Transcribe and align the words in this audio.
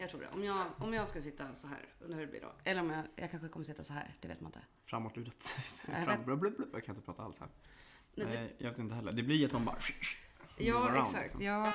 Jag 0.00 0.10
tror 0.10 0.20
det. 0.20 0.28
Om 0.34 0.44
jag, 0.44 0.66
om 0.78 0.94
jag 0.94 1.08
ska 1.08 1.20
sitta 1.22 1.54
så 1.54 1.66
här, 1.66 1.78
undrar 2.00 2.18
hur 2.18 2.26
det 2.26 2.30
blir 2.30 2.40
då. 2.40 2.52
Eller 2.64 2.80
om 2.80 2.90
jag, 2.90 3.04
jag 3.16 3.30
kanske 3.30 3.48
kommer 3.48 3.64
sitta 3.64 3.84
så 3.84 3.92
här, 3.92 4.14
det 4.20 4.28
vet 4.28 4.40
man 4.40 4.48
inte. 4.48 4.60
Framåtlutat. 4.84 5.34
Fram, 5.84 6.06
vet- 6.06 6.24
blub, 6.24 6.38
blub, 6.40 6.56
blub. 6.56 6.68
Jag 6.72 6.84
kan 6.84 6.94
inte 6.94 7.06
prata 7.06 7.22
alls 7.22 7.38
här. 7.40 7.48
Nej, 8.14 8.26
det- 8.26 8.32
Nej, 8.40 8.54
jag 8.58 8.70
vet 8.70 8.78
inte 8.78 8.94
heller. 8.94 9.12
Det 9.12 9.22
blir 9.22 9.46
att 9.46 9.52
man 9.52 9.64
bara... 9.64 9.76
Ja, 10.58 10.76
around, 10.88 10.96
exakt. 11.06 11.22
liksom. 11.24 11.42
Ja, 11.42 11.72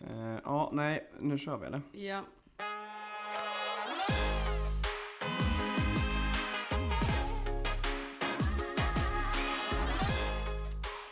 Eh, 0.00 0.38
ja, 0.44 0.70
nej, 0.72 1.10
nu 1.20 1.38
kör 1.38 1.56
vi 1.56 1.66
eller? 1.66 1.82
ja. 1.92 2.24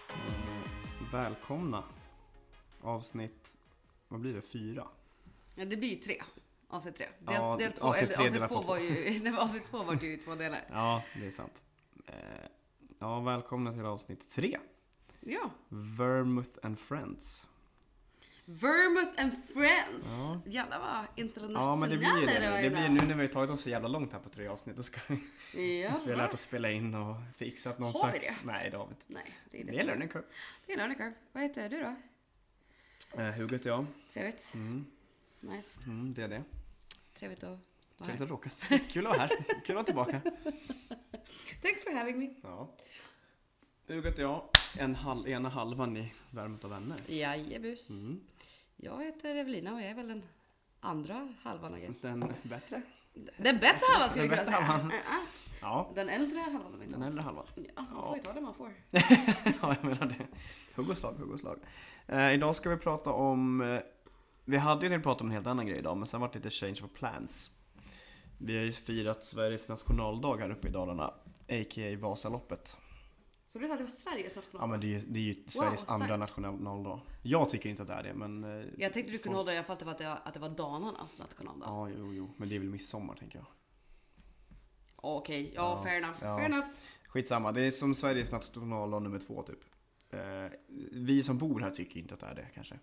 Eh, 0.08 1.12
välkomna. 1.12 1.82
Avsnitt, 2.82 3.56
vad 4.08 4.20
blir 4.20 4.34
det, 4.34 4.42
fyra? 4.42 4.88
Ja 5.56 5.64
det 5.64 5.76
blir 5.76 5.88
ju 5.88 5.96
tre. 5.96 6.22
Avsnitt 6.68 6.96
tre. 6.96 7.06
Del, 7.18 7.34
Ja, 7.34 7.56
del 7.58 7.72
två, 7.72 7.86
avsnitt 7.86 8.10
eller, 8.10 8.24
avsnitt 8.24 8.48
två 8.48 8.60
var 8.62 8.78
ju, 8.78 9.20
nej, 9.22 9.36
avsnitt 9.36 9.64
två 9.70 9.82
var 9.82 9.94
det 9.94 10.06
ju 10.06 10.12
i 10.12 10.16
två 10.18 10.34
delar. 10.34 10.60
Ja, 10.70 11.02
det 11.20 11.26
är 11.26 11.30
sant. 11.30 11.64
Eh, 12.06 12.14
ja, 12.98 13.20
välkomna 13.20 13.72
till 13.72 13.84
avsnitt 13.84 14.30
tre. 14.30 14.58
Ja. 15.20 15.50
Vermouth 15.68 16.58
and 16.62 16.78
Friends. 16.78 17.48
Vermouth 18.44 19.22
and 19.22 19.32
Friends. 19.54 20.10
Ja. 20.10 20.40
Jävlar 20.46 20.78
vad 20.80 21.06
internationella 21.24 21.60
Ja, 21.60 21.76
men 21.76 21.90
det 21.90 21.96
blir 21.96 22.26
det. 22.26 22.50
var 22.50 22.62
Det 22.62 22.70
blir 22.70 22.88
nu 22.88 23.06
när 23.06 23.14
vi 23.14 23.20
har 23.20 23.32
tagit 23.32 23.50
oss 23.50 23.60
så 23.62 23.70
jävla 23.70 23.88
långt 23.88 24.12
här 24.12 24.20
på 24.20 24.28
tre 24.28 24.46
avsnitt. 24.48 24.76
Då 24.76 24.82
ska 24.82 25.00
vi, 25.08 25.20
vi 25.54 25.82
har 25.84 26.16
lärt 26.16 26.34
oss 26.34 26.40
spela 26.40 26.70
in 26.70 26.94
och 26.94 27.16
fixat 27.36 27.78
någon 27.78 27.92
Har 27.92 28.12
vi 28.12 28.20
slags... 28.20 28.26
det? 28.40 28.46
Nej, 28.46 28.70
det 28.70 28.76
har 28.76 28.86
vi 28.86 28.90
inte. 28.90 29.04
Nej, 29.06 29.38
det 29.50 29.60
är 29.60 29.64
det. 29.64 29.72
Det 29.72 29.78
är 29.80 29.84
learning 29.84 30.08
curve. 30.08 30.26
Det 30.66 30.72
är 30.72 30.76
learning 30.76 30.96
curve. 30.96 31.14
Vad 31.32 31.42
heter 31.42 31.68
du 31.68 31.80
då? 31.82 31.94
Eh, 33.22 33.30
Hugo 33.30 33.54
heter 33.54 33.70
jag. 33.70 33.86
Trevligt. 34.12 34.54
Mm, 34.54 34.86
Nice. 35.48 35.80
mm, 35.86 36.14
det 36.14 36.22
är 36.22 36.28
det. 36.28 36.42
Trevligt 37.14 37.44
att 37.44 37.50
vara 37.50 37.58
Trevligt 37.98 38.18
här. 38.18 38.24
att 38.24 38.30
råkas. 38.30 38.68
Kul 38.92 39.06
att 39.06 39.16
vara 39.16 39.26
här. 39.26 39.30
Kul 39.64 39.78
att 39.78 39.94
vara 39.94 40.06
tillbaka. 40.10 40.20
Thanks 41.62 41.84
for 41.84 41.94
having 41.98 42.18
me. 42.18 42.28
Ja. 42.42 42.70
Hugo 43.88 44.08
heter 44.08 44.22
jag. 44.22 44.42
En 44.78 44.94
halv, 44.94 45.28
ena 45.28 45.48
halvan 45.48 45.96
i 45.96 46.12
Värmet 46.30 46.64
av 46.64 46.70
vänner. 46.70 46.98
Jajebus. 47.06 47.90
Mm. 47.90 48.20
Jag 48.76 49.04
heter 49.04 49.34
Evelina 49.34 49.74
och 49.74 49.80
jag 49.80 49.90
är 49.90 49.94
väl 49.94 50.08
den 50.08 50.22
andra 50.80 51.28
halvan 51.42 51.76
I 51.78 51.80
guess. 51.80 52.00
Den 52.00 52.32
bättre. 52.42 52.82
Den 53.36 53.58
bättre 53.58 53.86
halvan 53.92 54.10
skulle 54.10 54.22
vi 54.22 54.28
kunna 54.28 54.44
säga. 54.44 54.56
halvan. 54.60 54.90
Uh, 54.90 54.96
uh. 54.96 55.02
Ja, 55.60 55.92
Den 55.94 56.08
äldre 56.08 56.38
halvan 56.40 56.74
om 56.74 56.82
inte 56.82 56.94
den 56.94 57.02
äldre 57.02 57.22
halvan. 57.22 57.46
Ja, 57.54 57.62
man 57.76 57.86
Ja. 57.94 58.06
får 58.06 58.16
ju 58.16 58.22
ta 58.22 58.32
det 58.32 58.40
man 58.40 58.54
får. 58.54 58.72
ja, 58.90 59.76
jag 59.82 59.84
menar 59.84 60.06
det. 60.06 60.26
Hugg 60.76 60.90
och 60.90 60.96
slag, 60.98 61.12
hugg 61.12 61.30
och 61.30 61.40
slag. 61.40 61.58
Eh, 62.06 62.32
idag 62.32 62.56
ska 62.56 62.70
vi 62.70 62.76
prata 62.76 63.12
om... 63.12 63.60
Vi 64.48 64.56
hade 64.56 64.82
ju 64.82 64.88
tänkt 64.88 65.02
prata 65.02 65.20
om 65.24 65.26
en 65.26 65.32
helt 65.34 65.46
annan 65.46 65.66
grej 65.66 65.78
idag, 65.78 65.96
men 65.96 66.06
sen 66.06 66.20
var 66.20 66.28
det 66.28 66.34
lite 66.34 66.50
change 66.50 66.80
of 66.84 66.92
plans. 66.92 67.50
Vi 68.38 68.56
har 68.56 68.64
ju 68.64 68.72
firat 68.72 69.24
Sveriges 69.24 69.68
nationaldag 69.68 70.36
här 70.36 70.50
uppe 70.50 70.68
i 70.68 70.70
Dalarna, 70.70 71.04
a.k.a. 71.48 71.96
Vasaloppet. 72.00 72.76
Så 73.46 73.58
du 73.58 73.66
sa 73.66 73.72
att 73.72 73.78
det 73.78 73.84
var 73.84 73.90
Sveriges 73.90 74.32
Ja 74.34 74.40
nationaldag? 74.40 74.66
men 74.66 74.80
det 74.80 74.94
är 74.94 75.02
det 75.08 75.18
är 75.18 75.22
ju 75.22 75.34
Sveriges 75.46 75.80
starkt. 75.80 76.02
andra 76.02 76.16
nationaldag. 76.16 77.00
Jag 77.22 77.50
tycker 77.50 77.70
inte 77.70 77.82
att 77.82 77.88
det 77.88 77.94
är 77.94 78.02
det, 78.02 78.14
men... 78.14 78.44
eh, 78.44 78.66
Jag 78.78 78.92
tänkte 78.92 79.12
du 79.12 79.18
kunde 79.18 79.22
folk- 79.22 79.36
hålla 79.36 79.52
i 79.54 79.56
alla 79.56 79.64
fall 79.64 79.72
att 79.74 79.78
det 79.78 79.84
var, 79.84 79.92
att 79.92 79.98
det 79.98 80.04
var, 80.04 80.20
att 80.24 80.34
det 80.34 80.40
var 80.40 80.48
Dalarnas 80.48 81.18
nationaldag. 81.18 81.66
Ja, 81.68 81.88
jo, 81.98 82.14
jo. 82.14 82.30
Men 82.36 82.48
det 82.48 82.54
är 82.54 82.58
väl 82.58 82.68
midsommar, 82.68 83.14
tänker 83.14 83.38
jag. 83.38 83.46
Okej, 84.96 85.52
ja, 85.54 85.62
Ja, 85.78 85.82
fair 85.84 85.96
enough. 85.96 86.16
ja. 86.20 86.36
Fair 86.38 86.46
enough. 86.46 86.66
Skitsamma, 87.08 87.52
det 87.52 87.60
är 87.62 87.70
som 87.70 87.94
Sveriges 87.94 88.32
nationaldag 88.32 89.00
nummer 89.00 89.18
två, 89.18 89.42
typ. 89.42 89.58
Eh, 90.10 90.20
vi 90.92 91.22
som 91.22 91.38
bor 91.38 91.60
här 91.60 91.70
tycker 91.70 92.00
inte 92.00 92.14
att 92.14 92.20
det 92.20 92.26
är 92.26 92.34
det, 92.34 92.46
kanske. 92.54 92.78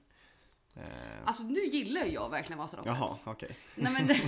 Eh, 0.76 0.84
Alltså 1.26 1.44
nu 1.44 1.60
gillar 1.66 2.06
jag 2.06 2.30
verkligen 2.30 2.58
Vasaloppet. 2.60 2.94
jaha, 3.00 3.18
okej. 3.24 3.56
Nej 3.76 3.94
men 3.94 4.08
det, 4.08 4.22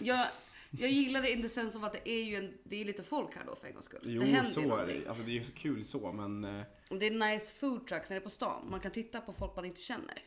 jag, 0.02 0.26
jag 0.70 0.90
gillar 0.90 1.22
det 1.22 1.30
in 1.32 1.42
the 1.42 1.48
sense 1.48 1.78
of 1.78 1.84
att 1.84 1.92
det 1.92 2.08
är 2.08 2.22
ju 2.24 2.36
en, 2.36 2.58
det 2.64 2.80
är 2.80 2.84
lite 2.84 3.02
folk 3.02 3.36
här 3.36 3.44
då 3.46 3.56
för 3.56 3.66
en 3.66 3.72
gångs 3.72 3.84
skull. 3.84 4.00
Jo, 4.04 4.20
det 4.20 4.26
händer 4.26 4.48
ju 4.62 4.68
så 4.68 4.76
är 4.76 4.86
det. 4.86 5.08
Alltså 5.08 5.24
det 5.24 5.30
är 5.30 5.34
ju 5.34 5.44
så 5.44 5.52
kul 5.52 5.84
så, 5.84 6.12
men... 6.12 6.44
eh, 6.44 6.62
Det 6.90 7.06
är 7.06 7.10
nice 7.32 7.52
food 7.54 7.86
trucks 7.86 8.10
när 8.10 8.14
det 8.16 8.20
är 8.20 8.24
på 8.24 8.30
stan. 8.30 8.70
Man 8.70 8.80
kan 8.80 8.90
titta 8.92 9.20
på 9.20 9.32
folk 9.32 9.56
man 9.56 9.64
inte 9.64 9.80
känner. 9.80 10.22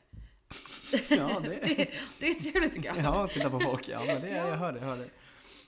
Ja, 1.10 1.40
det... 1.40 1.50
Det, 1.66 1.90
det 2.20 2.28
är 2.30 2.34
trevligt 2.34 2.74
tycker 2.74 2.88
jag. 2.96 2.98
ja, 2.98 3.28
titta 3.28 3.50
på 3.50 3.60
folk. 3.60 3.88
Ja, 3.90 4.04
men 4.06 4.22
det, 4.22 4.30
Ja. 4.30 4.48
jag 4.48 4.58
hör 4.58 4.74
det, 4.74 4.80
jag 4.80 4.86
hör 4.88 4.98
det. 4.98 5.10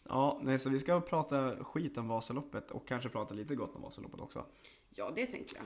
Ja, 0.10 0.40
nej, 0.44 0.60
så 0.60 0.70
vi 0.70 0.80
ska 0.80 1.02
prata 1.02 1.64
skit 1.64 1.98
om 1.98 2.08
Vasaloppet 2.08 2.72
och 2.72 2.88
kanske 2.88 3.10
prata 3.10 3.34
lite 3.34 3.56
gott 3.56 3.76
om 3.76 3.82
Vasaloppet 3.82 4.20
också. 4.20 4.46
Ja, 4.90 5.12
det 5.16 5.26
tänker 5.26 5.56
jag. 5.56 5.66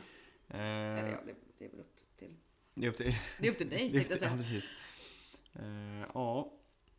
Eh, 0.59 0.99
Eller 0.99 1.09
ja, 1.11 1.17
det, 1.25 1.35
det 1.57 1.65
är 1.65 1.69
väl 1.69 1.79
upp 1.79 1.97
till, 2.17 2.35
det 2.73 2.85
är 2.85 2.89
upp 2.89 2.97
till... 2.97 3.15
det 3.39 3.47
är 3.47 3.51
upp 3.51 3.57
till 3.57 3.69
dig 3.69 3.79
tänkte 3.91 3.97
jag 3.97 4.05
till 4.05 4.17
ja, 4.21 4.29
säga. 4.29 4.37
precis. 4.37 4.63
Eh, 5.53 6.05
ja, 6.13 6.53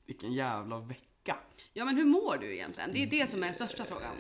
vilken 0.07 0.33
jävla 0.33 0.79
vecka. 0.79 1.37
Ja, 1.73 1.85
men 1.85 1.97
hur 1.97 2.05
mår 2.05 2.37
du 2.37 2.55
egentligen? 2.55 2.93
Det 2.93 3.03
är 3.03 3.07
det 3.07 3.31
som 3.31 3.43
är 3.43 3.47
den 3.47 3.55
största 3.55 3.85
frågan. 3.85 4.15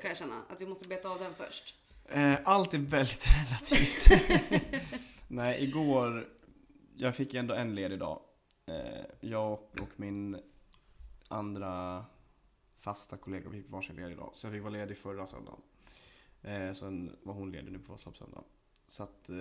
Kan 0.00 0.08
jag 0.08 0.18
känna. 0.18 0.42
Att 0.48 0.60
vi 0.60 0.66
måste 0.66 0.88
beta 0.88 1.08
av 1.08 1.18
den 1.18 1.34
först. 1.34 1.74
Eh, 2.08 2.38
allt 2.44 2.74
är 2.74 2.78
väldigt 2.78 3.26
relativt. 3.50 4.08
Nej, 5.28 5.64
igår, 5.64 6.28
jag 6.96 7.16
fick 7.16 7.34
ändå 7.34 7.54
en 7.54 7.74
ledig 7.74 7.98
dag. 7.98 8.20
Eh, 8.66 9.04
jag 9.20 9.52
och 9.52 9.90
min 9.96 10.40
andra 11.28 12.04
fasta 12.78 13.16
kollega 13.16 13.50
fick 13.50 13.70
varsin 13.70 13.96
ledig 13.96 14.16
dag. 14.16 14.30
Så 14.34 14.46
jag 14.46 14.54
fick 14.54 14.62
vara 14.62 14.72
ledig 14.72 14.98
förra 14.98 15.26
söndagen. 15.26 15.60
Eh, 16.42 16.72
sen 16.72 17.16
var 17.22 17.34
hon 17.34 17.52
ledig 17.52 17.72
nu 17.72 17.78
på 17.78 17.92
Vasaloppssöndagen. 17.92 18.44
Så 18.88 19.02
att 19.02 19.28
eh, 19.28 19.36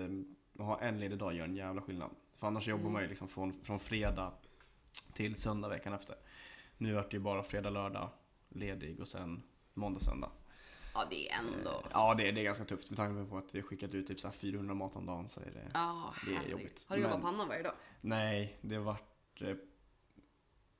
att 0.59 0.65
ha 0.65 0.79
en 0.79 0.99
ledig 0.99 1.17
dag 1.17 1.33
gör 1.33 1.45
en 1.45 1.55
jävla 1.55 1.81
skillnad. 1.81 2.09
För 2.33 2.47
annars 2.47 2.67
jobbar 2.67 2.81
Mm. 2.81 2.93
man 2.93 3.01
ju 3.01 3.07
liksom 3.07 3.27
från, 3.27 3.53
från 3.63 3.79
fredag 3.79 4.33
till 5.13 5.35
söndag 5.35 5.67
veckan 5.69 5.93
efter. 5.93 6.15
Nu 6.77 6.93
vart 6.93 7.11
det 7.11 7.17
ju 7.17 7.23
bara 7.23 7.43
fredag, 7.43 7.69
lördag 7.69 8.09
ledig 8.49 8.99
och 8.99 9.07
sen 9.07 9.43
måndag, 9.73 9.99
söndag. 9.99 10.31
Ja, 10.93 11.07
det 11.09 11.29
är 11.29 11.39
ändå... 11.39 11.69
Eh, 11.69 11.87
Ja, 11.91 12.13
det, 12.13 12.31
det 12.31 12.41
är 12.41 12.43
ganska 12.43 12.65
tufft 12.65 12.89
med 12.89 12.97
tanke 12.97 13.29
på 13.29 13.37
att 13.37 13.55
vi 13.55 13.59
har 13.59 13.67
skickat 13.67 13.93
ut 13.93 14.07
typ 14.07 14.19
så 14.19 14.27
här 14.27 14.33
400 14.35 14.73
mat 14.75 14.95
om 14.95 15.05
dagen 15.05 15.27
så 15.27 15.39
är 15.39 15.51
det... 15.51 15.71
Ja, 15.73 16.13
det 16.25 16.35
är 16.35 16.49
jobbigt. 16.49 16.85
Har 16.89 16.95
du 16.95 17.01
jobbat 17.01 17.17
Men- 17.17 17.31
panna 17.31 17.45
varje 17.45 17.63
dag? 17.63 17.73
Nej, 18.01 18.57
det 18.61 18.75
har 18.75 18.83
varit 18.83 19.41
eh, 19.41 19.55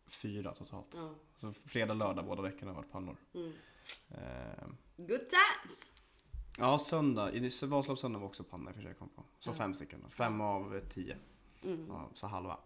fyra 0.08 0.54
totalt. 0.54 0.88
Ja. 0.94 1.14
Så 1.40 1.54
fredag, 1.66 1.94
lördag 1.94 2.26
båda 2.26 2.42
veckorna 2.42 2.72
har 2.72 2.76
varit 2.82 2.92
pannor. 2.92 3.18
Mm. 3.34 3.54
Eh, 4.10 4.68
Good 4.98 5.30
times! 5.30 5.94
Ja, 6.58 6.80
söndag. 6.80 7.32
I 7.34 7.40
Vasaloppssöndag 7.66 8.20
var 8.20 8.26
också 8.28 8.44
panna 8.44 8.70
i 8.70 8.72
och 8.72 8.76
för 8.76 8.82
sig 8.84 8.94
kom 8.94 9.10
på. 9.10 9.24
Så 9.40 9.50
Ja. 9.50 9.54
fem 9.54 9.74
stycken. 9.74 10.00
då. 10.04 10.10
Fem 10.10 10.42
av 10.42 10.80
tio. 10.90 11.18
Mm. 11.64 11.86
Ja, 11.90 12.10
så 12.14 12.28
halva. 12.28 12.58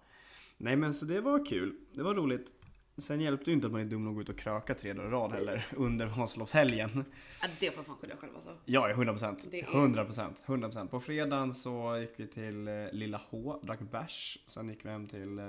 Nej 0.58 0.76
men 0.76 0.94
så 0.94 1.06
det 1.06 1.22
var 1.22 1.46
kul. 1.46 1.76
Det 1.94 2.04
var 2.04 2.14
roligt. 2.16 2.54
Sen 2.98 3.22
hjälpte 3.22 3.46
det 3.46 3.54
inte 3.54 3.68
att 3.68 3.72
man 3.74 3.82
är 3.82 3.86
dum 3.86 4.04
nog 4.04 4.12
att 4.12 4.16
gå 4.16 4.22
ut 4.22 4.30
och 4.30 4.38
kröka 4.38 4.74
tre 4.76 4.94
dagar 4.94 5.08
i 5.08 5.12
rad 5.12 5.32
heller 5.32 5.66
under 5.76 6.06
Vasaloppshelgen. 6.06 7.06
Ja, 7.42 7.48
det 7.60 7.72
får 7.72 7.84
fan 7.84 7.96
skylla 7.96 8.16
själv 8.18 8.36
alltså. 8.36 8.56
Ja, 8.66 8.90
100 8.90 9.14
procent. 9.14 9.48
Det 9.52 9.62
är- 9.62 9.68
100 9.72 10.06
procent. 10.06 10.38
100 10.46 10.68
procent. 10.68 10.92
På 10.92 11.00
fredagen 11.00 11.54
så 11.54 11.98
gick 11.98 12.14
vi 12.20 12.28
till 12.28 12.68
eh, 12.68 12.74
Lilla 12.92 13.22
H, 13.30 13.60
drack 13.64 13.80
bärs. 13.80 14.38
Sen 14.46 14.70
gick 14.70 14.86
vi 14.86 14.90
hem 14.90 15.08
till, 15.08 15.40
eh, 15.40 15.46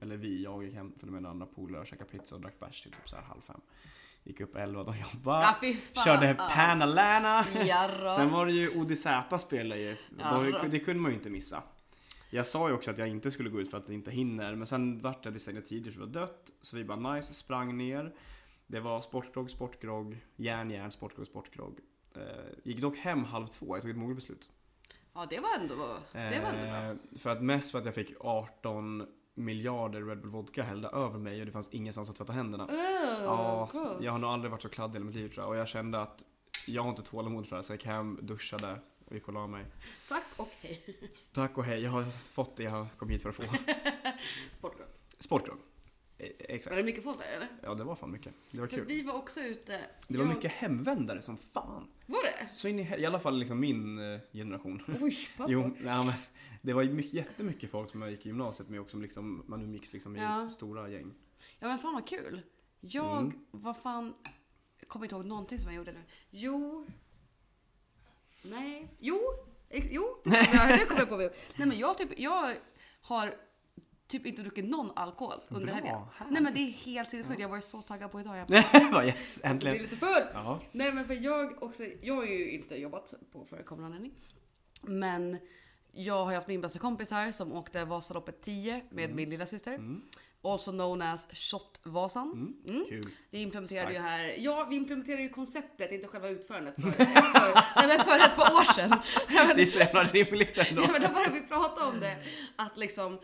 eller 0.00 0.16
vi, 0.16 0.42
jag 0.44 0.64
gick 0.64 0.74
hem 0.74 0.92
för 1.00 1.06
med 1.06 1.26
andra 1.26 1.46
polare 1.46 1.80
och 1.80 1.86
käkade 1.86 2.10
pizza 2.10 2.34
och 2.34 2.40
drack 2.40 2.60
bärs 2.60 2.82
till 2.82 2.92
typ 2.92 3.08
så 3.08 3.16
här 3.16 3.22
halv 3.22 3.40
fem. 3.40 3.60
Gick 4.28 4.40
upp 4.40 4.56
11 4.56 4.80
och 4.80 4.94
jobbade. 4.96 5.56
Ja. 5.94 6.02
Körde 6.04 6.34
Panalana. 6.34 7.46
Jarrå. 7.64 8.10
Sen 8.16 8.30
var 8.30 8.46
det 8.46 8.52
ju 8.52 8.80
ODZ 8.80 9.06
spelade 9.40 9.80
ju. 9.80 9.96
Då, 10.10 10.68
det 10.68 10.78
kunde 10.78 11.02
man 11.02 11.10
ju 11.10 11.16
inte 11.16 11.30
missa. 11.30 11.62
Jag 12.30 12.46
sa 12.46 12.68
ju 12.68 12.74
också 12.74 12.90
att 12.90 12.98
jag 12.98 13.08
inte 13.08 13.30
skulle 13.30 13.50
gå 13.50 13.60
ut 13.60 13.70
för 13.70 13.78
att 13.78 13.88
jag 13.88 13.94
inte 13.94 14.10
hinner. 14.10 14.54
Men 14.54 14.66
sen 14.66 15.00
vart 15.00 15.22
det, 15.22 15.30
vi 15.30 15.38
stängde 15.38 15.62
tidigt 15.62 15.94
för 15.94 16.00
det 16.00 16.06
var 16.06 16.12
dött. 16.12 16.50
Så 16.62 16.76
vi 16.76 16.84
bara 16.84 17.14
nice, 17.14 17.34
sprang 17.34 17.76
ner. 17.76 18.14
Det 18.66 18.80
var 18.80 19.00
sportgrogg, 19.00 19.50
sportgrogg, 19.50 20.16
järn, 20.36 20.70
järn, 20.70 20.92
sportgrogg, 20.92 21.26
sportgrogg. 21.26 21.78
Eh, 22.14 22.22
gick 22.62 22.80
dock 22.80 22.96
hem 22.96 23.24
halv 23.24 23.46
två, 23.46 23.76
jag 23.76 23.82
tog 23.82 23.90
ett 23.90 23.96
moget 23.96 24.16
beslut. 24.16 24.50
Ja, 25.14 25.26
det 25.30 25.40
var 25.40 25.54
ändå, 25.60 25.74
det 26.12 26.40
var 26.42 26.48
ändå 26.48 26.66
bra. 26.66 26.90
Eh, 26.90 27.18
för 27.18 27.30
att 27.30 27.42
mest 27.42 27.70
för 27.70 27.78
att 27.78 27.84
jag 27.84 27.94
fick 27.94 28.12
18 28.20 29.06
miljarder 29.38 30.02
Red 30.02 30.20
Bull 30.20 30.30
Vodka 30.30 30.62
hällda 30.62 30.88
över 30.88 31.18
mig 31.18 31.40
och 31.40 31.46
det 31.46 31.52
fanns 31.52 31.68
ingenstans 31.70 32.10
att 32.10 32.16
tvätta 32.16 32.32
händerna. 32.32 32.64
Oh, 32.64 32.74
Ja, 33.24 33.68
gross. 33.72 33.96
jag 34.00 34.12
har 34.12 34.18
nog 34.18 34.30
aldrig 34.30 34.50
varit 34.50 34.62
så 34.62 34.68
kladdig 34.68 35.00
i 35.00 35.04
mitt 35.04 35.14
liv 35.14 35.28
tror 35.28 35.42
jag. 35.44 35.48
Och 35.48 35.56
jag 35.56 35.68
kände 35.68 36.00
att 36.00 36.24
jag 36.66 36.82
har 36.82 36.90
inte 36.90 37.02
tålamod 37.02 37.44
för 37.46 37.50
det 37.50 37.56
här 37.56 37.62
så 37.62 37.72
jag 37.72 37.76
gick 37.78 37.86
hem, 37.86 38.18
duschade 38.22 38.80
och 39.06 39.14
gick 39.14 39.28
och 39.28 39.34
la 39.34 39.46
mig. 39.46 39.64
Tack 40.08 40.24
och 40.36 40.50
hej. 40.60 40.82
Tack 41.32 41.58
och 41.58 41.64
hej, 41.64 41.80
jag 41.82 41.90
har 41.90 42.04
fått 42.32 42.56
det 42.56 42.62
jag 42.62 42.86
kom 42.98 43.08
hit 43.08 43.22
för 43.22 43.28
att 43.28 43.36
få. 43.36 43.42
Sportgrupp. 44.52 44.98
Sportgrogg. 45.18 45.58
Eh, 46.18 46.28
Var 46.38 46.54
Exakt. 46.54 46.76
det 46.76 46.82
mycket 46.82 47.04
folk 47.04 47.18
där 47.18 47.36
eller? 47.36 47.48
Ja, 47.62 47.74
det 47.74 47.84
var 47.84 47.94
fan 47.94 48.10
mycket. 48.10 48.34
Det 48.50 48.60
var 48.60 48.66
För 48.66 48.76
kul. 48.76 48.86
vi 48.86 49.02
var 49.02 49.14
också 49.14 49.40
ute. 49.40 49.80
Det 50.08 50.18
var 50.18 50.24
jag- 50.24 50.34
mycket 50.34 50.52
hemvändare 50.52 51.22
som 51.22 51.36
fan. 51.36 51.88
Var 52.06 52.22
det? 52.22 52.48
Så 52.52 52.68
in 52.68 52.78
i, 52.78 52.82
i 53.00 53.06
alla 53.06 53.20
fall 53.20 53.38
liksom 53.38 53.60
min 53.60 53.98
eh, 54.14 54.20
generation. 54.32 54.82
Oj, 55.00 55.16
Jo, 55.48 55.60
nej, 55.80 56.04
men 56.04 56.12
det 56.62 56.72
var 56.72 56.84
mycket, 56.84 57.12
jättemycket 57.12 57.70
folk 57.70 57.90
som 57.90 58.02
jag 58.02 58.10
gick 58.10 58.26
i 58.26 58.28
gymnasiet 58.28 58.68
med 58.68 58.80
och 58.80 58.90
som 58.90 59.02
liksom, 59.02 59.44
man 59.46 59.62
umgicks 59.62 59.92
liksom 59.92 60.16
i 60.16 60.20
Ja. 60.20 60.50
stora 60.50 60.88
gäng. 60.88 61.14
Ja 61.58 61.68
men 61.68 61.78
fan 61.78 61.94
vad 61.94 62.06
kul. 62.08 62.40
Jag, 62.80 63.18
Mm. 63.18 63.46
vad 63.50 63.76
fan, 63.76 64.14
jag 64.80 64.88
kommer 64.88 65.04
inte 65.06 65.14
ihåg 65.14 65.24
någonting 65.26 65.58
som 65.58 65.70
jag 65.70 65.76
gjorde 65.76 65.92
nu. 65.92 66.02
Jo. 66.30 66.86
Nej. 68.42 68.88
Jo. 68.98 69.18
Ex, 69.70 69.86
jo. 69.90 70.16
Det 70.24 70.86
kommer 70.88 71.00
jag 71.00 71.08
på. 71.08 71.16
Nej 71.16 71.68
men 71.68 71.78
jag 71.78 71.98
typ, 71.98 72.18
jag 72.18 72.54
har 73.00 73.34
typ 74.08 74.26
inte 74.26 74.42
druckit 74.42 74.64
någon 74.64 74.90
alkohol 74.96 75.40
under 75.48 75.66
Bra, 75.66 75.74
helgen. 75.74 75.98
Nej 76.30 76.42
men 76.42 76.54
det 76.54 76.60
är 76.60 76.70
helt 76.70 77.10
sinnessjukt. 77.10 77.40
Jag 77.40 77.48
var 77.48 77.60
så 77.60 77.82
taggad 77.82 78.12
på 78.12 78.20
idag. 78.20 78.44
Jag 78.48 78.90
Bara 78.92 79.06
yes, 79.06 79.38
blir 79.42 79.50
äntligen. 79.50 79.82
lite 79.82 79.96
full. 79.96 80.22
Ja. 80.34 80.60
Nej 80.72 80.92
men 80.92 81.04
för 81.06 81.14
jag 81.14 81.62
också, 81.62 81.82
jag 82.00 82.14
har 82.14 82.24
ju 82.24 82.50
inte 82.50 82.76
jobbat 82.76 83.14
på 83.32 83.44
förekommande 83.44 83.86
anledning. 83.96 84.12
Men 84.82 85.38
jag 85.92 86.24
har 86.24 86.30
ju 86.30 86.36
haft 86.36 86.48
min 86.48 86.60
bästa 86.60 86.78
kompis 86.78 87.10
här 87.10 87.32
som 87.32 87.52
åkte 87.52 87.84
Vasaloppet 87.84 88.42
10 88.42 88.82
med 88.90 89.14
min 89.14 89.30
lilla 89.30 89.46
syster. 89.46 89.74
Mm. 89.74 90.02
Also 90.42 90.70
known 90.72 91.02
as 91.02 91.28
Shot-Vasan. 91.32 92.54
Mm. 92.68 92.84
Kul. 92.88 93.02
Vi 93.30 93.42
implementerade 93.42 93.90
ju 93.92 93.94
Starkt. 93.98 94.10
här, 94.10 94.34
ja 94.38 94.66
vi 94.70 94.76
implementerade 94.76 95.22
ju 95.22 95.28
konceptet, 95.28 95.92
inte 95.92 96.06
själva 96.06 96.28
utförandet 96.28 96.74
för, 96.74 96.90
för, 96.90 97.54
nej, 97.76 97.88
men 97.96 98.06
för 98.06 98.18
ett 98.24 98.36
par 98.36 98.52
år 98.54 98.64
sedan. 98.64 98.98
Ja, 99.28 99.52
Det 99.56 99.62
är 99.62 99.66
så 99.66 99.78
jävla 99.78 100.04
rimligt 100.04 100.58
ändå. 100.58 100.82
Ja, 100.82 100.88
men 100.92 101.02
då 101.02 101.08
började 101.08 101.34
vi 101.34 101.46
prata 101.46 101.86
om 101.88 102.00
det. 102.00 102.16
Att 102.56 102.78
liksom, 102.78 103.18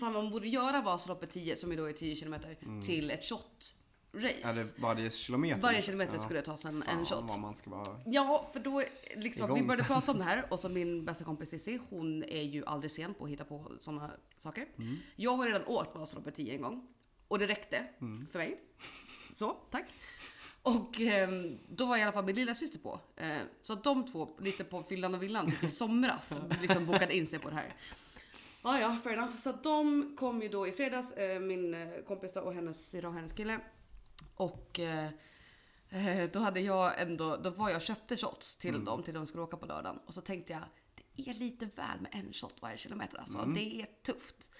fan 0.00 0.12
man 0.12 0.30
borde 0.30 0.48
göra 0.48 0.80
Vasaloppet 0.82 1.30
10, 1.30 1.56
som 1.56 1.76
då 1.76 1.84
är 1.84 1.92
10 1.92 2.16
kilometer, 2.16 2.56
till 2.86 3.10
ett 3.10 3.22
shot-race. 3.22 3.74
Mm. 4.14 4.32
Ja, 4.42 4.52
det, 4.52 4.78
varje 4.78 5.10
kilometer. 5.10 5.62
Varje 5.62 5.82
kilometer 5.82 6.14
Ja. 6.14 6.20
skulle 6.22 6.42
tas 6.42 6.64
en, 6.64 6.82
Fan 6.82 6.98
en 6.98 7.06
shot. 7.06 7.24
vad 7.28 7.40
man 7.40 7.56
ska 7.56 7.70
vara... 7.70 8.00
Ja, 8.06 8.50
för 8.52 8.60
då 8.60 8.82
liksom, 9.16 9.54
vi 9.54 9.62
började 9.62 9.84
prata 9.88 10.12
om 10.12 10.18
det 10.18 10.24
här 10.24 10.44
och 10.48 10.60
så 10.60 10.68
min 10.68 11.04
bästa 11.04 11.24
kompis 11.24 11.50
Cissi, 11.50 11.80
hon 11.90 12.24
är 12.24 12.42
ju 12.42 12.64
aldrig 12.66 12.90
sen 12.90 13.14
på 13.14 13.24
att 13.24 13.30
hitta 13.30 13.44
på 13.44 13.72
sådana 13.80 14.10
saker. 14.38 14.66
Mm. 14.78 14.96
Jag 15.16 15.36
har 15.36 15.46
redan 15.46 15.64
åkt 15.66 15.96
Vasaloppet 15.96 16.34
10 16.34 16.54
en 16.54 16.62
gång 16.62 16.86
och 17.28 17.38
det 17.38 17.46
räckte 17.46 17.84
Mm. 18.00 18.26
för 18.32 18.38
mig. 18.38 18.60
Så, 19.34 19.56
tack. 19.70 19.84
Och 20.62 21.00
ehm, 21.00 21.58
då 21.68 21.86
var 21.86 21.96
i 21.96 22.02
alla 22.02 22.12
fall 22.12 22.24
min 22.24 22.34
lilla 22.34 22.54
syster 22.54 22.78
på. 22.78 23.00
Eh, 23.16 23.36
så 23.62 23.72
att 23.72 23.84
de 23.84 24.06
två, 24.12 24.28
lite 24.40 24.64
på 24.64 24.82
fyllan 24.82 25.14
och 25.14 25.22
villan, 25.22 25.50
typ 25.50 25.64
i 25.64 25.68
somras, 25.68 26.40
liksom 26.62 26.86
bokade 26.86 27.16
in 27.16 27.26
sig 27.26 27.38
på 27.38 27.50
det 27.50 27.56
här. 27.56 27.74
Ja, 28.62 28.80
ja, 28.80 28.98
fair 29.04 29.16
enough. 29.16 29.36
Så 29.36 29.50
att 29.50 29.62
de 29.62 30.12
kom 30.16 30.42
ju 30.42 30.48
då 30.48 30.66
i 30.66 30.72
fredags, 30.72 31.12
eh, 31.12 31.40
min 31.40 31.74
eh, 31.74 31.88
kompis 32.06 32.36
och 32.36 32.54
hennes 32.54 32.90
syrra 32.90 33.08
och 33.08 33.14
hennes 33.14 33.32
kille. 33.32 33.60
Och 34.34 34.80
eh, 34.80 35.10
då 36.32 36.38
hade 36.38 36.60
jag 36.60 37.00
ändå, 37.00 37.36
då 37.36 37.50
var 37.50 37.68
jag 37.68 37.76
och 37.76 37.82
köpte 37.82 38.16
shots 38.16 38.56
till 38.56 38.84
dem 38.84 39.02
till 39.02 39.14
de 39.14 39.26
skulle 39.26 39.42
åka 39.42 39.56
på 39.56 39.66
lördagen. 39.66 39.98
Och 40.06 40.14
så 40.14 40.20
tänkte 40.20 40.52
jag, 40.52 40.62
det 41.16 41.30
är 41.30 41.34
lite 41.34 41.66
väl 41.66 42.00
med 42.00 42.10
en 42.12 42.32
shot 42.32 42.54
varje 42.60 42.76
kilometer 42.76 43.18
alltså. 43.18 43.38
Det 43.38 43.80
är 43.80 43.86
tufft. 44.02 44.50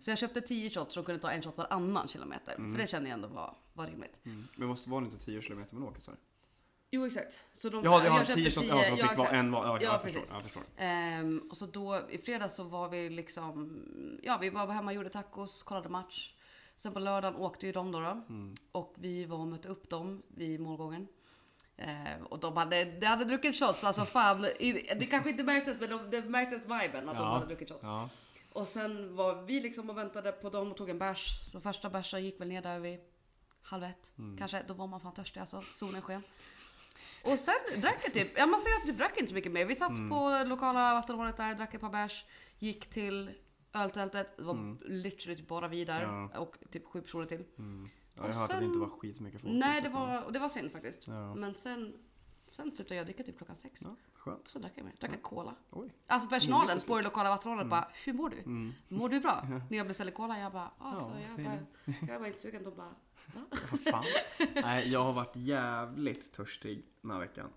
Så 0.00 0.10
jag 0.10 0.18
köpte 0.18 0.40
10 0.40 0.70
shots 0.70 0.94
så 0.94 1.00
de 1.00 1.06
kunde 1.06 1.20
ta 1.20 1.30
en 1.30 1.42
shot 1.42 1.56
varannan 1.56 2.08
kilometer. 2.08 2.54
För 2.54 2.78
det 2.78 2.86
kände 2.86 3.08
jag 3.08 3.14
ändå 3.14 3.28
var, 3.28 3.56
var 3.72 3.86
rimligt. 3.86 4.20
Mm. 4.24 4.44
Men 4.56 4.68
måste 4.68 4.90
vara 4.90 5.04
inte 5.04 5.16
10 5.16 5.42
kilometer 5.42 5.74
man 5.74 5.88
åker 5.88 6.00
så? 6.00 6.10
här? 6.10 6.20
Jo 6.90 7.06
exakt. 7.06 7.40
Så 7.52 7.68
de, 7.68 7.84
Ja, 7.84 8.04
jag 8.04 8.10
har 8.10 8.18
köpte 8.18 8.34
10 8.34 8.50
shot, 8.50 8.64
ja, 8.68 8.74
de 8.76 8.84
fick 8.84 9.00
vara 9.02 9.12
exakt. 9.12 9.32
en 9.32 9.52
var. 9.52 9.66
Ja, 9.66 9.78
Ja, 9.82 10.00
precis. 10.02 10.20
förstår. 10.20 10.36
Jag 10.36 10.42
förstår. 10.42 10.62
Ehm, 10.76 11.48
och 11.50 11.56
så 11.56 11.66
då 11.66 12.00
i 12.10 12.18
fredags 12.18 12.54
så 12.54 12.62
var 12.62 12.88
vi 12.88 13.10
liksom, 13.10 13.82
ja 14.22 14.38
vi 14.40 14.50
var 14.50 14.66
hemma, 14.66 14.92
gjorde 14.92 15.08
tacos, 15.08 15.62
kollade 15.62 15.88
match. 15.88 16.34
Sen 16.76 16.92
på 16.92 16.98
lördagen 17.00 17.36
åkte 17.40 17.66
ju 17.66 17.72
de 17.72 17.92
då, 17.92 18.00
då 18.00 18.06
Mm. 18.06 18.54
och 18.72 18.94
vi 18.98 19.24
var 19.24 19.38
och 19.38 19.46
mötte 19.46 19.68
upp 19.68 19.90
dem 19.90 20.22
vid 20.28 20.60
målgången. 20.60 21.06
Ehm, 21.76 22.26
och 22.26 22.38
de 22.38 22.56
hade, 22.56 22.84
de 22.84 23.06
hade 23.06 23.24
druckit 23.24 23.56
shots, 23.58 23.84
alltså 23.84 24.04
fan, 24.04 24.44
i- 24.44 24.94
det 25.00 25.06
kanske 25.06 25.30
inte 25.30 25.44
märktes 25.44 25.80
men 25.80 25.90
de, 25.90 26.10
det 26.10 26.22
märktes 26.24 26.62
viben 26.64 27.08
att 27.08 27.16
de 27.16 27.22
Ja. 27.24 27.32
hade 27.34 27.46
druckit 27.46 27.68
shots. 27.70 27.84
Ja. 27.86 28.08
Och 28.52 28.68
sen 28.68 29.16
var 29.16 29.42
vi 29.42 29.60
liksom 29.60 29.90
och 29.90 29.98
väntade 29.98 30.32
på 30.32 30.50
dem 30.50 30.70
och 30.70 30.76
tog 30.76 30.90
en 30.90 30.98
bärs. 30.98 31.50
Så 31.52 31.60
första 31.60 31.90
bärsen 31.90 32.24
gick 32.24 32.40
väl 32.40 32.48
ner 32.48 32.62
där 32.62 32.78
vid 32.78 32.98
halv 33.62 33.84
ett. 33.84 34.12
Mm. 34.18 34.38
Kanske, 34.38 34.62
då 34.68 34.74
var 34.74 34.86
man 34.86 35.00
fan 35.00 35.14
törstig 35.14 35.40
alltså. 35.40 35.62
Solen 35.70 36.02
sken. 36.02 36.22
Och 37.24 37.38
sen 37.38 37.80
drack 37.80 38.00
jag 38.04 38.14
typ, 38.14 38.38
jag 38.38 38.48
måste 38.48 38.64
säga 38.64 38.76
att 38.82 38.88
jag 38.88 38.96
drack 38.96 39.16
inte 39.16 39.28
så 39.28 39.34
mycket 39.34 39.52
mer. 39.52 39.64
Vi 39.64 39.74
satt 39.74 39.90
Mm. 39.98 40.10
på 40.10 40.42
lokala 40.46 40.94
vattenhålet 40.94 41.36
där, 41.36 41.54
drack 41.54 41.74
ett 41.74 41.80
par 41.80 41.90
bärs. 41.90 42.24
Gick 42.58 42.90
till 42.90 43.30
öltältet, 43.72 44.36
det 44.36 44.42
var 44.42 44.52
Mm. 44.54 44.78
literally 44.86 45.36
typ 45.36 45.48
bara 45.48 45.68
vi 45.68 45.84
där. 45.84 46.02
Ja. 46.02 46.38
Och 46.38 46.56
typ 46.70 46.86
sju 46.86 47.00
personer 47.02 47.26
till. 47.26 47.44
Mm. 47.58 47.88
Ja, 48.14 48.22
Och 48.22 48.28
jag 48.28 48.32
har 48.34 48.40
hört 48.40 48.50
att 48.50 48.56
det 48.56 48.60
sen- 48.60 48.64
inte 48.66 48.78
var 48.78 48.88
skitmycket 48.88 49.40
folk. 49.40 49.52
Nej, 49.54 49.82
det 49.82 49.88
var, 49.88 50.24
och 50.24 50.32
det 50.32 50.38
var 50.38 50.48
synd 50.48 50.72
faktiskt. 50.72 51.06
Ja. 51.06 51.34
Men 51.34 51.54
sen, 51.54 51.94
sen 52.46 52.70
slutade 52.72 52.94
jag 52.94 53.06
dricka 53.06 53.22
typ 53.22 53.36
klockan 53.36 53.56
sex. 53.56 53.80
Ja, 53.84 53.96
skönt. 54.14 54.48
Så 54.48 54.58
drack 54.58 54.72
jag 54.74 54.84
mer. 54.84 54.94
Drack 55.00 55.10
jag 55.12 55.22
cola. 55.22 55.54
Oj. 55.70 55.92
Alltså 56.06 56.28
personalen 56.28 56.80
på 56.86 56.96
det 56.96 57.02
lokala 57.02 57.30
vattenhålet 57.30 57.66
bara, 57.66 57.88
hur 58.04 58.12
mår 58.12 58.30
du? 58.30 58.38
Mm. 58.38 58.72
Mår 58.88 59.08
du 59.08 59.20
bra? 59.20 59.42
När 59.70 59.76
jag 59.78 59.86
beställde 59.88 60.12
cola, 60.12 60.38
jag 60.38 60.52
bara, 60.52 60.70
alltså, 60.78 61.10
Ja, 61.10 61.20
jag, 61.36 61.44
bara 61.44 62.12
jag 62.12 62.20
var 62.20 62.26
inte 62.26 62.40
sugen. 62.40 62.62
De 62.64 62.74
bara? 62.76 62.94
Vad 63.70 63.80
fan. 63.80 64.04
Nej, 64.54 64.88
jag 64.88 65.04
har 65.04 65.12
varit 65.12 65.36
jävligt 65.36 66.32
törstig 66.32 66.82
den 67.00 67.10
här 67.10 67.18
veckan. 67.18 67.50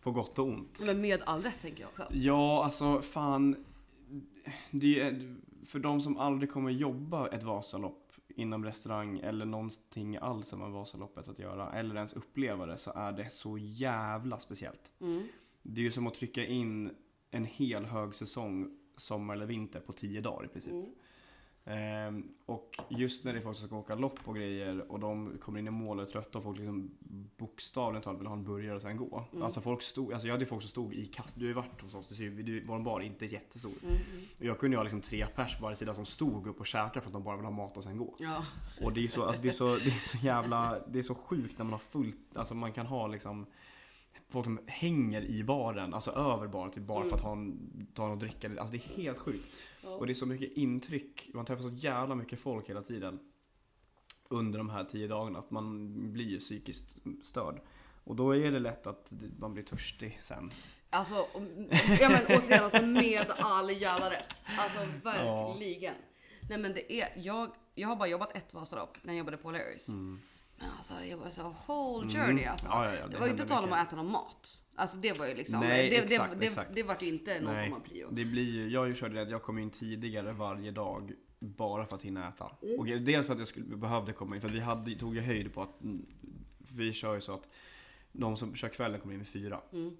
På 0.00 0.10
gott 0.10 0.38
och 0.38 0.46
ont. 0.46 0.82
Men 0.86 1.00
med 1.00 1.22
all 1.26 1.42
rätt 1.42 1.62
tänker 1.62 1.82
jag 1.82 1.90
också. 1.90 2.06
Ja, 2.10 2.64
alltså 2.64 3.02
fan. 3.02 3.64
Det 4.70 5.00
är, 5.00 5.36
för 5.66 5.78
de 5.78 6.00
som 6.00 6.18
aldrig 6.18 6.52
kommer 6.52 6.70
jobba 6.70 7.28
ett 7.28 7.42
Vasalopp 7.42 8.12
inom 8.28 8.64
restaurang 8.64 9.18
eller 9.18 9.46
någonting 9.46 10.16
alls 10.16 10.48
som 10.48 10.60
har 10.60 10.70
Vasaloppet 10.70 11.28
att 11.28 11.38
göra 11.38 11.72
eller 11.72 11.96
ens 11.96 12.12
uppleva 12.12 12.66
det 12.66 12.78
så 12.78 12.92
är 12.92 13.12
det 13.12 13.30
så 13.30 13.58
jävla 13.58 14.38
speciellt. 14.38 14.92
Mm. 15.00 15.28
Det 15.62 15.80
är 15.80 15.82
ju 15.82 15.90
som 15.90 16.06
att 16.06 16.14
trycka 16.14 16.44
in 16.44 16.90
en 17.30 17.44
hel 17.44 17.84
högsäsong 17.84 18.78
sommar 18.96 19.34
eller 19.34 19.46
vinter 19.46 19.80
på 19.80 19.92
tio 19.92 20.20
dagar 20.20 20.44
i 20.44 20.48
princip. 20.48 20.72
Mm. 20.72 20.90
Ehm, 21.68 22.28
och 22.46 22.76
just 22.88 23.24
när 23.24 23.32
det 23.32 23.38
är 23.38 23.42
folk 23.42 23.56
som 23.56 23.66
ska 23.66 23.76
åka 23.76 23.94
lopp 23.94 24.18
och 24.24 24.36
grejer 24.36 24.92
och 24.92 25.00
de 25.00 25.38
kommer 25.42 25.58
in 25.58 25.66
i 25.66 25.70
mål 25.70 25.98
och 25.98 26.04
är 26.04 26.08
trötta 26.08 26.38
och 26.38 26.44
folk 26.44 26.58
liksom 26.58 26.90
bokstavligen 27.36 28.02
talat 28.02 28.20
vill 28.20 28.26
ha 28.26 28.34
en 28.34 28.44
burgare 28.44 28.76
och 28.76 28.82
sen 28.82 28.96
gå. 28.96 29.24
Mm. 29.32 29.44
Alltså 29.44 29.60
folk 29.60 29.82
stod, 29.82 30.12
alltså 30.12 30.28
jag 30.28 30.34
hade 30.34 30.46
folk 30.46 30.62
som 30.62 30.68
stod 30.68 30.94
i 30.94 31.06
kast, 31.06 31.38
du 31.38 31.44
har 31.44 31.48
ju 31.48 31.54
varit 31.54 31.80
hos 31.80 31.94
oss, 31.94 32.08
du 32.08 32.42
du, 32.42 32.64
vår 32.64 32.78
bar 32.78 33.00
är 33.00 33.04
inte 33.04 33.26
jättestor. 33.26 33.72
Mm. 33.82 33.94
mm. 33.94 34.24
Och 34.38 34.44
jag 34.44 34.58
kunde 34.58 34.74
ju 34.74 34.78
ha 34.78 34.82
liksom 34.82 35.00
tre 35.00 35.26
pers 35.26 35.56
på 35.56 35.62
varje 35.62 35.76
sida 35.76 35.94
som 35.94 36.06
stod 36.06 36.46
upp 36.46 36.60
och 36.60 36.66
käkade 36.66 37.00
för 37.00 37.06
att 37.06 37.12
de 37.12 37.24
bara 37.24 37.36
vill 37.36 37.44
ha 37.44 37.52
mat 37.52 37.76
och 37.76 37.84
sen 37.84 37.96
gå. 37.96 38.14
Ja. 38.18 38.44
Och 38.82 38.92
det 38.92 39.00
är 39.00 39.02
ju 39.02 39.08
så, 39.08 39.24
alltså 39.24 39.42
det 39.42 39.48
är 39.48 39.52
så, 39.52 39.76
det 39.76 39.90
är 39.90 40.18
så 40.18 40.26
jävla, 40.26 40.78
det 40.88 40.98
är 40.98 41.02
så 41.02 41.14
sjukt 41.14 41.58
när 41.58 41.64
man 41.64 41.72
har 41.72 41.78
fullt, 41.78 42.36
alltså 42.36 42.54
man 42.54 42.72
kan 42.72 42.86
ha 42.86 43.06
liksom 43.06 43.46
Folk 44.30 44.44
som 44.44 44.60
hänger 44.66 45.22
i 45.22 45.44
baren, 45.44 45.94
alltså 45.94 46.10
över 46.10 46.46
baren 46.46 46.70
typ 46.70 46.82
bara 46.82 47.04
för 47.04 47.16
att 47.16 47.20
ha 47.20 47.32
en, 47.32 47.86
ta 47.94 48.04
en 48.04 48.10
och 48.10 48.18
dricka. 48.18 48.48
Alltså 48.48 48.72
det 48.72 48.76
är 48.76 49.02
helt 49.02 49.18
sjukt. 49.18 49.46
Och 49.96 50.06
det 50.06 50.12
är 50.12 50.14
så 50.14 50.26
mycket 50.26 50.52
intryck, 50.52 51.30
man 51.34 51.44
träffar 51.44 51.62
så 51.62 51.70
jävla 51.70 52.14
mycket 52.14 52.40
folk 52.40 52.68
hela 52.68 52.82
tiden. 52.82 53.20
Under 54.30 54.58
de 54.58 54.70
här 54.70 54.84
tio 54.84 55.08
dagarna, 55.08 55.38
att 55.38 55.50
man 55.50 56.12
blir 56.12 56.26
ju 56.26 56.38
psykiskt 56.38 56.96
störd. 57.22 57.60
Och 58.04 58.16
då 58.16 58.36
är 58.36 58.50
det 58.50 58.58
lätt 58.58 58.86
att 58.86 59.12
man 59.38 59.54
blir 59.54 59.64
törstig 59.64 60.18
sen. 60.22 60.50
Alltså, 60.90 61.14
ja 62.00 62.08
men 62.08 62.26
återigen 62.26 62.64
alltså 62.64 62.82
med 62.82 63.26
all 63.38 63.70
jävla 63.70 64.10
rätt. 64.10 64.42
Alltså 64.58 64.80
verkligen. 65.04 65.94
Nej 66.48 66.58
men 66.58 66.74
det 66.74 66.92
är, 66.92 67.08
jag, 67.16 67.50
jag 67.74 67.88
har 67.88 67.96
bara 67.96 68.08
jobbat 68.08 68.36
ett 68.36 68.54
Vasalopp 68.54 68.98
när 69.02 69.12
jag 69.12 69.18
jobbade 69.18 69.36
på 69.36 69.50
Larrys. 69.50 69.88
Men 70.58 70.70
alltså 70.70 70.94
jag 71.04 71.16
var 71.16 71.30
så 71.30 71.54
whole 71.66 72.10
journey 72.10 72.44
alltså. 72.44 72.68
Mm. 72.68 72.78
Ja, 72.78 72.84
ja, 72.84 72.94
ja, 72.94 73.06
det, 73.06 73.12
det 73.12 73.18
var 73.18 73.26
ju 73.26 73.32
inte 73.32 73.46
tal 73.46 73.64
om 73.64 73.72
att 73.72 73.88
äta 73.88 73.96
någon 73.96 74.10
mat. 74.12 74.64
Alltså 74.74 74.96
det 74.96 75.18
var 75.18 75.26
ju 75.26 75.34
liksom, 75.34 75.60
Nej, 75.60 75.90
det, 75.90 75.96
exakt, 75.96 76.40
det, 76.40 76.46
exakt. 76.46 76.70
det 76.74 76.82
vart 76.82 77.02
ju 77.02 77.08
inte 77.08 77.40
någon 77.40 77.54
form 77.54 77.72
av 77.72 77.80
prio. 77.80 78.08
Det 78.10 78.24
blir 78.24 78.50
ju, 78.50 78.68
jag 78.68 78.96
körde 78.96 79.14
det 79.14 79.22
att 79.22 79.30
jag 79.30 79.42
kom 79.42 79.58
in 79.58 79.70
tidigare 79.70 80.32
varje 80.32 80.70
dag 80.70 81.12
bara 81.38 81.86
för 81.86 81.96
att 81.96 82.02
hinna 82.02 82.28
äta. 82.28 82.50
Mm. 82.62 82.78
Och 82.78 82.86
dels 82.86 83.26
för 83.26 83.32
att 83.32 83.38
jag 83.38 83.48
skulle, 83.48 83.76
behövde 83.76 84.12
komma 84.12 84.34
in, 84.34 84.40
för 84.40 84.48
vi 84.48 84.60
hade, 84.60 84.94
tog 84.94 85.14
ju 85.14 85.20
höjd 85.20 85.54
på 85.54 85.62
att 85.62 85.82
mm, 85.82 86.06
vi 86.58 86.92
kör 86.92 87.14
ju 87.14 87.20
så 87.20 87.34
att 87.34 87.48
de 88.12 88.36
som 88.36 88.54
kör 88.54 88.68
kvällen 88.68 89.00
kommer 89.00 89.14
in 89.14 89.20
vid 89.20 89.28
fyra. 89.28 89.60
Mm. 89.72 89.96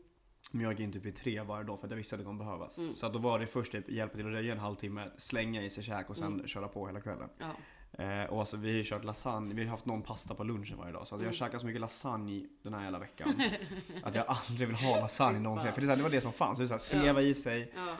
Men 0.51 0.61
jag 0.61 0.73
gick 0.73 0.81
in 0.81 0.93
typ 0.93 1.05
vid 1.05 1.17
tre 1.17 1.43
varje 1.43 1.65
dag 1.65 1.81
för 1.81 1.87
att 1.87 1.91
jag 1.91 1.97
visste 1.97 2.15
att 2.15 2.21
det 2.21 2.25
kommer 2.25 2.45
behövas. 2.45 2.79
Mm. 2.79 2.95
Så 2.95 3.07
att 3.07 3.13
då 3.13 3.19
var 3.19 3.39
det 3.39 3.47
först 3.47 3.73
typ 3.73 3.91
hjälpa 3.91 4.17
till 4.17 4.27
att 4.27 4.33
röja 4.33 4.53
en 4.53 4.59
halvtimme, 4.59 5.11
slänga 5.17 5.63
i 5.63 5.71
sig 5.71 5.85
käk 5.85 6.11
och 6.11 6.17
sen 6.17 6.33
Mm. 6.33 6.47
köra 6.47 6.69
på 6.69 6.87
hela 6.87 7.01
kvällen. 7.01 7.29
Ja. 7.39 7.51
Eh, 7.93 8.25
och 8.25 8.41
alltså 8.41 8.57
vi 8.57 8.69
har 8.71 8.77
ju 8.77 8.85
kört 8.85 9.05
lasagne, 9.05 9.55
vi 9.55 9.65
har 9.65 9.71
haft 9.71 9.87
någon 9.87 10.03
pasta 10.03 10.35
på 10.35 10.45
lunchen 10.45 10.79
varje 10.79 10.93
dag. 10.93 11.07
Så 11.07 11.15
att 11.15 11.21
jag 11.21 11.27
har 11.29 11.33
Mm. 11.33 11.39
käkat 11.39 11.61
så 11.61 11.67
mycket 11.67 11.81
lasagne 11.81 12.47
den 12.63 12.75
här 12.75 12.85
hela 12.85 12.99
veckan. 12.99 13.29
att 14.03 14.15
jag 14.15 14.25
aldrig 14.29 14.69
vill 14.69 14.77
ha 14.77 15.01
lasagne 15.01 15.39
någonsin. 15.39 15.73
För 15.73 15.81
det, 15.81 15.87
här, 15.87 15.97
det 15.97 16.03
var 16.03 16.11
det 16.11 16.21
som 16.21 16.33
fanns. 16.33 16.59
Det 16.59 16.65
är 16.65 16.67
så 16.67 16.75
här, 16.75 16.79
sleva 16.79 17.23
i 17.23 17.35
sig 17.35 17.73
Ja. 17.77 17.97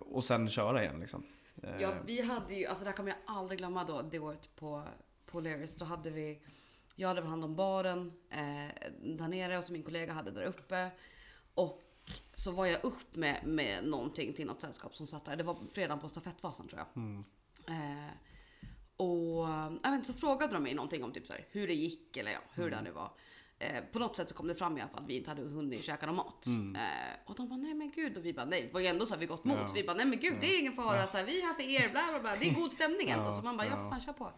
och 0.00 0.24
sen 0.24 0.48
köra 0.48 0.82
igen 0.84 1.00
liksom. 1.00 1.22
Eh, 1.62 1.80
Ja, 1.80 1.92
vi 2.06 2.20
hade 2.22 2.54
ju, 2.54 2.66
alltså 2.66 2.84
det 2.84 2.90
här 2.90 2.96
kommer 2.96 3.10
jag 3.10 3.18
aldrig 3.36 3.58
glömma 3.58 3.84
då, 3.84 4.02
det 4.02 4.18
året 4.18 4.56
på, 4.56 4.82
på 5.26 5.40
Larrys. 5.40 5.76
Då 5.76 5.84
hade 5.84 6.10
vi, 6.10 6.40
jag 6.96 7.08
hade 7.08 7.22
hand 7.22 7.44
om 7.44 7.56
baren 7.56 8.12
eh, 8.30 8.90
där 9.02 9.28
nere 9.28 9.58
och 9.58 9.64
så 9.64 9.72
min 9.72 9.82
kollega 9.82 10.12
hade 10.12 10.30
där 10.30 10.42
uppe. 10.42 10.90
Och 11.54 11.82
så 12.32 12.50
var 12.52 12.66
jag 12.66 12.84
upp 12.84 13.16
med, 13.16 13.40
med 13.46 13.84
någonting 13.84 14.32
till 14.32 14.46
något 14.46 14.60
sällskap 14.60 14.96
som 14.96 15.06
satt 15.06 15.24
där. 15.24 15.36
Det 15.36 15.44
var 15.44 15.56
fredagen 15.72 16.00
på 16.00 16.08
stafettvasan 16.08 16.68
tror 16.68 16.80
jag. 16.80 17.02
Mm. 17.02 17.24
Eh, 17.68 18.10
och 18.96 19.48
jag 19.82 19.90
vet 19.90 19.94
inte, 19.94 20.12
så 20.12 20.14
frågade 20.14 20.52
de 20.52 20.62
mig 20.62 20.74
någonting 20.74 21.04
om 21.04 21.12
typ 21.12 21.26
så 21.26 21.32
här, 21.32 21.46
hur 21.50 21.66
det 21.66 21.74
gick 21.74 22.16
eller 22.16 22.32
ja, 22.32 22.38
hur 22.54 22.70
det 22.70 22.82
nu 22.82 22.90
var. 22.90 23.10
Eh, 23.58 23.84
på 23.92 23.98
något 23.98 24.16
sätt 24.16 24.28
så 24.28 24.34
kom 24.34 24.48
det 24.48 24.54
fram 24.54 24.78
i 24.78 24.80
alla 24.80 24.90
fall 24.90 25.02
att 25.02 25.08
vi 25.08 25.16
inte 25.16 25.30
hade 25.30 25.42
hunnit 25.42 25.84
käka 25.84 26.06
någon 26.06 26.16
mat. 26.16 26.46
Mm. 26.46 26.76
Eh, 26.76 26.82
och 27.24 27.34
de 27.34 27.48
bara, 27.48 27.56
nej 27.56 27.74
men 27.74 27.90
gud. 27.90 28.16
Och 28.16 28.24
vi 28.24 28.32
bara, 28.32 28.46
nej, 28.46 28.62
det 28.62 28.72
var 28.72 28.80
ju 28.80 28.86
ändå 28.86 29.06
så 29.06 29.14
här, 29.14 29.20
vi 29.20 29.26
gått 29.26 29.44
mot. 29.44 29.58
Ja. 29.58 29.68
Så 29.68 29.74
vi 29.74 29.84
bara, 29.84 29.96
nej 29.96 30.06
men 30.06 30.20
gud 30.20 30.34
det 30.40 30.54
är 30.54 30.60
ingen 30.60 30.72
fara. 30.72 31.06
Så 31.06 31.16
här, 31.16 31.24
vi 31.24 31.40
är 31.40 31.46
här 31.46 31.54
för 31.54 31.62
er, 31.62 31.88
bla 31.88 32.02
bla 32.10 32.20
bla. 32.20 32.36
Det 32.40 32.48
är 32.48 32.54
god 32.54 32.72
stämning 32.72 33.10
ändå. 33.10 33.24
Ja, 33.24 33.36
så 33.36 33.42
man 33.42 33.56
bara, 33.56 33.66
ja 33.66 33.78
ja. 33.78 33.90
fan 33.90 34.00
kör 34.00 34.12
på. 34.12 34.32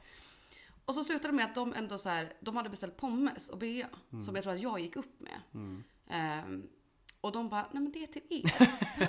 Och 0.84 0.94
så 0.94 1.04
slutade 1.04 1.28
det 1.28 1.36
med 1.36 1.44
att 1.44 1.54
de 1.54 1.75
ändå 1.75 1.98
så 1.98 2.08
här, 2.08 2.32
de 2.40 2.56
hade 2.56 2.68
beställt 2.68 2.96
pommes 2.96 3.48
och 3.48 3.58
bea. 3.58 3.88
Som 4.25 4.34
jag 4.34 4.44
tror 4.44 4.54
att 4.54 4.60
jag 4.60 4.80
gick 4.80 4.96
upp 4.96 5.20
med. 5.20 5.40
Mm. 5.54 5.84
Ehm, 6.08 6.66
och 7.20 7.32
de 7.32 7.48
bara, 7.48 7.66
nej 7.72 7.82
men 7.82 7.92
det 7.92 8.02
är 8.02 8.06
till 8.06 8.22
er. 8.28 8.52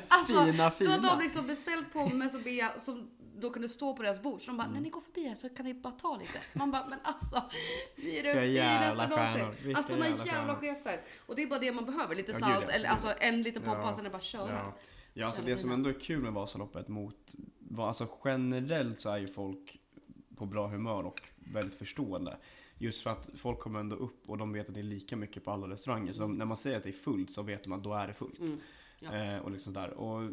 alltså, 0.07 0.45
Fina, 0.45 0.57
då 0.57 0.63
har 0.63 0.69
fina. 0.69 0.97
de 0.97 1.19
liksom 1.19 1.47
beställt 1.47 1.93
pommes 1.93 2.35
och 2.35 2.41
bea 2.41 2.79
som 2.79 3.11
då 3.39 3.49
kan 3.49 3.61
det 3.61 3.69
stå 3.69 3.95
på 3.95 4.03
deras 4.03 4.21
bord. 4.21 4.41
Så 4.41 4.47
de 4.47 4.57
bara, 4.57 4.67
när 4.67 4.81
ni 4.81 4.89
går 4.89 5.01
förbi 5.01 5.27
här 5.27 5.35
så 5.35 5.49
kan 5.49 5.65
ni 5.65 5.73
bara 5.73 5.93
ta 5.93 6.17
lite. 6.17 6.39
Man 6.53 6.71
bara, 6.71 6.87
men 6.89 6.99
alltså, 7.03 7.43
vi 7.95 8.19
är 8.19 8.23
det 8.23 8.33
finaste 8.33 9.07
någonsin. 9.07 9.75
Alltså 9.75 9.93
såna 9.93 10.07
jävla 10.07 10.25
jävla, 10.25 10.55
chefer. 10.55 11.01
Och 11.25 11.35
det 11.35 11.43
är 11.43 11.47
bara 11.47 11.59
det 11.59 11.71
man 11.71 11.85
behöver, 11.85 12.15
lite 12.15 12.31
Ja, 12.31 12.39
salt, 12.39 12.59
gud, 12.59 12.69
ja. 12.69 12.73
eller 12.73 12.89
alltså 12.89 13.13
en 13.19 13.41
liten 13.41 13.63
Ja. 13.65 13.73
poppa, 13.75 13.93
sen 13.93 13.99
är 13.99 14.03
det 14.03 14.09
bara 14.09 14.21
köra. 14.21 14.51
Ja, 14.51 14.73
ja 15.13 15.25
alltså 15.25 15.41
det 15.41 15.57
som 15.57 15.71
ändå 15.71 15.89
är 15.89 15.99
kul 15.99 16.21
med 16.21 16.33
Vasaloppet 16.33 16.87
mot, 16.87 17.35
alltså 17.77 18.07
generellt 18.25 18.99
så 18.99 19.09
är 19.09 19.17
ju 19.17 19.27
folk 19.27 19.79
på 20.35 20.45
bra 20.45 20.67
humör 20.67 21.03
och 21.03 21.21
väldigt 21.37 21.75
förstående. 21.75 22.37
Just 22.79 23.01
för 23.01 23.09
att 23.09 23.29
folk 23.35 23.59
kommer 23.59 23.79
ändå 23.79 23.95
upp 23.95 24.29
och 24.29 24.37
de 24.37 24.53
vet 24.53 24.67
att 24.67 24.73
det 24.73 24.81
är 24.81 24.83
lika 24.83 25.15
mycket 25.15 25.43
på 25.43 25.51
alla 25.51 25.67
restauranger. 25.67 26.13
Så 26.13 26.21
de, 26.21 26.33
när 26.33 26.45
man 26.45 26.57
säger 26.57 26.77
att 26.77 26.83
det 26.83 26.89
är 26.89 26.93
fullt 26.93 27.31
så 27.31 27.41
vet 27.41 27.63
de 27.63 27.73
att 27.73 27.83
då 27.83 27.93
är 27.93 28.07
det 28.07 28.13
fullt. 28.13 28.39
Mm. 28.39 28.59
Ja. 28.99 29.15
Eh, 29.15 29.39
och 29.39 29.51
liksom 29.51 29.73
där. 29.73 29.89
Och 29.89 30.29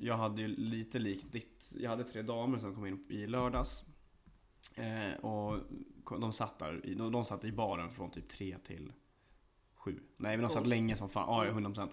jag 0.00 0.16
hade 0.16 0.42
ju 0.42 0.48
lite 0.48 0.98
likt 0.98 1.32
ditt, 1.32 1.72
jag 1.80 1.90
hade 1.90 2.04
tre 2.04 2.22
damer 2.22 2.58
som 2.58 2.74
kom 2.74 2.86
in 2.86 3.04
i 3.08 3.26
lördags. 3.26 3.82
Eh, 4.74 5.24
och 5.24 5.58
de 6.20 6.32
satt 6.32 6.58
där, 6.58 6.80
de, 6.96 7.12
de 7.12 7.24
satt 7.24 7.44
i 7.44 7.52
baren 7.52 7.90
från 7.90 8.10
typ 8.10 8.28
tre 8.28 8.56
till 8.64 8.92
sju. 9.76 10.00
Nej 10.16 10.36
men 10.36 10.46
de 10.46 10.52
satt 10.52 10.66
länge 10.68 10.96
som 10.96 11.08
fan, 11.08 11.24
ja 11.28 11.44
ja, 11.44 11.50
Mm. 11.50 11.72
100%. 11.74 11.88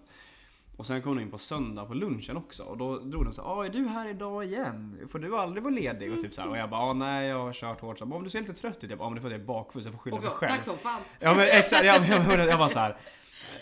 Och 0.78 0.86
sen 0.88 1.02
kom 1.02 1.16
de 1.16 1.22
in 1.22 1.32
på 1.32 1.38
söndag 1.38 1.86
på 1.86 1.94
lunchen 1.94 2.38
också 2.38 2.64
och 2.64 2.78
då 2.78 3.00
drog 3.00 3.26
de 3.26 3.34
så 3.34 3.42
här, 3.42 3.50
"Ah, 3.50 3.66
är 3.66 3.70
du 3.70 3.88
här 3.88 4.08
idag 4.10 4.46
igen? 4.46 5.08
Får 5.12 5.20
du 5.20 5.38
aldrig 5.38 5.64
vara 5.64 5.74
ledig? 5.74 6.14
Och 6.14 6.22
typ 6.22 6.34
så 6.34 6.42
här, 6.42 6.50
och 6.50 6.58
jag 6.58 6.70
bara, 6.70 6.82
ah, 6.82 6.94
nej 6.94 7.28
jag 7.28 7.40
har 7.40 7.54
kört 7.54 7.82
hårt. 7.82 8.00
Så, 8.00 8.06
bara, 8.06 8.16
om 8.16 8.24
du 8.24 8.30
ser 8.30 8.40
lite 8.42 8.54
trött 8.54 8.84
ut, 8.84 8.90
jag 8.90 9.00
bara, 9.00 9.10
men 9.10 9.16
det 9.16 9.20
är 9.20 9.22
för 9.22 9.28
att 9.28 9.32
jag 9.34 9.42
är 9.42 9.46
bakfull 9.46 9.82
så 9.82 9.88
jag 9.88 9.94
får 9.94 10.00
skylla 10.00 10.18
Och 10.18 10.24
mig 10.24 10.32
själv. 10.32 10.52
tack 10.52 10.64
som 10.64 10.78
fan. 10.78 11.02
Ja 11.20 11.36
men 11.36 11.48
exakt, 11.52 11.86
jag, 11.86 12.08
jag, 12.08 12.40
jag, 12.40 12.48
jag 12.50 12.60
bara 12.60 12.70
så 12.70 12.80
här. 12.80 12.98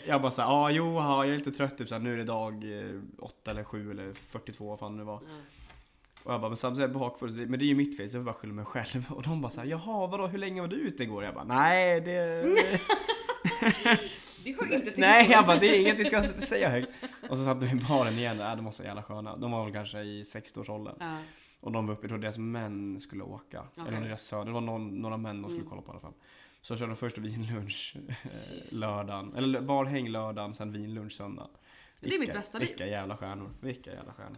Jag 0.08 0.22
bara 0.22 0.31
såhär, 0.31 0.50
ja 0.50 0.72
jo 0.72 0.93
ja, 0.96 1.25
jag 1.25 1.34
är 1.34 1.38
lite 1.38 1.51
trött 1.51 1.77
typ 1.77 1.88
så 1.89 1.96
här, 1.96 2.01
nu 2.01 2.13
är 2.13 2.17
det 2.17 2.24
dag 2.24 2.63
8 3.19 3.51
eller 3.51 3.63
7 3.63 3.91
eller 3.91 4.13
42 4.13 4.69
vad 4.69 4.79
fan 4.79 4.91
det 4.91 4.98
nu 4.98 5.03
var. 5.03 5.22
Ja. 5.27 5.36
Och 6.24 6.34
jag 6.34 6.41
bara, 6.41 6.50
men 6.50 6.58
samtidigt 6.58 6.89
är 6.89 6.93
jag 6.93 7.00
bakfull, 7.00 7.31
men 7.48 7.60
det 7.60 7.65
är 7.65 7.67
ju 7.67 7.75
mitt 7.75 7.98
fel 7.98 8.10
så 8.10 8.17
jag 8.17 8.24
får 8.24 8.31
bara 8.31 8.36
skylla 8.39 8.53
mig 8.53 8.65
själv. 8.65 9.12
Och 9.15 9.24
de 9.24 9.41
bara 9.41 9.50
såhär, 9.50 9.67
jaha 9.67 10.08
vadå 10.08 10.27
hur 10.27 10.38
länge 10.39 10.62
var 10.62 10.67
du 10.67 10.75
ute 10.75 11.03
igår? 11.03 11.24
Jag 11.24 11.34
bara, 11.34 11.43
nej 11.43 12.01
det... 12.01 12.43
Det 14.43 14.51
hör 14.55 14.75
inte 14.75 14.91
till 14.91 15.00
nej 15.01 15.27
jag 15.31 15.46
bara, 15.46 15.58
det 15.60 15.67
är 15.75 15.81
inget 15.81 16.00
vi 16.00 16.05
ska 16.05 16.24
säga 16.24 16.69
högt. 16.69 16.89
Och 17.29 17.38
så 17.38 17.46
satt 17.46 17.60
de 17.62 17.65
i 17.67 17.75
baren 17.75 18.13
igen, 18.13 18.39
äh, 18.41 18.55
de 18.55 18.65
var 18.65 18.72
så 18.72 18.84
jävla 18.84 19.03
sköna. 19.03 19.36
De 19.38 19.51
var 19.51 19.63
väl 19.63 19.74
kanske 19.74 20.00
i 20.00 20.24
60-årsåldern. 20.24 20.96
Ja. 21.00 21.17
Och 21.62 21.72
de 21.72 21.88
var 21.88 21.93
uppe, 21.93 22.03
jag 22.03 22.10
tror 22.10 22.17
deras 22.19 22.38
män 22.38 23.00
skulle 23.00 23.24
åka. 23.24 23.63
Okej. 23.77 23.84
Eller 23.88 24.08
deras 24.08 24.22
söner, 24.24 24.46
det 24.46 24.51
var 24.51 24.62
någon, 24.62 25.01
några 25.01 25.17
män 25.17 25.41
de 25.41 25.48
skulle 25.48 25.60
Mm. 25.60 25.69
kolla 25.69 25.81
på 25.81 25.88
i 25.88 25.91
alla 25.91 26.00
fall. 26.00 26.13
Så 26.62 26.78
körde 26.78 26.92
de 26.92 26.96
först 26.96 27.18
vinlunch 27.18 27.96
eh, 28.08 28.74
lördagen, 28.74 29.36
eller 29.36 29.62
barhäng 29.62 30.08
lördagen, 30.08 30.54
sen 30.54 30.72
vinlunch 30.72 31.13
söndagen. 31.13 31.51
Det 32.00 32.16
är 32.16 32.20
mitt 32.20 32.34
bästa 32.34 32.58
liv. 32.58 32.68
Vilka 32.68 32.88
jävla 32.88 33.18
stjärnor, 33.18 33.51
vilka 33.60 33.94
jävla 33.94 34.13
stjärnor. 34.13 34.38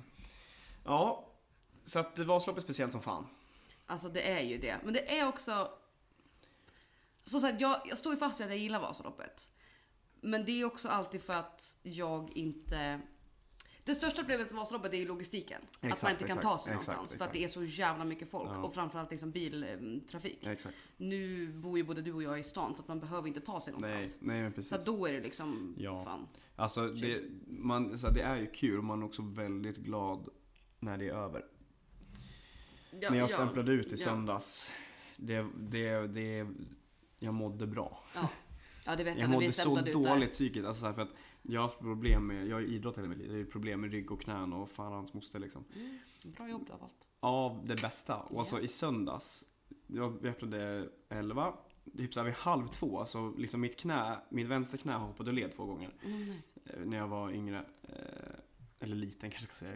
Ja, 0.83 1.27
så 1.83 1.99
att 1.99 2.19
Vasaloppet 2.19 2.63
är 2.63 2.65
speciellt 2.65 2.91
som 2.91 3.01
fan. 3.01 3.27
Alltså 3.85 4.09
det 4.09 4.31
är 4.31 4.41
ju 4.41 4.57
det. 4.57 4.77
Men 4.83 4.93
det 4.93 5.19
är 5.19 5.27
också... 5.27 5.71
Så 7.23 7.39
sagt, 7.39 7.61
jag, 7.61 7.81
jag 7.85 7.97
står 7.97 8.13
ju 8.13 8.19
fast 8.19 8.39
vid 8.39 8.45
att 8.45 8.51
jag 8.51 8.59
gillar 8.59 8.79
Vasaloppet. 8.79 9.49
Men 10.21 10.45
det 10.45 10.61
är 10.61 10.65
också 10.65 10.89
alltid 10.89 11.21
för 11.21 11.33
att 11.33 11.77
jag 11.83 12.31
inte... 12.37 13.01
Det 13.83 13.95
största 13.95 14.21
problemet 14.21 14.47
med 14.51 14.59
Vasaloppet 14.59 14.93
är 14.93 14.97
ju 14.97 15.07
logistiken. 15.07 15.61
att 15.79 15.83
Exakt, 15.85 16.03
man 16.03 16.11
inte 16.11 16.27
kan 16.27 16.37
exakt, 16.37 16.57
ta 16.57 16.63
sig 16.63 16.73
exakt, 16.73 16.87
någonstans. 16.97 17.17
För 17.17 17.25
att 17.25 17.33
det 17.33 17.43
är 17.43 17.47
så 17.47 17.63
jävla 17.63 18.05
mycket 18.05 18.29
folk. 18.31 18.49
Ja. 18.53 18.63
Och 18.63 18.73
framförallt 18.73 19.11
liksom 19.11 19.31
biltrafik. 19.31 20.47
Nu 20.97 21.47
bor 21.53 21.77
ju 21.77 21.83
både 21.83 22.01
du 22.01 22.13
och 22.13 22.23
jag 22.23 22.39
i 22.39 22.43
stan 22.43 22.75
så 22.75 22.81
att 22.81 22.87
man 22.87 22.99
behöver 22.99 23.27
inte 23.27 23.41
ta 23.41 23.59
sig 23.59 23.73
Nej, 23.77 23.91
någonstans. 23.91 24.17
nej 24.21 24.41
men 24.41 24.51
Så 24.51 24.55
precis. 24.55 24.73
att 24.73 24.85
då 24.85 25.05
är 25.07 25.13
det 25.13 25.19
liksom, 25.19 25.75
Ja. 25.77 26.03
fan. 26.03 26.27
Alltså 26.55 26.87
det, 26.87 27.21
man, 27.47 27.99
så 27.99 28.09
det 28.09 28.21
är 28.21 28.35
ju 28.35 28.47
kul 28.47 28.77
och 28.77 28.83
man 28.83 29.01
är 29.01 29.05
också 29.05 29.21
väldigt 29.21 29.77
glad 29.77 30.29
när 30.79 30.97
det 30.97 31.07
är 31.09 31.13
över. 31.13 31.45
Ja, 32.91 33.09
när 33.09 33.17
jag 33.17 33.29
ja, 33.29 33.33
stämplade 33.33 33.71
ut 33.71 33.93
i 33.93 33.97
söndags, 33.97 34.71
det, 35.17 35.45
det, 35.59 36.07
det, 36.07 36.47
jag 37.19 37.33
mådde 37.33 37.67
bra. 37.67 38.03
Ja. 38.15 38.29
ja, 38.85 38.95
det 38.95 39.03
vet 39.03 39.15
jag, 39.15 39.23
Jag 39.23 39.29
när 39.29 39.39
vi 39.39 39.45
mådde 39.45 39.51
så 39.51 39.75
där. 39.81 39.93
dåligt 39.93 40.31
psykiskt. 40.31 40.65
Alltså 40.65 40.81
så 40.85 40.93
för 40.93 41.01
att 41.01 41.09
jag 41.41 41.61
har 41.61 41.67
haft 41.67 41.79
problem 41.79 42.27
med, 42.27 42.47
jag 42.47 42.55
har 42.55 42.61
idrottat 42.61 42.97
hela 42.97 43.09
mitt 43.09 43.17
liv. 43.17 43.27
Jag 43.27 43.33
har 43.33 43.37
ju 43.39 43.45
problem 43.45 43.81
med 43.81 43.91
rygg 43.91 44.11
och 44.11 44.21
knän 44.21 44.53
och 44.53 44.69
fan 44.71 44.91
hans 44.93 45.13
moster 45.13 45.39
liksom. 45.39 45.63
Mm, 45.75 45.97
bra 46.37 46.49
jobb 46.49 46.63
du 46.65 46.71
har 46.71 46.79
valt. 46.79 47.07
Av 47.19 47.61
det 47.67 47.81
bästa. 47.81 48.15
Och 48.17 48.39
alltså 48.39 48.55
Ja. 48.55 48.61
i 48.61 48.67
söndags, 48.67 49.45
jag 49.87 50.25
öppnade 50.25 50.89
11, 51.09 51.53
typ 51.97 52.13
så 52.13 52.19
här 52.19 52.25
vid 52.25 52.35
halv 52.35 52.67
två, 52.67 53.05
så 53.05 53.33
liksom 53.37 53.61
mitt 53.61 53.79
knä, 53.79 54.19
mitt 54.29 54.47
vänster 54.47 54.77
knä 54.77 54.91
har 54.93 55.07
hoppat 55.07 55.27
ur 55.27 55.31
led 55.33 55.51
två 55.55 55.65
gånger. 55.65 55.89
Mm, 56.05 56.25
nice. 56.25 56.59
Eh, 56.65 56.79
När 56.85 56.97
jag 56.97 57.07
var 57.07 57.31
yngre. 57.31 57.65
Eh, 57.83 57.95
eller 58.83 58.95
liten 58.95 59.29
kanske 59.31 59.47
jag 59.47 59.55
ska 59.55 59.65
säga. 59.65 59.75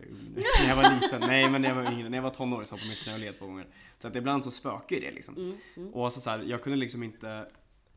När 0.61 0.69
jag 0.69 0.75
var 0.75 1.01
liten. 1.01 1.21
Nej 1.27 1.49
men 1.49 1.61
när 1.61 1.69
jag 1.69 1.75
var 1.75 1.91
yngre. 1.91 2.09
När 2.09 2.17
jag 2.17 2.23
var 2.23 2.29
tonåring 2.29 2.65
så 2.67 2.75
hoppade 2.75 2.89
mitt 2.89 2.99
knä 2.99 3.15
ur 3.15 3.19
led 3.19 3.37
två 3.37 3.45
gånger. 3.45 3.67
Så 3.99 4.07
att 4.07 4.15
ibland 4.15 4.43
så 4.43 4.51
spökar 4.51 4.95
det 5.01 5.11
liksom. 5.11 5.35
Mm, 5.37 5.57
mm. 5.77 5.93
Och 5.93 6.05
alltså 6.05 6.19
så 6.21 6.29
här, 6.29 6.39
jag 6.39 6.63
kunde 6.63 6.77
liksom 6.77 7.03
inte 7.03 7.47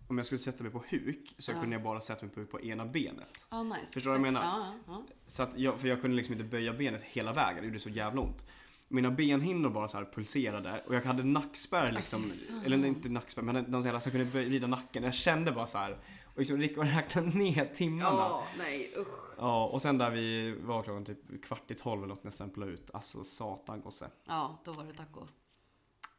om 0.08 0.18
jag 0.18 0.26
skulle 0.26 0.38
sätta 0.38 0.62
mig 0.62 0.72
på 0.72 0.84
huk 0.90 1.34
så 1.38 1.52
Ja. 1.52 1.60
kunde 1.60 1.76
jag 1.76 1.82
bara 1.82 2.00
sätta 2.00 2.26
mig 2.26 2.34
på 2.34 2.40
huk 2.40 2.50
på 2.50 2.60
ena 2.60 2.86
benet. 2.86 3.46
Ja, 3.50 3.62
nice. 3.62 3.86
Förstår 3.92 4.00
du 4.00 4.18
vad 4.18 4.26
jag 4.26 4.32
menar? 4.32 4.40
Ja, 4.42 4.74
ja, 4.86 5.02
Så 5.26 5.42
att 5.42 5.58
jag, 5.58 5.80
för 5.80 5.88
jag 5.88 6.00
kunde 6.00 6.16
liksom 6.16 6.32
inte 6.32 6.44
böja 6.44 6.72
benet 6.72 7.02
hela 7.02 7.32
vägen, 7.32 7.60
det 7.60 7.66
gjorde 7.66 7.78
så 7.80 7.88
jävla 7.88 8.20
ont. 8.20 8.46
Mina 8.90 9.10
benhinnor 9.10 9.70
bara 9.70 9.88
så 9.88 10.04
pulserade 10.04 10.82
och 10.86 10.94
jag 10.94 11.02
hade 11.02 11.22
nackspärr 11.22 11.92
liksom, 11.92 12.22
fan. 12.48 12.62
eller 12.64 12.86
inte 12.86 13.08
nackspärr 13.08 13.42
men 13.42 13.64
någon 13.64 13.82
jävla 13.84 14.00
så 14.00 14.06
jag 14.08 14.12
kunde 14.12 14.26
vrida 14.44 14.66
nacken. 14.66 15.02
Jag 15.02 15.14
kände 15.14 15.52
bara 15.52 15.66
så 15.66 15.78
här 15.78 15.98
och 16.24 16.38
liksom 16.38 16.56
Rickard 16.58 16.86
räknade 16.86 17.28
ner 17.38 17.64
timmarna. 17.74 18.10
Ja, 18.18 18.44
nej 18.58 18.92
usch. 18.98 19.34
Ja, 19.38 19.66
och 19.66 19.82
sen 19.82 19.98
där 19.98 20.10
vi 20.10 20.52
var 20.60 20.82
klockan 20.82 21.04
typ 21.04 21.44
kvart 21.44 21.70
i 21.70 21.74
tolv 21.74 22.02
eller 22.02 22.08
något 22.14 22.24
när 22.24 22.28
jag 22.28 22.34
stämplade 22.34 22.72
ut. 22.72 22.90
Alltså 22.92 23.24
satan 23.24 23.80
gosse. 23.80 24.10
Ja, 24.24 24.58
då 24.64 24.72
var 24.72 24.84
det 24.84 24.92
taco. 24.92 25.20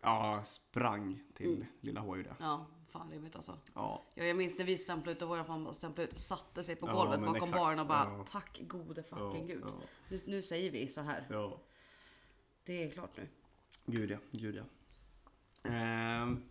Ja, 0.01 0.41
sprang 0.45 1.19
till 1.33 1.53
Mm. 1.55 1.67
lilla 1.81 1.99
H-ljudet. 2.01 2.33
Ja, 2.39 2.65
fan 2.89 3.11
rimligt 3.11 3.35
alltså. 3.35 3.57
Ja. 3.73 4.03
Ja, 4.15 4.23
jag 4.23 4.37
minns 4.37 4.57
när 4.57 4.65
vi 4.65 4.77
stämplade 4.77 5.15
ut 5.15 5.21
och 5.21 5.29
vår 5.29 5.45
mamma 5.47 5.73
stämplade 5.73 6.09
ut, 6.09 6.19
satte 6.19 6.63
sig 6.63 6.75
på 6.75 6.85
golvet 6.85 7.19
bakom 7.19 7.35
exakt. 7.35 7.51
baren 7.51 7.79
och 7.79 7.87
bara 7.87 8.03
Ja. 8.17 8.25
tack 8.29 8.59
gode 8.67 9.03
fucking 9.03 9.47
gud. 9.47 9.63
Nu, 10.09 10.21
nu 10.25 10.41
säger 10.41 10.71
vi 10.71 10.87
så 10.87 11.01
här. 11.01 11.27
ja. 11.29 11.59
Det 12.63 12.83
är 12.83 12.91
klart 12.91 13.17
nu. 13.17 13.27
Gud 13.85 14.11
ja, 14.11 14.17
gud 14.31 14.55
ja. 14.55 14.63
Ehm, 15.69 16.43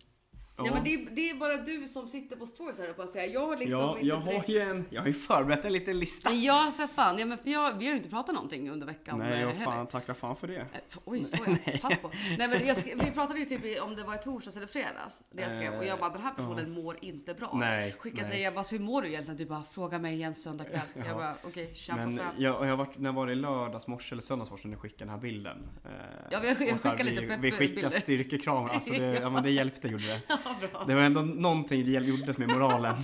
Ja, 0.65 0.73
men 0.73 0.83
det, 0.83 0.93
är- 0.93 1.07
det 1.11 1.29
är 1.29 1.35
bara 1.35 1.57
du 1.57 1.87
som 1.87 2.07
sitter 2.07 2.35
på 2.35 2.45
stories 2.45 2.79
här 2.79 2.89
och 2.89 2.95
bara 2.95 3.07
säger 3.07 3.33
jag 3.33 3.45
har 3.47 3.57
liksom 3.57 3.79
ja, 3.79 3.93
inte 3.95 4.07
jag 4.07 4.15
har 4.15 4.43
ju 4.47 4.59
en, 4.59 4.85
jag 4.89 5.01
har 5.01 5.07
ju 5.07 5.13
förberett 5.13 5.65
en 5.65 5.73
liten 5.73 5.99
lista. 5.99 6.31
Ja 6.33 6.71
för 6.77 6.87
fan, 6.87 7.17
ja, 7.19 7.25
men 7.25 7.37
för 7.37 7.49
jag, 7.49 7.77
vi 7.77 7.85
har 7.85 7.91
ju 7.91 7.97
inte 7.97 8.09
pratat 8.09 8.35
någonting 8.35 8.69
under 8.69 8.87
veckan. 8.87 9.19
Nej, 9.19 9.33
eh, 9.33 9.41
jag 9.41 9.55
fan, 9.63 9.87
tacka 9.87 10.13
fan 10.13 10.35
för 10.35 10.47
det. 10.47 10.55
Eh, 10.59 10.65
Oj, 11.05 11.23
så 11.23 11.37
ja. 11.65 11.71
Pass 11.81 11.97
på. 12.01 12.11
Nej, 12.37 12.47
men 12.47 12.65
jag 12.67 12.75
vi 13.05 13.11
pratade 13.11 13.39
ju 13.39 13.45
typ 13.45 13.81
om 13.83 13.95
det 13.95 14.03
var 14.03 14.15
i 14.15 14.17
torsdags 14.17 14.57
eller 14.57 14.67
fredags. 14.67 15.23
Det 15.31 15.41
jag 15.41 15.51
skrev. 15.53 15.73
Och 15.73 15.85
jag 15.85 15.99
bara, 15.99 16.09
den 16.09 16.21
här 16.21 16.31
personen 16.33 16.71
mår 16.71 16.97
inte 17.01 17.33
bra. 17.33 17.51
Nej, 17.53 17.91
Skickade 17.99 18.21
till 18.23 18.31
dig, 18.31 18.41
jag 18.41 18.53
bara, 18.53 18.65
hur 18.71 18.79
mår 18.79 19.01
du 19.01 19.07
egentligen? 19.07 19.37
Du 19.37 19.45
bara, 19.45 19.63
fråga 19.71 19.99
mig 19.99 20.13
igen 20.13 20.35
söndag 20.35 20.63
kväll. 20.63 20.79
Ja. 20.95 21.01
Jag 21.07 21.17
bara, 21.17 21.33
okej, 21.43 21.71
kör 21.75 21.93
på 21.93 21.99
Men 21.99 22.17
fem. 22.17 22.27
jag, 22.37 22.67
jag 22.67 22.77
varit, 22.77 22.97
när 22.97 23.11
var 23.11 23.27
det 23.27 23.35
lördags 23.35 23.87
morse 23.87 24.13
eller 24.15 24.21
söndags 24.23 24.51
morse 24.51 24.67
när 24.67 24.75
ni 24.75 24.81
skickade 24.81 24.99
den 25.03 25.09
här 25.09 25.17
bilden? 25.17 25.57
Eh, 25.85 25.91
Ja, 26.31 26.39
vi- 26.41 26.47
jag 26.47 26.55
här, 26.55 26.77
skickade 26.77 27.03
lite 27.03 27.21
vi, 27.21 27.37
vi 27.37 27.51
skickade 27.51 27.91
styrkekramar, 27.91 28.69
alltså 28.69 28.93
det, 28.93 29.05
ja, 29.21 29.29
men 29.29 29.43
det 29.43 29.49
hjälpte 29.51 29.87
gjorde 29.87 30.07
det. 30.07 30.21
Bra. 30.59 30.83
Det 30.87 30.95
var 30.95 31.01
ändå 31.01 31.21
någonting 31.21 31.85
det 31.85 31.91
gjordes 31.91 32.37
med 32.37 32.47
moralen. 32.47 32.95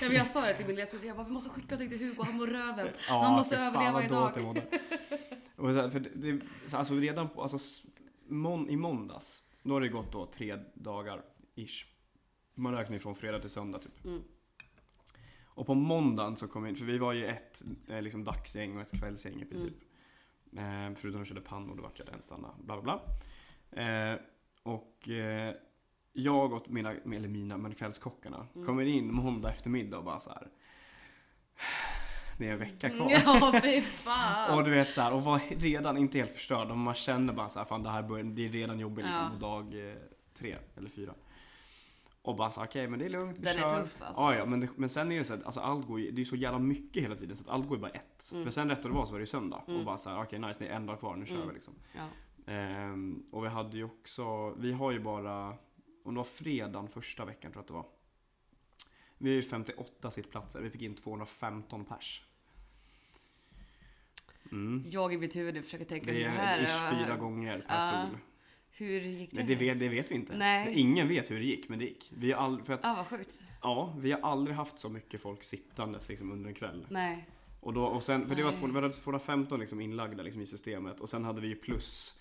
Ja, 0.00 0.08
men 0.08 0.12
jag 0.12 0.26
sa 0.26 0.46
det 0.46 0.54
till 0.54 0.66
min 0.66 0.76
ledare, 0.76 1.06
jag 1.06 1.16
bara, 1.16 1.26
vi 1.26 1.32
måste 1.32 1.50
skicka 1.50 1.74
någonting 1.74 1.98
till 1.98 2.08
Hugo, 2.08 2.22
han 2.22 2.36
mår 2.36 2.46
röven. 2.46 2.88
Ja, 3.08 3.22
Han 3.22 3.32
måste 3.32 3.56
överleva 3.56 4.04
idag. 4.04 4.62
Och 5.56 5.70
så 5.70 5.80
här, 5.80 5.90
för 5.90 6.00
det, 6.00 6.10
det, 6.14 6.40
så 6.66 6.76
alltså 6.76 6.94
redan 6.94 7.28
på, 7.28 7.42
alltså, 7.42 7.82
mån, 8.26 8.68
i 8.70 8.76
måndags, 8.76 9.42
då 9.62 9.74
har 9.74 9.80
det 9.80 9.88
gått 9.88 10.12
då 10.12 10.26
tre 10.26 10.56
dagar, 10.74 11.22
ish. 11.54 11.86
Man 12.54 12.74
räknar 12.74 12.94
ju 12.94 13.00
från 13.00 13.14
fredag 13.14 13.40
till 13.40 13.50
söndag 13.50 13.78
typ. 13.78 14.04
Mm. 14.04 14.22
Och 15.44 15.66
på 15.66 15.74
måndagen 15.74 16.36
så 16.36 16.48
kom 16.48 16.62
vi 16.62 16.70
in, 16.70 16.76
för 16.76 16.84
vi 16.84 16.98
var 16.98 17.12
ju 17.12 17.26
ett 17.26 17.62
eh, 17.88 18.02
liksom 18.02 18.24
dagsgäng 18.24 18.76
och 18.76 18.82
ett 18.82 19.00
kvällsgäng 19.00 19.42
i 19.42 19.44
princip. 19.44 19.74
Eh, 20.56 20.94
förutom 20.96 21.20
att 21.20 21.26
vi 21.26 21.28
körde 21.28 21.40
pannor, 21.40 21.76
då 21.76 21.82
vart 21.82 21.98
jag 21.98 22.08
den 22.08 22.22
stanna, 22.22 22.54
bla 22.58 22.80
bla 22.80 23.00
bla. 23.70 23.82
Eh, 23.82 24.18
och 24.62 25.08
eh, 25.08 25.54
jag 26.12 26.52
och 26.52 26.70
mina, 26.70 26.92
eller 26.92 27.28
mina, 27.28 27.56
men 27.56 27.74
kvällskockarna 27.74 28.46
Mm. 28.54 28.66
kommer 28.66 28.84
in 28.84 29.14
måndag 29.14 29.50
eftermiddag 29.50 29.98
och 29.98 30.04
bara 30.04 30.20
så 30.20 30.30
här. 30.30 30.48
Det 32.38 32.48
är 32.48 32.52
en 32.52 32.58
vecka 32.58 32.90
kvar. 32.90 33.10
Ja, 33.24 33.60
fy 33.62 33.80
fan. 33.82 34.58
Och 34.58 34.64
du 34.64 34.70
vet 34.70 34.92
så 34.92 35.00
här, 35.00 35.12
och 35.12 35.22
var 35.24 35.40
redan 35.56 35.96
inte 35.96 36.18
helt 36.18 36.32
förstörd. 36.32 36.70
Och 36.70 36.78
man 36.78 36.94
känner 36.94 37.32
bara 37.32 37.48
så 37.48 37.58
här, 37.58 37.66
fan 37.66 37.82
det 37.82 37.90
här 37.90 38.02
börjar, 38.02 38.24
det 38.24 38.44
är 38.46 38.48
redan 38.48 38.78
jobbigt 38.78 39.04
liksom 39.04 39.22
Ja. 39.22 39.30
på 39.30 39.36
dag 39.46 39.88
eh, 39.90 39.94
tre 40.34 40.56
eller 40.76 40.88
fyra. 40.88 41.14
Och 42.22 42.36
bara 42.36 42.50
så 42.50 42.64
okej 42.64 42.88
men 42.88 42.98
det 42.98 43.04
är 43.04 43.10
lugnt, 43.10 43.38
vi 43.38 43.42
Den 43.44 43.56
är 43.56 43.60
kör. 43.60 43.68
tuff, 43.82 44.02
alltså. 44.02 44.20
Ja, 44.22 44.34
ja 44.34 44.46
men, 44.46 44.60
det, 44.60 44.68
men 44.76 44.88
sen 44.88 45.12
är 45.12 45.18
det 45.18 45.24
så 45.24 45.34
att 45.34 45.44
alltså, 45.44 45.60
allt 45.60 45.86
går 45.86 46.00
ju, 46.00 46.10
det 46.10 46.20
är 46.20 46.24
så 46.24 46.36
jävla 46.36 46.58
mycket 46.58 47.02
hela 47.02 47.16
tiden 47.16 47.36
så 47.36 47.42
att 47.44 47.48
allt 47.50 47.68
går 47.68 47.76
ju 47.76 47.80
bara 47.82 47.90
ett. 47.90 48.28
Mm. 48.32 48.42
Men 48.42 48.52
sen 48.52 48.68
rätt 48.70 48.84
och 48.84 48.90
det 48.90 48.96
var 48.96 49.04
så 49.06 49.12
var 49.12 49.18
det 49.18 49.22
ju 49.22 49.26
söndag. 49.26 49.62
Mm. 49.68 49.80
Och 49.80 49.86
bara 49.86 49.98
så 49.98 50.10
här, 50.10 50.22
okej 50.22 50.38
nice 50.38 50.64
det 50.64 50.68
är 50.70 50.76
en 50.76 50.86
dag 50.86 50.98
kvar, 51.00 51.16
nu 51.16 51.26
kör 51.26 51.34
Mm. 51.34 51.48
vi 51.48 51.54
liksom. 51.54 51.74
Ja. 51.96 52.52
Ehm, 52.52 53.22
och 53.32 53.44
vi 53.44 53.48
hade 53.48 53.76
ju 53.76 53.84
också, 53.84 54.50
vi 54.50 54.72
har 54.72 54.90
ju 54.90 55.00
bara, 55.00 55.54
om 56.02 56.14
det 56.14 56.18
var 56.18 56.24
fredagen 56.24 56.88
första 56.88 57.24
veckan 57.24 57.52
tror 57.52 57.58
jag 57.58 57.62
att 57.62 57.66
det 57.68 57.72
var. 57.74 57.86
Vi 59.18 59.30
är 59.30 59.34
ju 59.34 59.42
58 59.42 60.10
sittplatser, 60.10 60.60
vi 60.60 60.70
fick 60.70 60.82
in 60.82 60.94
215 60.94 61.84
pers. 61.84 62.22
Mm. 64.52 64.84
Jag 64.90 65.14
i 65.14 65.18
mitt 65.18 65.36
huvud 65.36 65.64
försöker 65.64 65.84
tänka 65.84 66.06
Det 66.06 66.12
hur 66.12 66.24
är 66.24 66.28
här 66.28 66.62
ish 66.62 66.90
fyra 67.04 67.16
gånger 67.16 67.64
per 67.68 67.74
Ja. 67.74 68.04
stol. 68.06 68.18
Hur 68.74 69.00
gick 69.00 69.30
det? 69.30 69.42
Det, 69.42 69.54
vet, 69.54 69.78
det 69.78 69.88
vet 69.88 70.10
vi 70.10 70.14
inte. 70.14 70.36
Nej. 70.36 70.78
Ingen 70.80 71.08
vet 71.08 71.30
hur 71.30 71.38
det 71.38 71.44
gick, 71.44 71.68
men 71.68 71.78
det 71.78 71.84
gick. 71.84 72.12
Vi 72.16 72.32
har, 72.32 72.42
all, 72.44 72.62
för 72.62 72.72
att, 72.74 72.80
Ja, 72.82 72.94
vad 72.94 73.06
sjukt. 73.06 73.42
ja, 73.62 73.94
vi 73.98 74.12
har 74.12 74.20
aldrig 74.20 74.56
haft 74.56 74.78
så 74.78 74.88
mycket 74.88 75.20
folk 75.22 75.42
sittandes 75.42 76.08
liksom, 76.08 76.32
under 76.32 76.48
en 76.48 76.54
kväll. 76.54 76.86
Nej. 76.90 77.26
Och 77.60 77.72
då, 77.72 77.84
och 77.84 78.02
sen, 78.02 78.28
för 78.28 78.34
det 78.36 78.42
var 78.42 78.50
Nej. 78.50 78.60
två- 78.60 78.66
vi 78.66 78.74
hade 78.74 78.92
215 78.92 79.60
liksom 79.60 79.80
inlagda 79.80 80.22
liksom, 80.22 80.42
i 80.42 80.46
systemet 80.46 81.00
och 81.00 81.10
sen 81.10 81.24
hade 81.24 81.40
vi 81.40 81.48
ju 81.48 81.54
plus, 81.56 82.14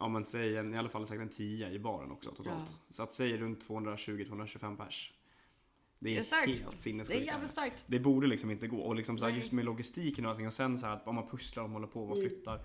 ja 0.00 0.08
men 0.08 0.24
säg 0.24 0.56
en, 0.56 0.74
i 0.74 0.78
alla 0.78 0.88
fall 0.88 1.06
säkert 1.06 1.22
en 1.22 1.28
10 1.28 1.70
i 1.70 1.78
baren 1.78 2.10
också 2.12 2.30
totalt. 2.30 2.78
Så 2.90 3.02
att 3.02 3.12
säg 3.12 3.36
runt 3.36 3.66
220-225 3.68 4.76
pers. 4.76 5.12
Det 5.98 6.10
är, 6.10 6.14
Det 6.14 6.20
är 6.20 6.22
starkt. 6.22 6.46
helt 6.46 6.70
Det 6.70 6.76
är 6.76 6.78
sinnessjukt. 6.78 7.26
jävligt 7.26 7.50
starkt. 7.50 7.84
Det 7.86 7.98
borde 7.98 8.26
liksom 8.26 8.50
inte 8.50 8.66
gå. 8.66 8.78
Och 8.80 8.96
liksom 8.96 9.18
så 9.18 9.24
här, 9.24 9.32
just 9.32 9.52
med 9.52 9.64
logistiken 9.64 10.24
och 10.24 10.30
allting 10.30 10.46
och 10.46 10.54
sen 10.54 10.78
så 10.78 10.86
här 10.86 10.92
att 10.94 11.06
man 11.06 11.28
pusslar 11.28 11.64
och 11.64 11.70
håller 11.70 11.86
på 11.86 12.04
och 12.04 12.16
Mm. 12.16 12.28
flyttar. 12.28 12.60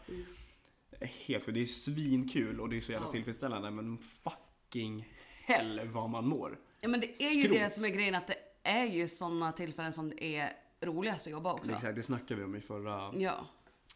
Är 0.99 1.05
Helt 1.07 1.43
sjukt. 1.43 1.53
Det 1.55 1.61
är 1.61 1.65
svinkul 1.65 2.59
och 2.59 2.69
det 2.69 2.77
är 2.77 2.81
så 2.81 2.91
jävla 2.91 3.07
Ja. 3.07 3.11
tillfredsställande 3.11 3.71
men 3.71 3.97
fucking 3.97 5.07
hell 5.45 5.81
vad 5.87 6.09
man 6.09 6.27
mår. 6.27 6.59
Ja, 6.81 6.87
men 6.89 6.99
det 6.99 7.21
är 7.21 7.33
ju 7.33 7.43
Skrot. 7.43 7.57
det 7.57 7.69
som 7.73 7.85
är 7.85 7.89
grejen, 7.89 8.15
att 8.15 8.27
det 8.27 8.35
är 8.63 8.85
ju 8.85 9.07
sådana 9.07 9.51
tillfällen 9.51 9.93
som 9.93 10.09
det 10.09 10.35
är 10.35 10.49
roligast 10.81 11.27
att 11.27 11.31
jobba 11.31 11.53
också. 11.53 11.71
Exakt, 11.71 11.95
det 11.95 12.03
snackade 12.03 12.35
vi 12.35 12.43
om 12.43 12.55
i 12.55 12.61
förra 12.61 13.11
Ja. 13.15 13.47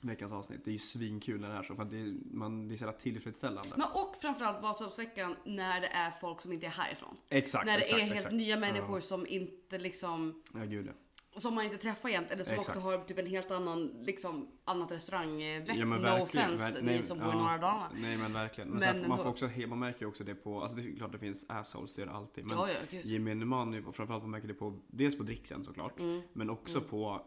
Veckans 0.03 0.31
avsnitt. 0.31 0.65
Det 0.65 0.69
är 0.71 0.73
ju 0.73 0.79
svinkul 0.79 1.41
när 1.41 1.49
det 1.49 1.55
är 1.55 1.63
så 1.63 1.75
för 1.75 1.83
att 1.83 1.89
det 1.89 1.97
är, 1.99 2.13
man, 2.31 2.67
det 2.67 2.73
är 2.75 2.77
så 2.77 2.83
jävla 2.83 2.99
tillfredsställande. 2.99 3.69
Men 3.75 3.87
och 3.93 4.15
framförallt 4.21 4.61
Vasaloppsveckan 4.63 5.35
när 5.43 5.81
det 5.81 5.87
är 5.87 6.11
folk 6.11 6.41
som 6.41 6.51
inte 6.53 6.65
är 6.65 6.69
härifrån. 6.71 7.17
Exakt, 7.29 7.65
när 7.65 7.77
det 7.77 7.83
exakt, 7.83 7.99
är 8.01 8.05
helt 8.05 8.15
exakt. 8.17 8.35
nya 8.35 8.57
människor 8.59 8.99
som 8.99 9.27
inte 9.27 9.77
liksom 9.77 10.41
Ja, 10.53 10.59
gud 10.65 10.87
ja. 10.87 11.39
som 11.39 11.55
man 11.55 11.63
inte 11.65 11.77
träffar 11.77 12.09
jämt 12.09 12.31
eller 12.31 12.43
som 12.43 12.53
Exakt. 12.53 12.69
också 12.77 12.79
har 12.89 12.97
typ 13.03 13.19
en 13.19 13.25
helt 13.25 13.51
annan 13.51 13.87
liksom 13.87 14.47
annat 14.65 14.91
restaurangvett. 14.91 15.77
Ja, 15.77 15.85
no 15.85 16.23
offense 16.23 16.63
Ver- 16.63 16.81
ni 16.81 16.85
nej, 16.85 17.03
som 17.03 17.17
bor 17.19 17.27
ja. 17.27 17.33
i 17.33 17.37
norra 17.37 17.57
Dalarna. 17.57 17.89
Nej 17.95 18.17
men 18.17 18.33
verkligen. 18.33 18.69
Men, 18.69 18.79
Men 18.79 18.93
sen, 19.01 19.09
man, 19.09 19.17
får 19.17 19.25
också, 19.25 19.49
man 19.67 19.79
märker 19.79 20.05
också 20.05 20.23
det 20.23 20.35
på, 20.35 20.61
alltså 20.61 20.77
det 20.77 20.83
är 20.83 20.95
klart 20.95 21.11
det 21.11 21.19
finns 21.19 21.45
assholes, 21.49 21.93
det 21.93 22.01
gör 22.01 22.07
det 22.07 22.13
alltid. 22.15 22.45
Men 22.45 22.57
Ja, 22.57 22.67
ja, 22.91 22.99
gemene 23.03 23.45
man, 23.45 23.73
ju- 23.73 23.81
framförallt 23.91 24.23
man 24.23 24.31
märker 24.31 24.47
det 24.47 24.53
på, 24.53 24.79
dels 24.87 25.17
på 25.17 25.23
dricksen 25.23 25.65
såklart, 25.65 25.99
Mm. 25.99 26.21
men 26.33 26.49
också 26.49 26.81
på 26.81 27.25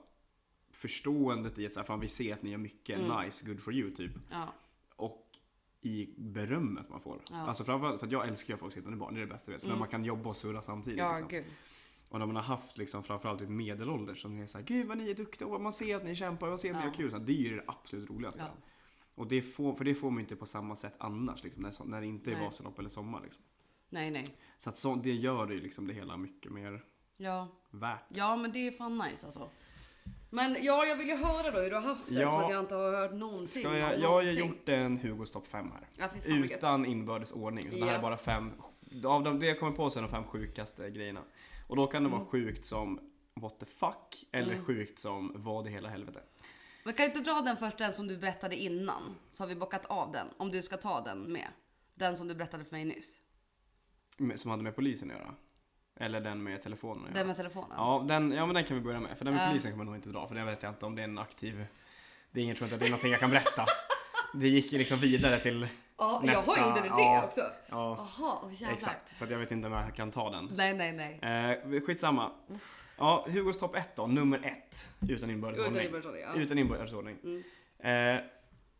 förståendet 0.76 1.59
i 1.59 1.66
att 1.66 1.73
så 1.75 1.80
här, 1.80 1.87
fan 1.87 2.00
vi 2.00 2.09
ser 2.09 2.33
att 2.35 2.42
ni 2.42 2.50
gör 2.50 2.59
mycket 2.59 2.99
Mm. 2.99 3.25
nice, 3.25 3.47
good 3.47 3.61
for 3.62 3.75
you 3.75 3.90
typ. 3.90 4.12
Ja. 4.30 4.52
Och 4.97 5.23
i 5.80 6.09
berömmet 6.16 6.88
man 6.88 7.00
får. 7.00 7.21
Ja. 7.30 7.37
Alltså 7.37 7.64
framförallt, 7.64 8.00
för 8.00 8.06
att 8.06 8.12
jag 8.12 8.28
älskar 8.28 8.54
ju 8.54 8.59
folk 8.59 8.75
sittande 8.75 8.97
i 8.97 8.99
barn, 9.00 9.14
det 9.14 9.21
är 9.21 9.26
det 9.26 9.33
bästa 9.33 9.50
jag 9.50 9.56
vet. 9.56 9.61
För 9.62 9.68
när 9.68 9.75
Mm. 9.75 9.80
man 9.80 9.88
kan 9.88 10.04
jobba 10.04 10.30
och 10.30 10.37
surra 10.37 10.62
samtidigt. 10.62 10.99
Ja, 10.99 11.18
liksom. 11.30 11.42
Och 12.09 12.18
när 12.18 12.26
man 12.26 12.37
har 12.37 12.42
haft 12.42 12.78
liksom, 12.78 13.02
framförallt 13.02 13.40
ett 13.40 13.49
medelålder 13.50 14.14
som 14.14 14.38
är 14.38 14.47
såhär, 14.47 14.64
gud 14.64 14.87
vad 14.87 14.99
ni 14.99 15.11
är 15.11 15.14
duktiga 15.14 15.49
och 15.49 15.61
man 15.61 15.73
ser 15.73 15.97
att 15.97 16.04
ni 16.04 16.14
kämpar 16.14 16.47
och 16.47 16.50
man 16.50 16.59
ser 16.59 16.71
att 16.71 16.76
ni 16.76 16.83
Ja. 16.83 16.88
har 16.88 16.95
kul. 16.95 17.11
Så 17.11 17.16
här, 17.18 17.25
det 17.25 17.33
är 17.33 17.37
ju 17.50 17.56
det 17.56 17.64
absolut 17.66 18.11
roligaste. 18.11 18.40
Ja. 18.40 18.49
Och 19.14 19.26
det 19.26 19.42
får, 19.42 19.75
för 19.75 19.85
det 19.85 19.95
får 19.95 20.11
man 20.11 20.21
inte 20.21 20.37
på 20.37 20.47
samma 20.47 20.76
sätt 20.76 20.95
annars, 20.99 21.45
liksom, 21.45 21.62
när, 21.62 21.85
när 21.85 22.00
det 22.00 22.06
inte 22.06 22.30
är 22.30 22.35
Nej. 22.35 22.45
Vasalopp 22.45 22.78
eller 22.78 22.88
sommar. 22.88 23.21
Liksom. 23.25 23.42
Nej, 23.88 24.11
nej. 24.11 24.25
Så 24.59 24.71
att 24.71 24.76
så, 24.76 24.95
det 24.95 25.12
gör 25.12 25.47
det 25.47 25.54
ju 25.54 25.61
liksom 25.61 25.87
det 25.87 25.95
hela 25.95 26.16
mycket 26.16 26.52
mer 26.52 26.85
Ja. 27.16 27.49
värt. 27.71 28.04
ja, 28.09 28.37
men 28.37 28.52
det 28.52 28.66
är 28.66 28.71
fan 28.73 28.99
nice 28.99 29.26
alltså. 29.26 29.50
Men 30.30 30.56
ja, 30.64 30.85
jag 30.87 30.97
vill 30.97 31.09
ju 31.09 31.16
höra 31.16 31.50
då 31.50 31.59
hur 31.61 31.71
du 31.71 31.75
har 31.76 31.83
haft 31.83 32.09
det 32.09 32.14
Ja. 32.14 32.30
som 32.30 32.45
att 32.45 32.50
jag 32.50 32.61
inte 32.61 32.75
har 32.75 32.92
hört 32.92 33.12
någonting 33.12 33.62
Ska 33.62 33.78
jag, 33.78 33.99
jag 34.00 34.09
har 34.09 34.23
ju 34.23 34.30
gjort 34.33 34.68
en 34.68 34.99
Hugos 34.99 35.30
topp 35.30 35.47
5 35.47 35.71
här. 35.73 35.88
Ja, 35.97 36.09
vad 36.28 36.38
gött. 36.38 36.50
Utan 36.50 36.87
inbördes 36.87 37.33
ordning. 37.33 37.64
Så 37.64 37.71
Det 37.76 37.85
här 37.85 37.92
Ja. 37.92 37.99
är 37.99 38.02
bara 38.02 38.16
fem, 38.16 38.52
av 39.04 39.23
de, 39.25 39.38
det 39.40 39.47
jag 39.47 39.61
kommer 39.61 39.73
på 39.73 39.87
är 39.87 40.00
de 40.02 40.09
fem 40.11 40.25
sjukaste 40.25 40.90
grejerna. 40.90 41.21
Och 41.66 41.76
då 41.76 41.87
kan 41.87 42.02
det 42.02 42.09
vara 42.09 42.25
sjukt 42.25 42.64
som 42.66 43.00
what 43.35 43.59
the 43.61 43.66
fuck, 43.66 44.25
eller 44.33 44.52
Mm. 44.52 44.64
sjukt 44.64 44.99
som 44.99 45.33
vad 45.35 45.66
i 45.66 45.71
hela 45.71 45.88
helvete. 45.88 46.23
Men 46.85 46.95
kan 46.95 47.06
du 47.11 47.18
inte 47.18 47.30
dra 47.30 47.40
den 47.40 47.56
först, 47.56 47.78
den 47.78 47.92
som 47.92 48.06
du 48.09 48.16
berättade 48.18 48.56
innan? 48.56 49.14
Så 49.30 49.42
har 49.42 49.49
vi 49.49 49.54
bockat 49.56 49.87
av 49.87 50.12
den, 50.12 50.26
om 50.37 50.50
du 50.50 50.62
ska 50.62 50.76
ta 50.76 51.00
den 51.00 51.18
med. 51.33 51.49
Den 51.95 52.16
som 52.16 52.28
du 52.28 52.35
berättade 52.35 52.64
för 52.64 52.73
mig 52.73 52.85
nyss. 52.85 53.21
Som 54.37 54.50
hade 54.50 54.62
med 54.62 54.75
polisen 54.76 55.10
att 55.10 55.17
göra. 55.17 55.34
Eller 55.97 56.21
den 56.21 56.43
med 56.43 56.63
telefonen. 56.63 57.15
Den 57.15 57.26
med 57.26 57.37
telefonen. 57.37 57.71
Ja, 57.76 58.04
den, 58.09 58.32
ja 58.32 58.47
men 58.47 58.54
den 58.54 58.65
kan 58.65 58.76
vi 58.76 58.82
börja 58.82 59.00
med. 59.00 59.19
För 59.19 59.25
den 59.25 59.35
med 59.35 59.49
polisen 59.49 59.71
kan 59.71 59.78
man 59.78 59.87
nog 59.87 59.97
inte 59.97 60.09
dra. 60.09 60.28
För 60.28 60.35
den 60.35 60.47
vet 60.47 60.63
jag 60.63 60.73
inte 60.73 60.87
om 60.87 60.95
det 60.95 61.02
är 61.02 61.04
en 61.04 61.19
aktiv... 61.19 61.67
Det 62.30 62.41
är 62.41 62.45
inget, 62.45 62.56
tror 62.56 62.69
jag 62.69 62.69
inte 62.69 62.75
att 62.75 62.80
det 62.80 62.87
är 62.87 62.91
någonting 62.91 63.11
jag 63.11 63.21
kan 63.21 63.30
berätta. 63.30 63.67
Det 64.35 64.49
gick 64.49 64.73
liksom 64.73 65.00
vidare 65.00 65.41
till... 65.41 65.69
Ja, 65.99 66.21
Nästa, 66.25 66.52
jaha, 66.56 66.69
gjorde 66.69 66.80
det 66.80 66.89
ja. 66.89 67.25
också? 67.25 67.41
Ja, 67.41 68.09
Jaha, 68.19 68.39
oh, 68.43 68.52
jävlar. 68.52 68.76
exakt. 68.76 69.17
Så 69.17 69.25
jag 69.30 69.39
vet 69.39 69.50
inte 69.50 69.69
om 69.69 69.75
jag 69.75 69.95
kan 69.95 70.11
ta 70.11 70.30
den. 70.30 70.49
Nej, 70.56 70.75
nej, 70.75 71.19
nej. 71.21 71.61
Eh, 71.73 71.80
skitsamma. 71.80 72.30
Ja, 72.99 73.26
Hugos 73.30 73.59
topp 73.59 73.76
1 73.76 73.97
då. 73.97 74.06
Nummer 74.06 74.39
ett. 74.39 74.89
Utan 75.11 75.30
inbördes 75.30 75.59
Utan 75.59 75.73
ordning. 75.73 75.87
inbördes 75.87 76.06
ordning, 76.06 76.23
ja. 76.23 76.35
Utan 76.35 76.59
inbördes 76.59 76.93
ordning. 76.93 77.17
Mm. 77.25 78.17
Eh, 78.19 78.25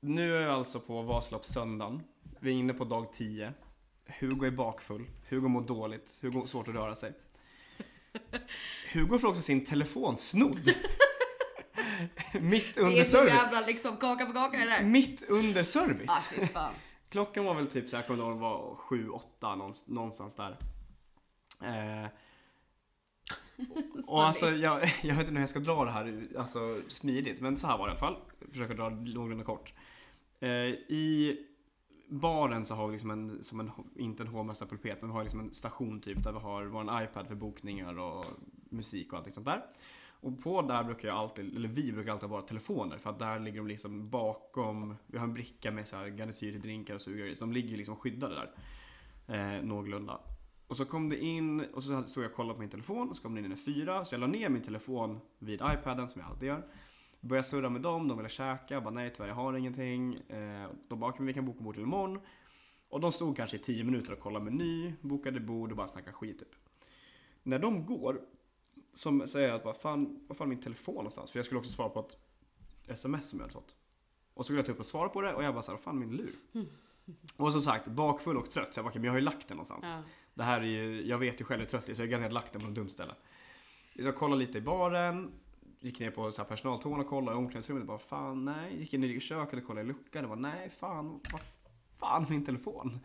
nu 0.01 0.37
är 0.37 0.41
jag 0.41 0.55
alltså 0.55 0.81
på 0.81 1.03
Vasaloppssöndagen. 1.03 2.03
Vi 2.41 2.51
är 2.51 2.55
inne 2.55 2.73
på 2.75 2.85
dag 2.85 3.13
10. 3.13 3.53
Hugo 4.07 4.47
är 4.47 4.51
bakfull. 4.51 5.07
Hugo 5.29 5.49
mår 5.49 5.63
dåligt. 5.63 6.19
Hugo 6.23 6.39
har 6.41 6.47
svårt 6.47 6.69
att 6.69 6.75
röra 6.75 6.95
sig. 6.95 7.13
Hugo 8.93 9.19
får 9.19 9.29
också 9.29 9.43
sin 9.43 9.65
telefon 9.65 10.19
snodd. 10.19 10.71
Mitt 12.41 12.75
Det 12.75 12.81
under 12.81 13.01
är 13.01 13.05
så 13.05 13.11
service. 13.17 13.35
jävla 13.35 13.61
liksom 13.67 13.97
kaka 13.97 14.27
på 14.27 14.33
kaka 14.33 14.59
det 14.59 14.65
där. 14.65 14.83
Mitt 14.85 15.23
under 15.29 15.61
Ah, 15.61 15.65
service. 15.65 16.33
fan. 16.53 16.75
Klockan 17.09 17.45
var 17.45 17.55
väl 17.55 17.67
typ 17.67 17.89
så 17.91 17.97
jag 17.97 18.07
kommer 18.07 18.23
ihåg, 18.23 18.37
det 18.37 18.41
var 18.41 18.75
7, 18.77 19.09
8 19.09 19.55
någonstans, 19.55 19.89
någonstans 19.95 20.37
där. 20.37 20.57
Eh, 21.63 22.09
och 24.07 24.25
alltså 24.27 24.51
jag, 24.51 24.81
jag 25.03 25.15
vet 25.15 25.21
inte 25.29 25.33
hur 25.33 25.41
jag 25.41 25.49
ska 25.49 25.59
dra 25.61 25.85
det 25.85 25.91
här 25.91 26.27
alltså, 26.39 26.81
smidigt, 26.89 27.41
men 27.41 27.57
så 27.57 27.67
här 27.67 27.79
var 27.79 27.87
det 27.87 27.91
i 27.91 27.93
alla 27.93 28.01
fall. 28.01 28.17
Försöker 28.53 28.75
dra 28.75 28.91
det 28.91 28.97
någorlunda 29.15 29.45
kort. 29.45 29.73
Eh, 30.41 30.51
I 30.51 31.39
baren 32.09 32.67
så 32.67 32.75
har 32.75 32.87
vi 32.87 32.93
liksom 32.93 33.11
en, 33.11 33.45
som 33.45 33.61
en, 33.61 33.71
inte 33.97 34.23
en 34.23 34.29
hovmästarpulpet, 34.29 35.01
men 35.01 35.11
vi 35.11 35.17
har 35.17 35.23
liksom 35.23 35.41
en 35.41 35.55
station 35.55 36.01
typ 36.01 36.25
där 36.25 36.33
vi 36.33 36.39
har 36.39 36.65
vår 36.65 37.03
iPad 37.03 37.27
för 37.27 37.35
bokningar 37.35 37.99
och 37.99 38.25
musik 38.71 39.13
och 39.13 39.19
allt 39.19 39.35
sånt 39.35 39.47
där. 39.47 39.65
Och 40.21 40.43
på 40.43 40.63
där 40.63 40.85
brukar 40.85 41.09
jag 41.09 41.17
alltid, 41.17 41.57
eller 41.57 41.69
vi 41.69 41.93
brukar 41.93 42.13
alltid 42.13 42.29
ha 42.29 42.37
våra 42.37 42.47
telefoner 42.47 42.99
för 42.99 43.11
att 43.11 43.19
där 43.19 43.39
ligger 43.39 43.59
de 43.59 43.67
liksom 43.67 44.11
bakom, 44.11 44.97
vi 45.07 45.19
har 45.19 45.25
en 45.25 45.35
bricka 45.35 45.71
med 45.71 45.89
så 45.89 45.97
här 45.97 46.07
garnityr 46.07 46.53
till 46.53 46.61
drinkar 46.61 46.95
och 46.95 47.01
sugrör 47.01 47.35
så 47.35 47.41
de 47.41 47.53
ligger 47.53 47.77
liksom 47.77 47.97
skyddade 47.97 48.35
där. 48.35 48.51
Eh, 49.27 49.63
någorlunda. 49.63 50.21
Och 50.67 50.77
så 50.77 50.85
kom 50.85 51.09
det 51.09 51.19
in, 51.19 51.61
och 51.61 51.83
så 51.83 52.03
stod 52.03 52.25
jag 52.25 52.31
och 52.31 52.37
kollade 52.37 52.55
på 52.55 52.61
min 52.61 52.71
telefon, 52.71 53.09
och 53.09 53.17
så 53.17 53.23
kom 53.23 53.35
det 53.35 53.41
in 53.41 53.53
en 53.53 53.57
fyra, 53.57 54.05
så 54.05 54.15
jag 54.15 54.21
la 54.21 54.27
ner 54.27 54.49
min 54.49 54.63
telefon 54.63 55.21
vid 55.39 55.61
iPaden 55.63 56.09
som 56.09 56.21
jag 56.21 56.31
alltid 56.31 56.49
gör. 56.49 56.67
Började 57.21 57.49
surra 57.49 57.69
med 57.71 57.83
dem, 57.83 58.09
de 58.09 58.17
ville 58.17 58.29
käka, 58.29 58.75
jag 58.75 58.83
bara 58.83 58.95
nej 58.95 59.13
tyvärr 59.17 59.29
jag 59.29 59.35
har 59.35 59.55
ingenting. 59.57 60.15
Eh, 60.15 60.71
de 60.89 61.01
bara, 61.01 61.11
"Okej, 61.11 61.21
men 61.21 61.27
vi 61.27 61.35
kan 61.35 61.45
boka 61.47 61.61
bord 61.61 61.75
till 61.75 61.83
imorgon. 61.83 62.21
Och 62.89 63.01
de 63.01 63.13
stod 63.13 63.37
kanske 63.37 63.57
i 63.57 63.61
10 63.61 63.85
minuter 63.85 64.13
och 64.13 64.21
kollade 64.21 64.45
meny, 64.45 64.93
bokade 65.01 65.41
bord 65.41 65.71
och 65.71 65.77
bara 65.77 65.87
snackade 65.87 66.13
skit 66.13 66.39
typ. 66.39 66.55
När 67.43 67.59
de 67.59 67.87
går, 67.87 68.21
så 68.95 69.27
säger 69.27 69.49
jag 69.49 69.57
att 69.57 69.65
bara, 69.65 69.75
fan, 69.75 70.25
vad 70.29 70.37
fan 70.39 70.47
är 70.47 70.49
min 70.55 70.63
telefon 70.63 70.95
någonstans? 70.95 71.31
För 71.31 71.39
jag 71.39 71.47
skulle 71.47 71.59
också 71.59 71.73
svara 71.73 71.89
på 71.89 72.01
ett 72.01 72.17
sms 72.89 73.29
som 73.29 73.39
jag 73.39 73.45
hade 73.45 73.53
fått. 73.53 73.77
Och 74.35 74.45
så 74.45 74.47
skulle 74.47 74.59
jag 74.59 74.67
ta 74.67 74.73
upp 74.73 74.81
och 74.81 74.87
svara 74.87 75.09
på 75.09 75.23
det 75.23 75.35
och 75.35 75.45
jag 75.45 75.55
bara 75.55 75.63
såhär, 75.63 75.79
fan 75.79 75.97
är 76.03 76.07
min 76.07 76.17
lur? 76.17 76.35
Och 77.37 77.53
som 77.53 77.63
sagt, 77.63 77.87
bakfull 77.89 78.37
och 78.37 78.51
trött. 78.51 78.75
Så 78.75 78.79
jag 78.79 78.85
bara, 78.85 78.89
okej, 78.91 79.01
men 79.01 79.05
jag 79.07 79.13
har 79.13 79.19
ju 79.19 79.25
lagt 79.25 79.49
den 79.49 79.57
någonstans. 79.57 79.85
Ja. 79.89 80.03
Det 80.35 80.43
här 80.43 80.61
är 80.61 80.65
ju, 80.65 81.07
jag 81.07 81.19
vet 81.19 81.41
ju 81.41 81.45
själv 81.45 81.61
hur 81.61 81.67
trött 81.69 81.83
jag 81.89 81.91
är 81.91 81.95
så 81.95 82.03
jag 82.03 82.07
har 82.07 82.11
garanterat 82.11 82.33
lagt 82.33 82.53
den 82.53 82.61
på 82.61 82.67
något 82.67 82.75
dumt 82.77 82.89
ställe. 82.91 83.15
Så 83.97 84.03
jag 84.03 84.17
kollade 84.17 84.39
lite 84.41 84.59
i 84.59 84.61
baren, 84.61 85.33
gick 85.81 86.01
ner 86.01 86.11
på 86.11 86.33
så 86.33 86.43
här 86.43 86.49
personaltoan 86.49 87.01
och 87.01 87.07
kollade 87.07 87.37
i 87.37 87.39
omklädningsrummet 87.39 87.83
och 87.83 87.87
bara 87.87 87.99
fan 87.99 88.45
nej. 88.45 88.79
Gick 88.79 88.95
in 88.95 89.05
i 89.05 89.21
köket 89.21 89.59
och 89.59 89.67
kollade 89.67 89.85
i 89.85 89.89
luckan 89.89 90.25
och 90.25 90.29
bara 90.29 90.41
nej 90.41 90.71
fan, 90.71 91.21
vad 91.33 91.41
fan 91.99 92.27
min 92.29 92.45
telefon? 92.45 92.99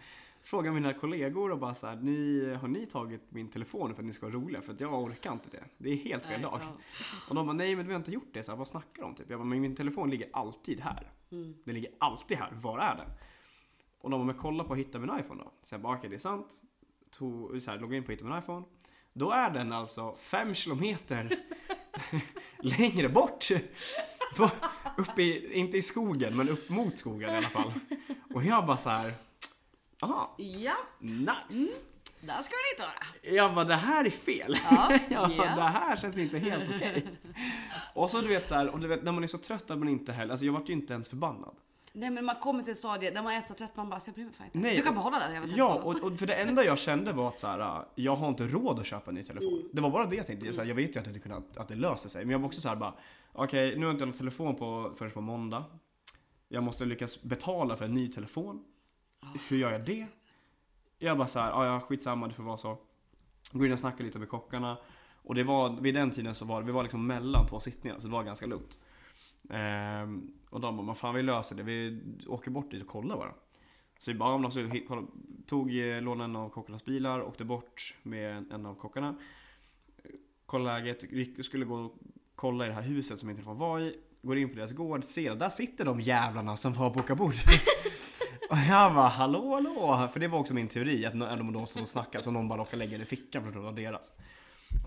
Frågade 0.44 0.74
mina 0.76 0.94
kollegor 0.94 1.52
och 1.52 1.60
bara 1.60 1.74
så 1.74 1.88
här, 1.88 1.96
ni, 1.96 2.54
har 2.62 2.68
ni 2.68 2.86
tagit 2.86 3.32
min 3.32 3.50
telefon 3.50 3.96
för 3.96 4.02
att 4.02 4.08
ni 4.08 4.14
ska 4.14 4.26
vara 4.26 4.36
roliga? 4.36 4.62
För 4.62 4.74
att 4.74 4.80
jag 4.80 5.04
orkar 5.04 5.32
inte 5.32 5.50
det. 5.50 5.64
Det 5.78 5.90
är 5.90 5.96
helt 5.96 6.26
fel 6.26 6.42
dag. 6.42 6.60
ja. 6.64 6.78
Och 7.30 7.36
de 7.36 7.46
bara 7.46 7.56
nej 7.56 7.76
men 7.76 7.88
vi 7.88 7.94
har 7.94 8.00
inte 8.00 8.12
gjort 8.12 8.34
det. 8.34 8.44
Så 8.44 8.52
här, 8.52 8.58
vad 8.58 8.68
snackar 8.68 9.02
de 9.02 9.10
om? 9.10 9.16
Typ? 9.16 9.30
Jag 9.30 9.40
bara, 9.40 9.46
men 9.46 9.62
min 9.62 9.76
telefon 9.76 10.10
ligger 10.10 10.30
alltid 10.34 10.80
här. 10.80 11.12
Mm. 11.32 11.56
Den 11.64 11.76
ligger 11.76 11.92
alltid 11.98 12.38
här. 12.38 12.52
Var 12.52 12.80
är 12.80 12.96
den? 12.96 13.08
Och 14.00 14.10
de 14.10 14.20
bara, 14.20 14.26
men 14.26 14.36
kolla 14.36 14.64
på 14.64 14.76
hitta 14.76 15.00
min 15.00 15.20
iPhone 15.20 15.44
då. 15.44 15.52
Så 15.62 15.74
jag 15.74 15.82
bara, 15.82 15.98
okej 15.98 16.10
det 16.10 16.16
är 16.16 16.20
sant. 16.20 16.62
Tog, 17.12 17.62
så 17.62 17.72
här, 17.72 17.80
loggade 17.80 17.98
in 17.98 18.04
på 18.04 18.12
hitta 18.12 18.26
min 18.26 18.38
iPhone. 18.38 18.66
Då 19.14 19.32
är 19.32 19.50
den 19.50 19.72
alltså 19.74 20.16
fem 20.16 20.54
kilometer 20.54 21.38
längre 22.60 23.10
bort. 23.10 23.48
På, 24.36 24.50
upp 24.98 25.20
i, 25.20 25.54
inte 25.54 25.78
i 25.78 25.82
skogen, 25.82 26.38
men 26.38 26.50
upp 26.50 26.70
mot 26.70 26.98
skogen 26.98 27.30
i 27.30 27.36
alla 27.38 27.50
fall. 27.50 27.74
Och 28.34 28.44
jag 28.44 28.66
bara 28.66 28.78
så 28.78 28.90
här. 28.90 29.14
Aha, 30.02 30.36
Ja, 30.38 30.76
nice. 31.00 31.84
där 32.22 32.42
ska 32.42 32.56
det 32.56 32.72
inte 32.74 32.82
vara. 32.82 33.36
Jag 33.36 33.56
bara, 33.56 33.66
det 33.66 33.76
här 33.76 34.06
är 34.06 34.10
fel. 34.10 34.58
Ja, 34.72 35.00
Ja, 35.10 35.32
ja. 35.38 35.56
det 35.56 35.62
här 35.62 35.98
känns 35.98 36.18
inte 36.18 36.40
helt 36.40 36.70
okej. 36.76 37.08
Och 37.94 38.12
så 38.12 38.22
du 38.22 38.28
vet 38.28 38.48
så 38.48 38.56
här, 38.56 38.68
och 38.70 38.80
du 38.80 38.88
vet 38.88 39.04
när 39.04 39.12
man 39.12 39.24
är 39.24 39.28
så 39.28 39.38
trött 39.38 39.72
att 39.72 39.78
man 39.80 39.88
inte 39.90 40.12
heller, 40.12 40.32
alltså 40.32 40.46
jag 40.46 40.54
vart 40.54 40.70
ju 40.70 40.74
inte 40.74 40.94
ens 40.94 41.10
förbannad. 41.10 41.56
Nej 41.94 42.10
men 42.10 42.26
man 42.26 42.36
kommer 42.36 42.64
till 42.64 42.72
ett 42.72 42.78
stadie 42.80 43.12
där 43.12 43.24
man 43.24 43.34
är 43.34 43.42
så 43.42 43.54
trött 43.54 43.76
man 43.76 43.90
bara, 43.90 44.02
jag 44.06 44.16
bry 44.16 44.24
mig 44.24 44.34
fan 44.34 44.46
inte. 44.46 44.58
Nej, 44.60 44.76
Du 44.76 44.82
kan 44.82 44.94
behålla 44.94 45.20
den 45.20 45.34
jävla 45.34 45.54
Ja, 45.58 45.72
telefonen. 45.72 46.02
och, 46.04 46.12
och 46.12 46.20
för 46.20 46.28
det 46.28 46.34
enda 46.36 46.64
jag 46.66 46.80
kände 46.80 47.14
var 47.14 47.28
att 47.28 47.40
så 47.40 47.48
här, 47.48 47.86
jag 47.96 48.16
har 48.16 48.30
inte 48.30 48.48
råd 48.48 48.80
att 48.80 48.86
köpa 48.86 49.12
en 49.12 49.16
ny 49.16 49.24
telefon. 49.24 49.54
Mm. 49.54 49.70
Det 49.74 49.82
var 49.82 49.90
bara 49.90 50.06
det 50.06 50.16
jag 50.16 50.26
tänkte. 50.28 50.54
Så 50.54 50.62
här, 50.62 50.68
jag 50.68 50.76
vet 50.76 50.96
ju 50.96 51.00
att 51.00 51.14
det, 51.14 51.20
kunde, 51.20 51.42
att 51.56 51.68
det 51.68 51.76
löser 51.76 52.10
sig. 52.10 52.26
Men 52.26 52.32
jag 52.32 52.40
var 52.40 52.46
också 52.48 52.62
så 52.62 52.70
här 52.70 52.76
bara, 52.76 52.94
okej 53.34 53.70
nu 53.76 53.80
har 53.82 53.86
jag 53.86 53.94
inte 53.94 54.06
någon 54.06 54.14
telefon 54.18 54.56
på, 54.56 54.92
förrän 54.98 55.12
på 55.12 55.22
måndag. 55.22 55.64
Jag 56.48 56.64
måste 56.64 56.86
lyckas 56.86 57.24
betala 57.24 57.78
för 57.78 57.86
en 57.86 57.94
ny 57.94 58.08
telefon. 58.08 58.64
Ah. 59.20 59.26
Hur 59.48 59.58
gör 59.58 59.72
jag 59.72 59.86
det? 59.86 60.08
Jag 61.00 61.18
bara 61.18 61.28
så 61.28 61.40
här, 61.40 61.50
"Ja, 61.50 61.66
ja 61.66 61.80
skitsamma 61.80 62.28
det 62.28 62.34
får 62.34 62.44
vara 62.44 62.58
så. 62.58 62.78
Går 63.52 63.66
in 63.66 63.74
och 63.74 63.80
snackar 63.80 64.04
lite 64.04 64.20
med 64.20 64.30
kockarna. 64.30 64.78
Och 65.24 65.36
det 65.36 65.44
var, 65.44 65.70
vid 65.82 65.94
den 65.94 66.12
tiden 66.12 66.36
så 66.36 66.46
var 66.46 66.62
vi 66.62 66.72
var 66.72 66.84
liksom 66.84 67.08
mellan 67.08 67.48
två 67.48 67.60
sittningar 67.60 67.96
så 68.00 68.08
det 68.08 68.14
var 68.14 68.24
ganska 68.24 68.46
lugnt. 68.46 68.78
Ehm, 69.50 70.34
och 70.52 70.62
de 70.62 70.78
bara, 70.78 70.86
"Men 70.86 70.96
fan 70.96 71.16
vi 71.16 71.24
löser 71.24 71.56
det, 71.56 71.64
vi 71.64 72.00
åker 72.28 72.52
bort 72.52 72.72
dit 72.72 72.82
och 72.82 72.88
kollar 72.88 73.18
bara. 73.18 73.34
Så 74.00 74.12
vi 74.12 74.18
bara, 74.18 74.30
"Ja, 74.30 74.38
men 74.38 74.46
alltså, 74.46 74.62
vi 74.62 74.86
kolla- 74.88 75.08
tog, 75.48 75.78
eh, 75.80 76.02
lånade 76.02 76.24
en 76.30 76.36
av 76.36 76.50
kockarnas 76.50 76.86
bilar, 76.86 77.22
åkte 77.22 77.44
bort 77.46 77.96
med 78.04 78.52
en- 78.52 78.66
av 78.66 78.76
kockarna. 78.76 79.16
Kollade 80.46 80.80
läget, 80.80 81.04
vi 81.04 81.44
skulle 81.44 81.66
gå 81.66 81.76
och 81.76 81.96
kolla 82.36 82.66
i 82.66 82.68
det 82.68 82.74
här 82.74 82.82
huset 82.82 83.20
som 83.20 83.28
min 83.28 83.36
telefon 83.36 83.58
var 83.58 83.80
i. 83.80 83.98
Går 84.22 84.38
in 84.38 84.50
på 84.50 84.56
deras 84.56 84.72
gård, 84.72 85.04
ser, 85.04 85.36
där 85.36 85.50
sitter 85.50 85.86
de 85.86 86.02
jävlarna 86.02 86.58
som 86.58 86.74
har 86.74 86.90
bokat 86.94 87.18
bord. 87.18 87.34
och 88.50 88.58
jag 88.70 88.94
bara, 88.96 89.08
hallå 89.08 89.54
hallå! 89.54 90.10
För 90.14 90.20
det 90.20 90.28
var 90.28 90.40
också 90.40 90.54
min 90.54 90.68
teori, 90.68 91.06
att 91.06 91.14
de 91.14 91.66
står 91.68 91.82
och 91.82 91.88
snackar 91.88 92.22
så 92.22 92.32
någon 92.32 92.48
bara 92.48 92.60
råkar 92.60 92.78
lägga 92.78 92.98
det 92.98 93.04
i 93.04 93.06
fickan 93.06 93.42
för 93.42 93.50
att 93.50 93.56
det 93.56 93.60
var 93.62 93.72
deras. 93.72 94.14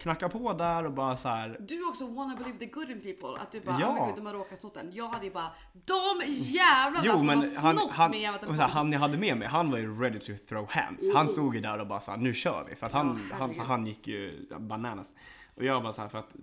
Knackar 0.01 0.29
på 0.29 0.53
där 0.53 0.85
och 0.87 0.93
bara 0.93 1.17
så 1.17 1.29
här. 1.29 1.57
Du 1.61 1.75
är 1.83 1.89
också 1.89 2.07
wanna 2.07 2.37
believe 2.37 2.59
the 2.59 2.67
good 2.67 2.91
in 2.91 3.01
people. 3.01 3.43
Att 3.43 3.53
du 3.53 3.61
bara, 3.61 3.77
Ja. 3.81 3.87
ja. 3.87 3.93
men 3.95 4.07
gud 4.07 4.17
de 4.17 4.27
har 4.27 4.35
råkat 4.35 4.61
snott 4.61 4.75
den. 4.75 4.91
Jag 4.93 5.09
hade 5.09 5.25
ju 5.27 5.33
bara, 5.33 5.51
de 5.73 6.23
jävlarna 6.27 7.03
Jo 7.05 7.13
som 7.13 7.27
men 7.27 7.39
har 7.39 7.47
han, 7.63 7.77
snott 7.77 7.91
han, 7.91 8.11
min 8.11 8.21
jävla 8.21 8.39
så 8.39 8.47
här, 8.47 8.53
telefon. 8.57 8.71
han 8.77 8.93
jag 8.93 9.01
hade 9.01 9.19
med 9.19 9.37
mig, 9.37 9.49
han 9.49 9.71
var 9.71 9.79
ju 9.79 10.01
ready 10.03 10.19
to 10.19 10.33
throw 10.49 10.67
hands. 10.71 11.15
Han 11.15 11.29
stod 11.29 11.55
ju 11.55 11.61
där 11.61 11.79
och 11.79 11.87
bara 11.87 12.01
sa 12.01 12.17
nu 12.17 12.35
kör 12.35 12.67
vi. 12.69 12.75
För 12.75 12.87
att 12.87 12.93
han, 12.93 13.29
Ja, 13.31 13.37
han, 13.39 13.55
så 13.55 13.63
han 13.63 13.87
gick 13.87 14.07
ju 14.09 14.47
bananas. 14.59 15.13
Och 15.55 15.65
jag 15.65 15.83
bara 15.83 15.93
så 15.93 16.03
här 16.03 16.09
för 16.09 16.19
att 16.19 16.37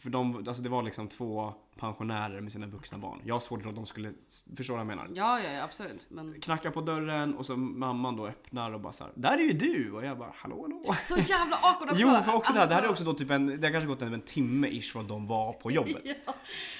för 0.00 0.10
de, 0.10 0.36
alltså 0.36 0.62
det 0.62 0.68
var 0.68 0.82
liksom 0.82 1.08
två 1.08 1.54
pensionärer 1.76 2.40
med 2.40 2.52
sina 2.52 2.66
vuxna 2.66 2.98
barn. 2.98 3.20
Jag 3.24 3.34
har 3.34 3.40
svårt 3.40 3.58
att 3.58 3.62
tro 3.62 3.70
att 3.70 3.76
de 3.76 3.86
skulle, 3.86 4.12
förstå 4.56 4.72
vad 4.72 4.80
jag 4.80 4.86
menar? 4.86 5.08
Ja, 5.14 5.40
ja, 5.40 5.52
ja, 5.52 5.62
absolut. 5.64 6.06
Men 6.08 6.40
Knackar 6.40 6.70
på 6.70 6.80
dörren 6.80 7.34
och 7.34 7.46
så 7.46 7.56
mamman 7.56 8.16
då 8.16 8.26
öppnar 8.26 8.72
och 8.72 8.80
bara 8.80 8.92
så 8.92 9.04
här, 9.04 9.12
där 9.14 9.32
är 9.32 9.42
ju 9.42 9.52
du! 9.52 9.92
Och 9.92 10.04
jag 10.04 10.18
bara, 10.18 10.32
hallå 10.34 10.62
hallå? 10.62 10.96
så 11.04 11.18
jävla 11.18 11.56
awkward 11.56 11.90
också. 11.90 12.02
Jo, 12.02 12.22
för 12.24 12.34
också 12.34 12.52
det 12.52 12.58
här, 12.58 12.66
det 12.66 12.74
hade 12.74 12.88
Alltså, 12.88 13.02
också 13.02 13.12
då 13.12 13.18
typ 13.18 13.30
en, 13.30 13.46
det 13.46 13.66
har 13.66 13.72
kanske 13.72 13.88
gått 13.88 14.02
en, 14.02 14.14
en 14.14 14.20
timme 14.20 14.68
ish 14.68 14.92
från 14.92 15.06
de 15.06 15.26
var 15.26 15.52
på 15.52 15.70
jobbet. 15.70 16.02
Ja, 16.26 16.34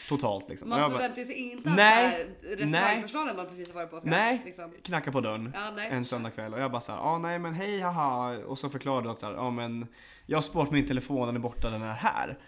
Totalt 0.09 0.49
liksom. 0.49 0.69
Man 0.69 0.91
förväntar 0.91 1.25
sig 1.25 1.51
inte 1.51 1.71
att 1.71 1.77
Nej, 1.77 2.29
här 2.43 2.57
restaurangpersonalen 2.57 3.37
man 3.37 3.47
precis 3.47 3.69
har 3.69 3.75
varit 3.75 3.91
på 3.91 4.01
ska 4.01 4.11
Nej. 4.11 4.43
liksom. 4.45 4.73
knackar 4.83 5.13
på 5.13 5.21
dörren. 5.21 5.53
Ja, 5.55 5.71
nej. 5.77 5.89
en 5.91 6.05
söndagkväll 6.05 6.55
och 6.55 6.61
jag 6.61 6.71
bara 6.71 6.81
såhär, 6.81 6.99
ah, 6.99 7.19
nej 7.19 7.39
men 7.39 7.55
hej 7.55 7.81
haha 7.81 8.39
och 8.39 8.59
så 8.59 8.69
förklarade 8.69 9.07
jag 9.07 9.13
att 9.15 9.21
så 9.21 9.27
här, 9.27 9.35
ah, 9.35 9.51
men 9.51 9.87
jag 10.27 10.37
har 10.37 10.43
sparat 10.43 10.71
min 10.71 10.87
telefon, 10.87 11.27
den 11.27 11.37
är 11.37 11.41
borta, 11.41 11.71
den 11.71 11.83
är 11.83 11.93
här. 11.93 12.39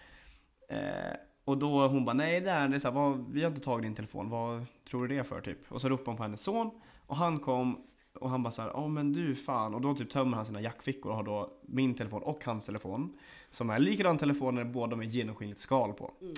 Eh, 0.68 1.16
och 1.44 1.58
då 1.58 1.86
hon 1.86 2.04
bara, 2.04 2.12
nej 2.12 2.40
det 2.40 2.50
är 2.50 2.68
det, 2.68 2.80
så 2.80 2.88
här, 2.88 2.94
vad, 2.94 3.32
vi 3.32 3.42
har 3.42 3.50
inte 3.50 3.62
tagit 3.62 3.82
din 3.82 3.94
telefon, 3.94 4.30
vad 4.30 4.66
tror 4.90 5.02
du 5.02 5.14
det 5.14 5.20
är 5.20 5.24
för 5.24 5.40
typ? 5.40 5.72
Och 5.72 5.80
så 5.80 5.88
ropade 5.88 6.10
hon 6.10 6.16
på 6.16 6.22
hennes 6.22 6.40
son 6.40 6.70
och 7.06 7.16
han 7.16 7.38
kom 7.38 7.88
och 8.20 8.30
han 8.30 8.42
bara 8.42 8.50
såhär, 8.50 8.68
ja 8.68 8.74
ah, 8.74 8.88
men 8.88 9.12
du 9.12 9.34
fan, 9.34 9.74
och 9.74 9.80
då 9.80 9.94
typ 9.94 10.10
tömmer 10.10 10.36
han 10.36 10.46
sina 10.46 10.60
jackfickor 10.60 11.10
och 11.10 11.16
har 11.16 11.22
då 11.22 11.52
min 11.62 11.94
telefon 11.94 12.22
och 12.22 12.44
hans 12.44 12.66
telefon. 12.66 13.18
Som 13.50 13.70
är 13.70 13.78
likadan 13.78 14.18
telefoner, 14.18 14.64
båda 14.64 14.96
med 14.96 15.08
genomskinligt 15.08 15.60
skal 15.60 15.92
på. 15.92 16.12
Mm. 16.20 16.34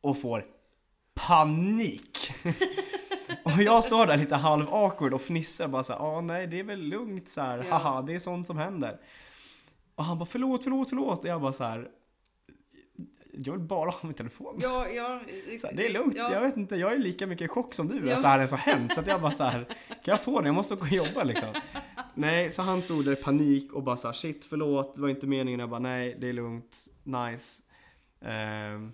Och 0.00 0.20
får 0.20 0.46
panik! 1.14 2.32
och 3.44 3.62
jag 3.62 3.84
står 3.84 4.06
där 4.06 4.16
lite 4.16 4.36
halv 4.36 4.74
awkward 4.74 5.14
och 5.14 5.22
fnissar 5.22 5.68
bara 5.68 5.84
såhär, 5.84 6.00
ja 6.00 6.20
nej 6.20 6.46
det 6.46 6.58
är 6.58 6.64
väl 6.64 6.80
lugnt 6.80 7.28
så 7.28 7.40
här. 7.40 7.64
Ja. 7.68 7.78
haha 7.78 8.02
det 8.02 8.14
är 8.14 8.18
sånt 8.18 8.46
som 8.46 8.58
händer. 8.58 9.00
Och 9.94 10.04
han 10.04 10.18
bara 10.18 10.26
förlåt, 10.26 10.62
förlåt, 10.62 10.88
förlåt. 10.88 11.18
Och 11.18 11.28
jag 11.28 11.40
bara 11.40 11.52
så 11.52 11.64
här. 11.64 11.90
Jag 13.32 13.52
vill 13.52 13.60
bara 13.60 13.90
ha 13.90 13.98
min 14.02 14.14
telefon. 14.14 14.58
Ja, 14.62 14.88
ja, 14.88 15.20
Så 15.60 15.66
här, 15.66 15.74
det 15.76 15.86
är 15.86 15.92
lugnt, 15.92 16.14
Ja. 16.16 16.32
jag 16.32 16.40
vet 16.40 16.56
inte, 16.56 16.76
jag 16.76 16.92
är 16.92 16.98
lika 16.98 17.26
mycket 17.26 17.44
i 17.44 17.48
chock 17.48 17.74
som 17.74 17.88
du 17.88 18.08
Ja. 18.08 18.16
att 18.16 18.22
det 18.22 18.28
här 18.28 18.38
är 18.38 18.46
så 18.46 18.56
hemskt. 18.56 18.94
Så 18.94 19.00
att 19.00 19.06
jag 19.06 19.20
bara 19.20 19.30
så 19.32 19.44
här, 19.44 19.64
kan 19.88 20.12
jag 20.12 20.20
få 20.22 20.40
det? 20.40 20.48
Jag 20.48 20.54
måste 20.54 20.74
gå 20.74 20.80
och 20.82 20.88
jobba 20.88 21.24
liksom. 21.24 21.48
Nej, 22.14 22.52
så 22.52 22.62
han 22.62 22.82
stod 22.82 23.04
där 23.04 23.12
i 23.12 23.16
panik 23.16 23.72
och 23.72 23.82
bara 23.82 23.96
så 23.96 24.08
här, 24.08 24.12
shit 24.14 24.44
förlåt, 24.44 24.94
det 24.94 25.00
var 25.02 25.08
inte 25.08 25.26
meningen. 25.26 25.60
Jag 25.60 25.68
bara 25.70 25.80
nej, 25.80 26.16
det 26.20 26.28
är 26.28 26.32
lugnt, 26.32 26.76
nice. 27.02 27.62
Ehm, 28.20 28.92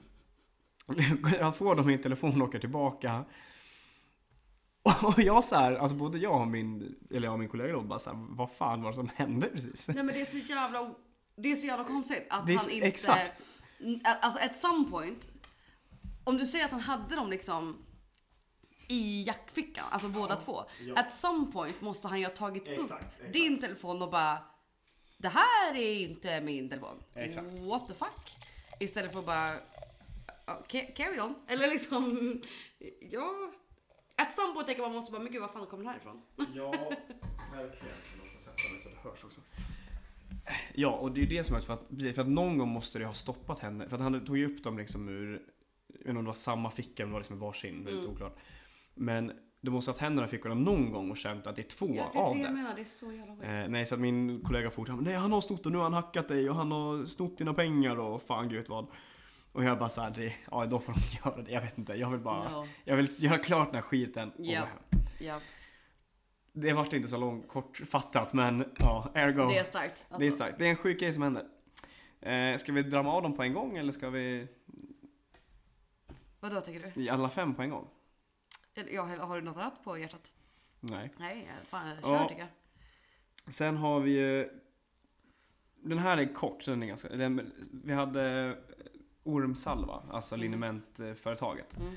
jag 1.40 1.57
får 1.57 1.74
då 1.77 1.83
min 1.83 2.03
telefon 2.03 2.42
och 2.42 2.48
åker 2.48 2.59
tillbaka. 2.59 3.24
Och 5.03 5.18
jag 5.18 5.44
så 5.44 5.55
här, 5.55 5.72
alltså 5.77 5.96
både 5.96 6.18
jag 6.18 6.40
och 6.40 6.48
min, 6.48 6.94
eller 7.11 7.27
jag 7.27 7.33
och 7.33 7.38
min 7.38 7.48
kollega 7.48 7.72
då 7.72 7.81
bara 7.81 7.98
så 7.98 8.11
här, 8.11 8.18
vad 8.31 8.51
fan 8.51 8.83
var 8.83 8.90
det 8.90 8.94
som 8.96 9.11
hände 9.14 9.48
precis? 9.48 9.88
Nej 9.88 9.96
men 10.05 10.07
det 10.14 10.20
är 10.20 10.24
så 10.24 10.38
jävla, 10.38 10.90
det 11.37 11.53
är 11.53 11.57
så 11.57 11.66
jävla 11.66 11.85
konstigt 11.85 12.27
att 12.31 12.48
är 12.48 12.55
han 12.55 12.64
så- 12.64 12.70
inte... 12.70 12.87
exakt. 12.87 13.42
Alltså 14.05 14.41
at 14.41 14.57
some 14.57 14.91
point, 14.91 15.29
om 16.25 16.37
du 16.38 16.47
säger 16.47 16.64
att 16.64 16.71
han 16.71 16.81
hade 16.81 17.17
dem 17.17 17.31
liksom 17.31 17.85
i 18.88 19.23
jackfickan, 19.27 19.85
alltså 19.91 20.09
båda 20.09 20.37
två. 20.37 20.64
ja. 20.87 20.95
At 20.97 21.14
some 21.14 21.53
point 21.53 21.81
måste 21.81 22.09
han 22.09 22.19
ju 22.19 22.25
ha 22.25 22.33
tagit 22.33 22.69
Exakt, 22.69 22.91
upp 22.91 23.12
exakt. 23.19 23.33
din 23.33 23.61
telefon 23.61 24.03
och 24.03 24.11
bara 24.11 24.38
Det 25.17 25.29
här 25.29 25.75
är 25.77 25.95
inte 25.95 26.41
min 26.41 26.69
telefon. 26.69 27.03
Exakt. 27.14 27.47
What 27.61 27.87
the 27.87 27.95
fuck? 27.95 28.37
Istället 28.81 29.12
för 29.12 29.19
att 29.19 29.27
bara 29.27 29.55
carry 30.97 31.21
on. 31.21 31.35
Eller 31.49 31.69
liksom, 31.69 32.33
ja. 33.11 33.53
At 34.17 34.35
some 34.35 34.53
point 34.55 34.67
tänker 34.67 34.83
man 34.83 34.93
måste 34.93 35.12
bara, 35.12 35.23
men 35.23 35.33
gud 35.33 35.41
var 35.41 35.49
fan 35.49 35.67
kom 35.67 35.83
det 35.85 35.88
här 35.91 35.97
ifrån? 35.97 36.23
Ja, 36.55 36.71
verkligen. 37.53 37.97
Jag 38.11 38.19
måste 38.19 38.38
sätta 38.43 38.73
mig 38.73 38.83
så 38.83 38.88
det 38.88 39.09
hörs 39.11 39.25
också. 39.25 39.41
Ja, 40.74 40.88
och 40.90 41.12
det 41.12 41.20
är 41.20 41.22
ju 41.22 41.28
det 41.37 41.44
som 41.44 41.56
är 41.56 41.61
för 41.61 41.72
att, 41.72 41.88
precis, 41.88 42.14
för 42.14 42.22
att 42.22 42.28
någon 42.28 42.58
gång 42.58 42.68
måste 42.68 42.98
det 42.98 43.04
ha 43.06 43.12
stoppat 43.14 43.58
henne. 43.58 43.88
För 43.88 43.96
att 43.96 44.02
han 44.02 44.24
tog 44.24 44.38
ju 44.38 44.46
upp 44.46 44.64
dem 44.64 44.78
liksom 44.78 45.08
ur, 45.08 45.32
jag 45.88 45.98
vet 45.98 46.06
inte 46.06 46.11
om 46.18 46.24
det 46.24 46.28
var 46.28 46.34
samma 46.34 46.70
ficka, 46.70 47.02
men 47.02 47.08
det 47.08 47.12
var 47.12 47.20
liksom 47.20 47.38
varsin, 47.38 47.84
väldigt 47.84 48.04
Mm. 48.04 48.14
oklart. 48.16 48.37
Men 48.94 49.32
du 49.61 49.70
måste 49.70 49.88
ha 49.88 49.92
haft 49.92 50.00
händerna 50.00 50.26
i 50.28 50.30
fickorna 50.30 50.54
någon 50.54 50.92
gång 50.92 51.11
och 51.11 51.16
känt 51.16 51.46
att 51.46 51.56
det 51.56 51.62
är 51.62 51.68
två 51.76 51.87
Ja, 51.94 52.11
det 52.12 52.18
är 52.18 52.22
av 52.22 52.34
det 52.37 52.42
jag 52.42 52.54
menar, 52.54 52.74
det 52.74 52.80
är 52.80 52.84
så 52.84 53.12
jävla 53.12 53.32
sjukt. 53.34 53.44
Eh, 53.44 53.68
nej, 53.68 53.87
så 53.87 53.94
att 53.94 54.00
min 54.00 54.40
kollega 54.44 54.70
fortsatte, 54.70 55.02
nej 55.02 55.14
han 55.14 55.32
har 55.32 55.40
snott 55.40 55.66
och 55.66 55.72
nu 55.72 55.78
har 55.78 55.84
han 55.84 55.92
hackat 55.92 56.28
dig 56.28 56.50
och 56.50 56.56
han 56.56 56.72
har 56.72 57.06
snott 57.06 57.38
dina 57.38 57.54
pengar 57.54 57.96
och 58.00 58.22
fan 58.22 58.48
gud 58.48 58.68
vad. 58.68 58.87
Och 59.52 59.64
jag 59.64 59.78
bara 59.78 59.88
såhär, 59.88 60.32
ja 60.50 60.66
då 60.66 60.78
får 60.78 60.92
de 60.92 61.00
göra 61.30 61.42
det, 61.42 61.52
jag 61.52 61.61
vet 61.61 61.78
inte. 61.78 61.92
Jag 61.94 62.11
vill 62.11 62.20
bara, 62.20 62.44
Ja. 62.52 62.66
jag 62.84 62.96
vill 62.96 63.08
göra 63.18 63.38
klart 63.38 63.66
den 63.68 63.74
här 63.74 63.82
skiten 63.82 64.30
och 64.30 64.34
Ja. 64.44 64.61
gå 64.61 64.66
hem. 64.66 65.04
Ja, 65.20 65.40
Det 66.61 66.73
vart 66.73 66.92
inte 66.92 67.09
så 67.09 67.16
långt 67.16 67.49
kortfattat 67.49 68.33
men 68.35 68.64
ja, 68.79 69.11
ergo. 69.14 69.49
det 69.49 69.59
är 69.59 69.64
starkt. 69.64 70.03
Alltså. 70.09 70.18
Det 70.18 70.27
är 70.27 70.31
starkt. 70.31 70.59
Det 70.59 70.64
är 70.66 70.71
en 70.71 70.77
sjuk 70.77 71.01
grej 71.01 71.12
som 71.12 71.23
händer. 71.23 71.47
Eh, 72.21 72.59
ska 72.59 72.73
vi 72.73 72.83
dra 72.83 72.99
av 73.09 73.23
dem 73.23 73.37
på 73.37 73.42
en 73.42 73.55
gång 73.55 73.77
eller 73.77 73.92
ska 73.92 74.11
vi 74.11 74.47
Vadå 76.40 76.61
tänker 76.61 76.92
du? 76.94 77.09
alla 77.09 77.29
fem 77.31 77.55
på 77.55 77.62
en 77.62 77.71
gång? 77.71 77.88
Ja, 78.90 79.03
har 79.03 79.37
du 79.37 79.42
något 79.42 79.57
annat 79.57 79.85
på 79.85 79.99
hjärtat? 79.99 80.33
Nej. 80.81 81.12
Nej, 81.18 81.49
fan 81.64 81.97
kör 82.03 82.12
Ja. 82.14 82.29
tycker 82.29 82.40
jag. 83.44 83.55
Sen 83.55 83.77
har 83.77 84.01
vi 84.01 84.11
ju 84.11 84.51
Den 85.83 85.99
här 85.99 86.16
är 86.18 86.35
kort, 86.35 86.62
så 86.62 86.71
den 86.71 86.83
är 86.83 86.87
ganska, 86.87 87.09
den, 87.09 87.53
vi 87.85 87.92
hade 87.92 88.57
Ormsalva, 89.23 90.03
alltså 90.11 90.35
Mm. 90.35 90.42
linnementföretaget. 90.42 91.77
Mm. 91.77 91.92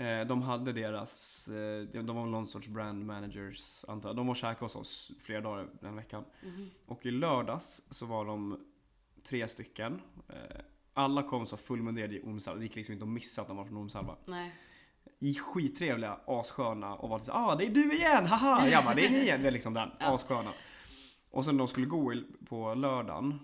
Eh, 0.00 0.26
de 0.26 0.42
hade 0.42 0.72
deras, 0.72 1.48
eh, 1.48 1.82
de 2.02 2.16
var 2.16 2.26
någon 2.26 2.46
sorts 2.46 2.68
brand 2.68 3.06
managers 3.06 3.84
antar 3.88 4.08
jag. 4.08 4.16
De 4.16 4.26
var 4.26 4.32
och 4.32 4.36
käkade 4.36 4.64
hos 4.64 4.76
oss 4.76 5.10
flera 5.20 5.40
dagar 5.40 5.68
den 5.80 5.96
veckan. 5.96 6.24
Mhm. 6.42 6.70
Och 6.86 7.06
i 7.06 7.10
lördags 7.10 7.82
så 7.90 8.06
var 8.06 8.24
de 8.24 8.60
tre 9.22 9.48
stycken. 9.48 10.00
Eh, 10.28 10.60
Alla 10.94 11.22
kom 11.22 11.46
så 11.46 11.56
fullmunderade 11.56 12.14
i 12.16 12.22
ormsalva. 12.22 12.58
Det 12.58 12.64
gick 12.64 12.76
liksom 12.76 12.92
inte 12.92 13.04
att 13.04 13.08
missa 13.08 13.42
att 13.42 13.48
de 13.48 13.56
var 13.56 13.64
från 13.64 13.76
ormsalva. 13.76 14.16
Nej. 14.26 14.54
I 15.18 15.34
skittrevliga, 15.34 16.18
assköna 16.26 16.94
och 16.94 17.08
var 17.08 17.18
så 17.18 17.32
ah 17.32 17.54
det 17.54 17.64
är 17.66 17.70
du 17.70 17.94
igen, 17.94 18.26
haha! 18.26 18.66
Jag 18.68 18.84
bara, 18.84 18.94
det 18.94 19.06
är 19.06 19.10
ni 19.10 19.18
igen. 19.18 19.42
Det 19.42 19.48
är 19.48 19.52
liksom 19.52 19.74
den, 19.74 19.90
Ja. 20.00 20.14
assköna. 20.14 20.52
Och 21.30 21.44
sen 21.44 21.56
de 21.56 21.68
skulle 21.68 21.86
gå 21.86 22.14
på 22.48 22.74
lördagen, 22.74 23.38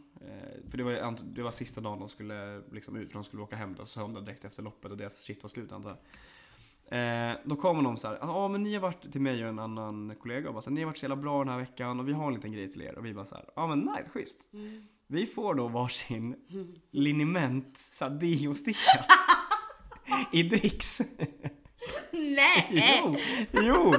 för 0.71 0.77
det 0.77 0.83
var, 0.85 1.17
det 1.35 1.43
var 1.43 1.51
sista 1.51 1.81
dagen 1.81 1.99
de 1.99 2.09
skulle 2.09 2.63
liksom 2.73 2.97
ut, 2.97 3.09
för 3.09 3.15
de 3.15 3.25
skulle 3.25 3.43
åka 3.43 3.57
hem 3.57 3.75
då 3.75 3.87
söndag 3.87 4.21
direkt 4.21 4.45
efter 4.45 4.63
loppet 4.63 4.91
och 4.91 4.97
deras 4.97 5.19
shit 5.21 5.43
var 5.43 5.49
slut 5.49 5.73
antar 5.73 5.91
jag. 5.91 5.99
Eh, 6.95 7.37
då 7.45 7.57
kommer 7.57 7.83
de 7.83 7.97
så 7.97 8.09
här, 8.09 8.19
ja 8.21 8.29
ah, 8.29 8.49
men 8.49 8.63
ni 8.63 8.75
har 8.75 8.81
varit 8.81 9.13
till 9.13 9.21
mig 9.21 9.43
och 9.43 9.49
en 9.49 9.59
annan 9.59 10.15
kollega 10.23 10.49
och 10.49 10.55
bara 10.55 10.63
så 10.63 10.71
här, 10.71 10.75
ni 10.75 10.81
har 10.81 10.87
varit 10.87 10.99
så 10.99 11.05
jävla 11.05 11.17
bra 11.17 11.39
den 11.39 11.49
här 11.49 11.59
veckan 11.59 12.01
och 12.01 12.09
vi 12.09 12.13
har 12.13 12.27
en 12.27 12.35
liten 12.35 12.53
grej 12.53 12.73
till 12.73 12.83
er. 12.83 12.99
Och 12.99 13.07
vi 13.07 13.15
bara 13.15 13.25
så 13.25 13.35
här, 13.35 13.45
ja 13.57 13.63
ah, 13.63 13.67
men 13.67 13.79
nice, 13.79 14.11
schysst. 14.11 14.39
Mm. 14.53 14.85
Vi 15.07 15.27
får 15.27 15.55
då 15.55 15.69
varsin 15.69 16.37
liniment 16.91 17.79
så 17.79 18.05
här, 18.05 18.11
deo-sticka. 18.11 19.05
I 20.33 20.43
dricks. 20.43 21.01
Nej! 22.11 22.69
Jo, 23.03 23.17
jo. 23.53 23.95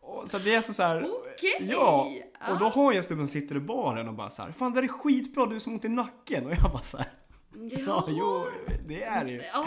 Och 0.00 0.30
så 0.30 0.38
det 0.38 0.54
är 0.54 0.60
så, 0.60 0.74
så 0.74 0.82
här. 0.82 1.06
Okej. 1.10 1.68
Ja, 1.70 2.10
och 2.50 2.58
då 2.58 2.68
har 2.68 2.92
jag 2.92 3.04
snubben 3.04 3.26
som 3.26 3.40
sitter 3.40 3.56
i 3.56 3.60
baren 3.60 4.08
och 4.08 4.14
bara 4.14 4.30
så 4.30 4.42
här, 4.42 4.52
fan 4.52 4.72
det 4.72 4.80
är 4.80 4.88
skitbra, 4.88 5.46
du 5.46 5.54
är 5.54 5.58
så 5.58 5.70
ont 5.70 5.84
i 5.84 5.88
nacken. 5.88 6.46
Och 6.46 6.52
jag 6.52 6.72
bara 6.72 6.82
så 6.82 6.96
här, 6.96 7.08
ja, 7.86 8.06
jo, 8.08 8.46
det 8.86 9.02
är 9.02 9.24
det 9.24 9.30
ju. 9.30 9.40
Ja, 9.52 9.66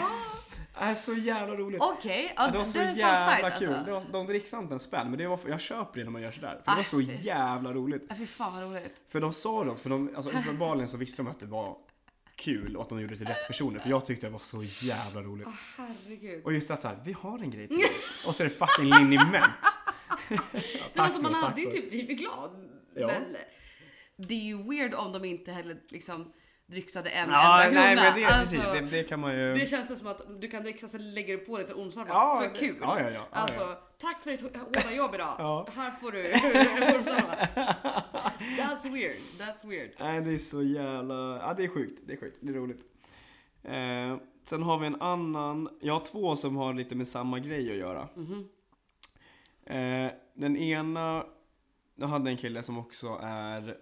är 0.78 0.94
så 0.94 1.14
jävla 1.14 1.54
roligt. 1.56 1.82
okej. 1.82 2.32
Ja, 2.36 2.48
det 2.50 2.58
var 2.58 2.64
så 2.64 2.72
fan 2.78 2.94
jävla 2.94 3.50
kul. 3.50 3.68
Alltså. 3.68 3.84
Det 3.84 3.92
var, 3.92 4.02
de 4.12 4.26
dricksade 4.26 4.62
inte 4.62 4.74
en 4.74 4.80
spänn, 4.80 5.10
men 5.10 5.18
det 5.18 5.26
var, 5.26 5.38
jag 5.48 5.60
köper 5.60 5.98
det 5.98 6.04
när 6.04 6.10
man 6.10 6.22
gör 6.22 6.30
sådär. 6.30 6.48
För 6.48 6.56
det 6.64 6.72
Ah, 6.72 6.76
var 6.76 6.82
så 6.82 6.96
fy. 7.00 7.12
jävla 7.22 7.72
roligt. 7.72 8.06
Ja, 8.08 8.14
fy 8.18 8.26
fan 8.26 8.52
vad 8.54 8.62
roligt. 8.62 9.04
För 9.08 9.20
de 9.20 9.32
sa 9.32 9.64
det 9.64 9.76
för 9.76 9.90
de, 9.90 10.10
alltså 10.16 10.30
uppenbarligen 10.38 10.88
så 10.88 10.96
visste 10.96 11.16
de 11.22 11.26
att 11.30 11.40
det 11.40 11.46
var 11.46 11.76
kul 12.36 12.76
och 12.76 12.82
att 12.82 12.88
de 12.88 13.00
gjorde 13.00 13.14
det 13.14 13.18
till 13.18 13.26
rätt 13.26 13.46
personer. 13.46 13.80
För 13.80 13.90
jag 13.90 14.06
tyckte 14.06 14.26
det 14.26 14.30
var 14.30 14.38
så 14.38 14.62
jävla 14.64 15.22
roligt. 15.22 15.46
Åh 15.46 15.54
herregud. 15.76 16.44
Och 16.44 16.52
just 16.52 16.70
att 16.70 16.82
såhär, 16.82 16.98
vi 17.04 17.12
har 17.12 17.38
en 17.38 17.50
grej 17.50 17.68
till. 17.68 17.84
Och 18.26 18.36
så 18.36 18.42
är 18.42 18.48
det 18.48 18.54
fucking 18.54 18.84
liniment. 18.94 19.44
ja, 20.28 20.38
Det 20.92 21.00
var 21.00 21.08
som 21.08 21.22
man 21.22 21.34
hade 21.34 21.60
ju 21.60 21.66
typ 21.70 21.90
blivit 21.90 22.18
glad. 22.18 22.68
Ja. 22.94 23.06
Men 23.06 23.36
det 24.16 24.34
är 24.34 24.44
ju 24.44 24.62
weird 24.62 24.94
om 24.94 25.12
de 25.12 25.24
inte 25.24 25.52
heller 25.52 25.76
liksom 25.88 26.32
dricksade 26.70 27.10
en 27.10 27.30
Ja, 27.30 27.64
enda 27.64 27.80
nej 27.80 27.96
krona. 27.96 28.10
men 28.10 28.20
det, 28.20 28.26
alltså, 28.26 28.56
precis, 28.56 28.72
det, 28.90 28.96
det 28.96 29.02
kan 29.04 29.20
man 29.20 29.34
ju... 29.34 29.54
det 29.54 29.66
känns 29.66 29.98
som 29.98 30.06
att 30.08 30.40
du 30.40 30.48
kan 30.48 30.62
dricksa 30.62 30.88
så 30.88 30.98
lägger 30.98 31.36
du 31.38 31.44
på 31.44 31.58
lite 31.58 31.74
onsdagar 31.74 32.08
Ja, 32.14 32.40
för 32.44 32.48
det- 32.54 32.58
kul. 32.66 32.76
ja, 32.80 33.00
ja, 33.00 33.10
ja, 33.10 33.26
alltså, 33.30 33.60
ja. 33.60 33.78
tack 33.98 34.22
för 34.22 34.30
ditt 34.30 34.40
hårda 34.56 34.92
jobb 34.92 35.14
idag. 35.14 35.34
Ja. 35.38 35.66
Här 35.74 35.90
får 35.90 36.12
du 36.12 36.22
onsdagar. 36.98 37.48
That's 38.58 38.92
weird. 38.92 39.16
That's 39.38 39.68
weird. 39.68 39.90
Nej, 39.98 40.20
det 40.20 40.30
är 40.30 40.38
så 40.38 40.62
jävla... 40.62 41.14
Ja, 41.14 41.54
det 41.56 41.64
är 41.64 41.68
sjukt. 41.68 42.00
Det 42.06 42.12
är 42.12 42.16
sjukt. 42.16 42.36
Det 42.40 42.52
är 42.52 42.56
roligt. 42.56 42.80
Eh, 43.64 44.16
sen 44.48 44.62
har 44.62 44.78
vi 44.78 44.86
en 44.86 45.02
annan. 45.02 45.68
Jag 45.80 45.94
har 45.94 46.00
två 46.00 46.36
som 46.36 46.56
har 46.56 46.74
lite 46.74 46.94
med 46.94 47.08
samma 47.08 47.38
grej 47.38 47.70
att 47.70 47.76
göra. 47.76 48.08
Mhm. 48.14 48.48
Eh, 49.66 50.12
den 50.34 50.56
ena, 50.56 51.24
jag 51.94 52.06
hade 52.06 52.30
en 52.30 52.36
kille 52.36 52.62
som 52.62 52.78
också 52.78 53.18
är... 53.22 53.76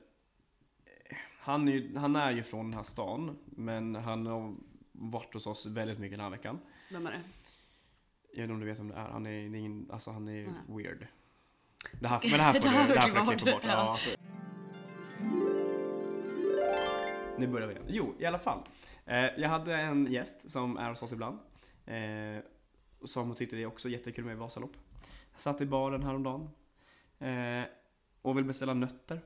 Han 1.47 1.69
är, 1.69 1.73
ju, 1.73 1.97
han 1.97 2.17
är 2.17 2.31
ju 2.31 2.43
från 2.43 2.71
den 2.71 2.75
här 2.75 2.83
stan, 2.83 3.39
men 3.45 3.95
han 3.95 4.27
har 4.27 4.55
varit 4.93 5.35
hos 5.35 5.47
oss 5.47 5.67
väldigt 5.67 5.99
mycket 5.99 6.19
den 6.19 6.25
här 6.25 6.31
veckan. 6.31 6.59
Vem 6.91 7.07
är 7.07 7.11
det? 7.11 7.21
Jag 8.33 8.37
vet 8.37 8.43
inte 8.43 8.53
om 8.53 8.61
du 8.61 8.67
vet 8.67 8.79
vem 8.79 8.89
det 8.89 8.95
är. 8.95 9.09
Han 9.09 9.27
är, 9.27 9.31
det 9.31 9.57
är 9.57 9.61
ingen, 9.61 9.91
alltså 9.93 10.11
han 10.11 10.29
är 10.29 10.33
Nej. 10.47 10.55
weird. 10.69 11.07
Det 12.01 12.09
här, 12.09 12.21
men 12.23 12.31
det 12.31 12.43
här 12.43 12.53
får 12.53 12.61
Det 12.63 12.69
här 12.69 12.89
du, 12.89 12.95
det 12.95 13.01
här 13.01 13.09
får 13.09 13.17
jag 13.17 13.27
klippa 13.39 13.53
bort. 13.53 13.63
bort. 13.63 13.71
Ja. 13.71 13.77
alltså. 13.77 14.11
Nu 17.39 17.47
börjar 17.47 17.67
vi 17.67 17.73
igen. 17.75 17.85
Jo, 17.89 18.15
i 18.19 18.27
alla 18.27 18.39
fall. 18.39 18.59
Eh, 19.05 19.25
jag 19.37 19.49
hade 19.49 19.77
en 19.77 20.13
gäst 20.13 20.51
som 20.51 20.77
är 20.77 20.89
hos 20.89 21.03
oss 21.03 21.13
ibland. 21.13 21.39
Eh, 21.87 22.43
som 23.05 23.35
tyckte 23.35 23.57
det 23.57 23.63
är 23.63 23.67
också 23.67 23.89
jättekul 23.89 24.25
med 24.25 24.37
Vasalopp. 24.37 24.77
Jag 25.33 25.41
satt 25.41 25.61
i 25.61 25.67
baren 25.67 26.03
häromdagen. 26.03 26.51
Eh, 27.19 27.63
och 28.23 28.37
vill 28.37 28.45
beställa 28.45 28.75
nötter. 28.75 29.21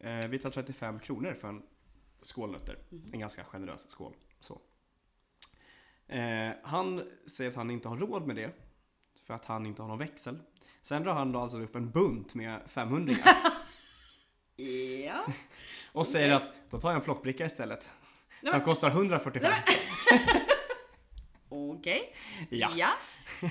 Eh, 0.00 0.28
vi 0.28 0.38
tar 0.38 0.50
35 0.50 0.98
kronor 0.98 1.34
för 1.40 1.48
en 1.48 1.62
skål 2.22 2.50
nötter. 2.52 2.78
En 3.12 3.20
ganska 3.20 3.44
generös 3.44 3.90
skål. 3.90 4.14
Så. 4.40 4.60
Eh, 6.06 6.50
han 6.62 7.10
säger 7.26 7.50
att 7.50 7.56
han 7.56 7.70
inte 7.70 7.88
har 7.88 7.96
råd 7.96 8.26
med 8.26 8.36
det. 8.36 8.50
För 9.26 9.34
att 9.34 9.44
han 9.44 9.66
inte 9.66 9.82
har 9.82 9.88
någon 9.88 9.98
växel. 9.98 10.38
Sen 10.82 11.02
drar 11.02 11.12
han 11.14 11.32
då 11.32 11.40
alltså 11.40 11.58
upp 11.60 11.76
en 11.76 11.90
bunt 11.90 12.34
med 12.34 12.60
500 12.66 13.14
Ja. 15.06 15.26
Och 15.92 16.06
säger 16.06 16.30
att 16.32 16.50
då 16.70 16.80
tar 16.80 16.88
jag 16.88 16.96
en 16.96 17.02
plockbricka 17.04 17.46
istället. 17.46 17.92
Nej, 18.42 18.52
Som 18.52 18.60
kostar 18.60 18.90
145. 18.90 19.52
Okej. 21.48 22.14
Ja, 22.50 22.70
Ja. 22.76 22.88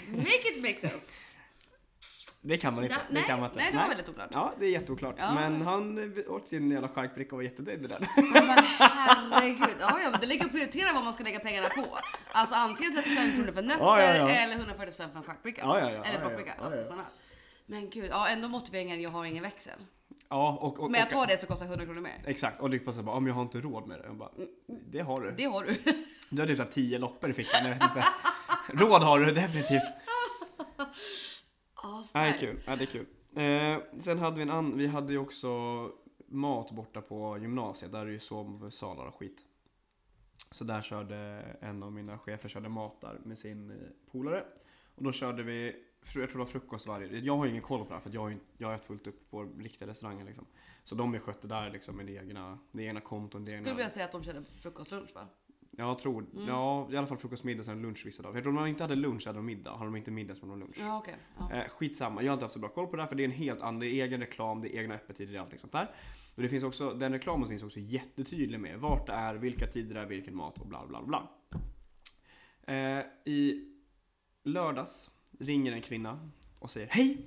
Make 0.08 0.50
it 0.56 0.62
make 0.62 0.90
sense. 0.90 1.14
Det 2.41 2.58
kan 2.58 2.75
man 2.75 2.84
inte. 2.84 2.95
Nej, 2.95 3.06
det 3.08 3.13
nej, 3.13 3.23
kan 3.23 3.39
man 3.39 3.49
inte. 3.49 3.60
nej, 3.60 3.71
det 3.71 3.78
var 3.78 3.88
väldigt 3.88 4.10
oklart. 4.10 4.30
Ja, 4.34 4.54
det 4.60 4.65
är 4.65 4.69
jätteoklart. 4.69 5.15
Ja. 5.17 5.34
Men 5.34 5.62
han 5.62 6.13
åt 6.28 6.47
sin 6.47 6.71
jävla 6.71 6.88
charkbricka 6.89 7.36
och 7.36 7.38
var 7.38 7.43
jättenöjd 7.43 7.82
med 7.82 7.89
den. 7.89 8.06
Men 8.34 8.63
herregud. 8.80 9.75
Ja, 9.80 9.99
ja, 10.04 10.17
det 10.21 10.28
ligger 10.28 10.45
att 10.45 10.52
prioritera 10.52 10.93
vad 10.93 11.04
man 11.04 11.13
ska 11.13 11.23
lägga 11.23 11.39
pengarna 11.39 11.69
på. 11.69 11.99
Alltså 12.32 12.56
antingen 12.56 12.93
35 12.95 13.32
kronor 13.32 13.52
för 13.52 13.62
nötter 13.62 13.86
Ja, 13.86 14.02
ja, 14.04 14.15
ja. 14.15 14.30
eller 14.30 14.56
140 14.56 14.93
spänn 14.93 15.10
för 15.12 15.17
en 15.17 15.23
charkbricka. 15.23 15.62
Ja, 15.62 15.80
ja, 15.80 15.91
ja. 15.91 16.04
Eller 16.04 16.21
Ja, 16.21 16.32
ja, 16.32 16.39
ja, 16.45 16.63
Alltså 16.63 16.80
ja. 16.80 16.86
sådana. 16.86 17.06
Men 17.65 17.89
gud, 17.89 18.10
ja 18.12 18.28
ändå 18.30 18.47
motiveringen 18.47 19.02
jag 19.02 19.10
har 19.10 19.25
ingen 19.25 19.43
växel. 19.43 19.80
Ja, 20.30 20.58
och, 20.62 20.80
och, 20.80 20.91
Men 20.91 20.99
jag 20.99 21.08
och, 21.08 21.12
tar 21.12 21.28
det 21.28 21.38
så 21.38 21.47
kostar 21.47 21.65
100 21.65 21.86
kronor 21.86 22.02
mer. 22.02 22.21
Exakt, 22.25 22.60
och 22.60 22.69
Lyckpa 22.69 22.91
säger 22.91 23.04
bara 23.04 23.15
om 23.15 23.28
jag 23.28 23.34
har 23.34 23.41
inte 23.41 23.62
råd 23.62 23.88
med 23.88 23.99
det. 23.99 24.06
Jag 24.06 24.15
bara, 24.15 24.32
det 24.67 24.99
har 24.99 25.21
du. 25.21 25.32
Det 25.32 25.45
har 25.45 25.63
du. 25.63 25.75
Du 26.30 26.41
har 26.41 26.47
typ 26.47 26.58
så 26.58 26.63
här 26.63 26.71
10 26.71 26.99
loppor 26.99 27.30
i 27.30 27.34
fickan, 27.34 27.65
jag 27.65 27.73
vet 27.73 27.84
inte. 27.84 28.06
Råd 28.67 29.02
har 29.02 29.19
du 29.19 29.32
definitivt. 29.32 29.84
Ja, 31.84 32.04
Nej, 32.13 32.34
starkt. 32.34 32.39
kul. 32.39 32.62
Ja, 32.65 32.76
det 32.76 32.84
är 32.84 32.86
kul. 32.86 33.06
Eh, 33.36 34.00
sen 34.02 34.20
hade 34.20 34.36
vi 34.36 34.42
en 34.42 34.50
annan, 34.50 34.78
vi 34.78 34.88
hade 34.88 35.13
ju 35.13 35.20
också 35.20 35.50
mat 36.28 36.72
borta 36.72 37.02
på 37.02 37.38
gymnasiet, 37.38 37.92
där 37.92 38.00
är 38.02 38.06
det 38.06 38.12
ju 38.12 38.20
sovsalar 38.20 39.06
och 39.06 39.15
skit. 39.15 39.46
Så 40.52 40.63
där 40.63 40.82
körde 40.82 41.18
en 41.62 41.84
av 41.84 41.92
mina 41.92 42.18
chefer 42.18 42.50
körde 42.50 42.70
mat 42.70 43.02
där 43.02 43.20
med 43.24 43.38
sin 43.38 43.72
eh, 43.72 43.78
polare. 44.12 44.46
Och 44.96 45.04
då 45.04 45.12
körde 45.12 45.44
vi, 45.44 45.76
jag 46.04 46.12
tror 46.12 46.28
det 46.28 46.38
var 46.38 46.46
frukost 46.46 46.88
varje, 46.88 47.20
jag 47.20 47.38
har 47.38 47.46
ju 47.46 47.52
ingen 47.52 47.63
koll 47.63 47.80
på 47.84 47.88
det 47.88 47.94
här 47.94 48.02
för 48.02 48.10
jag 48.13 48.22
har, 48.22 48.30
ju- 48.30 48.39
jag 48.58 48.68
har 48.68 48.78
fullt 48.78 49.08
upp 49.08 49.30
på 49.32 49.44
riktiga 49.44 49.88
restauranger 49.88 50.26
liksom. 50.26 50.46
Så 50.84 50.96
de 50.96 51.13
är 51.15 51.20
skötte 51.20 51.48
där 51.48 51.70
liksom 51.70 51.96
med 51.98 52.06
det 52.06 52.12
egna, 52.15 52.60
det 52.72 52.84
egna 52.84 53.02
konton, 53.02 53.46
det 53.46 53.52
egna... 53.52 53.63
Skulle 53.63 53.76
vilja 53.76 53.89
säga 53.89 54.06
att 54.06 54.12
de 54.12 54.24
körde 54.24 54.44
frukostlunch 54.44 55.15
va? 55.15 55.28
Jag 55.71 55.99
tror, 55.99 56.21
Mm. 56.34 56.47
ja 56.47 56.88
i 56.91 56.97
alla 56.97 57.08
fall 57.08 57.17
frukost, 57.17 57.43
middag, 57.43 57.63
sen 57.63 57.82
lunch 57.82 58.05
vissa 58.05 58.23
dagar. 58.23 58.34
För 58.34 58.38
jag 58.38 58.43
tror 58.43 58.58
om 58.58 58.63
de 58.63 58.69
inte 58.69 58.84
hade 58.84 58.95
lunch 58.95 59.25
hade 59.27 59.38
de 59.38 59.45
middag, 59.45 59.71
har 59.71 59.86
de 59.86 59.95
inte 59.95 60.12
middag 60.12 60.36
så 60.36 60.41
har 60.41 60.49
de 60.49 60.60
lunch. 60.60 60.75
Ja 60.79 60.97
okej. 60.97 61.15
Ja. 61.39 61.51
Eh, 61.55 61.69
skitsamma, 61.69 62.21
jag 62.23 62.32
har 62.32 62.34
inte 62.34 62.45
haft 62.45 62.53
så 62.53 62.60
bra 62.60 62.69
koll 62.69 62.88
på 62.88 62.95
det 62.95 63.01
här 63.01 63.08
för 63.08 63.15
det 63.15 63.23
är 63.23 63.25
en 63.25 63.32
helt 63.32 63.62
annan, 63.62 63.79
det 63.79 63.88
är 63.88 64.05
egen 64.05 64.19
reklam, 64.19 64.62
det 64.62 64.75
är 64.75 64.79
egna 64.79 64.95
öppettider, 64.95 65.34
är 65.36 65.39
allting 65.39 65.60
sånt 65.60 65.73
där. 65.73 65.91
Och 66.36 66.41
det 66.41 66.49
finns 66.49 66.63
också, 66.63 66.93
den 66.93 67.12
reklamen 67.12 67.47
finns 67.49 67.63
också 67.63 67.79
jättetydlig 67.79 68.60
med 68.60 68.79
vart 68.79 69.08
det 69.08 69.13
är, 69.13 69.36
vilka 69.36 69.67
tider 69.67 69.95
det 69.95 70.01
är, 70.01 70.05
vilken 70.05 70.36
mat 70.36 70.58
och 70.60 70.67
bla 70.67 70.88
bla 70.88 71.01
bla. 71.03 71.29
Eh, 72.67 73.05
I 73.25 73.65
lördags 74.43 75.10
ringer 75.39 75.71
en 75.71 75.82
kvinna 75.82 76.29
och 76.60 76.69
säger 76.69 76.88
hej! 76.91 77.17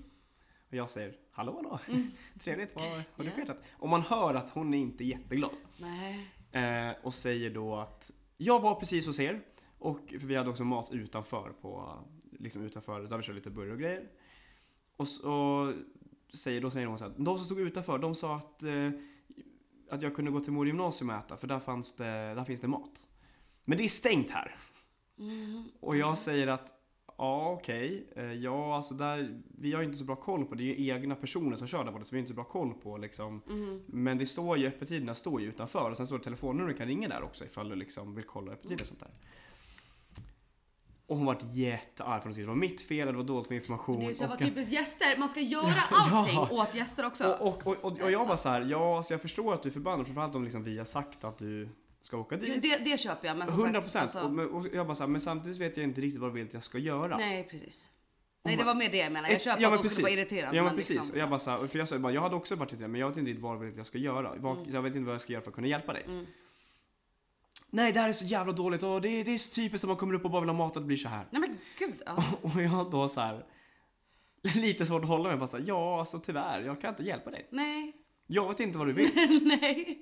Och 0.69 0.75
jag 0.77 0.91
säger 0.91 1.15
hallå 1.31 1.55
hallå, 1.57 1.81
trevligt, 2.41 2.75
vad 2.77 2.85
har 2.91 3.05
du 3.17 3.25
Ja. 3.25 3.31
petat? 3.37 3.59
Och 3.73 3.89
man 3.89 4.03
hör 4.03 4.35
att 4.35 4.51
hon 4.51 4.75
är 4.75 4.79
inte 4.79 5.05
jätteglad. 5.05 5.51
Nej. 5.81 6.27
Eh, 6.53 6.95
och 7.03 7.15
säger 7.15 7.51
då 7.51 7.77
att 7.77 8.11
jag 8.43 8.61
var 8.61 8.75
precis 8.75 9.07
hos 9.07 9.21
er 9.21 9.43
och 9.79 10.01
för 10.09 10.27
vi 10.27 10.37
hade 10.37 10.51
också 10.51 10.65
mat 10.65 10.93
utanför 10.93 11.53
på 11.61 11.99
liksom 12.39 12.63
utanför 12.63 13.01
där 13.01 13.17
vi 13.17 13.23
körde 13.23 13.39
lite 13.39 13.51
burgare 13.51 13.73
och 13.73 13.81
grejer. 13.81 14.09
Och 14.97 15.09
så 15.09 15.73
säger 16.35 16.61
då 16.61 16.71
säger 16.71 16.87
hon 16.87 16.99
så 16.99 17.05
här, 17.05 17.13
de 17.17 17.39
som 17.39 17.45
stod 17.45 17.61
utanför 17.61 17.99
de 17.99 18.15
sa 18.15 18.37
att 18.37 18.63
eh, 18.63 18.91
att 19.91 20.03
jag 20.03 20.15
kunde 20.15 20.31
gå 20.31 20.41
till 20.41 20.53
Mor 20.53 20.67
gymnasium 20.67 21.11
och 21.11 21.17
äta 21.17 21.37
för 21.37 21.47
där 21.47 21.61
fanns 21.61 21.97
det 21.97 22.35
där 22.35 22.45
finns 22.45 22.61
det 22.61 22.69
mat. 22.69 23.09
Men 23.65 23.79
det 23.79 23.85
är 23.85 23.89
stängt 23.89 24.31
här. 24.31 24.57
Mm. 25.19 25.65
Och 25.81 25.97
jag 25.97 26.19
säger 26.19 26.47
att 26.47 26.82
Ja 27.17 27.51
okej, 27.51 28.07
Eh, 28.17 28.25
ja 28.33 28.77
alltså 28.77 28.95
där, 28.95 29.41
vi 29.59 29.73
har 29.73 29.81
ju 29.81 29.87
inte 29.87 29.99
så 29.99 30.05
bra 30.05 30.17
koll 30.17 30.45
på 30.45 30.55
det, 30.55 30.63
det 30.65 30.71
är 30.81 30.85
ju 30.85 30.91
egna 30.93 31.15
personer 31.15 31.57
som 31.57 31.67
kör 31.67 31.85
där 31.85 31.93
borta 31.93 32.05
så 32.05 32.11
vi 32.11 32.17
har 32.17 32.21
inte 32.21 32.29
så 32.29 32.35
bra 32.35 32.45
koll 32.45 32.75
på 32.75 32.97
liksom 32.97 33.43
Mm. 33.51 33.81
men 33.87 34.19
det 34.19 34.27
står 34.27 34.59
ju, 34.59 34.67
öppettiderna 34.67 35.15
står 35.15 35.41
ju 35.41 35.49
utanför 35.49 35.91
och 35.91 35.97
sen 35.97 36.07
står 36.07 36.19
det 36.19 36.25
telefonnummer 36.25 36.69
du 36.69 36.75
kan 36.75 36.87
ringa 36.87 37.09
där 37.09 37.23
också 37.23 37.45
ifall 37.45 37.69
du 37.69 37.75
liksom 37.75 38.15
vill 38.15 38.25
kolla 38.25 38.53
öppettider 38.53 38.83
och 38.83 38.89
sånt 38.89 39.01
där. 39.01 39.11
Och 41.07 41.17
hon 41.17 41.27
vart 41.27 41.43
jättearg 41.55 42.23
för 42.23 42.31
att 42.31 42.37
det 42.37 42.45
var 42.47 42.55
mitt 42.55 42.81
fel, 42.81 43.07
det 43.07 43.13
var 43.13 43.23
dåligt 43.23 43.51
med 43.51 43.57
information. 43.57 44.01
Det 44.01 44.07
är 44.07 44.13
så 44.15 44.27
och, 44.33 44.39
typiskt 44.39 44.73
gäster. 44.73 45.19
Man 45.19 45.29
ska 45.29 45.41
göra 45.57 45.81
allting 45.91 46.35
Ja. 46.35 46.49
åt 46.63 46.75
gäster 46.75 47.07
också. 47.07 47.37
och, 47.41 47.47
och, 47.49 47.67
och, 47.67 47.85
och, 47.93 48.03
och 48.03 48.11
jag 48.11 48.27
bara 48.29 48.37
så 48.37 48.49
här, 48.49 48.61
ja 48.71 48.97
alltså 48.97 49.15
jag 49.15 49.21
förstår 49.23 49.55
att 49.55 49.63
du 49.63 49.69
är 49.69 49.73
förbannad 49.73 50.07
framförallt 50.07 50.35
om 50.35 50.45
liksom 50.45 50.65
vi 50.65 50.79
har 50.79 50.85
sagt 50.85 51.25
att 51.25 51.39
du 51.39 51.69
ska 52.03 52.17
åka 52.17 52.39
Jo, 52.41 52.55
dit. 52.55 52.63
det, 52.63 52.77
det 52.91 52.99
köper 53.01 53.29
jag. 53.29 53.37
Men 53.37 53.49
som 53.49 53.61
100 53.61 53.83
sagt, 53.83 53.85
procent. 53.93 54.03
alltså, 54.03 54.21
och, 54.29 54.33
men- 54.33 54.51
och 54.51 54.67
jag 54.75 54.87
bara 54.87 54.95
så 54.95 55.03
här, 55.03 55.09
men 55.09 55.21
samtidigt 55.21 55.59
vet 55.59 55.77
jag 55.77 55.85
inte 55.85 56.01
riktigt 56.01 56.21
vad 56.21 56.31
du 56.31 56.35
vill 56.35 56.47
att 56.47 56.55
jag 56.55 56.63
ska 56.63 56.79
göra. 56.79 57.17
Nej 57.17 57.49
precis. 57.51 57.89
Nej 58.45 58.57
det 58.57 58.65
var 58.65 58.75
med 58.75 58.91
det 58.91 58.97
jag 58.97 59.13
menade. 59.13 59.29
Jag 59.29 59.37
Ett- 59.37 59.43
köper 59.43 59.63
ja, 59.63 59.75
att 59.75 59.83
de 59.83 59.89
skulle 59.91 60.03
vara 60.05 60.11
precis. 60.17 60.33
irriterade. 60.33 60.57
Ja 60.57 60.63
men 60.63 60.71
men 60.73 60.77
precis, 60.77 60.97
liksom- 60.97 61.13
och 61.13 61.19
jag 61.19 61.31
bara 61.31 61.39
så 61.39 61.51
här, 61.51 61.67
för 61.67 61.79
jag 61.79 61.89
sa 61.89 61.99
bara, 61.99 62.13
jag 62.13 62.21
hade 62.23 62.37
också 62.37 62.55
varit 62.57 62.73
irriterad 62.73 62.91
men 62.91 63.01
jag 63.01 63.09
vet 63.09 63.17
inte 63.17 63.29
riktigt 63.31 63.43
vad 63.43 63.55
du 63.55 63.61
vill 63.61 63.69
att 63.71 63.77
jag 63.77 63.87
ska 63.87 63.99
göra. 63.99 64.33
Mm. 64.35 64.73
Jag 64.73 64.83
vet 64.83 64.95
inte 64.95 65.07
vad 65.07 65.15
jag 65.15 65.23
ska 65.23 65.33
göra 65.33 65.43
för 65.43 65.51
att 65.51 65.55
kunna 65.55 65.67
hjälpa 65.67 65.93
dig. 65.93 66.05
Mm. 66.09 66.27
Nej 67.71 67.93
det 67.93 68.01
här 68.01 68.09
är 68.09 68.13
så 68.13 68.25
jävla 68.25 68.53
dåligt 68.53 68.83
och 68.83 69.01
det, 69.01 69.09
är- 69.09 69.25
det 69.25 69.35
är 69.35 69.39
så 69.39 69.51
typiskt 69.55 69.85
att 69.85 69.89
man 69.89 69.97
kommer 69.97 70.15
upp 70.15 70.25
och 70.25 70.31
bara 70.31 70.41
vill 70.41 70.49
ha 70.49 70.57
mat 70.57 70.77
och 70.77 70.83
det 70.83 70.87
blir 70.87 70.97
så 70.97 71.09
här. 71.09 71.27
Nej 71.31 71.41
men 71.41 71.59
gud. 71.79 72.03
Ja. 72.07 72.25
Och 72.43 72.63
jag 72.63 72.91
då 72.91 73.09
så 73.09 73.21
här 73.21 73.45
lite 74.55 74.87
svårt 74.87 75.03
att 75.03 75.09
hålla 75.09 75.29
mig 75.29 75.39
bara 75.39 75.47
så 75.47 75.57
här, 75.59 75.65
ja 75.69 75.99
alltså 75.99 76.19
tyvärr, 76.19 76.61
jag 76.63 76.81
kan 76.81 76.91
inte 76.91 77.03
hjälpa 77.03 77.31
dig. 77.31 77.47
Nej. 77.51 77.93
Jag 78.35 78.49
vet 78.49 78.61
inte 78.61 78.79
vad 78.79 78.87
du 78.87 78.93
vill. 78.93 79.11
Nej. 79.61 79.99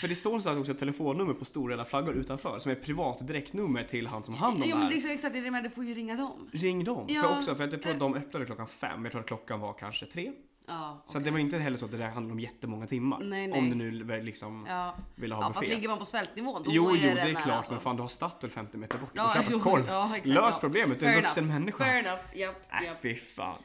För 0.00 0.08
det 0.08 0.14
står 0.14 0.38
så 0.40 0.48
här 0.50 0.58
också 0.60 0.72
ett 0.72 0.78
telefonnummer 0.78 1.34
på 1.34 1.44
stora 1.44 1.72
röda 1.72 1.84
flaggor 1.84 2.14
utanför 2.14 2.58
som 2.58 2.70
är 2.70 2.74
privat 2.74 3.26
direktnummer 3.26 3.84
till 3.84 4.06
han 4.06 4.24
som 4.24 4.34
hand 4.34 4.62
om 4.62 4.68
Jo 4.68 4.76
det 4.76 4.82
här. 4.84 5.00
så 5.00 5.08
exakt 5.08 5.32
det 5.34 5.38
är 5.38 5.42
det 5.44 5.50
med, 5.50 5.62
du 5.64 5.70
får 5.70 5.84
ju 5.84 5.94
ringa 5.94 6.16
dem. 6.16 6.50
Ring 6.52 6.84
dem. 6.84 7.06
Ja. 7.08 7.22
För 7.22 7.38
också, 7.38 7.54
för 7.54 7.64
att 7.64 7.72
jag 7.72 7.82
tror 7.82 7.92
att 7.92 7.98
de 7.98 8.14
öppnade 8.14 8.46
klockan 8.46 8.68
fem, 8.68 9.04
jag 9.04 9.12
tror 9.12 9.20
att 9.20 9.26
klockan 9.28 9.60
var 9.60 9.72
kanske 9.72 10.06
tre. 10.06 10.32
Ja, 10.66 11.02
Så 11.06 11.18
att 11.18 11.24
det 11.24 11.30
var 11.30 11.38
inte 11.38 11.58
heller 11.58 11.76
så 11.76 11.84
att 11.84 11.90
det 11.90 11.96
där 11.96 12.08
handlade 12.10 12.32
om 12.32 12.40
jättemånga 12.40 12.86
timmar. 12.86 13.18
Nej, 13.22 13.46
nej. 13.46 13.58
Om 13.58 13.70
du 13.70 13.74
nu 13.76 14.22
liksom 14.22 14.66
Ja, 14.68 14.96
ville 15.14 15.34
ha 15.34 15.42
ja 15.42 15.46
fast 15.48 15.60
buffé. 15.60 15.74
ligger 15.74 15.88
man 15.88 15.98
på 15.98 16.04
svältnivån 16.04 16.62
då 16.62 16.70
Jo, 16.74 16.90
jo, 16.90 17.14
det 17.14 17.20
är 17.20 17.32
klart, 17.34 17.46
alltså. 17.56 17.72
men 17.72 17.80
fan 17.80 17.96
du 17.96 18.02
har 18.02 18.08
Statoil 18.08 18.50
50 18.52 18.78
meter 18.78 18.98
bort 18.98 19.10
Ja, 19.12 19.26
och 19.26 19.32
köper 19.34 19.52
jo, 19.52 19.60
korv. 19.60 19.84
ja, 19.88 20.06
exakt, 20.16 20.26
Lös 20.28 20.58
problemet, 20.60 21.00
du 21.00 21.06
är 21.06 21.10
en 21.16 21.22
vuxen 21.22 21.44
enough. 21.44 21.58
människa. 21.60 21.84
Fair 21.84 21.98
enough, 21.98 22.22
japp, 22.34 22.72
Äh, 22.80 22.86
japp. 22.86 23.00
fy 23.02 23.14
fan. 23.14 23.58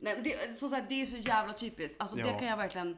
Nej, 0.00 0.20
det, 0.24 0.58
så, 0.58 0.68
så 0.68 0.74
här, 0.74 0.84
det 0.88 1.02
är 1.02 1.06
så 1.06 1.16
jävla 1.16 1.52
typiskt. 1.52 2.00
Alltså 2.00 2.16
det 2.16 2.36
kan 2.38 2.48
jag 2.48 2.56
verkligen 2.56 2.96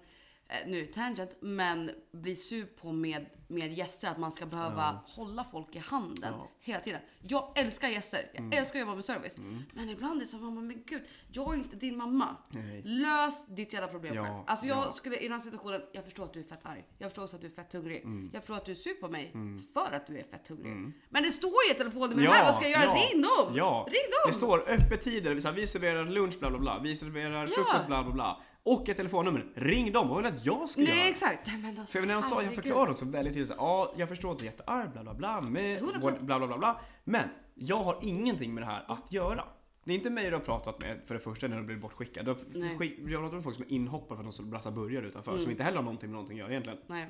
nu 0.66 0.86
tangent, 0.86 1.36
men 1.40 1.90
blir 2.12 2.34
sur 2.34 2.64
på 2.66 2.92
med, 2.92 3.26
med 3.48 3.72
gäster 3.72 4.08
att 4.08 4.18
man 4.18 4.32
ska 4.32 4.46
behöva 4.46 4.98
hålla 5.06 5.44
folk 5.44 5.76
i 5.76 5.78
handen 5.78 6.34
Ja. 6.38 6.48
hela 6.60 6.80
tiden. 6.80 7.00
Jag 7.22 7.52
älskar 7.58 7.88
gäster, 7.88 8.30
jag 8.32 8.40
Mm. 8.40 8.58
älskar 8.58 8.78
att 8.78 8.80
jobba 8.80 8.94
med 8.94 9.04
service. 9.04 9.36
Men 9.72 9.88
ibland 9.90 10.16
är 10.16 10.20
det 10.20 10.26
så 10.26 10.36
mamma, 10.38 10.60
men 10.60 10.82
gud, 10.86 11.02
jag 11.32 11.54
är 11.54 11.58
inte 11.58 11.76
din 11.76 11.96
mamma. 11.96 12.36
Nej. 12.50 12.82
Lös 12.84 13.46
ditt 13.46 13.72
jävla 13.72 13.88
problem 13.88 14.14
Ja, 14.14 14.24
själv. 14.24 14.36
Alltså 14.46 14.66
jag 14.66 14.78
ja. 14.78 14.92
skulle 14.92 15.16
i 15.16 15.22
den 15.22 15.32
här 15.32 15.40
situationen, 15.40 15.80
jag 15.92 16.04
förstår 16.04 16.24
att 16.24 16.32
du 16.32 16.40
är 16.40 16.44
fett 16.44 16.66
arg. 16.66 16.84
Jag 16.98 17.10
förstår 17.10 17.22
också 17.22 17.36
att 17.36 17.42
du 17.42 17.48
är 17.48 17.52
fett 17.52 17.72
hungrig. 17.72 18.02
Mm. 18.04 18.30
Jag 18.32 18.42
förstår 18.42 18.56
att 18.56 18.64
du 18.66 18.72
är 18.72 18.76
sur 18.76 18.94
på 18.94 19.08
mig 19.08 19.32
för 19.74 19.92
att 19.96 20.06
du 20.06 20.18
är 20.18 20.22
fett 20.22 20.48
hungrig. 20.48 20.92
Men 21.08 21.22
det 21.22 21.30
står 21.32 21.52
ju 21.68 21.74
i 21.74 21.78
telefonen 21.78 22.16
med 22.16 22.24
Ja, 22.24 22.30
här, 22.32 22.44
vad 22.44 22.54
ska 22.54 22.68
jag 22.68 22.82
göra? 22.82 22.96
ja, 22.96 23.02
Ring 23.12 23.22
dem! 23.22 23.56
Ja, 23.56 23.86
Ring 23.88 23.94
dem! 24.10 24.30
det 24.30 24.34
står 24.34 24.68
öppettider, 24.68 25.52
vi 25.54 25.66
serverar 25.66 26.04
lunch 26.04 26.38
bla 26.38 26.50
bla 26.50 26.58
bla, 26.58 26.78
vi 26.82 26.96
serverar 26.96 27.46
frukost 27.46 27.86
bla 27.86 28.02
bla 28.02 28.12
bla. 28.12 28.42
Och 28.66 28.88
ett 28.88 28.96
telefonnummer, 28.96 29.46
ring 29.54 29.92
dem, 29.92 30.08
vad 30.08 30.16
vill 30.16 30.26
att 30.26 30.46
jag 30.46 30.68
ska 30.68 30.80
göra? 30.80 30.94
Nej 30.94 31.10
exakt. 31.10 31.46
Nej, 31.46 31.56
men 31.62 31.78
alltså, 31.78 31.98
För 31.98 32.06
när 32.06 32.14
jag 32.14 32.24
sa, 32.24 32.42
jag 32.42 32.54
förklarade 32.54 32.92
också 32.92 33.04
väldigt 33.04 33.34
tydligt 33.34 33.54
ja 33.58 33.92
jag 33.96 34.08
förstår 34.08 34.32
att 34.32 34.38
du 34.38 34.44
är 34.44 34.50
jättearg 34.50 34.90
bla 34.90 35.02
bla 35.02 35.14
bla 35.14 35.40
med 35.40 35.82
100%. 35.82 36.00
bla 36.20 36.38
bla 36.38 36.46
bla 36.46 36.58
bla 36.58 36.80
Men 37.04 37.28
jag 37.54 37.82
har 37.82 37.98
ingenting 38.02 38.54
med 38.54 38.62
det 38.62 38.66
här 38.66 38.84
att 38.88 39.12
göra. 39.12 39.44
Det 39.84 39.92
är 39.92 39.96
inte 39.96 40.10
mig 40.10 40.24
du 40.30 40.32
har 40.36 40.40
pratat 40.40 40.80
med 40.80 41.00
för 41.06 41.14
det 41.14 41.20
första 41.20 41.48
när 41.48 41.56
du 41.56 41.62
blir 41.62 41.76
bortskickad. 41.76 42.24
Du 42.24 42.30
har 42.30 42.38
Nej. 42.54 42.78
skick, 42.78 42.98
jag 42.98 43.10
pratat 43.20 43.32
med 43.34 43.42
folk 43.44 43.56
som 43.56 43.64
är 43.64 43.72
inhoppare 43.72 44.16
för 44.16 44.22
att 44.22 44.26
de 44.26 44.32
står 44.32 44.44
och 44.44 44.50
brassar 44.50 44.70
burgare 44.70 45.06
utanför 45.06 45.30
Mm. 45.30 45.42
som 45.42 45.50
inte 45.50 45.62
heller 45.62 45.76
har 45.76 45.84
någonting 45.84 46.10
med 46.10 46.14
någonting 46.14 46.36
att 46.36 46.40
göra 46.40 46.50
egentligen. 46.50 46.78
Nej, 46.86 47.06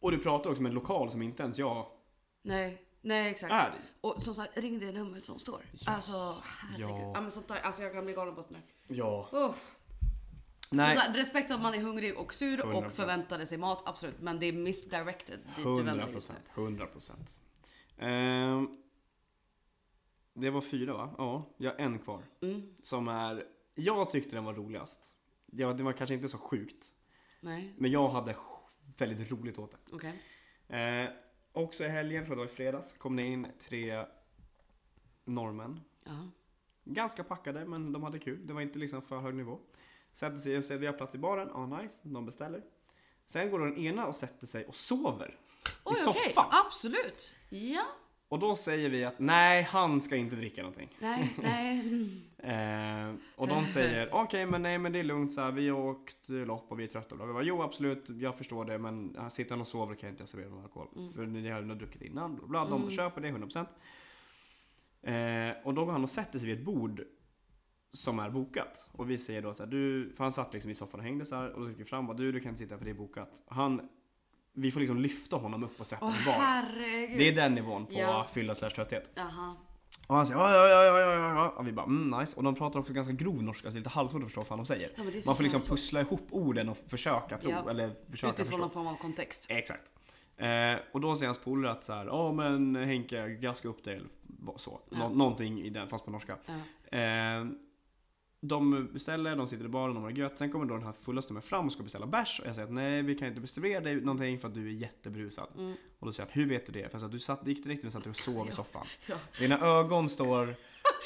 Och 0.00 0.10
du 0.10 0.18
pratar 0.18 0.50
också 0.50 0.62
med 0.62 0.70
en 0.70 0.74
lokal 0.74 1.10
som 1.10 1.22
inte 1.22 1.42
ens 1.42 1.58
jag 1.58 1.86
nej, 2.42 2.82
nej 3.00 3.30
exakt. 3.30 3.52
är. 3.52 3.72
Och 4.00 4.22
som 4.22 4.34
sagt, 4.34 4.58
ring 4.58 4.78
det 4.78 4.92
numret 4.92 5.24
som 5.24 5.38
står. 5.38 5.64
Alltså 5.86 6.34
herregud. 6.44 6.90
Ja. 6.90 7.12
Ja. 7.14 7.20
men 7.20 7.30
sånt 7.30 7.48
där, 7.48 7.60
alltså 7.60 7.82
jag 7.82 7.92
kan 7.92 8.04
bli 8.04 8.14
galen 8.14 8.34
på 8.34 8.42
sånt 8.42 8.56
där. 8.56 8.96
Ja. 8.96 9.28
Uff. 9.32 9.76
Nej. 10.72 10.96
Så 10.96 11.02
här, 11.02 11.14
respekt 11.14 11.50
att 11.50 11.60
man 11.62 11.74
är 11.74 11.78
hungrig 11.78 12.18
och 12.18 12.34
sur 12.34 12.58
100%. 12.58 12.72
och 12.86 12.92
förväntade 12.92 13.46
sig 13.46 13.58
mat, 13.58 13.82
absolut. 13.86 14.20
Men 14.20 14.38
det 14.38 14.46
är 14.46 14.52
misdirected 14.52 15.38
dit 15.38 15.56
du 15.56 15.62
100 15.62 15.82
vänder 15.84 16.06
dig 16.06 16.14
just 16.14 16.28
nu. 16.28 16.34
procent. 16.34 16.58
100 16.58 16.86
procent. 16.86 17.40
Ehm, 17.98 18.68
det 20.34 20.50
var 20.50 20.60
fyra 20.60 20.92
va? 20.92 21.14
Ja, 21.18 21.54
jag 21.56 21.70
har 21.70 21.78
en 21.78 21.98
kvar. 21.98 22.22
Mm, 22.42 22.74
Som 22.82 23.08
är, 23.08 23.44
jag 23.74 24.10
tyckte 24.10 24.36
den 24.36 24.44
var 24.44 24.54
roligast. 24.54 25.16
Ja, 25.46 25.72
det 25.72 25.82
var 25.82 25.92
kanske 25.92 26.14
inte 26.14 26.28
så 26.28 26.38
sjukt. 26.38 26.86
nej, 27.40 27.74
Men 27.78 27.90
jag 27.90 28.08
hade 28.08 28.36
väldigt 28.96 29.30
roligt 29.30 29.58
åt 29.58 29.70
det. 29.70 29.78
okej. 29.92 30.22
Eh, 30.68 31.10
också 31.52 31.84
i 31.84 31.88
helgen, 31.88 32.24
tror 32.26 32.38
jag 32.38 32.46
det 32.46 32.48
var 32.48 32.52
i 32.52 32.56
fredags, 32.56 32.92
kom 32.92 33.16
det 33.16 33.22
in 33.22 33.46
tre 33.58 34.04
norrmän. 35.24 35.80
Ganska 36.84 37.24
packade, 37.24 37.64
men 37.64 37.92
de 37.92 38.02
hade 38.02 38.18
kul. 38.18 38.46
Det 38.46 38.52
var 38.52 38.60
inte 38.60 38.78
liksom 38.78 39.02
för 39.02 39.18
hög 39.18 39.34
nivå. 39.34 39.58
Sätter 40.12 40.38
sig 40.38 40.58
och 40.58 40.64
säger 40.64 40.80
vi 40.80 40.86
har 40.86 40.92
plats 40.92 41.14
i 41.14 41.18
baren, 41.18 41.48
ja 41.54 41.60
ah, 41.60 41.82
nice, 41.82 41.96
de 42.02 42.26
beställer. 42.26 42.62
Sen 43.26 43.50
går 43.50 43.58
den 43.58 43.78
ena 43.78 44.06
och 44.06 44.16
sätter 44.16 44.46
sig 44.46 44.64
och 44.64 44.74
sover. 44.74 45.36
Oj, 45.84 45.92
I 45.92 45.94
soffan. 45.94 46.46
Absolut. 46.50 47.36
Ja. 47.48 47.84
Och 48.28 48.38
då 48.38 48.56
säger 48.56 48.88
vi 48.88 49.04
att 49.04 49.18
nej, 49.18 49.62
han 49.62 50.00
ska 50.00 50.16
inte 50.16 50.36
dricka 50.36 50.62
någonting. 50.62 50.88
Nej, 50.98 51.34
nej. 51.42 51.80
mm. 51.80 52.22
Eh, 52.42 53.14
och 53.36 53.48
de 53.48 53.66
säger 53.66 54.08
okej 54.14 54.46
men 54.46 54.62
nej 54.62 54.78
men 54.78 54.92
det 54.92 54.98
är 54.98 55.04
lugnt 55.04 55.32
så 55.32 55.40
här, 55.40 55.50
vi 55.52 55.68
har 55.68 55.78
åkt 55.78 56.28
lopp 56.28 56.66
och 56.68 56.80
vi 56.80 56.84
är 56.84 56.88
trötta. 56.88 57.16
Bla, 57.16 57.24
bla, 57.24 57.34
bla. 57.34 57.42
Jo 57.42 57.62
absolut, 57.62 58.08
jag 58.08 58.38
förstår 58.38 58.64
det 58.64 58.78
men 58.78 59.30
sitter 59.30 59.50
han 59.50 59.60
och 59.60 59.68
sover 59.68 59.94
kan 59.94 60.06
jag 60.06 60.12
inte 60.12 60.26
servera 60.26 60.48
någon 60.48 60.62
alkohol. 60.62 60.88
För 61.14 61.26
ni 61.26 61.48
har 61.48 61.62
druckit 61.62 62.02
innan. 62.02 62.36
Bla, 62.36 62.46
bla. 62.46 62.64
De 62.64 62.90
köper 62.90 63.20
det 63.20 63.28
100%. 63.28 63.66
Eh, 65.02 65.66
och 65.66 65.74
då 65.74 65.84
går 65.84 65.92
han 65.92 66.04
och 66.04 66.10
sätter 66.10 66.38
sig 66.38 66.48
vid 66.48 66.58
ett 66.58 66.64
bord 66.64 67.04
som 67.92 68.18
är 68.18 68.30
bokat. 68.30 68.88
Och 68.92 69.10
vi 69.10 69.18
säger 69.18 69.42
då 69.42 69.54
så 69.54 69.62
här, 69.62 69.70
du, 69.70 70.12
för 70.16 70.24
han 70.24 70.32
satt 70.32 70.52
liksom 70.52 70.70
i 70.70 70.74
soffan 70.74 71.00
och 71.00 71.06
hängde 71.06 71.26
så 71.26 71.36
här 71.36 71.50
och 71.52 71.60
då 71.60 71.68
gick 71.68 71.80
vi 71.80 71.84
fram 71.84 72.08
och 72.08 72.16
du, 72.16 72.32
du 72.32 72.40
kan 72.40 72.48
inte 72.48 72.58
sitta 72.62 72.78
för 72.78 72.84
det 72.84 72.90
är 72.90 72.94
bokat. 72.94 73.42
Han, 73.48 73.88
vi 74.52 74.70
får 74.70 74.80
liksom 74.80 74.98
lyfta 75.00 75.36
honom 75.36 75.64
upp 75.64 75.80
och 75.80 75.86
sätta 75.86 76.04
honom 76.04 76.20
i 76.22 76.24
baren. 76.26 76.40
herregud. 76.40 77.18
Det 77.18 77.28
är 77.28 77.34
den 77.34 77.54
nivån 77.54 77.86
på 77.86 77.92
Ja. 77.92 78.26
fylla 78.32 78.54
slash 78.54 78.70
trötthet. 78.70 79.10
Jaha. 79.14 79.54
Och 80.06 80.16
han 80.16 80.26
säger 80.26 80.40
ja, 80.40 80.54
ja, 80.54 80.68
ja, 80.68 80.84
ja, 80.98 81.14
ja, 81.14 81.34
ja. 81.34 81.48
Och 81.56 81.66
vi 81.66 81.72
bara 81.72 81.86
mm, 81.86 82.20
nice. 82.20 82.36
Och 82.36 82.42
de 82.42 82.54
pratar 82.54 82.80
också 82.80 82.92
ganska 82.92 83.12
grov 83.12 83.42
norska 83.42 83.68
så 83.68 83.72
det 83.72 83.76
är 83.76 83.80
lite 83.80 83.88
halvsvårt 83.90 84.22
att 84.22 84.26
förstå 84.26 84.40
vad 84.40 84.46
fan 84.46 84.58
de 84.58 84.66
säger. 84.66 84.90
Ja, 84.96 85.02
Man 85.26 85.36
får 85.36 85.42
liksom 85.42 85.60
pussla 85.60 86.00
ihop 86.00 86.26
orden 86.30 86.68
och 86.68 86.78
försöka 86.88 87.38
tro, 87.38 87.50
Ja. 87.50 87.70
eller 87.70 87.90
försöka 88.10 88.32
Utifrån 88.32 88.46
förstå. 88.46 88.58
någon 88.58 88.70
form 88.70 88.86
av 88.86 88.94
kontext. 89.02 89.46
Exakt. 89.48 89.82
Eh, 90.36 90.74
och 90.92 91.00
då 91.00 91.16
säger 91.16 91.26
hans 91.26 91.38
polare 91.38 91.72
att 91.72 91.84
så 91.84 91.92
här, 91.92 92.06
ja 92.06 92.32
men 92.32 92.76
Henke, 92.76 93.28
gaska 93.28 93.68
upp 93.68 93.84
dig 93.84 93.96
eller 93.96 94.08
så. 94.56 94.80
Nå- 94.90 95.08
någonting 95.08 95.60
i 95.62 95.70
den, 95.70 95.88
fast 95.88 96.04
på 96.04 96.10
norska. 96.10 96.36
Eh, 96.92 97.44
de 98.40 98.88
beställer, 98.92 99.36
de 99.36 99.46
sitter 99.46 99.64
i 99.64 99.68
baren, 99.68 99.94
de 99.94 100.02
har 100.02 100.10
det 100.10 100.20
gött. 100.20 100.38
Sen 100.38 100.50
kommer 100.50 100.64
då 100.64 100.74
den 100.74 100.86
här 100.86 100.92
fulla 100.92 101.22
snubben 101.22 101.42
fram 101.42 101.66
och 101.66 101.72
ska 101.72 101.82
beställa 101.82 102.06
bärs. 102.06 102.40
Och 102.40 102.46
jag 102.46 102.54
säger 102.54 102.68
att 102.68 102.74
nej, 102.74 103.02
vi 103.02 103.14
kan 103.14 103.28
inte 103.28 103.40
beställa 103.40 103.80
dig 103.80 103.94
någonting 104.00 104.38
för 104.38 104.48
att 104.48 104.54
du 104.54 104.66
är 104.68 104.72
jättebrusad. 104.72 105.48
Mm. 105.58 105.74
Och 105.98 106.06
då 106.06 106.12
säger 106.12 106.26
han, 106.26 106.42
hur 106.42 106.48
vet 106.48 106.66
du 106.66 106.72
det? 106.72 106.88
För 106.88 106.94
jag 106.94 107.00
sa, 107.00 107.08
du 107.08 107.18
satt, 107.18 107.46
gick 107.46 107.64
direkt 107.64 107.84
och 107.84 107.92
satt 107.92 108.06
och 108.06 108.16
sov 108.16 108.48
i 108.48 108.52
soffan. 108.52 108.86
Ja. 109.06 109.14
Dina 109.38 109.60
ögon 109.60 110.08
står 110.08 110.54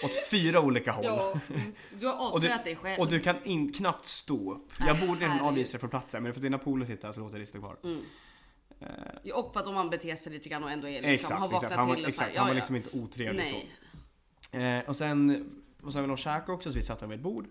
åt 0.04 0.28
fyra 0.30 0.60
olika 0.60 0.92
håll. 0.92 1.04
Ja, 1.04 1.40
mm. 1.48 1.74
Du 2.00 2.06
har 2.06 2.14
Och 2.14 2.20
du, 2.20 2.36
avslöjat 2.36 2.64
dig 2.64 2.76
själv. 2.76 3.00
och 3.00 3.08
du 3.08 3.20
kan 3.20 3.36
in, 3.44 3.72
knappt 3.72 4.04
stå 4.04 4.54
upp. 4.54 4.72
Nej, 4.80 4.88
Jag 4.88 5.08
borde 5.08 5.20
redan 5.20 5.40
avvisa 5.40 5.72
dig 5.72 5.80
från 5.80 5.90
platsen, 5.90 6.22
men 6.22 6.32
för 6.32 6.38
att 6.38 6.42
dina 6.42 6.58
polare 6.58 6.86
sitter 6.86 7.08
här 7.08 7.12
så 7.12 7.20
låter 7.20 7.38
det 7.38 7.46
stå 7.46 7.58
kvar. 7.58 7.76
Mm. 7.84 8.00
Eh, 8.80 9.34
Och 9.34 9.52
för 9.52 9.60
att 9.60 9.66
om 9.66 9.74
man 9.74 9.90
beter 9.90 10.16
sig 10.16 10.32
lite 10.32 10.48
grann 10.48 10.64
och 10.64 10.70
ändå 10.70 10.88
är 10.88 10.92
liksom, 10.92 11.10
exakt, 11.10 11.32
har 11.32 11.48
vaknat 11.48 11.62
exakt. 11.62 11.76
Han 11.76 11.88
var, 11.88 11.96
till 11.96 12.06
och 12.06 12.12
så 12.12 12.20
här, 12.20 12.28
exakt, 12.28 12.38
han 12.38 12.48
var 12.48 12.54
liksom 12.54 12.76
inte 12.76 12.98
otrevlig 12.98 13.42
Nej. 13.42 13.70
så. 14.52 14.58
Eh, 14.58 14.80
och 14.88 14.96
sen, 14.96 15.50
och 15.84 15.92
sen 15.92 16.00
var 16.00 16.06
vi 16.06 16.08
nog 16.08 16.18
käka 16.18 16.52
också, 16.52 16.70
så 16.70 16.76
vi 16.76 16.82
satt 16.82 17.02
vid 17.02 17.12
ett 17.12 17.20
bord. 17.20 17.46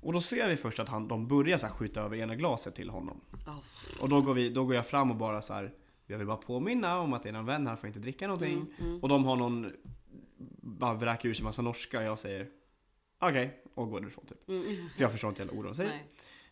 Och 0.00 0.12
då 0.12 0.20
ser 0.20 0.48
vi 0.48 0.56
först 0.56 0.78
att 0.78 0.88
han, 0.88 1.08
de 1.08 1.28
börjar 1.28 1.58
så 1.58 1.66
här 1.66 1.74
skjuta 1.74 2.00
över 2.00 2.16
ena 2.16 2.34
glaset 2.34 2.74
till 2.74 2.90
honom. 2.90 3.20
Oh. 3.46 3.58
Och 4.02 4.08
då 4.08 4.20
går, 4.20 4.34
vi, 4.34 4.50
då 4.50 4.64
går 4.64 4.74
jag 4.74 4.86
fram 4.86 5.10
och 5.10 5.16
bara 5.16 5.42
så 5.42 5.54
här. 5.54 5.72
Jag 6.06 6.18
vill 6.18 6.26
bara 6.26 6.36
påminna 6.36 7.00
om 7.00 7.12
att 7.12 7.22
det 7.22 7.28
är 7.28 7.34
en 7.34 7.44
vän 7.44 7.66
här, 7.66 7.76
får 7.76 7.86
inte 7.86 8.00
dricka 8.00 8.26
någonting. 8.26 8.54
Mm, 8.54 8.72
mm. 8.78 9.00
Och 9.02 9.08
de 9.08 9.24
har 9.24 9.36
någon, 9.36 9.72
bara 10.62 10.94
vräker 10.94 11.28
ur 11.28 11.34
sig 11.34 11.44
massa 11.44 11.62
norska 11.62 11.98
och 11.98 12.04
jag 12.04 12.18
säger 12.18 12.48
okej, 13.18 13.62
och 13.74 13.90
går 13.90 14.00
därifrån 14.00 14.26
typ. 14.26 14.48
Mm. 14.48 14.88
För 14.96 15.02
jag 15.02 15.12
förstår 15.12 15.30
inte 15.30 15.42
alla 15.42 15.52
ord 15.52 15.64
de 15.64 15.74
säger. 15.74 15.92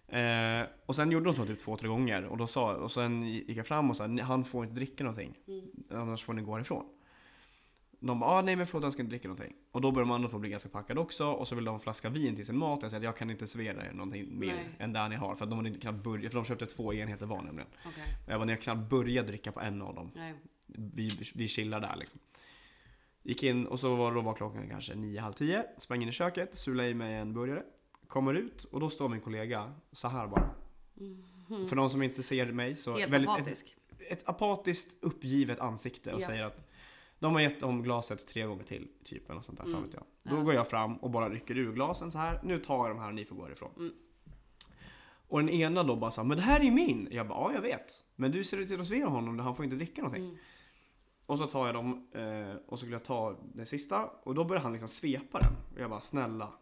Eh, 0.08 0.66
och 0.86 0.96
sen 0.96 1.10
gjorde 1.10 1.24
de 1.24 1.34
så 1.34 1.46
typ 1.46 1.60
två, 1.60 1.76
tre 1.76 1.88
gånger 1.88 2.24
och 2.24 2.36
då 2.36 2.46
sa, 2.46 2.74
och 2.74 2.92
sen 2.92 3.22
gick 3.22 3.56
jag 3.56 3.66
fram 3.66 3.90
och 3.90 3.96
sa 3.96 4.06
han 4.22 4.44
får 4.44 4.64
inte 4.64 4.76
dricka 4.76 5.04
någonting. 5.04 5.38
Mm. 5.48 5.64
Annars 5.90 6.24
får 6.24 6.32
ni 6.32 6.42
gå 6.42 6.54
härifrån. 6.54 6.84
De 8.00 8.20
bara, 8.20 8.30
ah, 8.30 8.42
nej 8.42 8.56
men 8.56 8.66
förlåt 8.66 8.82
han 8.82 8.92
ska 8.92 9.02
inte 9.02 9.10
dricka 9.10 9.28
någonting. 9.28 9.54
Och 9.72 9.80
då 9.80 9.90
börjar 9.90 10.06
de 10.06 10.12
andra 10.14 10.28
två 10.28 10.38
bli 10.38 10.50
ganska 10.50 10.68
packade 10.68 11.00
också 11.00 11.26
och 11.26 11.48
så 11.48 11.54
vill 11.54 11.64
de 11.64 11.70
ha 11.70 11.74
en 11.74 11.80
flaska 11.80 12.08
vin 12.08 12.36
till 12.36 12.46
sin 12.46 12.56
mat. 12.56 12.82
Jag 12.82 12.90
säger 12.90 13.00
att 13.00 13.04
jag 13.04 13.16
kan 13.16 13.30
inte 13.30 13.46
servera 13.46 13.86
er 13.86 13.92
någonting 13.92 14.38
mer 14.38 14.46
Nej. 14.54 14.76
än 14.78 14.92
där 14.92 15.08
ni 15.08 15.16
har. 15.16 15.34
För 15.34 15.44
att 15.44 15.50
de 15.50 15.56
hade 15.56 15.68
inte 15.68 15.80
knappt 15.80 16.04
börjat, 16.04 16.32
för 16.32 16.38
de 16.38 16.44
köpte 16.44 16.66
två 16.66 16.94
enheter 16.94 17.26
var 17.26 17.42
nämligen. 17.42 17.68
Och 18.26 18.30
jag 18.32 18.40
bara, 18.40 18.44
ni 18.44 18.52
har 18.52 18.56
knappt 18.60 18.90
börjat 18.90 19.26
dricka 19.26 19.52
på 19.52 19.60
en 19.60 19.82
av 19.82 19.94
dem. 19.94 20.10
Nej. 20.14 20.34
Vi, 20.66 21.10
vi 21.34 21.48
chillar 21.48 21.80
där 21.80 21.96
liksom. 21.96 22.20
Gick 23.22 23.42
in 23.42 23.66
och 23.66 23.80
så 23.80 23.94
var, 23.94 24.14
då 24.14 24.20
var 24.20 24.34
klockan 24.34 24.68
kanske 24.70 24.94
nio, 24.94 25.20
halv 25.20 25.32
tio. 25.32 25.64
Sprang 25.78 26.02
in 26.02 26.08
i 26.08 26.12
köket, 26.12 26.54
sulade 26.58 26.88
i 26.88 26.94
mig 26.94 27.14
en 27.14 27.32
burgare. 27.34 27.62
Kommer 28.06 28.34
ut 28.34 28.64
och 28.64 28.80
då 28.80 28.90
står 28.90 29.08
min 29.08 29.20
kollega 29.20 29.72
så 29.92 30.08
här 30.08 30.26
bara. 30.26 30.50
För 31.68 31.76
de 31.76 31.90
som 31.90 32.02
inte 32.02 32.22
ser 32.22 32.46
mig 32.52 32.76
så 32.76 32.90
Mm. 32.90 33.00
Helt 33.00 33.12
väldigt, 33.12 33.30
apatisk. 33.30 33.76
Ett, 33.88 34.12
ett 34.12 34.28
apatiskt 34.28 34.96
uppgivet 35.00 35.60
ansikte 35.60 36.12
och 36.12 36.20
Ja. 36.20 36.26
säger 36.26 36.44
att 36.44 36.68
de 37.18 37.34
har 37.34 37.40
gett 37.40 37.62
om 37.62 37.82
glaset 37.82 38.26
tre 38.26 38.42
gånger 38.46 38.62
till, 38.64 38.88
typ 39.04 39.30
eller 39.30 39.40
sånt 39.40 39.58
där, 39.58 39.64
Mm. 39.66 39.84
jag. 39.92 40.02
Då 40.22 40.36
Ja. 40.36 40.42
går 40.42 40.54
jag 40.54 40.68
fram 40.68 40.96
och 40.96 41.10
bara 41.10 41.28
rycker 41.30 41.58
ur 41.58 41.72
glasen 41.72 42.10
så 42.10 42.18
här. 42.18 42.40
Nu 42.44 42.58
tar 42.58 42.86
jag 42.88 42.96
de 42.96 43.00
här 43.00 43.08
och 43.08 43.14
ni 43.14 43.24
får 43.24 43.36
gå 43.36 43.50
ifrån. 43.50 43.70
Mm. 43.76 43.92
Och 45.28 45.38
den 45.38 45.48
ena 45.48 45.82
då 45.82 45.96
bara 45.96 46.10
sa 46.10 46.24
men 46.24 46.36
det 46.36 46.42
här 46.42 46.60
är 46.64 46.70
min! 46.70 47.08
Jag 47.10 47.28
bara, 47.28 47.38
ja 47.38 47.52
jag 47.54 47.60
vet. 47.60 48.04
Men 48.16 48.30
du 48.32 48.44
ser 48.44 48.56
ut 48.56 48.70
att 48.80 48.86
servera 48.86 49.08
honom, 49.08 49.38
han 49.38 49.56
får 49.56 49.64
inte 49.64 49.76
dricka 49.76 50.02
någonting. 50.02 50.24
Mm. 50.24 50.36
Och 51.26 51.38
så 51.38 51.46
tar 51.46 51.66
jag 51.66 51.74
dem 51.74 52.08
eh, 52.12 52.56
och 52.66 52.70
så 52.70 52.76
skulle 52.76 52.92
jag 52.94 53.04
ta 53.04 53.36
den 53.54 53.66
sista 53.66 54.04
och 54.06 54.34
då 54.34 54.44
börjar 54.44 54.62
han 54.62 54.72
liksom 54.72 54.88
svepa 54.88 55.38
den. 55.38 55.52
Och 55.74 55.80
jag 55.80 55.90
bara, 55.90 56.00
snälla. 56.00 56.52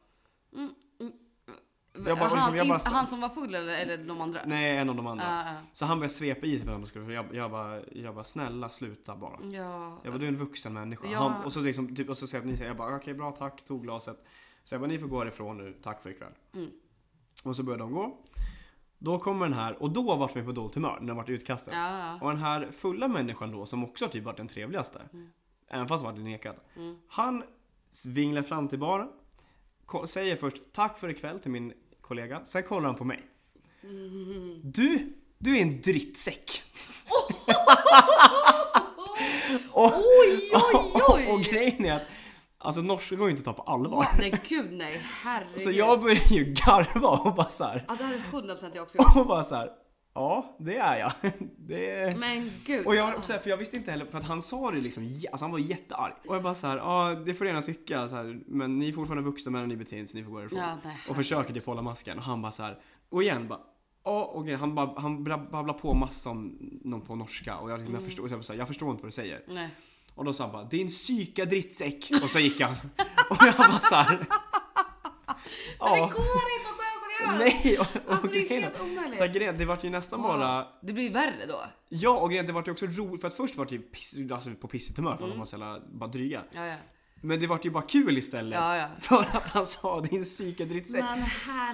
Jag 1.95 2.05
bara- 2.05 2.15
han, 2.29 2.37
liksom, 2.37 2.57
jag 2.57 2.69
bara- 2.69 2.75
inte- 2.79 2.91
han 2.91 3.07
som 3.07 3.21
var 3.21 3.29
full 3.29 3.55
eller, 3.55 3.79
eller 3.79 3.99
de 3.99 4.21
andra? 4.21 4.41
Nej, 4.47 4.77
en 4.77 4.91
av 4.91 4.97
de 4.97 5.07
andra. 5.07 5.25
Ja, 5.25 5.55
Så 5.73 5.85
han 5.87 5.99
började 5.99 6.15
svepa 6.15 6.47
i 6.47 6.59
sig 6.59 6.67
de 6.69 6.87
skulle, 6.87 7.13
jag, 7.15 7.35
jag, 7.35 7.51
bara, 7.51 7.81
jag 7.93 8.15
bara, 8.15 8.25
snälla 8.25 8.69
sluta 8.69 9.17
bara. 9.17 9.39
ja. 9.43 9.49
ja. 9.53 9.99
Jag 10.03 10.13
bara, 10.13 10.19
du 10.19 10.25
är 10.25 10.29
en 10.29 10.39
vuxen 10.39 10.73
människa. 10.73 11.07
Ja. 11.13 11.19
Han, 11.19 11.45
och 11.45 11.53
så 11.53 11.61
liksom, 11.61 11.97
typ, 11.97 12.09
och 12.09 12.17
så 12.19 12.27
säger 12.27 12.45
ni 12.45 12.57
säger, 12.57 12.71
jag 12.71 12.77
bara, 12.77 12.97
okej 12.97 13.15
bra 13.15 13.33
tack, 13.33 13.65
tog 13.65 13.83
glaset. 13.83 14.25
Så 14.65 14.75
jag 14.75 14.81
bara, 14.81 14.87
ni 14.89 14.99
får 14.99 15.07
gå 15.07 15.19
härifrån 15.19 15.57
nu, 15.57 15.75
tack 15.83 16.03
för 16.03 16.11
ikväll. 16.11 16.33
Mm. 16.55 16.71
Och 17.45 17.57
så 17.57 17.63
börjar 17.63 17.79
de 17.79 17.93
gå. 17.93 18.19
Då 18.99 19.19
kommer 19.19 19.47
den 19.47 19.59
här, 19.59 19.83
och 19.83 19.91
då 19.91 20.17
vart 20.17 20.37
vi 20.37 20.43
på 20.43 20.53
dåligt 20.53 20.75
humör, 20.75 20.99
när 21.01 21.09
de 21.09 21.17
vart 21.17 21.29
utkastad. 21.29 21.71
Ja, 21.73 21.99
ja. 21.99 22.19
Och 22.21 22.31
den 22.31 22.41
här 22.41 22.69
fulla 22.71 23.09
människan 23.09 23.53
då, 23.53 23.67
som 23.67 23.85
också 23.85 24.09
typ 24.09 24.25
varit 24.25 24.37
den 24.37 24.49
trevligaste, 24.49 25.03
även 25.69 25.89
fast 25.89 26.05
varit 26.05 26.19
nekad. 26.19 26.57
Mm. 26.77 26.97
Han 27.09 27.43
vinglar 28.07 28.43
fram 28.43 28.69
till 28.69 28.79
baren, 28.79 29.09
säger 30.07 30.37
först 30.37 30.73
tack 30.73 30.99
för 30.99 31.09
ikväll 31.09 31.41
till 31.41 31.51
min 31.51 31.73
kollega, 32.09 32.45
sen 32.45 32.63
kollar 32.63 32.87
han 32.87 32.95
på 32.99 33.05
mig. 33.05 33.23
Du, 34.63 35.13
du 35.39 35.57
är 35.59 35.63
en 35.63 35.81
drittsäck. 35.81 36.63
och, 39.71 39.93
Oj, 39.95 40.51
oj, 40.75 41.03
oj! 41.09 41.27
och 41.33 41.41
grejen 41.41 41.85
är 41.85 41.93
att 41.97 42.03
Alltså 42.59 42.81
norska 42.83 43.17
går 43.17 43.29
ju 43.29 43.37
inte 43.37 43.51
att 43.51 43.57
ta 43.57 43.65
på 43.65 43.71
allvar. 43.71 44.07
Nej 44.19 44.41
gud 44.49 44.73
nej, 44.73 45.01
herregud. 45.23 45.61
Så 45.61 45.71
jag 45.71 46.01
började 46.03 46.35
ju 46.35 46.45
garva 46.45 47.09
och 47.09 47.35
bara 47.35 47.49
så 47.49 47.65
här, 47.65 47.85
Ja 47.89 47.95
det 47.99 48.05
här 48.05 48.15
är 48.15 48.19
100% 48.19 48.71
jag 48.75 48.83
också 48.83 48.99
gjort. 49.03 49.17
och 49.17 49.27
bara 49.27 49.45
så 49.45 49.55
här, 49.55 49.71
ja 50.15 50.55
det 50.59 50.77
är 50.77 50.99
jag. 50.99 51.13
Det. 51.59 52.17
Men 52.19 52.51
gud. 52.67 52.87
Och 52.87 52.95
jag, 52.97 53.25
så 53.25 53.33
här, 53.33 53.41
för 53.41 53.51
jag 53.51 53.57
visste 53.57 53.77
inte 53.77 53.91
heller, 53.91 54.05
för 54.07 54.19
att 54.19 54.25
han 54.25 54.43
sa 54.43 54.71
det 54.71 54.81
liksom, 54.81 55.03
alltså 55.33 55.45
han 55.45 55.51
var 55.53 55.59
jättearg. 55.59 56.13
Och 56.29 56.35
jag 56.37 56.43
bara 56.43 56.55
så 56.55 56.67
här, 56.67 56.77
ja 56.77 57.15
det 57.27 57.35
får 57.35 57.45
du 57.45 57.49
gärna 57.51 57.63
tycka, 57.63 58.09
så 58.09 58.17
här, 58.17 58.41
men 58.47 58.79
ni 58.79 58.89
är 58.89 58.93
fortfarande 58.93 59.31
vuxna 59.31 59.51
men 59.51 59.69
ni 59.69 59.77
beter 59.77 59.97
er 59.97 60.07
så 60.07 60.17
ni 60.17 60.25
får 60.25 60.31
gå 60.31 60.39
härifrån. 60.39 60.59
Ja, 60.59 60.77
och 61.09 61.17
försöker 61.17 61.55
typ 61.55 61.67
hålla 61.67 61.83
masken. 61.83 62.19
Och 62.19 62.25
han 62.25 62.43
bara 62.43 62.53
så 62.53 62.63
här, 62.63 62.79
och 63.09 63.23
igen 63.23 63.49
bara, 63.49 63.61
ja 64.05 64.31
okej, 64.35 64.55
han, 64.55 64.75
bara, 64.75 65.01
han 65.01 65.25
bra- 65.25 65.49
babblar 65.51 65.75
på 65.75 65.95
massa 65.95 66.31
om 66.31 66.59
någon 66.85 67.01
på 67.01 67.17
norska 67.17 67.57
och 67.57 67.71
jag, 67.71 67.79
liksom, 67.79 67.95
jag, 67.95 68.01
Mm. 68.01 68.11
förstår, 68.11 68.29
så 68.29 68.33
jag, 68.33 68.39
bara 68.41 68.45
så 68.45 68.53
här, 68.53 68.59
jag 68.59 68.69
förstår 68.69 68.91
inte 68.91 69.03
vad 69.03 69.09
du 69.09 69.15
säger. 69.15 69.43
Nej. 69.49 69.69
Och 70.15 70.25
då 70.25 70.33
sa 70.33 70.45
han 70.45 70.53
bara, 70.53 70.65
din 70.65 70.89
psyka 70.89 71.45
drittsäck. 71.45 72.11
Och 72.23 72.31
så 72.31 72.39
gick 72.39 72.61
han. 72.61 72.73
Och 73.31 73.37
jag 73.41 73.55
bara 73.57 73.79
så 73.81 73.95
här. 73.95 74.19
Men 75.81 75.93
det 75.93 75.99
går 76.01 76.47
inte 76.59 76.74
att 77.21 77.39
seriöst! 77.39 77.65
Nej! 77.65 77.79
Och, 77.79 77.87
och 78.07 78.13
Alltså 78.13 78.29
det 78.29 78.39
är 78.39 78.61
helt 78.61 78.81
omöjligt. 78.81 79.19
så 79.19 79.27
grejen, 79.27 79.59
det 79.59 79.65
vart 79.65 79.85
ju 79.85 79.91
nästan 79.91 80.21
Wow. 80.23 80.29
bara 80.29 80.67
Det 80.83 80.93
blir 80.93 81.11
värre 81.13 81.47
då. 81.49 81.61
Ja, 81.89 82.11
och 82.19 82.29
grejen, 82.31 82.47
det 82.47 82.53
vart 82.53 82.69
ju 82.69 82.73
också 82.73 82.87
roligt 82.87 83.21
för 83.21 83.29
att 83.29 83.35
först 83.35 83.57
var 83.57 83.65
det 83.65 83.75
ju 83.75 83.83
piss, 83.83 84.15
alltså 84.33 84.51
på 84.55 84.69
pissigt 84.69 84.97
humör 84.99 85.11
för 85.11 85.15
att 85.17 85.21
Mm. 85.21 85.31
de 85.31 85.39
var 85.39 85.47
så 85.47 85.57
jävla 85.57 85.81
bara 85.93 86.07
dryga. 86.11 86.43
Ja, 86.53 86.67
ja. 86.67 86.77
Men 87.21 87.41
det 87.41 87.47
vart 87.47 87.65
ju 87.65 87.71
bara 87.71 87.83
kul 87.83 88.19
istället. 88.19 88.59
Ja, 88.59 88.77
ja. 88.77 88.89
För 89.01 89.17
att 89.37 89.49
han 89.49 89.67
sa 89.67 90.01
din 90.01 90.25
psykedrittsäck. 90.25 91.05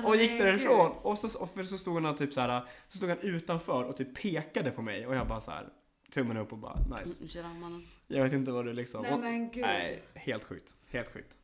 Och 0.05 0.17
gick 0.17 0.31
därifrån. 0.39 0.93
Och 1.03 1.19
så, 1.19 1.39
och 1.39 1.67
så 1.67 1.79
stod 1.79 2.03
han 2.05 2.17
typ 2.17 2.33
så 2.33 2.41
här, 2.41 2.65
så 2.87 2.97
stod 2.97 3.09
han 3.09 3.19
utanför 3.19 3.85
och 3.85 3.97
typ 3.97 4.15
pekade 4.23 4.71
på 4.71 4.83
mig 4.83 5.07
och 5.07 5.15
jag 5.15 5.29
bara 5.29 5.41
så 5.41 5.51
här 5.51 5.69
tummen 6.15 6.37
upp 6.37 6.53
och 6.53 6.59
bara 6.59 6.77
nice. 7.01 7.41
Mm. 7.41 7.83
Jag 8.07 8.23
vet 8.25 8.33
inte 8.33 8.51
vad 8.51 8.65
du 8.65 8.73
liksom. 8.73 9.03
Nej 9.03 9.19
men 9.19 9.51
gud. 9.51 9.63
Nej, 9.63 10.03
helt 10.15 10.45
sjukt. 10.45 10.75
Helt 10.91 11.13
sjukt. 11.13 11.37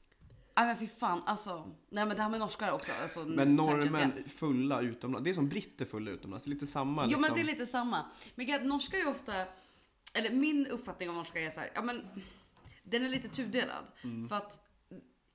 Nej 0.56 0.66
men 0.66 0.76
fy 0.76 0.88
fan 0.88 1.22
alltså. 1.26 1.70
Nej 1.88 2.06
men 2.06 2.16
det 2.16 2.22
här 2.22 2.30
med 2.30 2.40
norskar 2.40 2.72
också. 2.72 2.92
Alltså, 3.02 3.24
Men 3.24 3.56
norrmän 3.56 4.12
fulla 4.28 4.80
utomlands, 4.80 5.24
det 5.24 5.30
är 5.30 5.34
som 5.34 5.48
britter 5.48 5.84
fulla 5.84 6.10
utomlands, 6.10 6.46
lite 6.46 6.66
samma 6.66 7.02
Jo 7.02 7.08
liksom. 7.08 7.22
men 7.22 7.34
det 7.34 7.40
är 7.40 7.44
lite 7.44 7.66
samma. 7.66 8.04
Men 8.34 8.46
är 8.50 8.64
norskar 8.64 8.98
är 8.98 9.08
ofta, 9.08 9.32
eller 10.12 10.30
min 10.30 10.66
uppfattning 10.66 11.10
om 11.10 11.14
norskar 11.16 11.40
är 11.40 11.50
så 11.50 11.60
här, 11.60 11.70
ja 11.74 11.82
men 11.82 12.06
den 12.82 13.04
är 13.04 13.08
lite 13.08 13.28
tudelad. 13.28 13.84
Mm. 14.04 14.28
För 14.28 14.36
att 14.36 14.65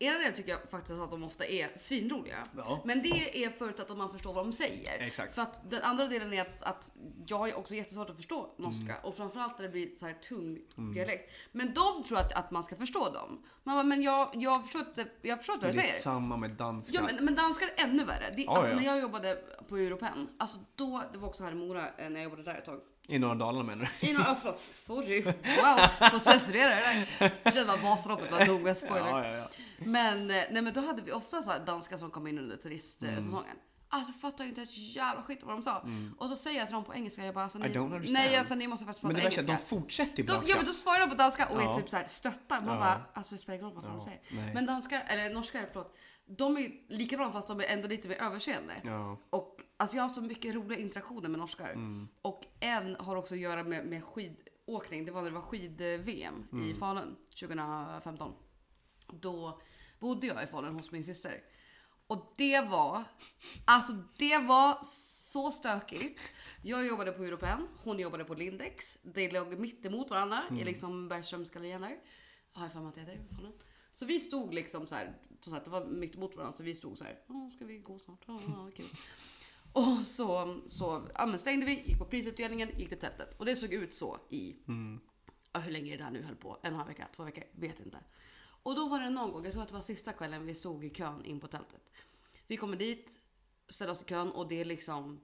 ena 0.01 0.17
delen 0.17 0.33
tycker 0.33 0.51
jag 0.51 0.59
faktiskt 0.69 1.01
att 1.01 1.11
de 1.11 1.23
ofta 1.23 1.45
är 1.45 1.71
svinroliga. 1.75 2.47
Ja. 2.57 2.81
Men 2.85 3.01
det 3.01 3.45
är 3.45 3.49
förutsatt 3.49 3.89
att 3.91 3.97
man 3.97 4.11
förstår 4.11 4.33
vad 4.33 4.45
de 4.45 4.53
säger. 4.53 4.99
Exakt. 4.99 5.35
För 5.35 5.41
att 5.41 5.69
den 5.69 5.81
andra 5.81 6.07
delen 6.07 6.33
är 6.33 6.41
att, 6.41 6.63
att 6.63 6.91
jag 7.27 7.47
ju 7.47 7.53
också 7.53 7.75
jättesvårt 7.75 8.09
att 8.09 8.15
förstå 8.15 8.53
norska. 8.57 8.83
Mm. 8.83 8.95
Och 9.03 9.15
framförallt 9.15 9.57
när 9.57 9.65
det 9.65 9.71
blir 9.71 9.95
så 9.95 10.05
här 10.05 10.13
tung 10.13 10.59
dialekt. 10.93 11.31
Men 11.51 11.73
de 11.73 12.03
tror 12.03 12.17
att, 12.17 12.33
att 12.33 12.51
man 12.51 12.63
ska 12.63 12.75
förstå 12.75 13.09
dem. 13.09 13.43
Man 13.63 13.75
bara, 13.75 13.83
men 13.83 14.01
jag, 14.01 14.29
jag 14.33 14.63
förstår 14.63 14.81
inte, 14.81 15.05
jag 15.21 15.37
förstår 15.37 15.55
inte 15.55 15.65
vad 15.67 15.75
det 15.75 15.81
du 15.81 15.87
är 15.87 15.91
säger. 15.91 16.03
samma 16.03 16.37
med 16.37 16.51
danska. 16.51 16.93
Ja 16.95 17.01
men, 17.03 17.25
men 17.25 17.35
danskar 17.35 17.67
är 17.75 17.83
ännu 17.83 18.03
värre. 18.03 18.31
Det, 18.35 18.41
Ja, 18.41 18.57
alltså, 18.57 18.71
ja. 18.71 18.77
När 18.77 18.83
jag 18.83 18.99
jobbade 18.99 19.43
på 19.67 19.77
Europen, 19.77 20.29
alltså 20.37 20.57
då, 20.75 21.03
det 21.13 21.19
var 21.19 21.27
också 21.27 21.43
här 21.43 21.51
i 21.51 21.55
Mora 21.55 21.87
eh, 21.97 22.09
när 22.09 22.11
jag 22.11 22.23
jobbade 22.23 22.43
där 22.43 22.57
ett 22.57 22.65
tag. 22.65 22.79
I 23.07 23.19
norra 23.19 23.35
Dalarna 23.35 23.63
menar 23.63 23.91
du? 24.01 24.07
I 24.07 24.13
någon, 24.13 24.21
oh, 24.21 24.35
förlåt, 24.41 24.57
sorry. 24.57 25.21
Wow, 25.21 26.09
får 26.11 26.19
censurera 26.19 26.69
det 26.69 27.07
där. 27.19 27.31
Jag 27.43 27.53
kände 27.53 27.67
bara 27.73 27.81
Vasaloppet 27.81 28.31
var 28.31 28.45
nog 28.45 28.61
med 28.61 28.77
spoiler. 28.77 29.09
Ja, 29.09 29.25
ja, 29.27 29.31
ja. 29.37 29.47
Men, 29.77 30.31
eh, 30.31 30.43
nej, 30.51 30.61
men 30.61 30.73
då 30.73 30.81
hade 30.81 31.01
vi 31.01 31.11
ofta 31.11 31.41
så 31.41 31.51
danskar 31.65 31.97
som 31.97 32.11
kom 32.11 32.27
in 32.27 32.37
under 32.39 32.57
turistsäsongen. 32.57 33.33
Mm. 33.33 33.57
Alltså 33.93 34.13
fattar 34.13 34.43
inte 34.43 34.61
ett 34.61 34.77
jävla 34.77 35.23
skit 35.23 35.39
vad 35.43 35.55
de 35.55 35.63
sa. 35.63 35.85
Och 36.17 36.29
så 36.29 36.35
säger 36.35 36.59
jag 36.59 36.67
till 36.67 36.73
dem 36.75 36.83
på 36.83 36.93
engelska, 36.93 37.25
jag 37.25 37.33
bara 37.35 37.43
alltså, 37.43 37.59
ni. 37.59 38.11
Nej 38.11 38.35
alltså 38.35 38.55
ni 38.55 38.67
måste 38.67 38.85
faktiskt 38.85 39.03
Men 39.03 39.11
prata 39.15 39.19
det 39.21 39.25
värsta 39.35 39.41
är 39.41 39.43
engelska. 39.43 39.63
att 39.63 39.69
de 39.69 39.81
fortsätter 39.81 40.17
ju 40.17 40.23
på 40.27 40.33
danska. 40.33 40.51
ja 40.51 40.57
men 40.57 40.65
då 40.65 40.71
svarar 40.73 40.99
de 40.99 41.09
på 41.09 41.15
danska 41.15 41.47
och 41.47 41.61
är 41.61 41.75
typ 41.75 41.89
så 41.89 41.97
här 41.97 42.05
stöttar. 42.07 42.61
Man 42.61 42.73
Ja. 42.73 42.79
bara, 42.79 43.01
alltså 43.13 43.35
det 43.35 43.39
spelar 43.41 43.59
ingen 43.59 43.71
roll 43.71 43.83
vad 43.83 43.91
de 43.91 44.01
säger. 44.01 44.19
nej. 44.31 44.53
Men 44.53 44.65
danskar, 44.65 45.03
eller 45.07 45.29
norskar 45.33 45.65
förlåt. 45.71 45.95
De 46.25 46.57
är 46.57 46.71
likadana 46.93 47.31
fast 47.31 47.47
de 47.47 47.59
är 47.59 47.63
ändå 47.65 47.87
lite 47.87 48.07
mer 48.07 48.15
överseende. 48.21 48.81
Ja. 48.83 49.17
Och 49.29 49.61
alltså 49.77 49.95
jag 49.95 50.03
har 50.03 50.07
haft 50.07 50.15
så 50.15 50.21
mycket 50.21 50.55
roliga 50.55 50.79
interaktioner 50.79 51.29
med 51.29 51.39
norskar. 51.39 51.69
Mm. 51.69 52.07
Och 52.21 52.43
en 52.59 52.95
har 52.95 53.15
också 53.15 53.33
att 53.33 53.39
göra 53.39 53.63
med, 53.63 53.85
med 53.85 54.03
skidåkning. 54.03 55.05
Det 55.05 55.11
var 55.11 55.21
när 55.21 55.29
det 55.29 55.35
var 55.35 55.41
skid-VM 55.41 56.47
Mm. 56.51 56.69
i 56.69 56.73
Falun 56.73 57.15
2015. 57.39 58.33
Då 59.07 59.61
bodde 59.99 60.27
jag 60.27 60.43
i 60.43 60.47
Falun 60.47 60.75
hos 60.75 60.91
min 60.91 61.03
syster. 61.03 61.43
Och 62.07 62.33
det 62.37 62.61
var, 62.61 63.03
alltså 63.65 63.93
det 64.17 64.37
var 64.37 64.79
så 64.83 65.51
stökigt. 65.51 66.31
Jag 66.63 66.85
jobbade 66.87 67.11
på 67.11 67.23
Europen, 67.23 67.67
hon 67.83 67.99
jobbade 67.99 68.25
på 68.25 68.33
Lindex. 68.33 68.97
De 69.03 69.29
låg 69.29 69.59
mitt 69.59 69.85
emot 69.85 70.09
varandra 70.09 70.41
Mm. 70.49 70.61
i 70.61 70.63
liksom 70.63 71.07
Bergströmsgallerian 71.09 71.81
där. 71.81 71.97
Har 72.53 72.63
jag 72.63 72.71
för 72.71 72.79
mig 72.79 72.89
att 72.89 72.95
det 72.95 73.01
heter 73.01 73.13
i 73.31 73.35
Falun. 73.35 73.53
Så 73.91 74.05
vi 74.05 74.19
stod 74.19 74.53
liksom 74.53 74.87
så 74.87 74.95
här, 74.95 75.17
så 75.49 75.55
att 75.55 75.65
det 75.65 75.71
var 75.71 75.85
mitt 75.85 76.15
emot 76.15 76.35
varandra, 76.35 76.53
så 76.57 76.63
vi 76.63 76.75
stod 76.75 76.97
så 76.97 77.03
här, 77.03 77.19
"Åh, 77.27 77.49
ska 77.49 77.65
vi 77.65 77.77
gå 77.77 77.99
snart? 77.99 78.23
Ja, 78.27 78.41
ja, 78.47 78.69
kul. 78.75 78.85
Och 79.73 80.05
så, 80.05 80.59
så 80.67 81.07
ja, 81.13 81.37
stängde 81.37 81.65
vi, 81.65 81.81
gick 81.87 81.97
på 81.97 82.05
prisutdelningen, 82.05 82.69
gick 82.77 82.89
till 82.89 82.99
tältet. 82.99 83.39
Och 83.39 83.45
det 83.45 83.55
såg 83.55 83.73
ut 83.73 83.93
så 83.93 84.17
i, 84.29 84.55
Mm. 84.67 84.99
ja, 85.51 85.59
hur 85.59 85.71
länge 85.71 85.97
det 85.97 86.03
där 86.03 86.11
nu 86.11 86.21
höll 86.23 86.35
på, 86.35 86.49
en 86.49 86.57
och 86.59 86.65
en 86.65 86.73
halv 86.73 86.87
vecka, 86.87 87.07
två 87.15 87.23
veckor, 87.23 87.43
vet 87.51 87.79
inte. 87.79 87.99
Och 88.63 88.75
då 88.75 88.87
var 88.87 88.99
det 88.99 89.09
någon 89.09 89.31
gång, 89.31 89.43
jag 89.43 89.51
tror 89.53 89.61
att 89.61 89.67
det 89.67 89.73
var 89.75 89.81
sista 89.81 90.13
kvällen 90.13 90.45
vi 90.45 90.53
stod 90.55 90.83
i 90.85 90.89
kön 90.89 91.25
in 91.25 91.39
på 91.39 91.47
tältet. 91.47 91.91
Vi 92.47 92.57
kommer 92.57 92.77
dit, 92.77 93.21
ställer 93.69 93.91
oss 93.91 94.01
i 94.01 94.05
kön 94.05 94.31
och 94.31 94.47
det 94.47 94.61
är 94.61 94.65
liksom 94.65 95.19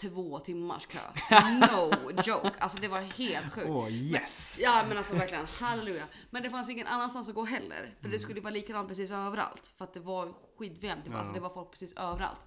två 0.00 0.38
timmars 0.38 0.86
kö. 0.86 0.98
No 1.60 2.10
joke, 2.24 2.50
alltså 2.58 2.78
det 2.80 2.88
var 2.88 3.00
helt 3.00 3.52
sjukt. 3.52 3.68
Åh 3.70 3.90
yes! 3.92 4.56
Ja 4.60 4.84
men 4.88 4.98
alltså 4.98 5.14
verkligen, 5.14 5.46
halleluja. 5.46 6.04
Men 6.30 6.42
det 6.42 6.50
fanns 6.50 6.70
ingen 6.70 6.86
annanstans 6.86 7.28
att 7.28 7.34
gå 7.34 7.44
heller. 7.44 7.94
För 8.00 8.08
det 8.08 8.18
skulle 8.18 8.40
vara 8.40 8.50
likadant 8.54 8.88
precis 8.88 9.10
överallt. 9.10 9.66
För 9.76 9.84
att 9.84 9.94
det 9.94 10.00
var 10.00 10.28
skid-VM, 10.58 10.98
det, 11.04 11.10
var- 11.10 11.18
alltså, 11.18 11.32
Ja. 11.32 11.34
det 11.34 11.40
var 11.40 11.50
folk 11.50 11.70
precis 11.70 11.92
överallt. 11.92 12.46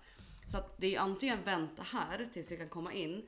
Så 0.52 0.58
att 0.58 0.78
det 0.78 0.96
är 0.96 1.00
antingen 1.00 1.44
vänta 1.44 1.84
här 1.84 2.30
tills 2.34 2.52
vi 2.52 2.58
kan 2.58 2.70
komma 2.70 2.94
in. 2.94 3.26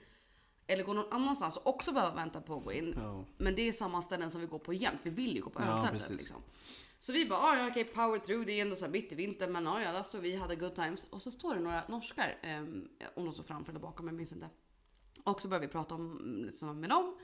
Eller 0.68 0.84
gå 0.84 0.94
någon 0.94 1.14
annanstans 1.14 1.58
och 1.58 1.68
också 1.68 1.92
behöva 1.92 2.16
vänta 2.16 2.42
på 2.42 2.58
att 2.58 2.64
gå 2.64 2.74
in. 2.74 2.94
Ja. 2.98 3.26
Men 3.38 3.56
det 3.56 3.62
är 3.62 3.72
samma 3.74 4.02
ställen 4.02 4.32
som 4.32 4.42
vi 4.42 4.48
går 4.48 4.60
på 4.60 4.74
jämt. 4.74 5.00
Vi 5.04 5.10
vill 5.10 5.36
ju 5.36 5.42
gå 5.42 5.50
på 5.50 5.62
Ja, 5.62 5.66
öltältet 5.68 6.02
precis. 6.02 6.18
liksom. 6.18 6.42
Så 7.00 7.14
vi 7.14 7.26
bara, 7.26 7.40
ah, 7.40 7.58
ja 7.58 7.68
okej 7.68 7.84
power 7.84 8.18
through, 8.18 8.46
det 8.46 8.52
är 8.52 8.62
ändå 8.62 8.76
så 8.76 8.86
här 8.86 8.92
mitt 8.92 9.12
i 9.12 9.16
vintern 9.16 9.52
men 9.52 9.68
ah, 9.68 9.82
ja, 9.82 9.92
där 9.92 10.04
står 10.04 10.20
vi, 10.20 10.36
hade 10.36 10.56
good 10.56 10.76
times. 10.76 11.06
Och 11.06 11.22
så 11.22 11.32
står 11.32 11.56
det 11.56 11.62
några 11.62 11.88
norskar, 11.88 12.38
eh, 12.42 12.62
om 13.16 13.26
de 13.26 13.34
står 13.34 13.44
framför 13.44 13.72
eller 13.72 13.80
bakom, 13.80 14.08
jag 14.08 14.16
minns 14.16 14.32
inte. 14.32 14.50
Och 15.24 15.42
så 15.42 15.48
började 15.48 15.68
vi 15.68 15.72
prata 15.72 15.96
om, 15.96 16.20
liksom, 16.46 16.80
med 16.80 16.90
dem 16.90 17.18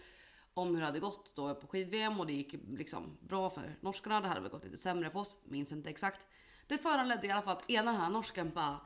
om 0.54 0.68
hur 0.68 0.80
det 0.80 0.86
hade 0.86 1.00
gått 1.00 1.36
då 1.36 1.56
på 1.56 1.68
skid-VM 1.68 2.20
och 2.20 2.28
det 2.28 2.34
gick 2.34 2.56
liksom 2.70 3.18
bra 3.22 3.50
för 3.50 3.76
norskarna. 3.82 4.22
Det 4.22 4.28
hade 4.28 4.42
väl 4.42 4.52
gått 4.52 4.64
lite 4.64 4.78
sämre 4.78 5.10
för 5.10 5.20
oss, 5.20 5.38
minns 5.44 5.72
inte 5.72 5.90
exakt. 5.90 6.28
Det 6.68 6.78
föranledde 6.78 7.28
i 7.28 7.32
alla 7.32 7.42
fall 7.42 7.58
att 7.58 7.70
ena 7.70 7.92
den 7.92 8.02
här 8.02 8.10
norsken 8.10 8.52
bara 8.56 8.80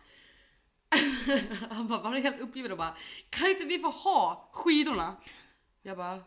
han 1.70 1.88
bara 1.88 2.02
var 2.02 2.16
helt 2.16 2.42
uppgiven 2.42 2.72
och 2.72 2.78
bara 2.78 2.98
kan 3.30 3.50
inte 3.50 3.66
vi 3.66 3.80
få 3.80 3.90
ha 3.90 4.50
skidorna? 4.54 5.16
Jag 5.82 5.98
bara 5.98 6.20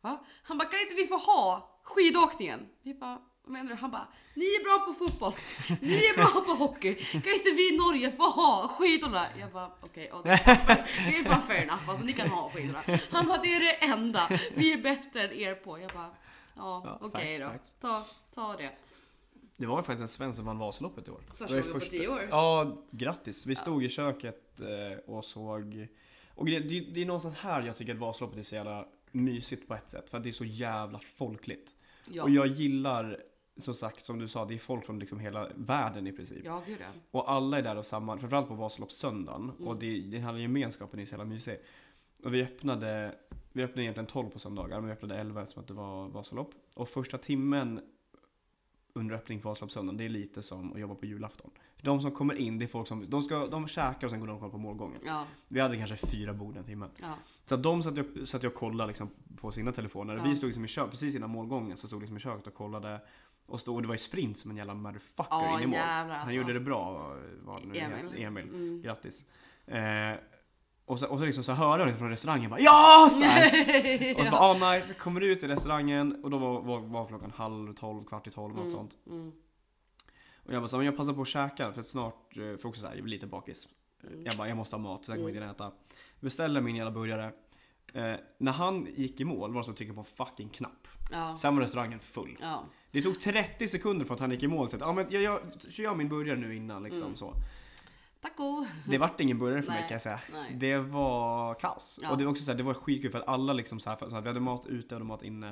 va? 0.00 0.24
Han 0.42 0.58
bara 0.58 0.68
kan 0.68 0.80
inte 0.80 0.94
vi 0.94 1.06
få 1.06 1.16
ha 1.16 1.80
skidåkningen? 1.82 2.68
Vi 2.82 2.94
bara 2.94 3.22
vad 3.42 3.52
menar 3.52 3.70
du? 3.70 3.74
Han 3.76 3.90
bara 3.90 4.08
ni 4.34 4.44
är 4.44 4.64
bra 4.64 4.86
på 4.86 4.92
fotboll, 5.04 5.32
ni 5.80 5.94
är 5.94 6.14
bra 6.16 6.40
på 6.40 6.52
hockey, 6.52 6.94
kan 6.94 7.32
inte 7.32 7.50
vi 7.50 7.74
i 7.74 7.76
Norge 7.76 8.12
få 8.12 8.22
ha 8.22 8.68
skidorna? 8.68 9.26
Jag 9.40 9.50
bara 9.52 9.70
okej, 9.80 10.08
ja, 10.12 10.20
det, 10.24 10.30
är 10.30 10.36
fan 10.36 10.56
fair- 10.56 10.84
det 11.10 11.16
är 11.16 11.24
fan 11.24 11.42
fair 11.42 11.62
enough, 11.62 11.88
alltså 11.90 12.04
ni 12.04 12.12
kan 12.12 12.28
ha 12.28 12.50
skidorna. 12.50 12.80
Han 13.10 13.26
bara 13.26 13.42
det 13.42 13.54
är 13.54 13.60
det 13.60 13.72
enda 13.92 14.28
vi 14.54 14.72
är 14.72 14.82
bättre 14.82 15.28
än 15.28 15.32
er 15.32 15.54
på. 15.54 15.78
Jag 15.78 15.90
bara 15.90 16.10
ja, 16.56 16.82
Ja, 16.84 16.98
okej 17.00 17.40
facts, 17.40 17.74
då, 17.80 17.88
ta, 17.88 18.04
ta 18.34 18.56
det. 18.56 18.70
Det 19.56 19.66
var 19.66 19.76
ju 19.78 19.82
faktiskt 19.82 20.02
en 20.02 20.08
svensk 20.08 20.36
som 20.36 20.46
vann 20.46 20.58
Vasaloppet 20.58 21.08
i 21.08 21.10
år. 21.10 21.20
Första 21.34 21.60
gången 21.60 21.72
på 21.72 21.80
tio 21.80 22.08
år. 22.08 22.26
Ja, 22.30 22.76
grattis. 22.90 23.46
Vi 23.46 23.54
stod 23.54 23.84
i 23.84 23.88
köket 23.88 24.60
eh, 24.60 24.98
och 25.14 25.24
såg... 25.24 25.86
Och 26.34 26.46
det, 26.46 26.58
det, 26.58 26.80
det 26.80 27.02
är 27.02 27.06
någonstans 27.06 27.38
här 27.38 27.62
jag 27.62 27.76
tycker 27.76 27.92
att 27.94 27.98
Vasaloppet 28.00 28.38
är 28.38 28.42
så 28.42 28.54
jävla 28.54 28.86
mysigt 29.12 29.68
på 29.68 29.74
ett 29.74 29.90
sätt. 29.90 30.10
För 30.10 30.16
att 30.18 30.24
det 30.24 30.30
är 30.30 30.32
så 30.32 30.44
jävla 30.44 31.00
folkligt. 31.16 31.70
Ja, 32.04 32.22
Och 32.22 32.30
jag 32.30 32.46
gillar, 32.46 33.18
som 33.60 33.74
sagt, 33.74 34.04
som 34.04 34.18
du 34.18 34.28
sa, 34.28 34.44
det 34.44 34.54
är 34.54 34.58
folk 34.58 34.86
från 34.86 34.98
liksom 34.98 35.18
hela 35.18 35.48
världen 35.54 36.06
i 36.06 36.12
princip. 36.12 36.44
ja 36.44 36.62
gud 36.66 36.78
ja. 36.80 36.86
Och 37.10 37.30
alla 37.30 37.58
är 37.58 37.62
där 37.62 37.76
och 37.76 37.86
samman, 37.86 38.18
framförallt 38.18 38.48
på 38.48 38.54
Vasaloppssöndagen. 38.54 39.42
Mm. 39.42 39.68
Och 39.68 39.76
det, 39.76 40.00
det 40.00 40.18
här 40.18 40.36
gemenskapen 40.36 41.00
är 41.00 41.04
så 41.04 41.10
jävla 41.10 41.24
mysig. 41.24 41.58
Och 42.24 42.34
vi 42.34 42.42
öppnade, 42.42 43.14
vi 43.52 43.62
öppnade 43.62 43.82
egentligen 43.82 44.06
12 44.06 44.30
på 44.30 44.38
söndagar, 44.38 44.76
men 44.80 44.86
vi 44.86 44.92
öppnade 44.92 45.16
11 45.16 45.42
eftersom 45.42 45.60
att 45.60 45.68
det 45.68 45.74
var 45.74 46.08
Vasalopp. 46.08 46.50
Och 46.74 46.88
första 46.88 47.18
timmen 47.18 47.80
under 48.92 49.14
öppning 49.14 49.40
på 49.40 49.48
Vasaloppssöndagen, 49.48 49.96
det 49.96 50.04
är 50.04 50.08
lite 50.08 50.42
som 50.42 50.72
att 50.72 50.80
jobba 50.80 50.94
på 50.94 51.06
julafton. 51.06 51.50
De 51.82 52.00
som 52.00 52.10
kommer 52.10 52.34
in, 52.34 52.58
det 52.58 52.64
är 52.64 52.66
folk 52.66 52.88
som, 52.88 53.10
de, 53.10 53.22
ska, 53.22 53.46
de 53.46 53.68
käkar 53.68 54.06
och 54.06 54.10
sen 54.10 54.20
går 54.20 54.26
de 54.26 54.32
och 54.32 54.40
kollar 54.40 54.52
på 54.52 54.58
målgången. 54.58 55.00
Ja, 55.06 55.24
Vi 55.48 55.60
hade 55.60 55.76
kanske 55.76 55.96
fyra 55.96 56.32
bord 56.34 56.54
den 56.54 56.64
timmen. 56.64 56.90
ja. 57.00 57.14
Så 57.44 57.56
de 57.56 57.82
satt 57.82 57.98
och, 57.98 58.28
satt 58.28 58.44
och 58.44 58.54
kollade 58.54 58.88
liksom 58.88 59.10
på 59.36 59.52
sina 59.52 59.72
telefoner. 59.72 60.16
Ja. 60.16 60.22
Vi 60.22 60.36
stod 60.36 60.48
liksom 60.48 60.64
i 60.64 60.68
kök, 60.68 60.90
precis 60.90 61.14
innan 61.14 61.30
målgången 61.30 61.76
så 61.76 61.86
stod 61.86 62.00
liksom 62.00 62.16
i 62.16 62.20
köket 62.20 62.46
och 62.46 62.54
kollade. 62.54 63.00
Och, 63.46 63.60
stod, 63.60 63.74
och 63.76 63.82
det 63.82 63.88
var 63.88 63.94
ju 63.94 63.98
sprint 63.98 64.38
som 64.38 64.50
en 64.50 64.56
jävla 64.56 64.74
motherfucker 64.74 65.28
Ja, 65.30 65.56
in 65.56 65.62
i 65.62 65.66
mål. 65.66 65.74
jävlar, 65.76 66.14
Han 66.14 66.20
alltså. 66.22 66.36
gjorde 66.36 66.52
det 66.52 66.60
bra, 66.60 66.92
var 67.42 67.60
det 67.60 67.66
nu 67.66 67.78
Emil. 67.78 68.22
Emil. 68.24 68.44
Mm. 68.48 68.82
Grattis. 68.82 69.24
Eh, 69.66 70.14
och 70.84 70.98
så, 70.98 71.06
och 71.08 71.18
så 71.18 71.24
liksom 71.24 71.44
så 71.44 71.52
hörde 71.52 71.84
jag 71.90 71.98
från 71.98 72.08
restaurangen 72.10 72.50
bara 72.50 72.60
Ja! 72.60 73.08
Så. 73.12 73.18
Och 74.20 74.24
så 74.26 74.30
bara 74.30 74.40
ah 74.40 74.72
nice, 74.74 74.94
kommer 74.94 75.20
ut 75.20 75.42
i 75.42 75.48
restaurangen 75.48 76.24
och 76.24 76.30
då 76.30 76.38
var, 76.38 76.60
var, 76.62 76.80
var 76.80 77.06
klockan 77.06 77.30
halv 77.36 77.72
tolv, 77.72 78.04
kvart 78.04 78.26
i 78.26 78.30
tolv, 78.30 78.54
något 78.54 78.60
Mm, 78.62 78.72
sånt. 78.74 78.96
mm. 79.06 79.32
Och 80.44 80.52
jag 80.54 80.62
bara 80.62 80.68
så, 80.68 80.76
men 80.76 80.86
jag 80.86 80.96
passar 80.96 81.12
på 81.12 81.22
att 81.22 81.28
käka 81.28 81.72
för 81.72 81.80
att 81.80 81.86
snart, 81.86 82.36
eh, 82.36 82.42
för 82.56 82.66
också 82.66 82.80
så 82.80 82.86
här, 82.86 82.94
jag 82.94 83.04
blir 83.04 83.14
lite 83.14 83.26
bakis. 83.26 83.68
Mm. 84.06 84.24
Jag 84.24 84.36
bara, 84.36 84.48
jag 84.48 84.56
måste 84.56 84.76
ha 84.76 84.82
mat, 84.82 85.04
sen 85.04 85.14
kommer 85.14 85.28
jag 85.30 85.36
inte 85.36 85.54
kunna 85.56 85.68
äta. 85.70 85.76
Beställer 86.20 86.60
min 86.60 86.76
jävla 86.76 86.90
burgare. 86.90 87.32
Eh, 87.94 88.14
när 88.38 88.52
han 88.52 88.86
gick 88.96 89.20
i 89.20 89.24
mål 89.24 89.52
var 89.52 89.60
det 89.60 89.64
som 89.64 89.72
att 89.72 89.76
trycka 89.78 89.92
på 89.94 90.00
en 90.00 90.26
fucking 90.26 90.48
knapp. 90.48 90.88
Ja. 91.10 91.36
Sen 91.36 91.56
var 91.56 91.62
restaurangen 91.62 92.00
full. 92.00 92.38
Ja. 92.40 92.64
Det 92.90 93.02
tog 93.02 93.20
30 93.20 93.68
sekunder 93.68 94.06
för 94.06 94.14
att 94.14 94.20
han 94.20 94.30
gick 94.30 94.42
i 94.42 94.46
mål. 94.48 94.70
Så 94.70 94.76
att, 94.76 94.82
ja, 94.82 94.92
men 94.92 95.06
jag, 95.10 95.22
jag, 95.22 95.40
kör 95.70 95.84
jag 95.84 95.96
min 95.96 96.08
burgare 96.08 96.36
nu 96.38 96.56
innan 96.56 96.82
liksom 96.82 97.02
Mm. 97.02 97.16
så. 97.16 97.34
Taco. 98.20 98.66
Det 98.86 98.98
vart 98.98 99.20
ingen 99.20 99.38
burgare 99.38 99.62
för 99.62 99.70
mig 99.70 99.80
Nej, 99.80 99.88
kan 99.88 99.94
jag 99.94 100.02
säga. 100.02 100.20
nej. 100.32 100.54
Det 100.54 100.76
var 100.78 101.54
kaos. 101.54 101.98
Ja. 102.02 102.10
Och 102.10 102.18
det 102.18 102.24
var 102.24 102.30
också 102.30 102.44
så 102.44 102.50
här, 102.50 102.58
det 102.58 102.62
var 102.64 102.74
skitkul 102.74 103.10
för 103.10 103.18
att 103.18 103.28
alla 103.28 103.52
liksom 103.52 103.80
så 103.80 103.90
här, 103.90 103.96
så 104.08 104.14
här, 104.14 104.20
vi 104.22 104.28
hade 104.28 104.40
mat 104.40 104.66
ute, 104.66 104.94
hade 104.94 105.04
mat 105.04 105.22
inne. 105.22 105.48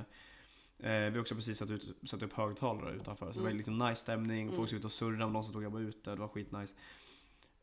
Eh, 0.79 0.91
vi 0.91 1.11
har 1.11 1.19
också 1.21 1.35
precis 1.35 1.59
satt, 1.59 1.71
ut, 1.71 1.97
satt 2.07 2.23
upp 2.23 2.33
högtalare 2.33 2.95
utanför. 2.95 3.27
Så 3.27 3.39
det 3.39 3.43
var 3.43 3.47
Mm. 3.51 3.57
liksom 3.57 3.79
nice 3.79 4.01
stämning, 4.01 4.43
Mm. 4.43 4.57
folk 4.57 4.71
såg 4.71 4.79
ut 4.79 4.85
och 4.85 4.93
surrade 4.93 5.17
med 5.17 5.27
de 5.27 5.33
som 5.35 5.43
stod 5.45 5.57
och 5.57 5.63
jobbade 5.63 5.85
ute, 5.85 6.11
det 6.11 6.17
var 6.17 6.29
skitnice. 6.29 6.75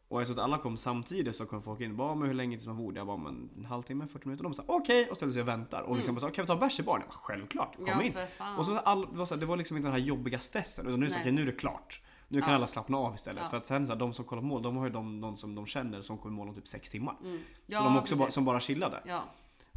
Och 0.08 0.20
jag 0.22 0.28
såg 0.28 0.38
att 0.40 0.44
alla 0.44 0.58
kom 0.58 0.78
samtidigt 0.78 1.36
så 1.36 1.46
kom 1.46 1.64
folk 1.64 1.82
in 1.82 1.96
bara 1.98 2.16
men 2.16 2.28
hur 2.28 2.34
länge 2.36 2.58
tills 2.58 2.68
man 2.68 2.78
bord? 2.78 2.98
Jag 2.98 3.08
bara 3.08 3.18
men 3.18 3.50
en 3.58 3.66
halvtimme, 3.66 4.08
40 4.08 4.28
minuter. 4.28 4.46
Och 4.46 4.52
de 4.52 4.56
sa 4.56 4.64
okej 4.68 5.10
och 5.10 5.16
ställde 5.16 5.34
sig 5.34 5.42
och 5.42 5.48
väntar. 5.48 5.82
Och 5.82 5.96
liksom 5.96 6.12
Mm. 6.16 6.22
bara, 6.22 6.32
kan 6.32 6.44
vi 6.44 6.48
ta 6.48 6.56
bärs 6.56 6.80
i 6.80 6.84
baren? 6.84 7.02
Jag 7.02 7.10
bara, 7.10 7.18
självklart, 7.18 7.76
kom 7.76 7.86
ja, 7.88 8.04
in. 8.04 8.14
för. 8.14 8.60
Och 8.60 8.66
så 8.66 8.78
all, 8.78 9.02
det, 9.12 9.18
var 9.18 9.26
så 9.26 9.36
det 9.36 9.46
var 9.46 9.58
liksom 9.58 9.78
inte 9.78 9.88
den 9.88 9.94
här 10.00 10.08
jobbiga 10.08 10.40
stressen 10.40 10.88
utan 10.88 11.00
nu 11.00 11.10
så, 11.10 11.18
okej 11.20 11.32
nu 11.32 11.42
är 11.42 11.46
det 11.46 11.52
klart. 11.52 12.02
Nu 12.28 12.42
kan 12.42 12.50
Ja. 12.50 12.56
alla 12.56 12.68
slappna 12.68 12.98
av 12.98 13.16
istället. 13.16 13.44
Ja. 13.44 13.50
För 13.50 13.58
att 13.58 13.66
sen 13.68 13.88
så 13.88 13.94
här, 13.94 14.00
de 14.00 14.14
som 14.14 14.26
kollar 14.26 14.42
mål, 14.42 14.62
de 14.62 14.78
har 14.78 14.86
ju 14.86 14.92
de, 14.92 15.20
någon 15.20 15.38
som 15.38 15.56
de 15.56 15.66
känner 15.66 16.02
som 16.02 16.18
kommer 16.18 16.36
mål 16.36 16.48
om 16.50 16.56
typ 16.56 16.68
6 16.68 16.90
timmar. 16.90 17.16
Mm. 17.24 17.38
så 17.38 17.44
Ja, 17.66 17.84
de 17.84 17.98
också 17.98 18.16
bara, 18.16 18.32
som 18.32 18.46
bara 18.46 18.60
chillade. 18.60 19.04
Ja. 19.06 19.24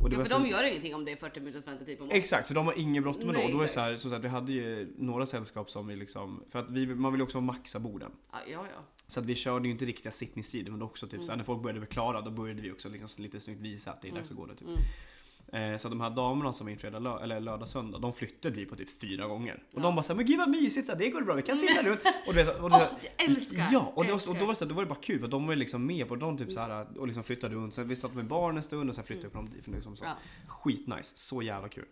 Och 0.03 0.11
det 0.11 0.15
ja, 0.17 0.19
var 0.19 0.25
för 0.29 0.43
de 0.43 0.49
gör 0.49 0.63
ingenting 0.71 0.95
om 0.95 1.05
det 1.05 1.13
är 1.13 1.17
40 1.17 1.41
minuters 1.41 1.67
väntetid 1.67 1.99
på 1.99 2.05
mat. 2.05 2.15
Exakt, 2.15 2.47
för 2.49 2.55
de 2.55 2.67
har 2.67 2.79
ingen 2.79 3.03
bråttom 3.03 3.27
med 3.27 3.35
Nej, 3.35 3.53
då. 3.53 3.59
Då 3.59 3.65
är 3.65 3.69
så 3.69 3.81
här, 3.81 3.97
så 3.97 4.15
att 4.15 4.25
vi 4.25 4.29
hade 4.29 4.53
ju 4.53 4.93
några 4.99 5.27
sällskap 5.27 5.71
som 5.71 5.87
vi 5.87 5.97
liksom, 5.97 6.45
för 6.51 6.59
att 6.59 6.71
vi, 6.71 6.87
man 6.87 7.13
vill 7.13 7.19
ju 7.21 7.25
också 7.25 7.41
maxa 7.41 7.79
borden. 7.79 8.11
Ja, 8.33 8.39
ja. 8.47 8.63
Så 9.11 9.21
att 9.21 9.27
vi 9.27 9.35
körde 9.35 9.69
ju 9.69 9.73
inte 9.73 9.85
riktiga 9.85 10.13
sittningstider 10.13 10.71
men 10.71 10.83
också 10.83 11.07
typ 11.07 11.21
så 11.21 11.27
Mm. 11.27 11.39
när 11.39 11.45
folk 11.45 11.63
började 11.63 11.81
bli 11.81 11.89
klara 11.89 12.21
då 12.21 12.31
började 12.31 12.61
vi 12.63 12.73
också 12.73 12.89
liksom 12.89 13.23
lite 13.25 13.41
snyggt 13.41 13.61
visa 13.61 13.91
att 13.91 14.03
det 14.03 14.09
är 14.09 14.13
dags 14.13 14.31
att 14.31 14.37
gå 14.37 14.47
där 14.47 14.55
typ. 14.55 14.69
Mm. 14.69 15.73
Eh, 15.73 15.79
så 15.79 15.89
de 15.89 16.01
här 16.01 16.11
damerna 16.11 16.53
som 16.53 16.69
är 16.69 16.73
in 16.73 16.79
fredag, 16.79 16.99
lö- 16.99 17.23
eller 17.23 17.41
lördag, 17.41 17.69
söndag, 17.69 17.99
de 17.99 18.13
flyttade 18.13 18.55
vi 18.57 18.67
på 18.67 18.77
typ 18.77 19.01
fyra 19.01 19.27
gånger. 19.27 19.55
Och 19.73 19.79
Ja. 19.79 19.83
de 19.83 19.95
bara 19.95 20.03
såhär, 20.03 20.17
men 20.17 20.27
gud 20.27 20.39
vad 20.39 20.49
mysigt, 20.51 20.87
så 20.87 20.95
det 20.95 21.09
går 21.11 21.23
bra, 21.23 21.35
vi 21.35 21.43
kan 21.43 21.57
sitta 21.57 21.83
runt. 21.83 22.01
Och, 22.27 22.35
du 22.35 22.45
vet, 22.45 22.59
och, 22.59 22.65
Åh, 22.65 22.79
det, 22.79 22.89
jag 23.19 23.29
älskar! 23.31 23.69
Ja, 23.73 23.93
och, 23.95 24.05
det 24.05 24.13
och 24.13 24.21
då 24.27 24.33
var 24.33 24.49
det, 24.49 24.55
så 24.57 24.65
då 24.65 24.75
var 24.75 24.83
det 24.83 24.89
bara 24.89 24.99
kul 25.01 25.21
för 25.21 25.29
de 25.29 25.47
var 25.47 25.53
ju 25.53 25.59
liksom 25.59 25.87
med 25.87 26.09
på 26.09 26.17
de 26.17 26.39
typ 26.39 26.53
så 26.53 26.61
här 26.61 26.99
och 26.99 27.07
liksom 27.07 27.25
flyttade 27.25 27.55
runt. 27.55 27.75
Sen 27.75 27.89
vi 27.89 27.97
satt 27.97 28.15
med 28.15 28.27
barn 28.27 28.57
en 28.57 28.63
stund 28.63 28.89
och 28.91 28.95
sen 28.97 29.05
flyttade 29.05 29.29
vi 29.29 29.33
på 29.33 29.39
dem 29.39 29.51
dit. 29.51 29.67
Liksom 29.67 29.97
så. 29.97 30.05
Mm. 30.05 30.17
Ja, 30.47 30.51
Skitnice, 30.53 31.13
så 31.17 31.43
jävla 31.43 31.69
kul. 31.69 31.85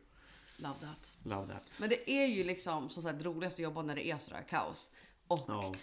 love 0.56 0.74
that. 0.80 1.16
Love 1.22 1.52
that. 1.52 1.76
Men 1.80 1.88
det 1.88 2.10
är 2.10 2.26
ju 2.26 2.44
liksom 2.44 2.88
som 2.88 3.02
sagt 3.02 3.24
roligast 3.24 3.56
att 3.56 3.62
jobba 3.64 3.82
när 3.82 3.94
det 3.94 4.06
är 4.06 4.18
sådär 4.18 4.44
kaos. 4.50 4.90
Och 5.28 5.44
Ja. 5.48 5.74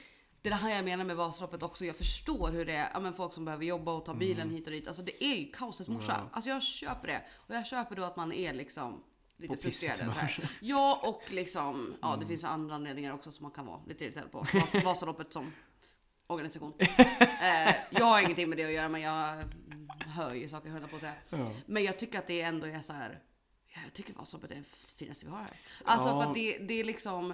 Det 0.44 0.50
är 0.50 0.52
det 0.52 0.56
här 0.56 0.70
jag 0.76 0.86
menar 0.86 1.06
med 1.06 1.16
Vasaloppet 1.16 1.64
också. 1.64 1.86
Jag 1.86 1.96
förstår 1.96 2.52
hur 2.52 2.66
det 2.66 2.74
är, 2.74 2.90
ja, 2.94 3.00
men 3.00 3.14
folk 3.14 3.34
som 3.34 3.46
behöver 3.46 3.66
jobba 3.66 3.94
och 3.94 4.06
ta 4.06 4.14
bilen 4.14 4.50
hit 4.50 4.66
och 4.68 4.72
dit. 4.74 4.88
Alltså 4.88 5.04
det 5.04 5.24
är 5.24 5.36
ju 5.36 5.52
kaosets 5.52 5.90
morsa. 5.90 6.12
Mm. 6.14 6.26
Ja. 6.26 6.36
Alltså 6.36 6.50
jag 6.50 6.64
köper 6.64 7.08
det. 7.08 7.22
Och 7.34 7.56
jag 7.56 7.68
köper 7.68 7.96
då 7.96 8.04
att 8.04 8.16
man 8.16 8.32
är 8.32 8.54
liksom 8.54 9.04
lite 9.38 9.56
På 9.56 9.62
frustrerad 9.62 10.00
över 10.00 10.14
det 10.14 10.20
här. 10.20 10.50
Ja 10.62 11.00
och 11.04 11.34
liksom, 11.34 11.96
ja 12.02 12.18
det 12.20 12.26
finns 12.26 12.44
ju 12.44 12.48
andra 12.48 12.76
anledningar 12.76 13.14
också 13.14 13.32
som 13.32 13.44
man 13.44 13.52
kan 13.52 13.66
vara 13.66 13.80
lite 13.88 14.04
irriterad 14.06 14.32
på. 14.32 14.40
Vas- 14.54 14.84
Vasaloppet 14.84 15.34
som 15.34 15.54
organisation. 16.28 16.74
eh, 16.80 17.76
jag 17.90 18.06
har 18.06 18.22
ingenting 18.22 18.50
med 18.50 18.58
det 18.58 18.66
att 18.66 18.72
göra 18.74 18.90
men 18.90 19.02
jag 19.02 19.34
mm, 19.34 19.90
hör 20.00 20.34
ju 20.34 20.48
saker 20.48 20.70
höll 20.70 20.88
på 20.88 20.96
att 20.96 21.02
säga. 21.02 21.14
Ja. 21.30 21.50
Men 21.66 21.84
jag 21.84 22.00
tycker 22.00 22.20
att 22.20 22.28
det 22.28 22.42
ändå 22.42 22.68
är 22.68 22.80
så 22.82 22.94
här. 22.94 23.20
ja, 23.74 23.80
Jag 23.84 23.94
tycker 23.94 24.14
Vasaloppet 24.14 24.52
är 24.52 24.56
det 24.56 24.64
finaste 24.96 25.26
vi 25.26 25.32
har 25.32 25.40
här. 25.40 25.50
Alltså 25.84 26.10
Ja. 26.10 26.22
för 26.22 26.30
att 26.30 26.36
det, 26.36 26.58
det 26.58 26.74
är 26.74 26.84
liksom. 26.84 27.34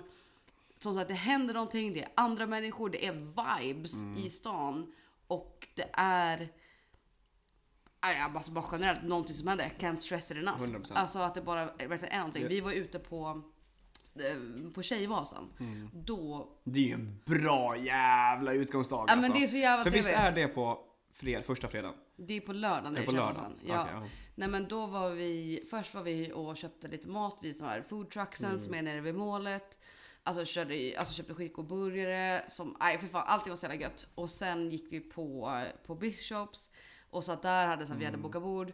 Som 0.79 0.93
sagt 0.95 1.07
det 1.07 1.13
händer 1.13 1.53
någonting, 1.53 1.93
det 1.93 2.01
är 2.03 2.09
andra 2.15 2.47
människor, 2.47 2.89
det 2.89 3.05
är 3.05 3.13
vibes 3.13 3.93
Mm. 3.93 4.17
i 4.17 4.29
stan. 4.29 4.93
Och 5.27 5.67
det 5.75 5.89
är. 5.93 6.49
Alltså 8.35 8.51
bara 8.51 8.65
generellt 8.71 9.03
någonting 9.03 9.35
som 9.35 9.47
händer. 9.47 9.71
Can't 9.79 9.99
stress 9.99 10.31
it 10.31 10.37
enough. 10.37 10.61
100%. 10.61 10.91
Alltså 10.95 11.19
att 11.19 11.35
det 11.35 11.41
bara 11.41 11.65
verkligen 11.65 12.13
är 12.13 12.17
någonting. 12.17 12.47
Vi 12.47 12.61
var 12.61 12.71
ute 12.71 12.99
på 12.99 13.41
eh, 14.15 14.71
på 14.73 14.83
Tjejvasan. 14.83 15.49
Mm. 15.59 15.89
Då, 15.93 16.47
Det 16.63 16.79
är 16.79 16.83
ju 16.83 16.93
en 16.93 17.19
bra 17.25 17.77
jävla 17.77 18.53
utgångsdag 18.53 18.95
ja 19.07 19.13
alltså. 19.13 19.17
men 19.31 19.31
det 19.39 19.43
är 19.43 19.47
så 19.47 19.57
jävla 19.57 19.83
För 19.83 19.91
visst 19.91 20.09
är 20.09 20.31
det 20.31 20.47
på 20.47 20.79
fred, 21.13 21.45
första 21.45 21.67
fredagen? 21.67 21.95
Det 22.15 22.33
är 22.37 22.41
på 22.41 22.53
lördagen 22.53 22.93
det 22.93 22.99
är 23.01 23.05
på 23.05 23.11
lördagen? 23.11 23.59
Ja. 23.65 23.87
Ja. 23.93 24.03
Nej 24.35 24.49
men 24.49 24.67
då 24.67 24.85
var 24.85 25.09
vi, 25.09 25.63
först 25.69 25.93
var 25.93 26.03
vi 26.03 26.31
och 26.33 26.57
köpte 26.57 26.87
lite 26.87 27.07
mat 27.07 27.39
vid 27.41 27.57
de 27.57 27.63
här 27.65 27.81
foodtrucksen 27.81 28.49
Mm. 28.49 28.59
som 28.59 28.73
är 28.73 28.81
nere 28.81 29.01
vid 29.01 29.15
målet. 29.15 29.79
Alltså, 30.23 30.45
körde, 30.45 30.95
alltså 30.99 31.13
köpte 31.13 31.33
skitgod 31.33 31.67
som, 32.47 32.75
nej 32.79 32.97
för 32.97 33.07
fan, 33.07 33.23
allting 33.27 33.49
var 33.49 33.57
så 33.57 33.65
jävla 33.65 33.81
gött. 33.81 34.07
Och 34.15 34.29
sen 34.29 34.69
gick 34.69 34.85
vi 34.89 34.99
på, 34.99 35.53
på 35.85 35.95
Bishops 35.95 36.69
och 37.09 37.23
satt 37.23 37.41
där, 37.41 37.67
hade, 37.67 37.85
så 37.85 37.91
här, 37.91 37.99
vi 37.99 38.05
hade 38.05 38.15
Mm. 38.15 38.23
bokat 38.23 38.41
bord. 38.41 38.71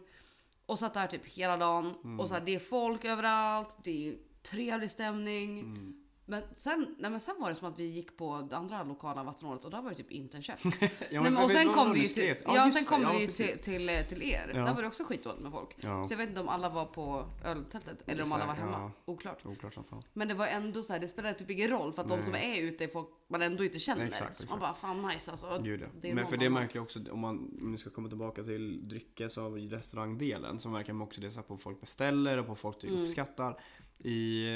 Och 0.66 0.78
satt 0.78 0.94
där 0.94 1.06
typ 1.06 1.26
hela 1.26 1.56
dagen. 1.56 1.94
Och 2.20 2.28
så 2.28 2.34
här, 2.34 2.40
det 2.40 2.54
är 2.54 2.58
folk 2.58 3.04
överallt, 3.04 3.78
det 3.84 4.08
är 4.08 4.16
trevlig 4.42 4.90
stämning. 4.90 5.60
Mm. 5.60 6.02
Men 6.28 6.42
sen, 6.56 6.94
nej 6.98 7.10
men 7.10 7.20
sen 7.20 7.34
var 7.38 7.48
det 7.48 7.54
som 7.54 7.68
att 7.72 7.78
vi 7.78 7.84
gick 7.86 8.16
på 8.16 8.46
det 8.50 8.56
andra 8.56 8.82
lokala 8.82 9.22
vattenhålet 9.22 9.64
och 9.64 9.70
där 9.70 9.82
var 9.82 9.90
det 9.90 9.96
typ 9.96 10.10
inte 10.10 10.36
en 10.36 10.42
chef. 10.42 10.62
Ja, 11.10 11.22
Nej, 11.22 11.30
men, 11.30 11.36
och 11.36 11.50
sen 11.50 11.72
kom 11.72 11.92
vi 11.92 12.00
ju 12.02 12.08
till, 12.08 12.34
ja, 12.44 12.64
just 12.64 12.76
sen 12.76 12.84
kom 12.86 13.02
ja, 13.02 13.12
vi 13.12 13.20
ju 13.20 13.26
till, 13.26 13.58
till, 13.58 13.88
eh, 13.88 14.00
till 14.08 14.22
er. 14.22 14.50
Ja. 14.54 14.64
Där 14.64 14.74
var 14.74 14.82
det 14.82 14.88
också 14.88 15.04
skitdåligt 15.04 15.42
med 15.42 15.52
folk. 15.52 15.76
Ja. 15.76 16.04
Så 16.06 16.12
jag 16.12 16.18
vet 16.18 16.28
inte 16.28 16.40
om 16.40 16.48
alla 16.48 16.68
var 16.68 16.84
på 16.84 17.24
öltältet 17.44 18.02
eller 18.06 18.22
om 18.22 18.32
alla 18.32 18.46
var 18.46 18.54
hemma. 18.54 18.72
ja. 18.72 19.12
Oklart. 19.12 19.46
Oklart 19.46 19.74
som 19.74 19.84
fan. 19.84 20.02
Men 20.12 20.28
det 20.28 20.34
var 20.34 20.46
ändå 20.46 20.82
så 20.82 20.92
här, 20.92 21.00
det 21.00 21.08
spelade 21.08 21.34
typ 21.34 21.50
ingen 21.50 21.68
roll 21.70 21.92
för 21.92 22.02
att 22.02 22.08
de 22.08 22.14
Nej. 22.14 22.22
som 22.24 22.34
är 22.34 22.60
ute 22.62 22.84
är 22.84 22.88
folk 22.88 23.08
man 23.28 23.42
ändå 23.42 23.64
inte 23.64 23.78
känner. 23.78 24.04
Exakt, 24.06 24.36
så 24.36 24.42
exakt. 24.42 24.50
man 24.50 24.60
bara, 24.60 24.74
fan 24.74 25.02
nice 25.08 25.30
alltså. 25.30 25.60
Gud, 25.62 25.80
ja. 25.80 25.86
det 26.00 26.14
Men 26.14 26.26
för 26.26 26.36
det 26.36 26.50
märker 26.50 26.76
jag 26.76 26.82
också, 26.82 27.00
om 27.10 27.18
man 27.20 27.58
om 27.62 27.72
vi 27.72 27.78
ska 27.78 27.90
komma 27.90 28.08
tillbaka 28.08 28.42
till 28.42 28.88
dryckes 28.88 29.36
och 29.36 29.56
restaurangdelen, 29.56 30.60
så 30.60 30.68
märker 30.68 30.92
man 30.92 31.06
också 31.06 31.20
det 31.20 31.30
så 31.30 31.36
här 31.36 31.42
på 31.42 31.56
folk 31.56 31.80
beställer 31.80 32.38
och 32.38 32.46
på 32.46 32.54
folk 32.54 32.78
typ 32.78 32.90
Mm. 32.90 33.02
uppskattar. 33.02 33.60
I 33.98 34.46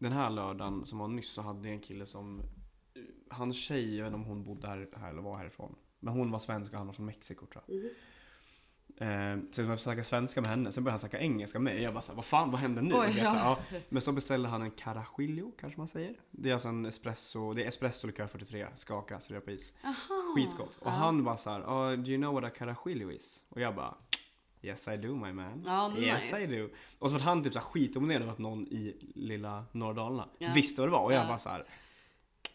den 0.00 0.12
här 0.12 0.30
lördagen 0.30 0.86
som 0.86 0.98
var 0.98 1.08
nyss 1.08 1.30
så 1.30 1.42
hade 1.42 1.68
jag 1.68 1.74
en 1.74 1.80
kille 1.80 2.06
som, 2.06 2.42
hans 3.30 3.56
tjej, 3.56 3.96
jag 3.96 4.04
vet 4.04 4.08
inte 4.14 4.14
om 4.22 4.24
hon 4.24 4.44
bodde 4.44 4.66
här, 4.68 4.88
här 4.96 5.10
eller 5.10 5.22
var 5.22 5.36
härifrån. 5.38 5.74
Men 6.00 6.14
hon 6.14 6.30
var 6.30 6.38
svensk 6.38 6.72
och 6.72 6.78
han 6.78 6.86
var 6.86 6.94
från 6.94 7.06
Mexiko 7.06 7.46
tror 7.46 7.64
jag. 7.66 7.76
Mhm. 7.76 7.90
Eh, 8.96 9.38
så 9.50 9.62
jag 9.62 9.80
snackade 9.80 10.04
svenska 10.04 10.40
med 10.40 10.50
henne, 10.50 10.72
sen 10.72 10.84
började 10.84 10.92
han 10.92 10.98
snacka 10.98 11.18
engelska 11.18 11.58
med 11.58 11.74
mig. 11.74 11.82
Jag 11.82 11.94
bara 11.94 12.02
såhär, 12.02 12.16
vad 12.16 12.24
fan 12.24 12.50
vad 12.50 12.60
händer 12.60 12.82
nu? 12.82 12.94
Oj, 12.94 13.14
ja. 13.18 13.24
så 13.24 13.30
här, 13.30 13.44
ja. 13.50 13.58
Men 13.88 14.02
så 14.02 14.12
beställde 14.12 14.48
han 14.48 14.62
en 14.62 14.70
carajillo 14.70 15.52
kanske 15.60 15.80
man 15.80 15.88
säger. 15.88 16.20
Det 16.30 16.48
är 16.50 16.52
alltså 16.54 16.68
en 16.68 16.86
espresso, 16.86 17.54
det 17.54 17.64
är 17.64 17.68
espresso 17.68 18.06
likör 18.06 18.26
43, 18.26 18.66
skaka, 18.74 19.20
servera 19.20 19.40
på 19.40 19.50
is. 19.50 19.72
Aha. 19.84 19.94
Skitgott. 20.36 20.76
Och 20.76 20.86
Ja. 20.86 20.90
han 20.90 21.24
bara 21.24 21.36
såhär, 21.36 21.60
oh, 21.60 21.92
do 21.92 22.10
you 22.10 22.18
know 22.18 22.34
what 22.34 22.44
a 22.44 22.50
carajillo 22.56 23.10
is? 23.10 23.42
Och 23.48 23.60
jag 23.60 23.74
bara, 23.74 23.94
yes 24.62 24.88
I 24.88 24.96
do 24.96 25.14
my 25.16 25.32
man. 25.32 25.62
Ja, 25.66 25.92
Yes 25.98 26.32
nice. 26.32 26.40
I 26.42 26.46
do. 26.46 26.68
Och 26.98 27.08
så 27.10 27.12
var 27.12 27.20
han 27.20 27.42
typ 27.44 27.52
såhär 27.52 27.66
skitomponerad 27.66 28.22
över 28.22 28.32
att 28.32 28.38
någon 28.38 28.66
i 28.66 28.96
lilla 29.14 29.64
norra 29.72 29.92
Dalarna 29.94 30.28
Ja. 30.38 30.52
visste 30.54 30.80
vad 30.80 30.88
det 30.88 30.92
var. 30.92 31.04
Och 31.04 31.12
jag 31.12 31.22
Ja. 31.24 31.28
bara 31.28 31.38
såhär, 31.38 31.64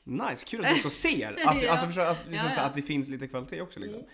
nice, 0.03 0.45
kul 0.45 0.65
att 0.65 0.69
du 0.71 0.75
också 0.75 0.89
ser. 1.07 1.33
Att, 1.47 1.63
Ja. 1.63 1.71
alltså, 1.71 1.85
förstår, 1.85 2.01
du? 2.01 2.07
alltså, 2.07 2.23
liksom 2.29 2.47
här 2.49 2.65
att 2.67 2.73
det 2.73 2.81
finns 2.81 3.07
lite 3.09 3.27
kvalitet 3.27 3.61
också 3.61 3.79
liksom. 3.79 3.99
Mm. 3.99 4.11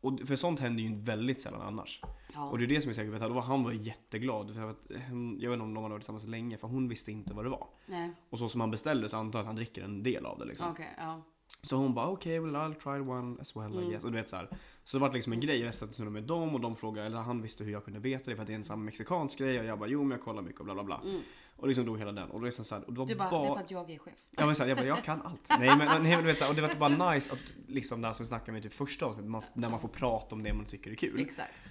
Och 0.00 0.20
för 0.28 0.36
sånt 0.36 0.60
händer 0.60 0.82
ju 0.82 0.94
väldigt 0.94 1.40
sällan 1.40 1.60
annars. 1.60 2.00
Ja. 2.34 2.48
Och 2.50 2.58
det 2.58 2.64
är 2.64 2.66
det 2.66 2.80
som 2.80 2.90
är 2.90 2.94
säkert 2.94 3.12
vet, 3.14 3.22
att 3.22 3.44
han 3.44 3.64
var 3.64 3.72
jätteglad. 3.72 4.54
För 4.54 4.70
att, 4.70 4.76
hon- 5.08 5.38
jag 5.40 5.50
vet 5.50 5.56
inte 5.56 5.64
om 5.64 5.74
de 5.74 5.82
hade 5.82 5.92
varit 5.92 6.02
tillsammans 6.02 6.24
länge, 6.26 6.58
för 6.58 6.68
hon 6.68 6.88
visste 6.88 7.12
inte 7.12 7.34
vad 7.34 7.44
det 7.44 7.48
var. 7.48 7.66
Nej, 7.86 8.10
Och 8.30 8.38
så 8.38 8.48
som 8.48 8.60
han 8.60 8.70
beställde 8.70 9.08
så 9.08 9.16
antar 9.16 9.38
jag 9.38 9.42
att 9.42 9.46
han 9.46 9.56
dricker 9.56 9.82
en 9.82 10.02
del 10.02 10.26
av 10.26 10.38
det 10.38 10.44
liksom. 10.44 10.70
okej, 10.70 10.88
ja. 10.98 11.22
Så 11.66 11.76
hon 11.76 11.94
bara 11.94 12.08
okej, 12.08 12.40
well 12.40 12.54
I'll 12.56 12.74
try 12.74 13.10
one 13.10 13.36
as 13.40 13.56
well 13.56 13.72
I 13.74 13.76
Mm. 13.76 13.90
guess. 13.90 14.04
Och 14.04 14.12
du 14.12 14.16
vet 14.18 14.28
så 14.28 14.36
här. 14.36 14.48
Så 14.84 14.96
det 14.96 15.00
var 15.00 15.12
liksom 15.12 15.32
en 15.32 15.40
grej, 15.40 15.58
jag 15.60 15.66
restade 15.68 16.10
med 16.10 16.22
dem 16.22 16.54
och 16.54 16.60
de 16.60 16.76
frågade, 16.76 17.06
eller 17.06 17.18
han 17.18 17.42
visste 17.42 17.64
hur 17.64 17.72
jag 17.72 17.84
kunde 17.84 18.00
veta 18.00 18.30
det 18.30 18.36
för 18.36 18.42
att 18.42 18.46
det 18.46 18.52
är 18.52 18.58
en 18.58 18.64
sån 18.64 18.84
mexikansk 18.84 19.38
grej 19.38 19.58
och 19.60 19.64
jag 19.64 19.78
bara 19.78 19.88
jo 19.88 20.02
men 20.02 20.10
jag 20.10 20.20
kollar 20.24 20.42
mycket 20.42 20.58
och 20.60 20.64
bla 20.64 20.74
bla 20.74 20.84
bla. 20.84 21.00
Mm. 21.04 21.20
Och 21.56 21.68
liksom 21.68 21.86
då 21.86 21.96
hela 21.96 22.12
den. 22.12 22.30
Och 22.30 22.40
då 22.40 22.46
är 22.46 22.50
det 22.58 22.64
så 22.64 22.74
här, 22.74 22.84
och 22.84 22.92
det 22.92 22.98
var 23.00 23.06
Du 23.06 23.14
bara, 23.14 23.30
det 23.30 23.36
är 23.48 23.54
för 23.54 23.60
att 23.60 23.70
jag 23.70 23.90
är 23.90 23.98
chef. 23.98 24.14
Ja 24.30 24.46
men 24.46 24.56
så 24.56 24.62
här, 24.62 24.68
jag 24.68 24.78
bara, 24.78 24.86
jag 24.86 25.04
kan 25.04 25.22
allt. 25.22 25.48
Nej 25.48 25.68
men, 25.78 25.78
nej, 25.78 26.10
men 26.16 26.18
du 26.18 26.22
vet 26.24 26.38
så 26.38 26.44
här, 26.44 26.50
och 26.50 26.56
det 26.56 26.62
var 26.62 26.74
bara 26.74 27.10
nice 27.12 27.32
att 27.32 27.38
liksom 27.66 28.00
det 28.00 28.06
här 28.06 28.14
som 28.14 28.24
vi 28.24 28.28
snackade 28.28 28.52
med 28.52 28.58
i 28.60 28.62
typ 28.62 28.74
första 28.74 29.06
avsnittet, 29.06 29.30
man, 29.30 29.42
när 29.54 29.68
man 29.70 29.80
får 29.80 29.88
prata 29.88 30.34
om 30.34 30.42
det 30.42 30.52
man 30.54 30.64
tycker 30.64 30.90
är 30.90 30.94
kul. 30.94 31.20
Exakt. 31.20 31.70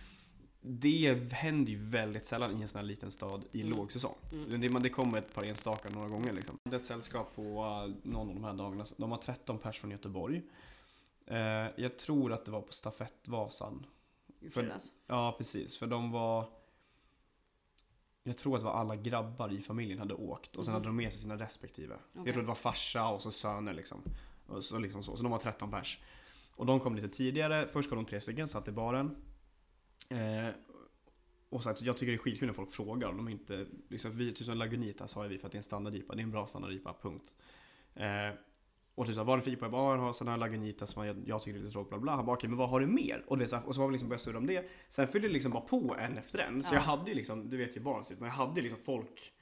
Det 0.66 1.34
händer 1.34 1.72
ju 1.72 1.78
väldigt 1.84 2.26
sällan 2.26 2.58
i 2.58 2.62
en 2.62 2.68
sån 2.68 2.78
här 2.80 2.86
liten 2.86 3.12
stad 3.12 3.46
i 3.52 3.62
Mm. 3.62 3.78
lågsäsong. 3.78 4.16
Mm. 4.32 4.62
Det, 4.62 4.80
det 4.80 4.90
kommer 4.90 5.18
ett 5.18 5.34
par 5.34 5.44
enstaka 5.44 5.90
några 5.90 6.08
gånger 6.10 6.34
liksom. 6.34 6.58
Det 6.64 6.76
är 6.76 6.80
ett 6.80 6.86
sällskap 6.86 7.36
på 7.36 7.42
uh, 7.42 7.96
någon 8.12 8.28
av 8.30 8.34
de 8.36 8.44
här 8.44 8.54
dagarna. 8.54 8.86
De 8.98 9.12
har 9.12 9.18
13 9.18 9.58
pers 9.58 9.80
från 9.80 9.92
Göteborg. 9.92 10.42
Eh, 11.26 11.38
jag 11.76 11.98
tror 11.98 12.34
att 12.34 12.46
det 12.46 12.52
var 12.52 12.62
på 12.62 12.74
stafettvasan. 12.74 13.86
I 14.40 14.50
fredags. 14.50 14.94
Ja, 15.08 15.36
precis. 15.38 15.78
För 15.78 15.88
de 15.88 16.12
var... 16.12 16.46
Jag 18.24 18.38
tror 18.38 18.56
att 18.56 18.62
det 18.62 18.66
var 18.66 18.74
alla 18.74 18.96
grabbar 18.96 19.52
i 19.54 19.62
familjen 19.62 20.00
hade 20.00 20.14
åkt 20.14 20.56
och 20.56 20.66
sen 20.66 20.72
Mhm. 20.72 20.76
hade 20.82 20.86
de 20.90 20.96
med 20.96 21.12
sig 21.14 21.22
sina 21.22 21.36
respektive. 21.38 21.96
Okej. 21.96 22.22
Jag 22.26 22.34
tror 22.34 22.42
det 22.44 22.48
var 22.48 22.56
farsa 22.56 23.08
och 23.08 23.22
så 23.22 23.32
söner 23.32 23.74
liksom. 23.74 24.02
Och 24.48 24.66
så, 24.66 24.80
liksom 24.80 25.04
så. 25.04 25.18
så 25.18 25.24
de 25.24 25.32
var 25.32 25.40
13 25.40 25.72
pers. 25.72 26.00
Och 26.56 26.66
de 26.66 26.80
kom 26.80 26.96
lite 26.96 27.10
tidigare. 27.10 27.68
Först 27.68 27.90
kom 27.90 27.98
de 27.98 28.06
tre 28.06 28.22
stycken, 28.22 28.48
satt 28.48 28.68
i 28.68 28.72
baren. 28.72 29.16
Eh, 30.10 30.50
och 31.50 31.64
så 31.64 31.70
att 31.70 31.82
jag 31.82 31.98
tycker 31.98 32.12
det 32.12 32.16
är 32.16 32.18
skitkul 32.18 32.48
när 32.48 32.54
folk 32.54 32.72
frågar. 32.72 33.08
De 33.08 33.28
är 33.28 33.32
inte, 33.32 33.66
liksom, 33.90 34.18
vi, 34.18 34.34
typ 34.34 34.46
som 34.46 34.58
Lagunitas 34.58 35.16
har 35.16 35.28
vi 35.28 35.38
för 35.38 35.46
att 35.48 35.52
det 35.52 35.56
är 35.56 35.60
en 35.60 35.64
standard 35.64 35.96
IPA. 35.96 36.16
Det 36.16 36.22
är 36.22 36.24
en 36.24 36.32
bra 36.32 36.48
standard 36.48 36.72
IPA, 36.72 36.96
punkt. 37.02 37.36
Eh, 37.96 38.06
Och 38.96 39.06
typ 39.06 39.16
såhär, 39.16 39.26
vad 39.26 39.34
är 39.34 39.38
det 39.38 39.44
för 39.44 39.52
IPA? 39.52 39.66
Jag 39.66 39.72
bara, 39.72 39.82
"Ja, 39.92 39.96
jag 39.96 40.02
har 40.02 40.14
sån 40.14 40.28
här 40.28 40.38
Lagunitas 40.38 40.90
som 40.90 41.06
jag, 41.06 41.18
jag 41.26 41.42
tycker 41.42 41.60
är 41.60 41.62
lite 41.64 41.72
tråkig, 41.74 41.90
bla 41.90 42.00
bla. 42.00 42.16
Han 42.16 42.26
bara, 42.26 42.36
okej 42.38 42.50
men 42.50 42.58
vad 42.58 42.70
har 42.70 42.80
du 42.80 42.88
mer? 42.88 43.24
Och, 43.28 43.38
du 43.38 43.44
vet, 43.44 43.50
så 43.50 43.56
här, 43.56 43.66
och 43.68 43.76
så 43.76 43.82
har 43.82 43.88
vi 43.88 43.92
liksom 43.92 44.10
börjat 44.10 44.22
surra 44.22 44.38
om 44.38 44.48
det. 44.48 44.70
Sen 44.90 45.08
fyllde 45.08 45.28
det 45.28 45.34
liksom 45.34 45.52
bara 45.52 45.62
på 45.64 45.96
en 46.00 46.18
efter 46.18 46.40
en. 46.40 46.64
Så 46.64 46.74
Ja. 46.74 46.78
jag 46.78 46.82
hade 46.84 47.12
ju 47.12 47.16
liksom, 47.18 47.50
du 47.50 47.58
vet 47.58 47.76
ju 47.78 47.82
barn 47.82 48.04
men 48.10 48.28
jag 48.28 48.36
hade 48.36 48.62
liksom 48.62 48.80
folk. 48.86 49.34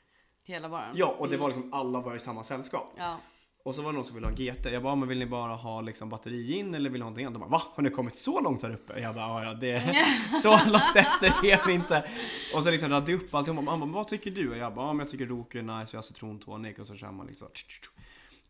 Hela 0.43 0.68
varan. 0.68 0.93
Ja, 0.97 1.16
och 1.20 1.30
det 1.30 1.38
var 1.38 1.47
liksom 1.47 1.74
alla 1.74 2.01
var 2.01 2.16
i 2.16 2.20
samma 2.20 2.43
sällskap. 2.43 2.93
Ja. 2.97 3.18
Och 3.64 3.76
så 3.76 3.82
var 3.82 3.91
det 3.91 3.95
någon 3.95 4.05
som 4.05 4.16
ville 4.16 4.28
ha 4.28 4.32
en 4.32 4.36
GT. 4.36 4.66
Jag 4.66 4.84
bara, 4.84 4.95
men 4.95 5.09
vill 5.09 5.20
ni 5.20 5.26
bara 5.26 5.55
ha 5.55 5.82
liksom 5.82 6.09
batteri 6.09 6.57
in 6.57 6.74
eller 6.74 6.89
vill 6.89 6.99
ni 6.99 7.03
ha 7.03 7.09
någonting 7.09 7.26
annat? 7.26 7.34
De 7.34 7.39
bara, 7.39 7.49
va? 7.49 7.62
Har 7.76 7.84
ni 7.84 7.89
kommit 7.89 8.16
så 8.16 8.39
långt 8.39 8.64
här 8.64 8.74
uppe? 8.74 8.99
Jag 8.99 9.16
bara, 9.16 9.26
ja, 9.28 9.43
ja 9.43 9.53
det 9.53 9.72
är 9.72 9.93
så 10.41 10.49
långt 10.70 10.95
efter 10.95 11.45
är 11.45 11.68
vi 11.68 11.74
inte. 11.74 12.09
Och 12.55 12.64
så 12.64 12.72
liksom 12.72 12.89
radde 12.89 13.12
jag 13.12 13.22
upp 13.22 13.36
allting. 13.36 13.68
Han 13.68 13.80
bara, 13.80 13.91
vad 13.91 14.07
tycker 14.07 14.32
du? 14.32 14.49
Och 14.51 14.57
jag 14.57 14.74
bara, 14.74 14.86
ja 14.86 14.93
men 14.93 14.99
jag 14.99 15.09
tycker 15.09 15.26
Roku 15.26 15.59
är 15.59 15.64
nice, 15.64 15.95
jag 15.95 15.97
har 15.97 16.03
citrontonic 16.03 16.80
och 16.80 16.88
så 16.88 16.95
kör 16.95 17.12
man 17.12 17.28
liksom. 17.28 17.47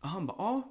Och 0.00 0.08
han 0.08 0.26
bara, 0.26 0.36
ja. 0.38 0.62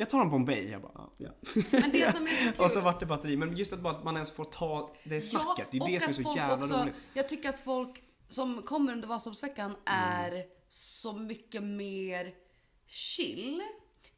Jag 0.00 0.10
tar 0.10 0.18
den 0.18 0.30
Bombay. 0.30 0.68
Jag 0.70 0.82
bara, 0.82 0.92
ja. 0.94 1.10
ja. 1.16 1.30
Men 1.70 1.90
det 1.92 2.14
som 2.16 2.26
är 2.26 2.46
så 2.46 2.52
kul. 2.52 2.54
Och 2.64 2.70
så 2.70 2.80
vart 2.80 3.00
det 3.00 3.06
batteri. 3.06 3.36
Men 3.36 3.56
just 3.56 3.72
att, 3.72 3.80
bara 3.80 3.96
att 3.96 4.04
man 4.04 4.14
ens 4.14 4.30
får 4.30 4.44
ta 4.44 4.94
det 5.04 5.22
snacket. 5.22 5.66
det 5.70 5.78
är 5.78 5.86
det 5.92 6.00
som 6.00 6.08
är 6.10 6.14
så 6.14 6.36
jävla 6.36 6.64
också, 6.64 6.82
roligt. 6.82 6.94
Jag 7.14 7.28
tycker 7.28 7.48
att 7.48 7.58
folk 7.58 8.02
som 8.28 8.62
kommer 8.62 8.92
under 8.92 9.08
Vasaloppsveckan 9.08 9.64
Mm. 9.70 9.76
är 9.86 10.44
så 10.68 11.12
mycket 11.12 11.62
mer 11.62 12.34
chill. 12.86 13.62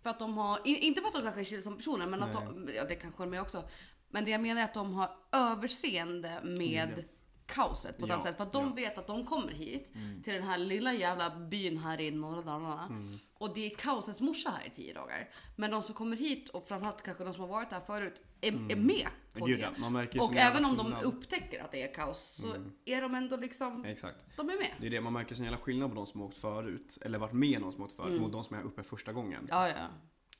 För 0.02 0.10
att 0.10 0.18
de 0.18 0.38
har, 0.38 0.60
inte 0.64 1.00
för 1.00 1.08
att 1.08 1.14
de 1.14 1.22
kanske 1.22 1.40
är 1.40 1.44
chill 1.44 1.62
som 1.62 1.76
personer, 1.76 2.06
men 2.06 2.22
att 2.22 2.32
de, 2.32 2.68
ja 2.76 2.84
det 2.84 2.94
kanske 2.94 3.22
de 3.22 3.34
är 3.34 3.40
också. 3.40 3.64
Men 4.10 4.24
det 4.24 4.30
jag 4.30 4.40
menar 4.40 4.60
är 4.60 4.64
att 4.64 4.74
de 4.74 4.94
har 4.94 5.10
överseende 5.32 6.40
med 6.42 6.88
Mm. 6.88 7.04
Kaoset 7.50 7.98
på 7.98 8.04
ett 8.04 8.08
Ja, 8.08 8.14
annat 8.14 8.26
sätt. 8.26 8.36
För 8.36 8.44
att 8.44 8.52
de 8.52 8.66
ja. 8.68 8.74
vet 8.74 8.98
att 8.98 9.06
de 9.06 9.26
kommer 9.26 9.52
hit 9.52 9.92
till 10.24 10.32
den 10.34 10.42
här 10.42 10.58
lilla 10.58 10.92
jävla 10.92 11.30
byn 11.36 11.78
här 11.78 12.00
i 12.00 12.10
norra 12.10 12.42
Dalarna. 12.42 12.84
Mm. 12.90 13.18
Och 13.38 13.54
det 13.54 13.66
är 13.66 13.70
kaosets 13.76 14.20
morsa 14.20 14.50
här 14.50 14.66
i 14.66 14.70
tio 14.70 14.94
dagar. 14.94 15.28
Men 15.56 15.70
de 15.70 15.82
som 15.82 15.94
kommer 15.94 16.16
hit 16.16 16.48
och 16.48 16.68
framförallt 16.68 17.02
kanske 17.02 17.24
de 17.24 17.32
som 17.32 17.40
har 17.42 17.48
varit 17.48 17.70
här 17.72 17.80
förut 17.80 18.22
är, 18.40 18.52
är 18.52 18.76
med 18.76 19.06
på 19.32 19.46
Mm. 19.46 19.48
Gud, 19.48 19.60
det. 19.60 19.80
man 19.80 19.92
märker 19.92 20.22
Och 20.22 20.36
även 20.36 20.64
om 20.64 20.76
de 20.76 20.84
skillnad. 20.86 21.04
upptäcker 21.04 21.62
att 21.64 21.72
det 21.72 21.82
är 21.82 21.94
kaos 21.94 22.18
så 22.42 22.54
är 22.84 23.02
de 23.02 23.14
ändå 23.14 23.36
liksom, 23.36 23.84
Exakt. 23.84 24.16
de 24.36 24.50
är 24.50 24.56
med. 24.56 24.70
Det 24.80 24.86
är 24.86 24.90
det, 24.90 25.00
man 25.00 25.12
märker 25.12 25.34
sån 25.34 25.44
jävla 25.44 25.58
skillnad 25.58 25.88
på 25.90 25.94
de 25.94 26.06
som 26.06 26.20
har 26.20 26.28
åkt 26.28 26.38
förut, 26.38 26.98
eller 27.02 27.18
varit 27.18 27.32
med 27.32 27.60
någon 27.60 27.72
som 27.72 27.80
har 27.80 27.86
åkt 27.88 27.96
förut, 27.96 28.20
mot 28.20 28.32
de 28.32 28.44
som 28.44 28.56
är 28.56 28.62
uppe 28.62 28.82
första 28.82 29.12
gången. 29.12 29.46
Ja, 29.50 29.68
ja. 29.68 29.74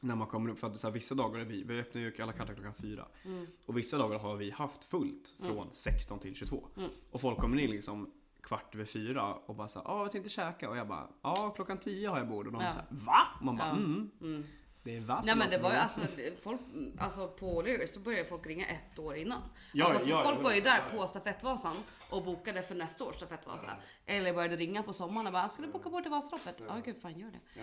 När 0.01 0.15
man 0.17 0.27
kommer 0.29 0.51
upp, 0.51 0.59
för 0.59 0.67
att 0.67 0.77
så 0.77 0.87
här, 0.87 0.95
vissa 0.95 1.15
dagar 1.15 1.41
är 1.41 1.45
vi, 1.45 1.63
vi 1.63 1.81
öppnar 1.81 2.03
ju 2.03 2.23
alla 2.23 2.33
katter 2.33 2.55
klockan 2.55 2.75
fyra. 2.75 3.07
Mm. 3.25 3.47
Och 3.67 3.79
vissa 3.79 3.99
dagar 3.99 4.19
har 4.19 4.37
vi 4.37 4.51
haft 4.51 4.85
fullt 4.85 5.35
från 5.43 5.69
16 5.73 6.19
till 6.19 6.35
22. 6.35 6.69
Mm. 6.77 6.91
Och 7.11 7.21
folk 7.21 7.39
kommer 7.39 7.61
in 7.61 7.71
liksom 7.71 8.11
kvart 8.43 8.75
över 8.75 8.85
fyra 8.85 9.35
och 9.35 9.55
bara 9.55 9.69
såhär, 9.69 9.87
ja 9.87 10.03
jag 10.03 10.13
tänkte 10.13 10.31
käka. 10.31 10.71
Och 10.71 10.77
jag 10.77 10.89
bara, 10.89 11.09
ja 11.23 11.51
klockan 11.51 11.79
10 11.79 12.09
har 12.09 12.19
jag 12.19 12.29
bord. 12.29 12.47
Och 12.47 12.53
de 12.53 12.63
Ja. 12.63 12.73
såhär, 12.73 12.87
va? 12.91 13.21
Och 13.39 13.45
man 13.45 13.57
bara, 13.57 13.69
Ja. 13.69 13.75
mm. 13.77 14.11
Mm. 14.21 14.45
Det 14.83 14.97
är 14.97 15.01
vass. 15.01 15.27
Nej 15.27 15.37
men 15.37 15.51
det 15.51 15.59
var 15.59 15.71
ju 15.71 15.77
alltså, 15.77 16.01
det- 16.17 16.43
folk, 16.43 16.61
alltså 16.99 17.29
på 17.29 17.63
Lyris 17.63 17.95
då 17.95 18.01
började 18.01 18.25
folk 18.25 18.47
ringa 18.47 18.67
ett 18.67 18.99
år 18.99 19.17
innan. 19.17 19.43
Ja, 19.73 19.85
alltså, 19.87 20.09
ja, 20.09 20.23
folk 20.23 20.39
ja, 20.39 20.43
var 20.43 20.51
ju 20.53 20.59
ja, 20.59 20.65
där 20.65 20.99
på 20.99 21.07
stafettvasan 21.07 21.77
och 22.11 22.25
bokade 22.25 22.63
för 22.63 22.75
nästa 22.75 23.05
års 23.05 23.15
stafettvasa. 23.17 23.77
Eller 24.07 24.35
började 24.35 24.57
ringa 24.57 24.83
på 24.83 24.93
sommaren 24.93 25.27
och 25.27 25.33
bara, 25.33 25.49
ska 25.49 25.63
du 25.63 25.69
boka 25.69 25.91
bort 25.91 26.03
till 26.03 26.11
Vasaloppet? 26.11 26.63
Ja 26.69 26.75
gud 26.85 26.97
fan 27.03 27.19
gör 27.19 27.31
det. 27.31 27.61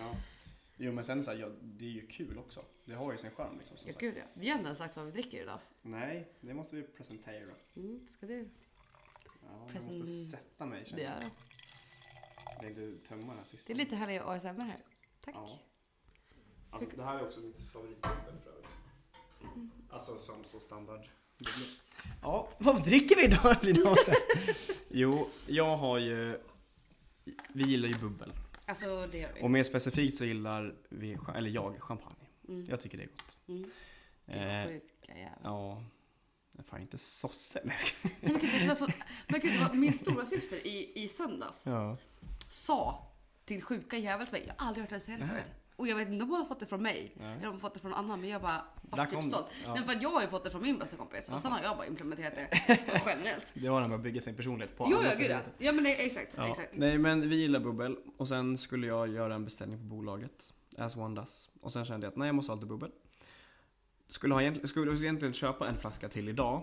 Jo 0.80 0.92
men 0.92 1.04
sen 1.04 1.24
så 1.24 1.30
här, 1.30 1.38
ja, 1.38 1.48
det 1.62 1.84
är 1.84 1.88
ju 1.90 2.06
kul 2.06 2.38
också. 2.38 2.64
Det 2.84 2.94
har 2.94 3.12
ju 3.12 3.18
sin 3.18 3.30
charm 3.30 3.58
liksom. 3.58 3.76
som 3.76 3.86
Ja, 3.88 3.92
sagt. 3.94 4.00
gud 4.00 4.16
ja. 4.16 4.22
Vi 4.34 4.48
har 4.48 4.56
inte 4.56 4.66
ens 4.66 4.78
sagt 4.78 4.96
vad 4.96 5.06
vi 5.06 5.12
dricker 5.12 5.42
idag. 5.42 5.58
Nej, 5.82 6.28
det 6.40 6.54
måste 6.54 6.76
vi 6.76 6.82
presentera. 6.82 7.50
Mm, 7.76 8.06
ska 8.10 8.26
du? 8.26 8.48
Ja, 9.42 9.68
jag 9.74 9.84
måste 9.84 10.06
sätta 10.06 10.66
mig 10.66 10.80
Det 10.84 10.90
känner 10.90 11.02
jag. 11.02 11.12
är 11.12 11.20
det. 11.20 11.30
Jag 12.50 12.60
tänkte 12.60 13.08
tömma 13.08 13.26
den 13.26 13.38
här 13.38 13.44
sista. 13.44 13.66
Det 13.66 13.72
är 13.72 13.76
lite 13.76 13.96
härlig 13.96 14.16
ASMR 14.18 14.60
här. 14.64 14.78
Tack. 15.20 15.34
Ja. 15.34 15.58
Alltså, 16.70 16.96
det 16.96 17.02
här 17.04 17.18
är 17.18 17.26
också 17.26 17.40
mitt 17.40 17.60
favoritbubbel 17.72 18.34
för 18.44 18.50
övrigt. 18.50 19.72
Alltså 19.90 20.18
som 20.18 20.44
så 20.44 20.60
standard. 20.60 21.08
Ja, 22.22 22.48
vad 22.58 22.84
dricker 22.84 23.16
vi 23.16 23.24
idag? 23.70 23.96
Jo, 24.90 25.28
jag 25.46 25.76
har 25.76 25.98
ju... 25.98 26.38
Vi 27.52 27.64
gillar 27.64 27.88
ju 27.88 27.94
bubbel. 27.98 28.32
Alltså 28.68 29.06
det 29.12 29.18
gör 29.18 29.32
vi. 29.34 29.42
Och 29.42 29.50
mer 29.50 29.62
specifikt 29.64 30.16
så 30.18 30.24
gillar 30.24 30.74
vi, 30.88 31.18
eller 31.34 31.50
jag, 31.50 31.82
champagne. 31.82 32.26
Mm. 32.48 32.66
Jag 32.70 32.80
tycker 32.80 32.98
det 32.98 33.04
är 33.04 33.08
gott. 33.08 33.36
Mm. 33.48 33.70
Det 34.26 34.32
Eh, 34.32 34.52
är 34.54 34.66
sjuka 34.68 35.18
jävlar. 35.18 35.40
ja. 35.44 35.82
Fan 36.66 36.80
inte 36.80 36.98
sosse. 36.98 37.60
Nej, 37.64 37.76
gud, 38.20 38.40
vet 38.42 38.60
du 38.62 38.68
vad 38.68 38.78
så- 38.78 38.88
men 39.28 39.40
gud, 39.40 39.52
det 39.52 39.58
var 39.58 39.74
min 39.74 39.92
stora 39.92 40.26
syster 40.26 40.66
i, 40.66 40.92
i 41.04 41.08
söndags 41.08 41.66
ja. 41.66 41.96
sa 42.50 43.06
till 43.44 43.62
sjuka 43.62 43.98
jävel 43.98 44.26
till 44.26 44.32
mig, 44.32 44.44
jag 44.46 44.54
har 44.58 44.68
aldrig 44.68 44.90
hört 44.90 45.06
det 45.06 45.18
Nej. 45.18 45.28
förut. 45.28 45.52
Och 45.78 45.88
jag 45.88 45.96
vet 45.96 46.08
inte 46.08 46.24
om 46.24 46.30
hon 46.30 46.38
har 46.38 46.46
fått 46.46 46.60
det 46.60 46.66
från 46.66 46.82
mig 46.82 47.12
Nej. 47.16 47.26
eller 47.26 47.36
om 47.36 47.44
hon 47.44 47.52
har 47.52 47.60
fått 47.60 47.74
det 47.74 47.80
från 47.80 47.90
någon 47.90 48.00
annan 48.04 48.20
men 48.20 48.30
jag 48.30 48.42
bara 48.42 48.64
vart 48.80 49.10
typ 49.10 49.24
stolt. 49.24 49.46
det. 49.48 49.54
Ja. 49.66 49.74
Nej, 49.74 49.82
för 49.84 49.92
att 49.92 50.02
jag 50.02 50.10
har 50.10 50.22
ju 50.22 50.28
fått 50.28 50.44
det 50.44 50.50
från 50.50 50.62
min 50.62 50.78
bästa 50.78 50.96
kompis 50.96 51.28
och 51.28 51.40
sen 51.40 51.52
har 51.52 51.62
jag 51.62 51.76
bara 51.76 51.86
implementerat 51.86 52.34
det 52.34 52.50
generellt. 53.06 53.52
Det 53.54 53.68
var 53.68 53.80
när 53.80 53.88
man 53.88 54.02
bygger 54.02 54.20
sin 54.20 54.36
personlighet 54.36 54.76
på 54.76 54.88
Jo, 54.90 54.98
ja, 55.04 55.10
gud 55.18 55.30
ja. 55.30 55.38
Ja 55.58 55.72
men 55.72 55.84
det, 55.84 56.06
exakt, 56.06 56.34
Ja. 56.36 56.48
exakt. 56.48 56.76
Nej 56.76 56.98
men 56.98 57.28
vi 57.28 57.36
gillar 57.36 57.60
bubbel 57.60 57.96
och 58.16 58.28
sen 58.28 58.58
skulle 58.58 58.86
jag 58.86 59.08
göra 59.08 59.34
en 59.34 59.44
beställning 59.44 59.78
på 59.78 59.84
bolaget. 59.84 60.54
As 60.78 60.96
one 60.96 61.20
does. 61.20 61.48
Och 61.60 61.72
sen 61.72 61.84
kände 61.84 62.06
jag 62.06 62.10
att 62.10 62.16
nej 62.16 62.28
jag 62.28 62.34
måste 62.34 62.52
ha 62.52 62.56
lite 62.56 62.66
bubbel. 62.66 62.90
Skulle, 64.06 64.34
ha 64.34 64.54
skulle 64.64 64.92
egentligen 64.92 65.34
köpa 65.34 65.68
en 65.68 65.76
flaska 65.76 66.08
till 66.08 66.28
idag. 66.28 66.62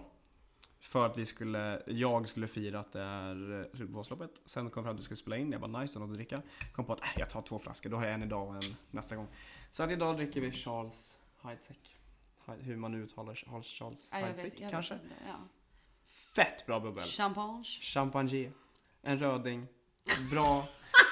För 0.85 1.05
att 1.05 1.17
vi 1.17 1.25
skulle, 1.25 1.81
jag 1.87 2.27
skulle 2.27 2.47
fira 2.47 2.79
att 2.79 2.91
det 2.91 3.01
är 3.01 3.59
eh, 3.61 3.65
slut 3.77 3.91
på 3.91 3.97
Vasaloppet. 3.97 4.41
Sen 4.45 4.69
kom 4.69 4.81
jag 4.81 4.85
fram 4.85 4.95
att 4.95 4.99
vi 4.99 5.03
skulle 5.03 5.17
spela 5.17 5.37
in. 5.37 5.51
Jag 5.51 5.61
bara 5.61 5.79
nice, 5.81 5.95
och 5.95 6.01
något 6.01 6.09
att 6.11 6.15
dricka. 6.15 6.41
Kom 6.73 6.85
på 6.85 6.93
att 6.93 7.01
äh, 7.01 7.07
jag 7.17 7.29
tar 7.29 7.41
två 7.41 7.59
flaskor. 7.59 7.89
Då 7.89 7.97
har 7.97 8.05
jag 8.05 8.13
en 8.13 8.23
idag 8.23 8.47
och 8.47 8.55
en 8.55 8.75
nästa 8.91 9.15
gång. 9.15 9.27
Så 9.71 9.83
att 9.83 9.91
idag 9.91 10.15
dricker 10.17 10.41
vi 10.41 10.51
Charles 10.51 11.17
Heidsieck. 11.43 11.97
He- 12.45 12.61
Hur 12.61 12.75
man 12.75 12.91
nu 12.91 13.03
uttalar 13.03 13.35
Charles 13.35 13.79
Ja, 13.81 14.19
jag 14.19 14.25
Heidsieck 14.25 14.53
jag 14.59 14.71
kanske. 14.71 14.93
inte. 14.93 15.05
Ja. 15.27 15.35
Fett 16.35 16.65
bra 16.65 16.79
bubbel. 16.79 17.03
Champagne. 17.03 17.63
Champagne. 17.63 18.51
En 19.01 19.19
röding. 19.19 19.67
Bra. 20.31 20.65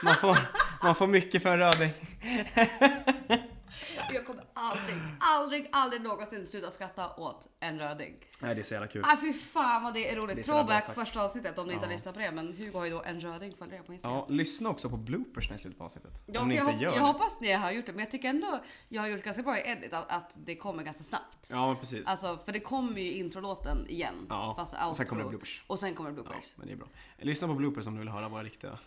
Man 0.03 0.15
får, 0.15 0.37
man 0.83 0.95
får 0.95 1.07
mycket 1.07 1.43
för 1.43 1.49
en 1.49 1.59
röding. 1.59 1.89
Jag 4.13 4.25
kommer 4.25 4.43
aldrig, 4.53 4.95
aldrig, 5.19 5.69
aldrig 5.71 6.01
någonsin 6.01 6.47
sluta 6.47 6.71
skratta 6.71 7.15
åt 7.15 7.47
en 7.59 7.79
röding. 7.79 8.13
Nej 8.39 8.55
det 8.55 8.61
är 8.61 8.63
så 8.65 8.73
jävla 8.73 8.87
kul. 8.87 9.03
Ah, 9.05 9.17
fy 9.21 9.33
fan 9.33 9.83
vad 9.83 9.93
det 9.93 10.09
är 10.11 10.15
roligt. 10.15 10.35
Det 10.35 10.41
är 10.41 10.43
så 10.43 10.51
jävla 10.51 10.63
bra 10.63 10.67
Throwback 10.67 10.83
sagt. 10.83 10.95
första 10.99 11.21
avsnittet 11.23 11.57
om 11.57 11.67
ni 11.67 11.73
inte 11.73 11.85
Ja. 11.85 11.87
har 11.89 11.93
lyssnat 11.93 12.13
på 12.13 12.19
det. 12.19 12.31
Men 12.31 12.53
Hugo 12.53 12.77
har 12.77 12.85
ju 12.85 12.91
då 12.91 13.03
en 13.03 13.19
röding 13.21 13.55
följare 13.55 13.83
på 13.83 13.93
Instagram. 13.93 14.17
Ja, 14.17 14.25
lyssna 14.29 14.69
också 14.69 14.89
på 14.89 14.97
bloopers 14.97 15.51
i 15.51 15.57
slutet 15.57 15.77
på 15.77 15.83
avsnittet. 15.83 16.23
Ja, 16.25 16.41
om 16.41 16.49
ni 16.49 16.57
för 16.57 16.61
inte 16.61 16.73
jag, 16.73 16.81
gör 16.81 16.91
jag 16.91 17.01
det. 17.07 17.11
hoppas 17.11 17.39
ni 17.41 17.51
har 17.51 17.71
gjort 17.71 17.85
det, 17.85 17.91
men 17.91 17.99
jag 17.99 18.11
tycker 18.11 18.29
ändå 18.29 18.59
jag 18.89 19.01
har 19.01 19.07
gjort 19.09 19.23
ganska 19.23 19.43
bra 19.43 19.57
i 19.59 19.69
edit 19.69 19.93
att, 19.93 20.11
att 20.11 20.37
det 20.45 20.55
kommer 20.55 20.83
ganska 20.83 21.03
snabbt. 21.03 21.47
Ja 21.51 21.67
men 21.67 21.77
precis. 21.79 22.07
Alltså, 22.07 22.37
för 22.45 22.51
det 22.51 22.59
kommer 22.59 23.01
ju 23.01 23.11
introlåten 23.13 23.89
igen. 23.89 24.15
ja. 24.29 24.53
Fast 24.57 24.73
och 24.73 24.79
sen 24.79 24.87
outro. 24.89 25.05
kommer 25.05 25.23
det 25.23 25.29
bloopers. 25.29 25.63
Och 25.67 25.79
sen 25.79 25.95
kommer 25.95 26.09
det 26.11 26.17
Ja, 26.17 26.23
bloopers. 26.23 26.53
men 26.57 26.67
det 26.67 26.73
är 26.73 26.77
bra. 26.77 26.87
Lyssna 27.17 27.47
på 27.47 27.53
bloopers 27.53 27.87
om 27.87 27.93
du 27.93 27.99
vill 27.99 28.09
höra 28.09 28.29
våra 28.29 28.43
riktiga 28.43 28.79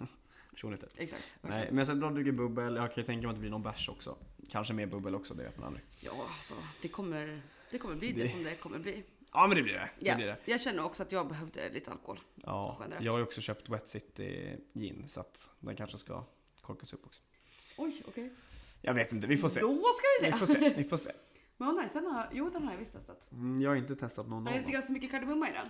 personligheter. 0.56 0.88
Exakt. 0.96 1.36
Nej, 1.42 1.68
men 1.72 1.86
sen 1.86 2.00
då 2.00 2.10
dricker 2.10 2.32
bubbel. 2.32 2.76
Jag 2.76 2.92
kan 2.94 3.02
ju 3.02 3.06
tänka 3.06 3.22
mig 3.26 3.30
att 3.30 3.36
det 3.36 3.40
blir 3.40 3.50
någon 3.50 3.62
bärs 3.62 3.88
också. 3.88 4.16
Kanske 4.50 4.74
mer 4.74 4.86
bubbel 4.86 5.14
också, 5.14 5.34
det 5.34 5.42
vet 5.42 5.58
man 5.58 5.66
aldrig. 5.66 5.84
Ja, 6.00 6.12
alltså 6.28 6.54
det 6.82 6.88
kommer, 6.88 7.42
det 7.70 7.78
kommer 7.78 7.94
bli 7.96 8.12
det, 8.12 8.22
Det- 8.22 8.28
som 8.28 8.44
det 8.44 8.54
kommer 8.54 8.78
bli. 8.78 9.04
Ja 9.32 9.46
men 9.46 9.56
det 9.56 9.62
blir 9.62 9.72
det. 9.74 9.90
det, 10.00 10.06
Ja, 10.06 10.16
blir 10.16 10.26
det. 10.26 10.36
jag 10.44 10.60
känner 10.60 10.84
också 10.84 11.02
att 11.02 11.12
jag 11.12 11.28
behövde 11.28 11.68
lite 11.70 11.90
alkohol. 11.90 12.20
Ja, 12.34 12.76
Generellt. 12.80 13.04
jag 13.04 13.12
har 13.12 13.18
ju 13.18 13.24
också 13.24 13.40
köpt 13.40 13.68
Wet 13.68 13.88
City 13.88 14.56
gin 14.74 15.04
så 15.08 15.20
att 15.20 15.50
den 15.60 15.76
kanske 15.76 15.98
ska 15.98 16.24
korkas 16.62 16.92
upp 16.92 17.06
också. 17.06 17.22
Oj, 17.78 18.02
okej. 18.08 18.30
Jag 18.80 18.94
vet 18.94 19.12
inte, 19.12 19.26
vi 19.26 19.36
får 19.36 19.48
se. 19.48 19.60
Då 19.60 19.68
ska 19.74 20.06
vi 20.22 20.26
Vi 20.26 20.32
se. 20.32 20.38
får 20.38 20.46
se, 20.46 20.74
vi 20.76 20.84
får 20.84 20.96
se. 20.96 21.10
Men 21.56 21.68
vad 21.74 21.84
nice, 21.84 22.00
den 22.00 22.06
har, 22.12 22.28
jo 22.32 22.50
den 22.50 22.62
har 22.64 22.70
jag 22.72 22.78
visst 22.78 22.92
testat. 22.92 23.28
Mm, 23.32 23.60
jag 23.62 23.70
har 23.70 23.76
inte 23.76 23.96
testat 23.96 24.28
någon 24.28 24.46
Är 24.46 24.50
av 24.50 24.54
det 24.54 24.58
lite 24.58 24.66
dem. 24.66 24.72
ganska 24.72 24.92
mycket 24.92 25.10
kardemumma 25.10 25.48
i 25.48 25.52
den? 25.52 25.68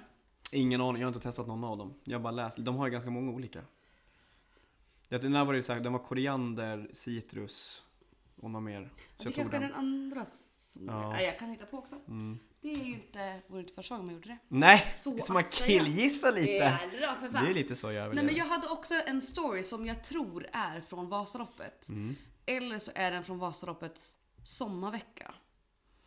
Ingen 0.52 0.80
aning, 0.80 1.00
jag 1.02 1.08
har 1.08 1.14
inte 1.14 1.26
testat 1.28 1.46
någon 1.46 1.64
av 1.64 1.78
dem. 1.78 1.94
Jag 2.04 2.18
har 2.18 2.22
bara 2.22 2.30
läst, 2.30 2.56
de 2.58 2.76
har 2.76 2.86
ju 2.86 2.92
ganska 2.92 3.10
många 3.10 3.30
olika. 3.32 3.60
Ja, 5.08 5.18
Den 5.18 5.34
här 5.34 5.44
var 5.44 5.54
det 5.54 5.68
här, 5.68 5.80
den 5.80 5.92
var 5.92 6.00
koriander, 6.00 6.88
citrus 6.92 7.82
och 8.36 8.50
något 8.50 8.62
mer. 8.62 8.90
Så 9.18 9.24
det 9.24 9.32
kanske 9.32 9.56
är 9.56 9.60
den. 9.60 9.72
andra 9.74 10.24
som 10.24 10.86
Ja. 10.86 11.10
Nej, 11.10 11.26
jag 11.26 11.38
kan 11.38 11.50
hitta 11.50 11.66
på 11.66 11.78
också. 11.78 11.94
Mm. 12.08 12.38
Det 12.60 12.72
är 12.72 12.84
ju 12.84 12.94
inte, 12.94 13.40
vore 13.46 13.60
inte 13.60 13.72
första 13.72 13.94
gången 13.94 14.06
man 14.06 14.14
gjorde 14.14 14.28
det. 14.28 14.38
Nej, 14.48 14.84
Så 15.02 15.18
så 15.18 15.32
man 15.32 15.44
killgissar 15.44 16.32
lite. 16.32 16.50
Jädrar 16.52 17.14
för 17.20 17.28
fan. 17.28 17.44
Det 17.44 17.50
är 17.50 17.54
lite 17.54 17.76
så 17.76 17.92
jag 17.92 18.00
Nej 18.08 18.16
vill 18.16 18.26
men 18.26 18.34
jag 18.36 18.44
hade 18.44 18.68
också 18.68 18.94
en 19.06 19.22
story 19.22 19.62
som 19.62 19.86
jag 19.86 20.04
tror 20.04 20.46
är 20.52 20.80
från 20.80 21.08
Vasaloppet. 21.08 21.88
Mm. 21.88 22.16
Eller 22.46 22.78
så 22.78 22.90
är 22.94 23.10
den 23.10 23.24
från 23.24 23.38
Vasaloppets 23.38 24.18
sommarvecka. 24.44 25.34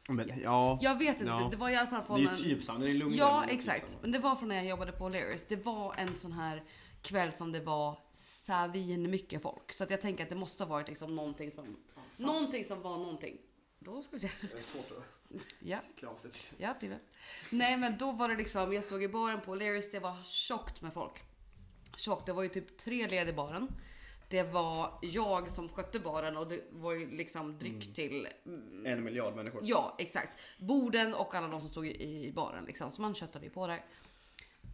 Men, 0.09 0.31
ja, 0.43 0.79
Jag 0.81 0.97
vet 0.97 1.15
inte, 1.21 1.25
Ja. 1.25 1.47
det 1.51 1.57
var 1.57 1.69
i 1.69 1.75
alla 1.75 1.87
fall 1.87 1.99
det 1.99 2.05
från 2.05 2.17
är 2.17 2.21
ju 2.21 2.27
en... 2.29 2.35
typ 2.35 2.63
samma. 2.63 2.79
Det 2.79 2.89
är 2.89 2.93
lugnare. 2.93 3.17
Ja 3.17 3.41
det 3.41 3.47
typ 3.51 3.59
exakt, 3.59 3.89
samma. 3.89 4.01
men 4.01 4.11
det 4.11 4.19
var 4.19 4.35
från 4.35 4.49
när 4.49 4.55
jag 4.55 4.65
jobbade 4.65 4.91
på 4.91 5.09
O'Learys. 5.09 5.45
Det 5.49 5.65
var 5.65 5.93
en 5.97 6.15
sån 6.15 6.31
här 6.31 6.63
kväll 7.01 7.31
som 7.33 7.51
det 7.51 7.59
var 7.59 7.97
savin 8.49 9.09
mycket 9.11 9.41
folk. 9.41 9.73
Så 9.73 9.83
att 9.83 9.91
jag 9.91 10.01
tänker 10.01 10.23
att 10.23 10.29
det 10.29 10.35
måste 10.35 10.63
ha 10.63 10.69
varit 10.69 10.87
liksom 10.87 11.15
någonting 11.15 11.51
som, 11.51 11.77
någonting 12.17 12.65
som 12.65 12.81
var 12.81 12.97
någonting. 12.97 13.37
Då 13.79 14.01
ska 14.01 14.11
vi 14.11 14.19
se. 14.19 14.31
Det 14.41 14.57
är 14.57 14.61
svårt 14.61 14.91
att 14.97 15.03
Ja. 15.59 15.79
till. 16.21 16.31
Ja, 16.57 16.75
det 16.79 16.87
vet. 16.87 17.01
Nej, 17.49 17.77
men 17.77 17.97
då 17.97 18.11
var 18.11 18.29
det 18.29 18.35
liksom, 18.35 18.73
jag 18.73 18.83
såg 18.83 19.03
i 19.03 19.07
baren 19.07 19.41
på 19.41 19.55
O'Learys, 19.55 19.89
det 19.91 19.99
var 19.99 20.23
tjockt 20.23 20.81
med 20.81 20.93
folk. 20.93 21.23
Tjockt, 21.97 22.25
det 22.25 22.33
var 22.33 22.43
ju 22.43 22.49
typ 22.49 22.77
tre 22.77 23.07
led 23.07 23.29
i 23.29 23.33
baren. 23.33 23.67
det 24.29 24.43
var 24.43 24.99
jag 25.01 25.51
som 25.51 25.69
skötte 25.69 25.99
baren 25.99 26.37
och 26.37 26.47
det 26.47 26.63
var 26.71 26.91
ju 26.93 27.11
liksom 27.11 27.57
dryck 27.59 27.95
till 27.95 28.27
mm, 28.45 28.85
En 28.85 29.03
miljard 29.03 29.35
människor. 29.35 29.61
Ja, 29.63 29.95
exakt. 29.99 30.37
Borden 30.59 31.13
och 31.13 31.35
alla 31.35 31.47
de 31.47 31.59
som 31.61 31.69
stod 31.69 31.87
i 31.87 32.25
i 32.27 32.31
baren 32.31 32.65
liksom. 32.65 32.91
Så 32.91 33.01
man 33.01 33.15
köttade 33.15 33.45
ju 33.45 33.51
på 33.51 33.67
där. 33.67 33.85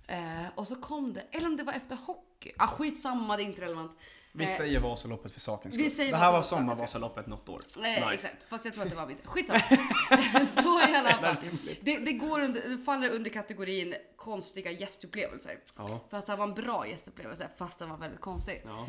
Eh, 0.08 0.18
och 0.56 0.68
så 0.68 0.76
kom 0.76 1.14
det, 1.14 1.24
eller 1.32 1.48
om 1.48 1.58
det 1.58 1.64
var 1.64 1.74
efter 1.74 1.96
hockey. 1.96 2.52
Ah, 2.58 2.68
skitsamma, 2.68 3.38
det 3.38 3.44
är 3.44 3.46
inte 3.46 3.62
relevant. 3.62 3.98
Vi 4.32 4.44
Eh, 4.44 4.50
säger 4.50 4.80
Vasaloppet 4.80 5.32
för 5.34 5.40
sakens 5.40 5.76
vi 5.76 5.80
skull. 5.84 5.96
säger 5.98 6.12
Det 6.12 6.18
här 6.18 6.32
var 6.32 6.42
sommarvasaloppet 6.44 7.28
något 7.28 7.50
år. 7.50 7.64
Eh, 7.76 7.82
nice. 7.82 8.14
Exakt, 8.14 8.36
fast 8.50 8.66
jag 8.66 8.74
tror 8.74 8.84
att 8.84 8.90
det 8.90 8.96
var 8.96 9.08
mitt. 9.08 9.18
Skitsamma. 9.26 9.60
Då 10.64 10.80
i 10.90 10.96
alla 10.96 11.10
fall. 11.10 11.36
Det, 11.82 11.98
det, 11.98 12.14
går 12.14 12.40
under, 12.42 12.70
det 12.70 12.78
faller 12.78 13.10
under 13.10 13.30
kategorin 13.30 13.96
konstiga 14.16 14.72
gästupplevelser. 14.72 15.60
Ja. 15.78 16.00
Fast 16.10 16.28
det 16.28 16.36
var 16.36 16.44
en 16.44 16.54
bra 16.54 16.88
gästupplevelse, 16.88 17.50
fast 17.58 17.80
den 17.80 17.90
var 17.90 17.98
väldigt 17.98 18.22
konstig. 18.22 18.62
Ja. 18.66 18.88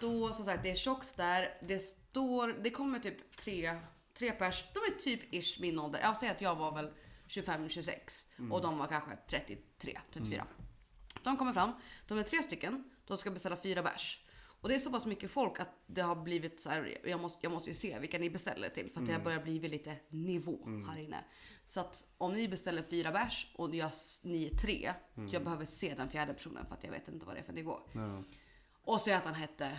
Då 0.00 0.32
som 0.32 0.44
sagt, 0.44 0.62
det 0.62 0.70
är 0.70 0.76
tjockt 0.76 1.16
där. 1.16 1.54
Det 1.62 1.78
står, 1.78 2.48
det 2.62 2.70
kommer 2.70 2.98
typ 2.98 3.36
tre, 3.36 3.76
tre 4.18 4.32
pers. 4.32 4.64
De 4.74 4.78
är 4.78 4.98
typ 4.98 5.34
ish 5.34 5.60
min 5.60 5.78
ålder. 5.78 6.00
Jag 6.02 6.16
säger 6.16 6.32
att 6.32 6.40
jag 6.40 6.54
var 6.54 6.72
väl 6.74 6.90
25-26 7.28 8.50
och 8.52 8.62
de 8.62 8.78
var 8.78 8.86
kanske 8.86 9.16
33, 9.28 9.98
34. 10.12 10.46
De 11.22 11.36
kommer 11.36 11.52
fram, 11.52 11.72
de 12.08 12.18
är 12.18 12.22
tre 12.22 12.42
stycken, 12.42 12.84
de 13.06 13.16
ska 13.16 13.30
beställa 13.30 13.56
fyra 13.56 13.82
bärs. 13.82 14.22
Och 14.60 14.68
det 14.68 14.74
är 14.74 14.78
så 14.78 14.90
pass 14.90 15.06
mycket 15.06 15.30
folk 15.30 15.60
att 15.60 15.68
det 15.86 16.02
har 16.02 16.16
blivit 16.16 16.60
så 16.60 16.70
här, 16.70 16.98
jag 17.04 17.20
måste, 17.20 17.38
jag 17.42 17.52
måste 17.52 17.70
ju 17.70 17.74
se 17.74 17.98
vilka 17.98 18.18
ni 18.18 18.30
beställer 18.30 18.68
till 18.68 18.90
för 18.90 19.00
att 19.00 19.06
det 19.06 19.12
har 19.12 19.20
börjat 19.20 19.42
bli 19.42 19.58
lite 19.58 19.96
nivå 20.08 20.58
här 20.88 20.98
inne. 20.98 21.24
Så 21.66 21.80
att 21.80 22.06
om 22.18 22.32
ni 22.32 22.48
beställer 22.48 22.82
fyra 22.82 23.12
bärs 23.12 23.52
och 23.54 23.74
jag, 23.74 23.90
ni 24.22 24.46
är 24.46 24.56
tre, 24.56 24.94
jag 25.32 25.44
behöver 25.44 25.64
se 25.64 25.94
den 25.94 26.08
fjärde 26.08 26.34
personen 26.34 26.66
för 26.66 26.74
att 26.74 26.84
jag 26.84 26.90
vet 26.90 27.08
inte 27.08 27.26
vad 27.26 27.34
det 27.34 27.38
är 27.40 27.44
för 27.44 27.52
nivå. 27.52 27.80
Ja. 27.92 28.22
Och 28.84 29.00
så 29.00 29.12
att 29.14 29.24
han 29.24 29.34
hette 29.34 29.78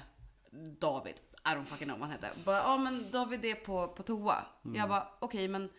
David. 0.80 1.16
I 1.46 1.50
don't 1.50 1.66
fucking 1.66 1.88
know 1.88 2.00
vad 2.00 2.10
han 2.10 2.20
hette. 2.20 2.40
Bara, 2.46 2.58
ja 2.58 2.78
men 2.78 3.12
David 3.12 3.46
är 3.46 3.56
på, 3.56 3.88
på 3.88 4.04
toa. 4.04 4.46
Jag 4.76 4.90
bara, 4.90 5.08
okej 5.20 5.48
men 5.48 5.70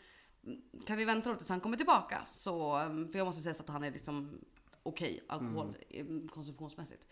kan 0.87 0.97
vi 0.97 1.05
vänta 1.05 1.31
då 1.31 1.37
tills 1.37 1.49
han 1.49 1.61
kommer 1.61 1.77
tillbaka? 1.77 2.27
Så, 2.31 2.79
um, 2.83 3.09
för 3.13 3.19
jag 3.19 3.27
måste 3.27 3.43
säga 3.43 3.55
så 3.55 3.63
att 3.63 3.69
han 3.69 3.85
är 3.85 3.91
liksom 3.91 4.39
okej 4.83 5.25
alkoholkonsumtionsmässigt. 5.29 7.05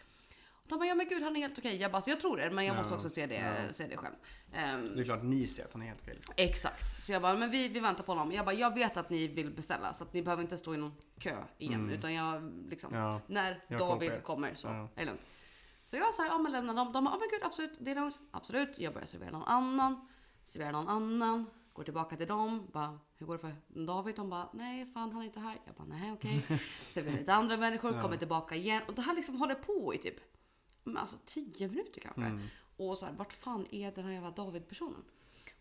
De 0.68 0.78
bara, 0.78 0.86
ja 0.86 0.94
men 0.94 1.08
gud 1.08 1.22
han 1.22 1.36
är 1.36 1.40
helt 1.40 1.58
okej. 1.58 1.76
Jag 1.76 1.92
bara, 1.92 2.02
så 2.02 2.10
jag 2.10 2.20
tror 2.20 2.36
det 2.36 2.50
men 2.50 2.64
jag 2.64 2.76
måste 2.76 2.94
också 2.94 3.08
se 3.10 3.26
det, 3.26 3.34
ja. 3.66 3.72
se 3.72 3.86
det 3.86 3.96
själv. 3.96 4.14
Ehm, 4.52 4.94
Det 4.96 5.00
är 5.00 5.04
klart 5.04 5.22
ni 5.22 5.46
ser 5.46 5.64
att 5.64 5.72
han 5.72 5.82
är 5.82 5.86
helt 5.86 6.00
okej. 6.02 6.14
Liksom. 6.14 6.34
Exakt. 6.36 7.04
Så 7.04 7.12
jag 7.12 7.22
bara, 7.22 7.36
men 7.36 7.50
vi, 7.50 7.68
vi 7.68 7.80
väntar 7.80 8.04
på 8.04 8.12
honom. 8.12 8.32
Jag 8.32 8.44
bara, 8.44 8.54
jag 8.54 8.74
vet 8.74 8.96
att 8.96 9.10
ni 9.10 9.26
vill 9.28 9.50
beställa 9.50 9.94
så 9.94 10.04
att 10.04 10.12
ni 10.12 10.22
behöver 10.22 10.42
inte 10.42 10.56
stå 10.56 10.74
i 10.74 10.76
någon 10.76 10.94
kö 11.18 11.36
igen. 11.58 11.90
Utan 11.90 12.14
jag 12.14 12.52
liksom, 12.70 12.94
Ja. 12.94 13.20
när 13.26 13.64
Jag 13.68 13.78
David 13.78 14.10
er. 14.10 14.20
kommer 14.20 14.54
så 14.54 14.66
Ja. 14.68 14.74
är 14.74 14.88
det 14.94 15.04
lugnt. 15.04 15.20
Så 15.84 15.96
jag 15.96 16.14
sa, 16.14 16.26
ja 16.26 16.38
men 16.38 16.52
lämna 16.52 16.72
dem. 16.72 16.92
De 16.92 17.04
bara, 17.04 17.14
ja 17.14 17.18
men 17.18 17.28
gud 17.30 17.40
absolut, 17.46 17.72
det 17.80 17.90
är 17.90 17.94
lugnt. 17.94 18.18
Absolut. 18.30 18.78
Jag 18.78 18.92
börjar 18.92 19.06
servera 19.06 19.30
någon 19.30 19.48
annan. 19.48 20.08
Servera 20.44 20.70
någon 20.72 20.88
annan. 20.88 21.46
Går 21.76 21.84
tillbaka 21.84 22.16
till 22.16 22.26
dem. 22.26 22.66
Bara, 22.72 22.98
hur 23.16 23.26
går 23.26 23.32
det 23.34 23.38
för 23.38 23.56
David? 23.68 24.16
De 24.16 24.30
bara, 24.30 24.48
nej 24.52 24.86
fan 24.94 25.12
han 25.12 25.22
är 25.22 25.26
inte 25.26 25.40
här. 25.40 25.60
Jag 25.64 25.74
bara, 25.74 25.84
nej 25.88 26.12
okej. 26.12 26.42
Serverar 26.86 27.16
lite 27.18 27.34
andra 27.34 27.56
människor. 27.56 28.00
Kommer 28.02 28.16
tillbaka 28.16 28.54
igen. 28.54 28.82
Och 28.88 28.94
det 28.94 29.02
här 29.02 29.14
liksom 29.14 29.36
håller 29.36 29.54
på 29.54 29.94
i 29.94 29.98
typ, 29.98 30.14
men 30.84 30.96
alltså 30.96 31.16
10 31.26 31.68
minuter 31.68 32.00
kanske. 32.00 32.20
Mm. 32.22 32.42
Och 32.76 32.98
så 32.98 33.06
här, 33.06 33.12
vart 33.12 33.32
fan 33.32 33.66
är 33.70 33.92
den 33.92 34.04
här 34.04 34.12
jävla 34.12 34.30
David-personen? 34.30 35.04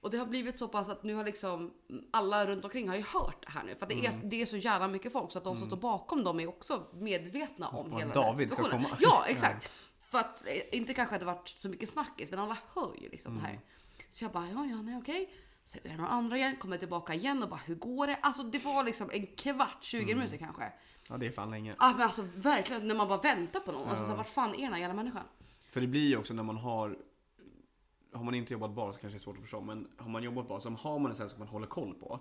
Och 0.02 0.12
det 0.12 0.18
har 0.18 0.26
blivit 0.26 0.58
så 0.58 0.68
pass 0.68 0.90
att 0.90 1.04
nu 1.04 1.14
har 1.16 1.24
liksom 1.24 1.74
alla 2.12 2.48
runt 2.48 2.64
omkring 2.66 2.90
har 2.90 2.96
ju 2.96 3.02
hört 3.04 3.46
det 3.46 3.52
här 3.52 3.64
nu. 3.64 3.76
För 3.76 3.86
det, 3.86 4.06
är, 4.06 4.12
Mm. 4.14 4.30
det 4.30 4.42
är 4.42 4.46
så 4.46 4.58
jävla 4.58 4.88
mycket 4.88 5.12
folk 5.12 5.32
så 5.32 5.38
att 5.38 5.44
de 5.44 5.58
som 5.58 5.68
står 5.68 5.78
bakom 5.78 6.24
dem 6.24 6.40
är 6.40 6.48
också 6.48 6.86
medvetna 6.94 7.68
om 7.68 7.94
Och 7.94 8.00
hela 8.00 8.08
att 8.10 8.14
den 8.14 8.24
här 8.24 8.32
David 8.32 8.52
ska 8.52 8.64
situationen. 8.64 8.86
komma. 8.86 8.98
Ja, 9.02 9.26
exakt. 9.28 9.72
För 10.00 10.18
att 10.18 10.48
eh, 10.48 10.76
inte 10.78 10.94
kanske 10.94 11.16
att 11.16 11.20
det 11.22 11.26
varit 11.26 11.48
så 11.50 11.70
mycket 11.70 11.90
snackis, 11.90 12.32
men 12.32 12.40
alla 12.40 12.58
hör 12.76 12.96
ju 13.02 13.10
liksom 13.10 13.34
det 13.34 13.40
Mm. 13.40 13.52
här. 13.52 13.60
Så 14.10 14.24
jag 14.24 14.32
bara, 14.32 14.50
ja, 14.50 14.66
ja, 14.66 14.82
nej, 14.82 14.98
okej. 14.98 15.34
Serverar 15.66 15.98
några 15.98 16.10
andra 16.10 16.38
igen, 16.38 16.56
kommer 16.56 16.78
tillbaka 16.78 17.14
igen 17.14 17.44
och 17.44 17.50
bara, 17.50 17.60
hur 17.66 17.76
går 17.76 18.08
det? 18.08 18.16
Alltså 18.22 18.44
det 18.44 18.66
var 18.66 18.84
liksom 18.84 19.10
en 19.14 19.26
kvart, 19.28 19.78
20 19.84 20.04
Mm. 20.04 20.18
minuter 20.18 20.38
kanske. 20.38 20.72
Ja, 21.10 21.18
det 21.18 21.26
är 21.26 21.32
fan 21.32 21.52
länge. 21.52 21.76
Ah, 21.78 21.92
men 21.92 22.02
alltså 22.02 22.28
verkligen, 22.36 22.88
när 22.88 22.96
man 22.96 23.08
bara 23.08 23.22
väntar 23.22 23.60
på 23.60 23.72
någon. 23.72 23.82
Alltså, 23.90 24.04
Ja. 24.04 24.06
så 24.06 24.10
här, 24.10 24.18
vart 24.18 24.30
fan 24.30 24.56
är 24.56 24.62
den 24.62 24.74
här 24.74 24.80
jävla 24.80 24.94
människan? 24.96 25.24
För 25.72 25.82
det 25.82 25.88
blir 25.88 26.08
ju 26.08 26.18
också 26.18 26.34
när 26.34 26.44
man 26.44 26.58
har 26.58 26.98
har 28.14 28.24
man 28.24 28.36
inte 28.36 28.54
jobbat 28.54 28.72
bar 28.72 28.92
så 28.92 29.00
kanske 29.00 29.16
det 29.16 29.18
är 29.18 29.24
svårt 29.24 29.36
att 29.36 29.42
förstå, 29.42 29.62
men 29.62 29.88
har 29.98 30.10
man 30.10 30.24
jobbat 30.24 30.48
bar 30.48 30.60
så 30.60 30.70
har 30.70 31.00
man 31.00 31.12
en 31.12 31.18
sällskap 31.18 31.40
man 31.40 31.48
håller 31.48 31.68
koll 31.68 31.94
på. 31.94 32.20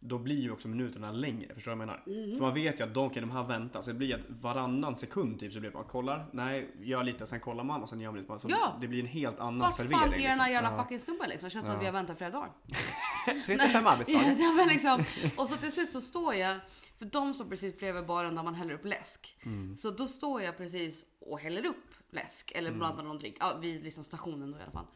Då 0.00 0.18
blir 0.18 0.40
ju 0.40 0.50
också 0.50 0.68
minuterna 0.68 1.12
längre, 1.12 1.54
förstår 1.54 1.72
du 1.72 1.78
vad 1.78 1.88
jag 1.88 2.04
menar? 2.04 2.34
För 2.36 2.40
man 2.42 2.54
vet 2.54 2.80
ju 2.80 2.84
att 2.84 2.94
de, 2.94 3.06
okay, 3.06 3.20
de 3.20 3.30
här 3.30 3.42
väntar, 3.44 3.82
så 3.82 3.90
det 3.90 3.94
blir 3.96 4.14
att 4.14 4.20
varannan 4.28 4.96
sekund 4.96 5.40
typ 5.40 5.52
så 5.52 5.60
blir 5.60 5.70
det 5.70 5.78
att 5.78 5.84
man 5.84 5.90
kollar, 5.90 6.26
nej, 6.32 6.74
gör 6.80 7.04
lite, 7.04 7.26
sen 7.26 7.40
kollar 7.40 7.64
man 7.64 7.82
och 7.82 7.88
sen 7.88 8.00
gör 8.00 8.10
man 8.10 8.20
lite. 8.20 8.38
Så 8.38 8.48
Ja. 8.50 8.76
Det 8.80 8.88
blir 8.88 9.00
en 9.00 9.06
helt 9.06 9.40
annan 9.40 9.58
Vart 9.58 9.76
servering. 9.76 9.98
fan 10.00 10.12
är 10.14 10.28
den 10.28 10.40
här 10.40 10.50
jävla 10.50 10.82
fucking 10.82 10.98
snubben 10.98 11.28
liksom? 11.28 11.50
Känns 11.50 11.62
som 11.62 11.70
att 11.70 11.74
Ja. 11.74 11.80
vi 11.80 11.86
har 11.86 11.92
väntat 11.92 12.18
flera 12.18 12.30
dagar. 12.30 12.50
35 13.46 13.86
arbetsdagar. 13.86 14.36
Ja, 14.38 14.52
men 14.52 14.68
liksom, 14.68 15.04
och 15.36 15.48
så 15.48 15.56
till 15.56 15.72
slut 15.72 15.90
så 15.92 16.00
står 16.00 16.34
jag, 16.34 16.56
för 16.98 17.04
de 17.06 17.34
som 17.34 17.48
precis 17.48 17.78
bredvid 17.78 18.06
baren 18.06 18.34
där 18.34 18.42
man 18.42 18.54
häller 18.54 18.74
upp 18.74 18.84
läsk. 18.84 19.36
Mm. 19.44 19.76
Så 19.76 19.90
då 19.90 20.06
står 20.06 20.42
jag 20.42 20.56
precis 20.56 21.04
och 21.20 21.38
häller 21.40 21.66
upp 21.66 21.94
läsk 22.10 22.52
eller 22.54 22.68
Mm. 22.68 22.78
blandar 22.78 23.02
någon 23.04 23.18
drink. 23.18 23.36
Ja, 23.40 23.58
vid 23.62 23.84
liksom 23.84 24.04
stationen 24.04 24.50
då 24.52 24.58
i 24.58 24.62
alla 24.62 24.70
fall. 24.72 24.86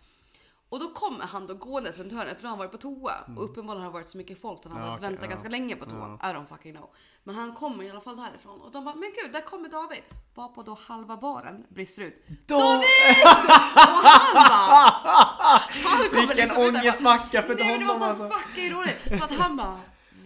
Och 0.72 0.80
då 0.80 0.88
kommer 0.88 1.24
han 1.24 1.46
då 1.46 1.54
gåendes 1.54 1.98
runt 1.98 2.12
hörnet 2.12 2.36
för 2.36 2.42
då 2.42 2.48
har 2.48 2.50
han 2.50 2.58
varit 2.58 2.72
på 2.72 2.78
toa. 2.78 3.14
Och 3.36 3.44
uppenbarligen 3.44 3.82
har 3.84 3.90
det 3.90 3.94
varit 3.94 4.08
så 4.08 4.18
mycket 4.18 4.40
folk 4.40 4.62
så 4.62 4.68
han 4.68 4.78
har 4.78 4.82
Mm. 4.82 4.92
Ja, 4.92 4.96
okej, 4.98 5.08
väntat 5.10 5.24
ja. 5.24 5.30
ganska 5.30 5.48
länge 5.48 5.76
på 5.76 5.84
toa. 5.86 6.18
I 6.22 6.34
don't 6.34 6.46
fucking 6.46 6.74
know. 6.74 6.90
Men 7.24 7.34
han 7.34 7.54
kommer 7.54 7.84
i 7.84 7.90
alla 7.90 8.00
fall 8.00 8.16
därifrån 8.16 8.60
och 8.60 8.72
de 8.72 8.84
bara, 8.84 8.94
men 8.94 9.12
gud 9.22 9.32
där 9.32 9.40
kommer 9.40 9.68
David. 9.68 10.02
Var 10.34 10.48
på 10.48 10.62
då 10.62 10.78
halva 10.86 11.16
baren 11.16 11.66
brister 11.68 12.02
ut. 12.02 12.24
Då, 12.46 12.56
Och 12.56 12.62
han 12.62 14.34
bara! 14.34 14.90
Han 15.84 16.02
vilken 16.12 16.36
liksom 16.36 16.62
ångestmacka 16.62 17.42
för 17.42 17.54
Nej 17.54 17.66
men 17.66 17.80
det 17.80 17.86
var 17.86 17.94
honom 17.94 18.16
så 18.16 18.22
alltså. 18.24 18.38
fucking 18.38 18.70
roligt. 18.70 19.00
För 19.02 19.24
att 19.24 19.34
han 19.38 19.56
bara, 19.56 19.80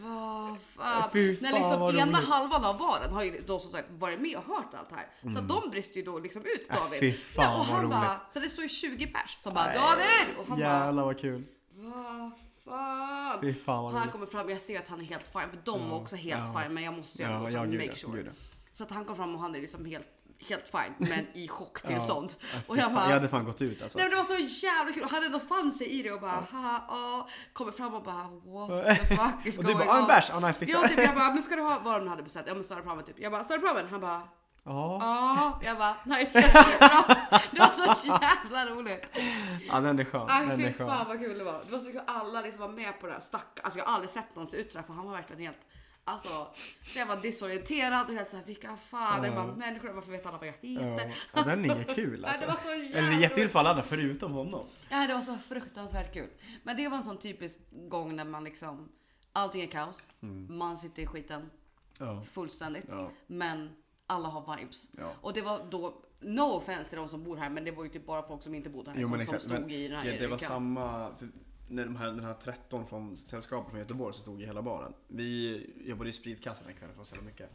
vad 0.08 0.58
fan. 0.76 1.10
Fy 1.12 1.36
När 1.40 1.50
fan, 1.50 1.58
liksom 1.58 1.80
vad 1.80 1.94
ena 1.96 2.18
roligt. 2.18 2.28
halvan 2.28 2.64
av 2.64 2.78
baren 2.78 3.12
har 3.12 3.24
ju 3.24 3.42
då 3.46 3.58
som 3.58 3.70
sagt 3.70 3.88
varit 3.90 4.20
med 4.20 4.36
och 4.36 4.44
hört 4.44 4.74
allt 4.74 4.92
här. 4.92 5.32
Så 5.34 5.40
de 5.40 5.70
brister 5.70 5.96
ju 5.96 6.02
då 6.02 6.18
liksom 6.18 6.42
ut 6.42 6.66
Äh, 6.70 6.76
David. 6.76 7.00
fy 7.00 7.12
fan, 7.12 7.52
och 7.60 7.66
vad 7.66 7.76
han 7.76 7.90
bara, 7.90 8.08
roligt. 8.10 8.20
så 8.32 8.40
det 8.40 8.48
står 8.48 8.62
ju 8.62 8.68
20 8.68 9.06
pers 9.06 9.36
som 9.38 9.54
bara 9.54 9.64
Nej. 9.66 9.74
David! 9.78 10.36
Och 10.38 10.46
han 10.48 10.58
bara, 10.58 10.68
Jävlar 10.68 11.04
vad 11.04 11.18
kul. 11.18 11.44
vad 11.74 12.32
fan. 12.64 13.40
Fy 13.40 13.54
fan 13.54 13.84
vad 13.84 13.92
han 13.92 14.00
roligt. 14.02 14.12
kommer 14.12 14.26
fram, 14.26 14.48
jag 14.50 14.62
ser 14.62 14.78
att 14.78 14.88
han 14.88 15.00
är 15.00 15.04
helt 15.04 15.28
fine. 15.28 15.48
För 15.50 15.58
de 15.64 15.90
var 15.90 15.96
också 16.00 16.16
helt 16.16 16.42
ja. 16.54 16.60
fine 16.62 16.74
men 16.74 16.82
jag 16.84 16.94
måste 16.94 17.22
ju 17.22 17.28
Ja, 17.28 17.34
ändå 17.36 17.48
så 17.50 17.56
make 17.56 17.84
ja, 17.84 17.94
sure. 17.94 18.16
gud, 18.16 18.26
ja. 18.26 18.32
Så 18.72 18.82
att 18.82 18.90
han 18.90 19.04
kom 19.04 19.16
fram 19.16 19.34
och 19.34 19.40
han 19.40 19.54
är 19.54 19.60
liksom 19.60 19.84
helt, 19.84 20.15
helt 20.48 20.68
fine 20.68 20.94
men 21.10 21.26
i 21.32 21.48
chocktillstånd. 21.48 22.34
Ja, 22.52 22.58
och 22.66 22.76
jag 22.76 22.92
bara, 22.92 23.04
jag 23.04 23.12
hade 23.12 23.28
fan 23.28 23.44
gått 23.44 23.62
ut 23.62 23.82
alltså. 23.82 23.98
Nej 23.98 24.08
men 24.08 24.10
det 24.10 24.16
var 24.16 24.36
så 24.36 24.66
jävla 24.66 24.92
kul. 24.92 25.06
Han 25.10 25.24
ändå 25.24 25.40
fann 25.40 25.72
sig 25.72 25.86
i 25.86 26.02
det 26.02 26.12
och 26.12 26.20
bara 26.20 26.46
haha, 26.50 26.84
ja. 26.88 27.28
Kommer 27.52 27.72
fram 27.72 27.94
och 27.94 28.02
bara 28.02 28.28
what 28.44 28.98
the 28.98 29.16
fuck 29.16 29.46
is 29.46 29.58
Och 29.58 29.64
going 29.64 29.78
du 29.78 29.84
bara, 29.84 29.94
ah, 29.94 29.96
en 29.96 30.02
on? 30.02 30.08
bärs, 30.08 30.30
ah, 30.30 30.40
nice 30.40 30.58
fixa. 30.58 30.78
Ja 30.82 30.88
typ 30.88 30.98
jag 30.98 31.14
bara, 31.14 31.34
men 31.34 31.42
ska 31.42 31.56
du 31.56 31.62
ha 31.62 31.78
vad 31.84 32.00
de 32.00 32.08
hade 32.08 32.22
beställt? 32.22 32.46
Ja 32.48 32.54
men 32.54 32.64
Star 32.64 32.80
Pramen 32.80 33.04
typ. 33.04 33.18
Jag 33.18 33.32
bara, 33.32 33.44
Star 33.44 33.58
Pramen? 33.58 33.86
Han 33.90 34.00
bara, 34.00 34.22
Ja, 34.64 34.98
ja. 35.00 35.60
Jag 35.64 35.78
bara, 35.78 35.96
nice. 36.04 36.40
Det 37.50 37.58
var 37.58 37.94
så 37.94 38.06
jävla 38.06 38.66
roligt. 38.66 39.04
ja 39.68 39.80
den 39.80 39.98
är 39.98 40.04
skön. 40.04 40.26
Aj 40.28 40.56
fy 40.56 40.72
fan 40.72 41.06
vad 41.08 41.18
kul 41.18 41.38
det 41.38 41.44
var. 41.44 41.62
Det 41.66 41.72
var 41.72 41.78
så 41.78 41.92
kul 41.92 42.00
alla 42.06 42.40
liksom 42.40 42.60
var 42.60 42.68
med 42.68 43.00
på 43.00 43.06
det 43.06 43.12
här. 43.12 43.20
Stack. 43.20 43.60
Alltså 43.62 43.78
jag 43.78 43.86
har 43.86 43.92
aldrig 43.92 44.10
sett 44.10 44.36
någon 44.36 44.46
se 44.46 44.56
ut 44.56 44.72
sådär 44.72 44.84
för 44.86 44.92
han 44.92 45.06
var 45.06 45.12
verkligen 45.12 45.42
helt 45.42 45.58
Alltså, 46.08 46.46
så 46.86 46.98
jag 46.98 47.06
var 47.06 47.16
disorienterad 47.16 48.06
och 48.08 48.14
helt 48.14 48.30
såhär, 48.30 48.44
vilka 48.44 48.76
fan 48.76 49.24
är 49.24 49.28
de 49.28 49.34
här 49.36 49.46
Ja. 49.48 49.54
människorna? 49.56 49.92
Varför 49.92 50.10
vet 50.12 50.26
alla 50.26 50.38
vad 50.38 50.46
jag 50.48 50.54
Ja, 50.60 50.80
heter? 50.80 51.16
ja, 51.34 51.42
den 51.42 51.64
är 51.70 51.74
inget 51.74 51.94
kul 51.94 52.20
Nej, 52.20 52.30
alltså. 52.30 52.44
det 52.46 52.52
var 52.52 52.58
så 52.60 52.68
jävla 52.68 52.98
Eller 52.98 53.18
jättekul 53.20 53.48
för 53.48 53.58
alla 53.58 53.70
andra 53.70 53.82
förutom 53.82 54.32
honom. 54.32 54.66
Ja, 54.88 55.06
det 55.06 55.14
var 55.14 55.20
så 55.20 55.34
fruktansvärt 55.38 56.12
kul. 56.14 56.28
Men 56.62 56.76
det 56.76 56.88
var 56.88 56.96
en 56.96 57.04
sån 57.04 57.18
typisk 57.18 57.58
gång 57.70 58.16
när 58.16 58.24
man 58.24 58.44
liksom, 58.44 58.88
allting 59.32 59.62
är 59.62 59.66
kaos. 59.66 60.08
Man 60.48 60.76
sitter 60.78 61.02
i 61.02 61.06
skiten 61.06 61.50
Ja. 61.98 62.22
fullständigt. 62.22 62.86
Ja. 62.88 63.10
Men 63.26 63.70
alla 64.06 64.28
har 64.28 64.56
vibes. 64.56 64.90
Ja. 64.98 65.12
Och 65.20 65.32
det 65.32 65.42
var 65.42 65.66
då, 65.70 65.94
no 66.20 66.42
offense 66.42 66.84
till 66.88 66.98
de 66.98 67.08
som 67.08 67.24
bor 67.24 67.36
här, 67.36 67.50
men 67.50 67.64
det 67.64 67.70
var 67.70 67.84
ju 67.84 67.90
typ 67.90 68.06
bara 68.06 68.22
folk 68.22 68.42
som 68.42 68.54
inte 68.54 68.70
bodde 68.70 68.90
här 68.90 68.98
Jo 69.00 69.08
som, 69.08 69.26
som 69.26 69.38
stod 69.40 69.52
Men, 69.52 69.70
i 69.70 69.88
den 69.88 69.96
här 69.98 70.04
det, 70.10 70.18
det 70.18 70.26
var 70.26 70.38
samma, 70.38 71.10
när 71.68 71.84
de 71.84 71.96
här, 71.96 72.06
den 72.06 72.24
här 72.24 72.34
13 72.34 72.86
från 72.86 73.16
sällskapet 73.16 73.70
från 73.70 73.80
Göteborg 73.80 74.14
som 74.14 74.22
stod 74.22 74.42
i 74.42 74.46
hela 74.46 74.62
baren. 74.62 74.92
Vi 75.08 75.66
jobbade 75.84 76.10
i 76.10 76.12
spritkassan 76.12 76.68
en 76.68 76.74
kväll 76.74 76.90
för 76.94 77.00
att 77.00 77.08
sälja 77.08 77.24
mycket. 77.24 77.50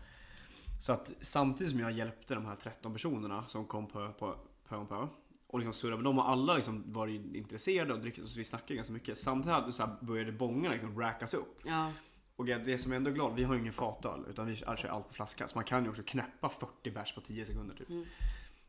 Så 0.82 0.94
att 0.94 1.14
samtidigt 1.22 1.72
som 1.72 1.80
jag 1.80 1.92
hjälpte 1.92 2.36
de 2.36 2.46
här 2.46 2.56
13 2.56 2.94
personerna 2.94 3.48
som 3.48 3.66
kom 3.66 3.88
på, 3.88 4.14
på, 4.20 4.36
på 4.68 4.76
om 4.76 4.88
pö 4.88 5.08
och 5.48 5.60
liksom 5.60 5.74
surrade 5.74 5.98
med 5.98 6.04
dem 6.04 6.20
och 6.20 6.30
alla 6.30 6.56
liksom 6.56 6.84
var 6.94 7.08
intresserade 7.08 7.94
och 7.94 8.00
drick, 8.00 8.16
så 8.16 8.38
vi 8.38 8.44
snackade 8.44 8.76
ganska 8.76 8.94
mycket. 8.94 9.18
Samtidigt 9.18 9.76
så 9.76 9.90
började 10.02 10.32
bångarna 10.32 10.74
liksom 10.74 11.00
rackas 11.00 11.34
upp. 11.34 11.60
Ja, 11.66 11.92
Och 12.36 12.46
det 12.46 12.78
som 12.78 12.92
är 12.92 12.96
ändå 12.96 13.12
glad, 13.12 13.36
vi 13.36 13.44
har 13.44 13.54
ju 13.54 13.60
ingen 13.60 13.74
fatöl 13.74 14.26
utan 14.30 14.48
vi 14.48 14.56
kör 14.56 14.88
allt 14.88 15.08
på 15.08 15.14
flaska. 15.14 15.48
Så 15.48 15.58
man 15.58 15.64
kan 15.64 15.84
ju 15.84 15.90
också 15.90 16.04
knäppa 16.06 16.50
40 16.50 16.92
bärs 16.92 17.16
på 17.16 17.22
10 17.22 17.46
sekunder 17.46 17.76
typ. 17.76 17.90
Mm. 17.90 18.06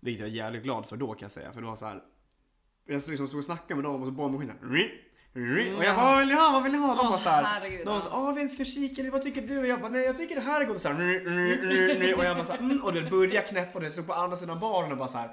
Vilket 0.00 0.20
jag 0.20 0.28
är 0.28 0.34
jävligt 0.34 0.62
glad 0.62 0.86
för 0.86 0.96
då 0.96 1.14
kan 1.14 1.24
jag 1.24 1.32
säga. 1.32 1.52
För 1.52 1.60
det 1.60 1.66
var 1.66 1.76
så 1.76 1.86
här. 1.86 2.02
Jag 2.84 3.02
stod 3.02 3.10
liksom 3.10 3.28
stod 3.28 3.38
och 3.38 3.44
snackade 3.44 3.74
med 3.74 3.84
dem 3.84 4.02
och 4.02 4.06
så 4.06 4.38
skiten. 4.38 4.56
Och 5.78 5.84
jag 5.84 5.96
bara, 5.96 6.04
vad 6.12 6.18
vill 6.20 6.28
ni 6.28 6.34
ha? 6.34 6.50
Vad 6.52 6.62
vill 6.62 6.72
ni 6.72 6.78
ha? 6.78 6.94
De 6.94 7.06
bara 7.06 7.18
såhär, 7.18 7.42
de 7.84 8.00
sa, 8.00 8.08
åh 8.12 8.34
vi 8.34 8.48
ska 8.48 8.64
kika, 8.64 9.10
vad 9.10 9.22
tycker 9.22 9.42
du? 9.42 9.58
Och 9.58 9.66
jag 9.66 9.80
bara, 9.80 9.90
nej 9.90 10.04
jag 10.04 10.16
tycker 10.16 10.34
det 10.34 10.40
här 10.40 10.60
är 10.60 10.64
gott. 10.64 10.74
Och, 10.76 10.80
så 10.82 10.88
här, 10.88 12.16
och 12.18 12.24
jag 12.24 12.36
bara 12.36 12.44
såhär, 12.44 12.58
mm, 12.60 12.82
och 12.82 12.92
det 12.92 13.02
börjar 13.10 13.42
knäppa 13.42 13.78
och 13.78 13.84
det 13.84 13.90
så 13.90 14.02
på 14.02 14.14
andra 14.14 14.36
sidan 14.36 14.60
baren 14.60 14.92
och 14.92 14.98
bara 14.98 15.08
såhär, 15.08 15.30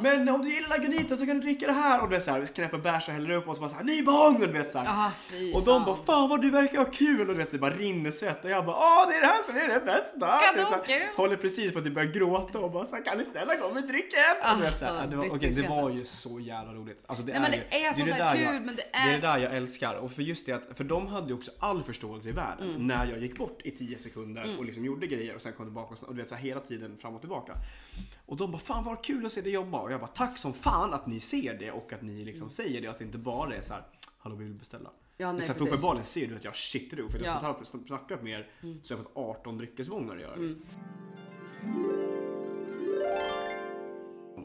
men 0.00 0.28
om 0.28 0.42
du 0.42 0.54
gillar 0.54 0.68
Lagunitas 0.68 1.18
så 1.20 1.26
kan 1.26 1.36
du 1.36 1.42
dricka 1.42 1.66
det 1.66 1.72
här. 1.72 2.02
Och 2.02 2.08
det 2.10 2.16
är 2.16 2.20
såhär, 2.20 2.46
knäpper 2.46 2.78
bärs 2.78 3.08
och 3.08 3.14
häller 3.14 3.30
upp 3.30 3.48
och 3.48 3.54
så 3.56 3.60
bara 3.60 3.70
såhär, 3.70 3.84
ny 3.84 4.02
bång! 4.02 4.34
Och 4.34 4.40
du 4.48 4.52
vet 4.52 4.72
såhär. 4.72 4.86
Ah, 4.90 5.10
Och 5.54 5.64
de 5.64 5.84
bara, 5.84 5.96
fan 5.96 6.28
vad 6.28 6.42
du 6.42 6.50
verkar 6.50 6.78
ha 6.78 6.84
kul! 6.84 7.20
Och 7.20 7.26
du 7.26 7.34
vet, 7.34 7.50
det 7.50 7.58
bara 7.58 7.74
rinner 7.74 8.10
svett 8.10 8.44
och 8.44 8.50
jag 8.50 8.66
bara, 8.66 8.76
åh 8.76 9.08
det 9.10 9.16
är 9.16 9.20
det 9.20 9.26
här 9.26 9.42
som 9.46 9.56
är 9.56 9.68
det 9.68 9.80
bästa! 9.86 10.40
Kanonkul! 10.40 10.94
Du 11.16 11.22
Håller 11.22 11.36
precis 11.36 11.72
på 11.72 11.78
att 11.78 11.84
typ 11.84 11.94
börja 11.94 12.10
gråta 12.10 12.58
och 12.58 12.70
bara, 12.70 12.84
så 12.84 12.96
här, 12.96 13.04
kan 13.04 13.18
ni 13.18 13.24
snälla 13.24 13.56
gå 13.56 13.70
med 13.74 13.82
drycken? 13.88 14.20
Och 14.52 14.56
du 14.58 14.62
vet, 14.64 14.78
så 14.78 14.84
här, 14.84 14.92
Alltså, 14.92 15.10
det, 15.10 15.68
var, 15.68 15.90
ju 15.90 16.04
så 16.04 16.40
jävla 16.40 16.72
roligt. 16.72 17.04
Alltså, 17.06 17.24
det 17.24 17.32
är 17.32 17.36
ju, 17.56 17.62
det 18.04 18.10
är 18.10 19.12
det 19.12 19.18
där 19.20 19.29
jag, 19.29 19.29
där 19.32 19.38
jag 19.38 19.56
älskar. 19.56 19.94
Och 19.94 20.12
för 20.12 20.22
just 20.22 20.46
det 20.46 20.52
att, 20.52 20.76
för 20.78 20.84
de 20.84 21.06
hade 21.06 21.28
ju 21.28 21.34
också 21.34 21.50
all 21.58 21.82
förståelse 21.82 22.28
i 22.28 22.32
världen 22.32 22.68
Mm. 22.70 22.86
när 22.86 23.06
jag 23.06 23.18
gick 23.18 23.38
bort 23.38 23.60
i 23.64 23.70
10 23.70 23.98
sekunder 23.98 24.56
och 24.58 24.64
liksom 24.64 24.84
gjorde 24.84 25.06
grejer 25.06 25.34
och 25.34 25.42
sen 25.42 25.52
kom 25.52 25.66
tillbaka 25.66 25.94
och, 25.94 26.08
och 26.08 26.14
du 26.14 26.20
vet 26.20 26.28
så 26.28 26.34
här, 26.34 26.42
hela 26.42 26.60
tiden 26.60 26.96
fram 26.96 27.14
och 27.14 27.20
tillbaka. 27.20 27.54
Och 28.26 28.36
de 28.36 28.50
bara, 28.50 28.58
fan 28.58 28.84
vad 28.84 29.04
kul 29.04 29.26
att 29.26 29.32
se 29.32 29.40
dig 29.40 29.52
jobba. 29.52 29.80
Och 29.80 29.92
jag 29.92 30.00
bara, 30.00 30.06
tack 30.10 30.38
som 30.38 30.52
fan 30.54 30.92
att 30.94 31.06
ni 31.06 31.20
ser 31.20 31.54
det 31.58 31.70
och 31.72 31.92
att 31.92 32.02
ni 32.02 32.24
liksom 32.24 32.50
säger 32.50 32.80
det. 32.80 32.86
Att 32.88 32.98
det 32.98 33.04
inte 33.04 33.18
bara 33.18 33.54
är 33.56 33.62
så 33.62 33.72
här, 33.72 33.82
hallå 34.18 34.36
vi 34.36 34.44
vill 34.44 34.54
beställa. 34.54 34.90
Ja, 35.16 35.26
Mm. 35.28 35.36
nej, 35.36 35.46
för 35.46 35.62
uppenbarligen 35.66 36.04
ser 36.04 36.28
du 36.28 36.36
att 36.36 36.44
jag 36.44 36.56
shit 36.56 36.90
du 36.90 37.08
för 37.08 37.18
jag 37.18 37.26
Ja. 37.26 37.32
har 37.32 37.56
ja. 37.60 37.64
snackat 37.86 38.22
med 38.22 38.32
er 38.40 38.48
så 38.82 38.92
jag 38.92 38.98
har 38.98 39.04
fått 39.04 39.12
18 39.16 39.58
dryckesvångar 39.58 40.14
att 40.16 40.20
göra. 40.22 40.36
Liksom. 40.36 40.62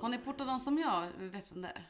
Har 0.01 0.09
ni 0.09 0.17
portat 0.17 0.47
någon 0.47 0.59
som 0.59 0.77
jag? 0.77 1.07
Vet 1.19 1.51
vem 1.51 1.61
det 1.61 1.67
är? 1.67 1.89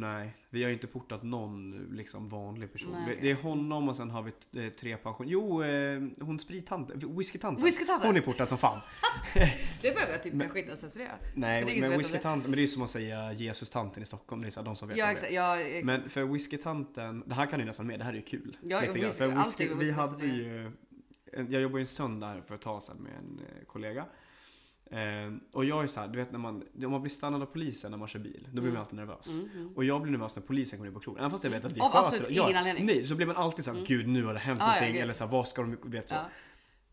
Nej, 0.00 0.36
vi 0.50 0.62
har 0.62 0.68
ju 0.68 0.74
inte 0.74 0.86
portat 0.86 1.22
någon 1.22 1.86
liksom 1.92 2.28
vanlig 2.28 2.72
person. 2.72 2.92
Nej, 3.06 3.18
Det- 3.20 3.30
är 3.30 3.34
honom 3.34 3.88
och 3.88 3.96
sen 3.96 4.10
har 4.10 4.22
vi 4.22 4.32
eh, 4.66 4.72
tre 4.72 4.96
pension. 4.96 5.28
Jo, 5.28 5.62
eh, 5.62 6.02
hon 6.20 6.38
sprittanten, 6.38 7.16
whiskytanten. 7.16 7.64
Whiskytanten? 7.64 8.06
Hon 8.06 8.16
är 8.16 8.20
portad 8.20 8.48
som 8.48 8.58
fan. 8.58 8.80
Det 9.82 9.94
behöver 9.94 10.12
jag 10.12 10.22
typ 10.22 10.40
kanske 10.40 10.58
inte 10.58 10.68
ens 10.68 10.80
censurera. 10.80 11.12
Nej, 11.34 11.64
men 11.64 11.84
om 11.84 11.90
det. 11.90 11.96
whiskytanten, 11.96 12.50
men 12.50 12.56
det 12.56 12.62
är 12.62 12.66
som 12.66 12.82
att 12.82 12.90
säga 12.90 13.32
Jesus-tanten 13.32 14.02
i 14.02 14.06
Stockholm. 14.06 14.42
Det 14.42 14.48
är 14.48 14.50
så 14.50 14.62
de 14.62 14.76
som 14.76 14.88
vet 14.88 14.96
Ja, 14.96 15.10
exakt. 15.12 15.32
Ja, 15.32 15.60
ex- 15.60 15.84
Men 15.84 16.08
för 16.08 16.22
whiskytanten, 16.24 17.22
det 17.26 17.34
här 17.34 17.46
kan 17.46 17.58
ni 17.60 17.64
nästan 17.66 17.86
med, 17.86 18.00
det 18.00 18.04
här 18.04 18.12
är 18.12 18.16
ju 18.16 18.22
kul. 18.22 18.56
Ja, 18.62 18.80
Lite 18.80 18.92
whisky- 18.92 19.10
för 19.10 19.26
whisky, 19.26 19.68
vi 19.74 19.90
hade 19.90 20.26
ju, 20.26 20.70
jag 21.32 21.62
jobbade 21.62 21.78
ju 21.78 21.80
en 21.80 21.86
söndag 21.86 22.36
för 22.46 22.54
ett 22.54 22.60
tag 22.60 22.82
sedan 22.82 22.96
med 22.96 23.12
en 23.12 23.40
eh, 23.58 23.64
kollega. 23.66 24.04
Eh, 24.90 25.32
och 25.52 25.64
jag 25.64 25.82
är 25.82 25.86
så 25.86 26.00
här, 26.00 26.08
du 26.08 26.18
vet 26.18 26.32
när 26.32 26.38
man, 26.38 26.64
om 26.84 26.90
man 26.90 27.02
blir 27.02 27.10
stannad 27.10 27.42
av 27.42 27.46
polisen 27.46 27.90
när 27.90 27.98
man 27.98 28.08
kör 28.08 28.20
bil, 28.20 28.48
då 28.52 28.62
blir 28.62 28.72
man 28.72 28.80
alltid 28.80 28.96
nervös. 28.96 29.28
Och 29.76 29.84
jag 29.84 30.02
blir 30.02 30.12
nervös 30.12 30.36
när 30.36 30.42
polisen 30.42 30.78
kommer 30.78 30.88
in 30.88 30.94
på 30.94 31.00
krogen. 31.00 31.20
Även 31.20 31.30
fast 31.30 31.44
jag 31.44 31.50
vet 31.50 31.64
att 31.64 31.72
vi 31.72 31.80
Av 31.80 31.90
sköter 31.90 32.06
absolut 32.06 32.30
ingen 32.30 32.56
anledning. 32.56 32.86
Nej, 32.86 33.06
så 33.06 33.14
blir 33.14 33.26
man 33.26 33.36
alltid 33.36 33.64
så 33.64 33.72
här, 33.72 33.84
gud 33.86 34.08
nu 34.08 34.24
har 34.24 34.34
det 34.34 34.40
hänt 34.40 34.60
ja, 34.60 34.66
någonting. 34.66 34.92
gud. 34.92 35.02
eller 35.02 35.12
så 35.12 35.24
här, 35.24 35.32
vad 35.32 35.48
ska 35.48 35.62
de, 35.62 35.76
vet 35.90 36.08
så. 36.08 36.14
Ja. 36.14 36.24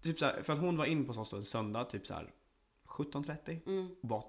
Typ 0.01 0.19
så 0.19 0.25
här, 0.25 0.41
för 0.41 0.53
att 0.53 0.59
hon 0.59 0.77
var 0.77 0.85
in 0.85 1.05
på 1.05 1.13
oss 1.13 1.29
då 1.29 1.37
en 1.37 1.43
söndag, 1.43 1.83
typ 1.83 2.07
så 2.07 2.13
här 2.13 2.31
17.30. 2.87 3.59
Mm. 3.67 3.95
Var 4.01 4.23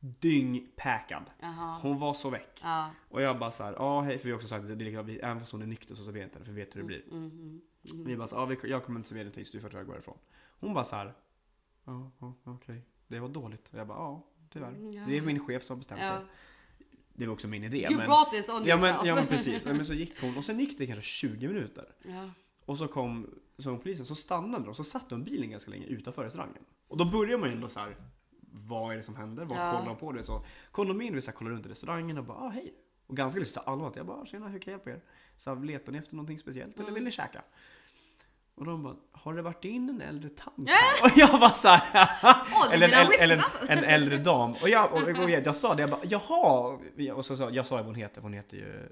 dyngpackad. 0.00 1.24
Jaha. 1.40 1.78
Hon 1.82 1.98
var 1.98 2.14
så 2.14 2.30
väck. 2.30 2.60
Ja. 2.62 2.90
Och 3.08 3.22
jag 3.22 3.38
bara 3.38 3.50
så 3.50 3.64
här, 3.64 3.72
ja 3.72 4.00
hej, 4.00 4.18
för 4.18 4.24
vi 4.24 4.30
har 4.30 4.36
också 4.36 4.48
sagt 4.48 4.70
att 4.70 4.78
det 4.78 4.94
är 4.94 5.02
vi- 5.02 5.18
även 5.18 5.40
fast 5.40 5.52
hon 5.52 5.62
är 5.62 5.66
nykter 5.66 5.94
så 5.94 6.04
serverar 6.04 6.22
jag 6.22 6.26
inte 6.26 6.38
för 6.38 6.52
vi 6.52 6.60
vet 6.60 6.76
hur 6.76 6.80
det 6.80 6.86
blir. 6.86 7.02
Mm, 7.10 7.30
mm, 7.30 7.60
mm. 7.90 8.04
Vi 8.04 8.16
bara 8.16 8.28
så, 8.28 8.36
ja, 8.36 8.44
vi, 8.44 8.58
jag 8.62 8.84
kommer 8.84 9.00
inte 9.00 9.08
servera 9.08 9.24
det 9.24 9.30
tills 9.30 9.50
du 9.50 9.60
får 9.60 9.68
tyvärr 9.68 9.84
gå 9.84 9.92
härifrån. 9.92 10.18
Hon 10.60 10.74
bara 10.74 10.84
så 10.84 10.96
här, 10.96 11.14
ja, 11.84 12.10
ja 12.18 12.34
okej, 12.44 12.82
det 13.12 13.20
var 13.20 13.28
dåligt. 13.28 13.68
Och 13.72 13.78
jag 13.78 13.86
bara, 13.86 13.98
ja, 13.98 14.22
tyvärr. 14.52 14.68
Mm, 14.68 14.92
ja. 14.92 15.02
Det 15.08 15.16
är 15.18 15.22
min 15.22 15.40
chef 15.40 15.62
som 15.62 15.74
har 15.74 15.78
bestämt 15.78 16.00
Ja. 16.00 16.12
det. 16.12 16.26
Det 17.14 17.26
var 17.26 17.32
också 17.32 17.48
min 17.48 17.64
idé. 17.64 17.78
You 17.82 17.96
men, 17.96 18.06
brought 18.06 18.30
this 18.30 18.48
on 18.48 18.64
ja, 18.64 18.76
men, 18.76 19.06
ja 19.06 19.14
men 19.14 19.26
precis. 19.26 19.64
Men 19.64 19.84
så 19.84 19.94
gick 19.94 20.20
hon 20.20 20.36
och 20.36 20.44
sen 20.44 20.58
gick 20.60 20.78
det 20.78 20.86
kanske 20.86 21.02
20 21.04 21.48
minuter. 21.48 21.84
Ja. 22.02 22.30
Och 22.64 22.78
så 22.78 22.88
kom, 22.88 23.30
så 23.58 23.68
kom 23.68 23.78
polisen, 23.78 24.06
så 24.06 24.14
stannade 24.14 24.64
de 24.64 24.70
och 24.70 24.76
så 24.76 24.84
satt 24.84 25.08
de 25.08 25.24
bilen 25.24 25.50
ganska 25.50 25.70
länge 25.70 25.86
utanför 25.86 26.24
restaurangen. 26.24 26.64
Och 26.88 26.96
då 26.96 27.04
börjar 27.04 27.38
man 27.38 27.48
ju 27.48 27.54
ändå 27.54 27.68
så 27.68 27.80
här. 27.80 27.96
Vad 28.54 28.92
är 28.92 28.96
det 28.96 29.02
som 29.02 29.16
händer? 29.16 29.44
Vad 29.44 29.58
Ja. 29.58 29.72
kollar 29.72 29.86
de 29.86 29.96
på 29.96 30.12
det? 30.12 30.22
Så 30.24 30.44
kom 30.70 30.88
de 30.88 31.00
in, 31.00 31.14
vi 31.14 31.20
så 31.20 31.30
här, 31.30 31.36
kollade 31.38 31.56
runt 31.56 31.66
i 31.66 31.68
restaurangen 31.68 32.18
och 32.18 32.24
bara 32.24 32.38
ah, 32.38 32.48
hej. 32.48 32.74
Och 33.06 33.16
ganska 33.16 33.40
liksom 33.40 33.62
allvarligt. 33.66 33.96
Jag 33.96 34.06
bara 34.06 34.16
"Ah, 34.20 34.26
tjena, 34.26 34.48
hur 34.48 34.58
kan 34.58 34.72
jag 34.72 34.78
hjälpa 34.78 34.90
er? 34.90 35.00
Så 35.36 35.54
här, 35.54 35.64
letar 35.64 35.92
ni 35.92 35.98
efter 35.98 36.14
någonting 36.16 36.38
speciellt 36.38 36.80
eller 36.80 36.92
vill 36.92 37.04
ni 37.04 37.10
käka? 37.10 37.42
Och 38.54 38.64
de 38.64 38.82
bara, 38.82 38.96
har 39.12 39.34
det 39.34 39.42
varit 39.42 39.64
in 39.64 39.88
en 39.88 40.00
äldre 40.00 40.30
tant 40.30 40.68
här? 40.68 41.04
Och 41.04 41.10
jag 41.16 41.40
bara 41.40 41.50
så 41.50 41.68
här, 41.68 42.08
Åh, 42.22 42.66
du 42.68 42.74
eller, 42.74 42.86
en, 42.86 43.10
eller 43.20 43.44
en, 43.68 43.78
en 43.78 43.84
äldre 43.84 44.16
dam. 44.16 44.52
Och 44.52 44.68
jag, 44.68 44.92
och, 44.92 45.02
och 45.02 45.30
jag, 45.30 45.46
jag 45.46 45.56
sa 45.56 45.74
det, 45.74 45.82
jag 45.82 45.90
bara 45.90 46.04
jaha. 46.04 46.78
Och 47.14 47.26
så 47.26 47.36
sa 47.36 47.50
jag 47.50 47.66
sa 47.66 47.76
vad 47.76 47.84
hon 47.84 47.94
heter, 47.94 48.20
hon 48.20 48.32
heter 48.32 48.56
ju 48.56 48.88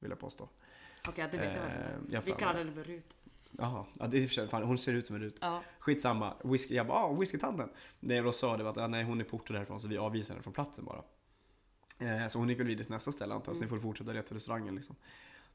vill 0.00 0.10
jag 0.10 0.18
påstå. 0.18 0.48
Okej, 1.08 1.28
det 1.32 1.38
vet 1.38 1.56
jag 1.56 1.64
Eh. 2.14 2.22
Vi 2.24 2.32
kallar 2.32 2.58
henne 2.58 2.72
för 2.72 2.84
Rut. 2.84 3.16
Jaha, 3.58 3.86
ja, 3.98 4.06
det 4.06 4.16
är 4.16 4.20
i 4.20 4.24
och 4.24 4.28
för 4.28 4.34
sig, 4.34 4.48
fan, 4.48 4.62
hon 4.62 4.78
ser 4.78 4.94
ut 4.94 5.06
som 5.06 5.16
en 5.16 5.22
Rut. 5.22 5.36
Ja. 5.40 5.62
Skitsamma, 5.78 6.34
whisky, 6.44 6.74
jag 6.74 6.86
bara 6.86 6.98
ah, 6.98 7.12
whiskytanten. 7.12 7.68
Det 8.00 8.14
jag 8.14 8.24
då 8.24 8.32
sa 8.32 8.56
det 8.56 8.64
var 8.64 8.70
att 8.70 8.78
ah, 8.78 8.86
nej, 8.86 9.04
hon 9.04 9.20
är 9.20 9.24
portad 9.24 9.56
därifrån 9.56 9.80
så 9.80 9.88
vi 9.88 9.98
avvisar 9.98 10.34
henne 10.34 10.42
från 10.42 10.52
platsen 10.52 10.84
bara. 10.84 11.02
Eh, 11.98 12.28
så 12.28 12.38
hon 12.38 12.48
gick 12.48 12.60
väl 12.60 12.66
vidare 12.66 12.84
till 12.84 12.94
nästa 12.94 13.12
ställe 13.12 13.34
antar 13.34 13.50
jag, 13.50 13.56
så 13.56 13.62
ni 13.62 13.68
får 13.68 13.78
fortsätta 13.78 14.22
till 14.22 14.34
restaurangen 14.36 14.74
liksom. 14.74 14.96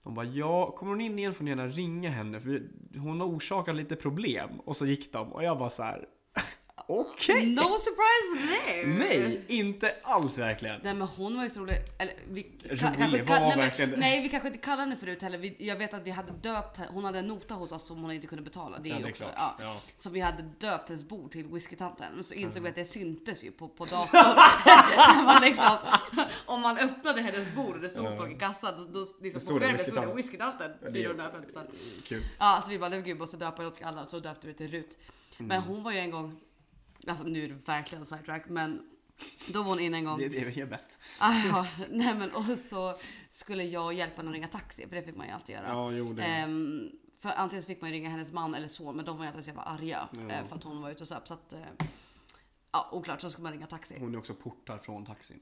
De 0.07 0.13
bara 0.13 0.25
ja, 0.25 0.71
kommer 0.71 0.91
hon 0.91 1.01
in 1.01 1.19
igen 1.19 1.33
får 1.33 1.43
ni 1.43 1.49
gärna 1.49 1.67
ringa 1.67 2.09
henne 2.09 2.39
för 2.41 2.63
hon 2.97 3.19
har 3.19 3.27
orsakat 3.27 3.75
lite 3.75 3.95
problem. 3.95 4.49
Och 4.65 4.77
så 4.77 4.85
gick 4.85 5.13
de 5.13 5.33
och 5.33 5.43
jag 5.43 5.57
bara 5.57 5.69
så 5.69 5.83
här 5.83 6.05
okej. 6.87 7.45
No 7.45 7.77
surprise 7.77 8.47
there! 8.65 8.87
Nej, 8.87 9.41
inte 9.47 9.95
alls 10.03 10.37
verkligen. 10.37 10.81
Nej 10.83 10.93
men 10.93 11.07
hon 11.07 11.37
var 11.37 11.43
ju 11.43 11.49
så 11.49 11.59
rolig. 11.59 11.75
Eller, 11.99 12.13
vi, 12.29 12.41
Rolig 12.63 12.79
kanske, 12.79 13.23
var 13.23 13.39
nej, 13.39 13.57
verkligen- 13.57 13.89
men, 13.91 13.99
nej 13.99 14.21
vi 14.21 14.29
kanske 14.29 14.47
inte 14.47 14.59
kallade 14.59 14.81
henne 14.81 14.97
förut 14.97 15.21
heller. 15.21 15.37
Vi, 15.37 15.55
jag 15.59 15.75
vet 15.75 15.93
att 15.93 16.03
vi 16.03 16.11
hade 16.11 16.31
döpt. 16.31 16.79
Hon 16.89 17.03
hade 17.03 17.19
en 17.19 17.27
nota 17.27 17.53
hos 17.53 17.71
oss 17.71 17.87
som 17.87 17.97
hon 18.01 18.11
inte 18.11 18.27
kunde 18.27 18.43
betala. 18.43 18.79
Det 18.79 18.89
är 18.89 18.91
Ja, 18.91 18.97
ju 18.97 19.03
det 19.03 19.07
är 19.09 19.11
också, 19.11 19.23
klart. 19.23 19.33
Ja. 19.37 19.55
Ja. 19.59 19.77
Så 19.95 20.09
vi 20.09 20.19
hade 20.19 20.43
döpt 20.59 20.89
hennes 20.89 21.03
bord 21.03 21.31
till 21.31 21.45
whiskytanten. 21.47 22.07
Men 22.15 22.23
så 22.23 22.33
insåg 22.33 22.51
Mm. 22.57 22.63
vi 22.63 22.69
att 22.69 22.75
det 22.75 22.85
syntes 22.85 23.43
ju 23.43 23.51
på, 23.51 23.67
på 23.67 23.85
datorn. 23.85 25.25
Man 25.25 25.41
liksom, 25.41 25.77
om 26.45 26.61
man 26.61 26.77
öppnade 26.77 27.21
hennes 27.21 27.55
bord 27.55 27.75
och 27.75 27.81
det 27.81 27.89
stod 27.89 28.05
Ja. 28.05 28.17
folk 28.17 28.31
i 28.35 28.39
kassan. 28.39 28.73
Då, 28.93 28.99
då 28.99 29.07
liksom 29.21 29.41
stod 29.41 29.61
det 29.61 29.67
stod 29.67 29.71
det 29.71 29.77
whiskytanten. 29.77 30.15
whiskytanten. 30.15 30.71
det 30.81 30.87
är- 30.87 30.93
450 30.93 31.49
spänn. 31.51 31.67
Kul. 32.03 32.23
Ja, 32.39 32.61
så 32.65 32.69
vi 32.71 32.79
bara, 32.79 32.89
nej 32.89 33.01
gud, 33.01 33.17
måste 33.17 33.37
döpa 33.37 33.69
till 33.69 33.85
alla. 33.85 34.05
Så 34.05 34.19
döpte 34.19 34.47
vi 34.47 34.53
till 34.53 34.71
Rut. 34.71 34.97
Mm. 35.39 35.47
Men 35.47 35.61
hon 35.61 35.83
var 35.83 35.91
ju 35.91 35.97
en 35.97 36.11
gång, 36.11 36.39
alltså 37.09 37.23
nu 37.27 37.43
är 37.43 37.47
det 37.49 37.53
verkligen 37.65 38.05
sidetrack, 38.05 38.43
men 38.49 38.81
då 39.47 39.63
var 39.63 39.69
hon 39.69 39.79
in 39.79 39.93
en 39.93 40.05
gång. 40.05 40.17
Det 40.17 40.25
är 40.25 40.29
det 40.29 40.45
vi 40.45 40.61
är 40.61 40.65
bäst. 40.65 40.99
Ah, 41.19 41.33
ja, 41.47 41.67
nej 41.89 42.15
men 42.15 42.31
och 42.31 42.43
så 42.59 42.99
skulle 43.29 43.63
jag 43.63 43.93
hjälpa 43.93 44.17
henne 44.17 44.29
att 44.29 44.33
ringa 44.35 44.47
taxi, 44.47 44.87
för 44.89 44.95
det 44.95 45.03
fick 45.03 45.15
man 45.15 45.27
ju 45.27 45.33
alltid 45.33 45.55
göra. 45.55 45.67
Ja, 45.67 45.91
jo 45.91 46.05
det. 46.05 46.23
Ehm, 46.23 46.89
för 47.19 47.29
antingen 47.29 47.63
fick 47.63 47.81
man 47.81 47.89
ju 47.89 47.95
ringa 47.95 48.09
hennes 48.09 48.31
man 48.31 48.55
eller 48.55 48.67
son, 48.67 48.95
men 48.95 49.05
de 49.05 49.17
var 49.17 49.23
ju 49.23 49.27
alltid 49.27 49.43
så 49.43 49.49
jävla 49.49 49.61
arga 49.63 50.09
Ja. 50.11 50.33
eh, 50.35 50.45
för 50.47 50.55
att 50.55 50.63
hon 50.63 50.81
var 50.81 50.89
ute 50.91 51.03
och 51.03 51.07
söp. 51.07 51.27
Så 51.27 51.33
att, 51.33 51.53
eh, 51.53 51.59
ja 52.71 52.89
oklart, 52.91 53.21
så 53.21 53.29
ska 53.29 53.41
man 53.41 53.51
ringa 53.51 53.67
taxi. 53.67 53.95
Hon 53.99 54.13
är 54.13 54.17
också 54.19 54.33
portad 54.33 54.81
från 54.81 55.05
taxin. 55.05 55.39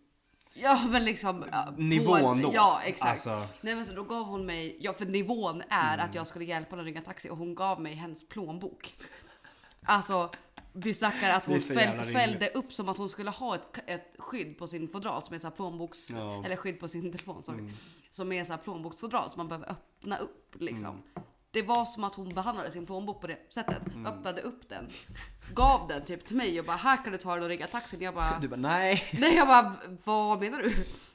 Ja 0.54 0.88
men 0.90 1.06
liksom. 1.06 1.46
Nivån 1.78 2.42
då. 2.42 2.52
Ja 2.54 2.82
exakt. 2.86 3.28
Alltså, 3.28 3.54
Nej 3.62 3.76
men 3.76 3.86
så 3.86 3.96
då 3.96 4.04
gav 4.04 4.24
hon 4.26 4.46
mig, 4.46 4.78
ja 4.82 4.94
för 4.94 5.06
nivån 5.06 5.64
är 5.70 5.94
Mm. 5.94 6.10
att 6.10 6.16
jag 6.16 6.28
skulle 6.28 6.46
hjälpa 6.46 6.70
henne 6.70 6.82
att 6.82 6.86
ringa 6.86 7.02
taxi 7.02 7.30
och 7.30 7.38
hon 7.38 7.56
gav 7.56 7.82
mig 7.82 7.94
hennes 7.94 8.28
plånbok. 8.28 8.96
Alltså 9.84 10.30
vi 10.76 10.94
snackar 10.94 11.30
att 11.30 11.46
hon 11.46 11.62
fäll, 11.62 12.14
fällde 12.14 12.50
upp 12.50 12.74
som 12.74 12.90
att 12.90 12.98
hon 12.98 13.10
skulle 13.10 13.30
ha 13.30 13.56
ett, 13.56 13.80
ett 13.88 14.16
skydd 14.18 14.58
på 14.58 14.68
sin 14.68 14.88
fodral 14.88 15.24
som 15.24 15.36
är 15.36 15.40
så 15.40 15.52
plånboks, 15.52 16.10
Ja. 16.10 16.46
eller 16.46 16.56
skydd 16.56 16.80
på 16.80 16.88
sin 16.88 17.12
telefon 17.12 17.44
sorry. 17.44 17.60
Mm. 17.60 17.74
Som 18.10 18.32
är 18.32 18.44
så 18.46 18.52
här 18.52 18.60
plånboksfodral 18.60 19.30
som 19.30 19.38
man 19.38 19.48
behöver 19.48 19.72
öppna 19.72 20.18
upp 20.18 20.56
liksom. 20.60 21.04
Det 21.56 21.62
var 21.62 21.86
som 21.86 22.04
att 22.04 22.16
hon 22.16 22.30
behandlade 22.30 22.72
sin 22.72 22.86
plånbok 22.86 23.22
på 23.22 23.28
det 23.28 23.38
sättet. 23.54 23.88
Mm. 23.88 24.06
Öppnade 24.06 24.42
upp 24.42 24.70
den. 24.70 24.88
Gav 25.54 25.88
den 25.88 26.06
typ 26.06 26.26
till 26.26 26.36
mig 26.36 26.60
och 26.60 26.66
bara 26.66 26.78
här 26.78 27.04
kan 27.04 27.12
du 27.12 27.18
ta 27.18 27.34
den 27.34 27.44
och 27.44 27.50
ringa 27.50 27.68
taxin. 27.68 28.02
Jag 28.02 28.14
bara 28.14 28.40
du 28.40 28.48
bara 28.48 28.56
nej. 28.56 29.04
Nej 29.14 29.36
jag 29.36 29.48
bara, 29.48 29.76
vad 30.04 30.40
menar 30.42 30.58
du? 30.62 30.70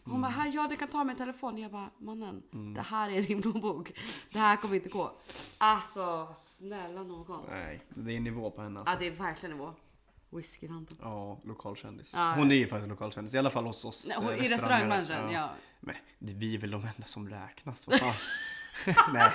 Hon 0.04 0.12
Mm. 0.14 0.20
bara, 0.22 0.28
här, 0.32 0.52
ja 0.54 0.66
du 0.70 0.76
kan 0.76 0.88
ta 0.88 1.04
min 1.04 1.16
telefon. 1.16 1.58
Jag 1.58 1.70
bara, 1.72 1.90
mannen, 1.98 2.42
det 2.74 2.80
här 2.82 3.10
är 3.10 3.22
din 3.22 3.42
plånbok. 3.42 3.92
Det 4.32 4.38
här 4.38 4.56
kommer 4.56 4.74
inte 4.74 4.88
gå. 4.88 5.12
Alltså, 5.58 6.34
snälla 6.38 7.02
någon. 7.02 7.40
Nej, 7.50 7.80
det 7.88 8.16
är 8.16 8.20
nivå 8.20 8.50
på 8.50 8.62
henne 8.62 8.80
alltså. 8.80 8.94
Ja 8.94 8.98
det 9.00 9.06
är 9.06 9.10
verkligen 9.10 9.56
nivå. 9.56 9.74
Whiskytanten. 10.30 10.96
Ja, 11.02 11.40
lokalkändis. 11.44 12.12
Ja, 12.14 12.32
Hon 12.36 12.48
ja. 12.50 12.54
är 12.56 12.58
ju 12.58 12.68
faktiskt 12.68 12.88
lokalkändis, 12.90 13.34
i 13.34 13.38
alla 13.38 13.50
fall 13.50 13.64
hos 13.66 13.84
oss. 13.84 14.06
Nej, 14.08 14.34
eh, 14.38 14.46
I 14.46 14.48
restaurangbranschen, 14.48 15.30
ja. 15.32 15.50
Men 15.80 15.94
det- 16.18 16.34
vi 16.34 16.54
är 16.54 16.58
väl 16.58 16.70
de 16.70 16.80
enda 16.96 17.06
som 17.06 17.28
räknas, 17.30 17.86
vad 17.86 17.98
fan. 18.00 18.12
Nej. 19.12 19.30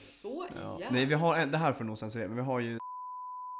Så 0.00 0.46
ja. 0.56 0.78
ja. 0.80 0.88
Nej, 0.90 1.06
vi 1.06 1.14
har 1.14 1.36
en, 1.36 1.50
det 1.50 1.58
här 1.58 1.72
får 1.72 1.84
nog 1.84 1.98
censurera, 1.98 2.28
men 2.28 2.36
vi 2.36 2.42
har 2.42 2.60
ju, 2.60 2.78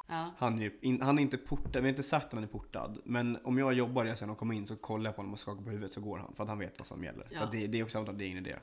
ja. 0.09 0.31
han 0.39 0.59
är 0.59 0.63
ju, 0.63 0.79
in, 0.83 1.01
han 1.03 1.19
är 1.19 1.23
inte 1.23 1.39
portad, 1.39 1.73
vi 1.75 1.81
har 1.81 1.89
inte 1.89 2.03
sagt 2.03 2.27
att 2.27 2.33
han 2.33 2.43
är 2.43 2.47
portad. 2.47 2.99
Men 3.05 3.39
om 3.45 3.59
jag 3.59 3.73
jobbar 3.73 4.15
sen 4.15 4.31
och 4.31 4.39
kommer 4.39 4.55
in 4.55 4.67
så 4.67 4.77
kollar 4.77 5.09
jag 5.09 5.17
på 5.17 5.23
honom 5.23 5.33
och 5.33 5.41
skakar 5.41 5.63
på 5.65 5.71
huvudet 5.71 5.93
så 5.93 6.01
går 6.01 6.19
han. 6.19 6.35
För 6.35 6.43
att 6.43 6.49
han 6.49 6.59
vet 6.59 6.79
vad 6.79 6.87
som 6.87 7.05
gäller. 7.05 7.29
Ja. 7.31 7.41
För 7.41 7.53
det, 7.53 7.67
det 7.67 7.79
är 7.79 7.85
också 7.85 7.99
att 7.99 8.19
det 8.19 8.25
är 8.25 8.27
ingen 8.27 8.47
idé. 8.47 8.57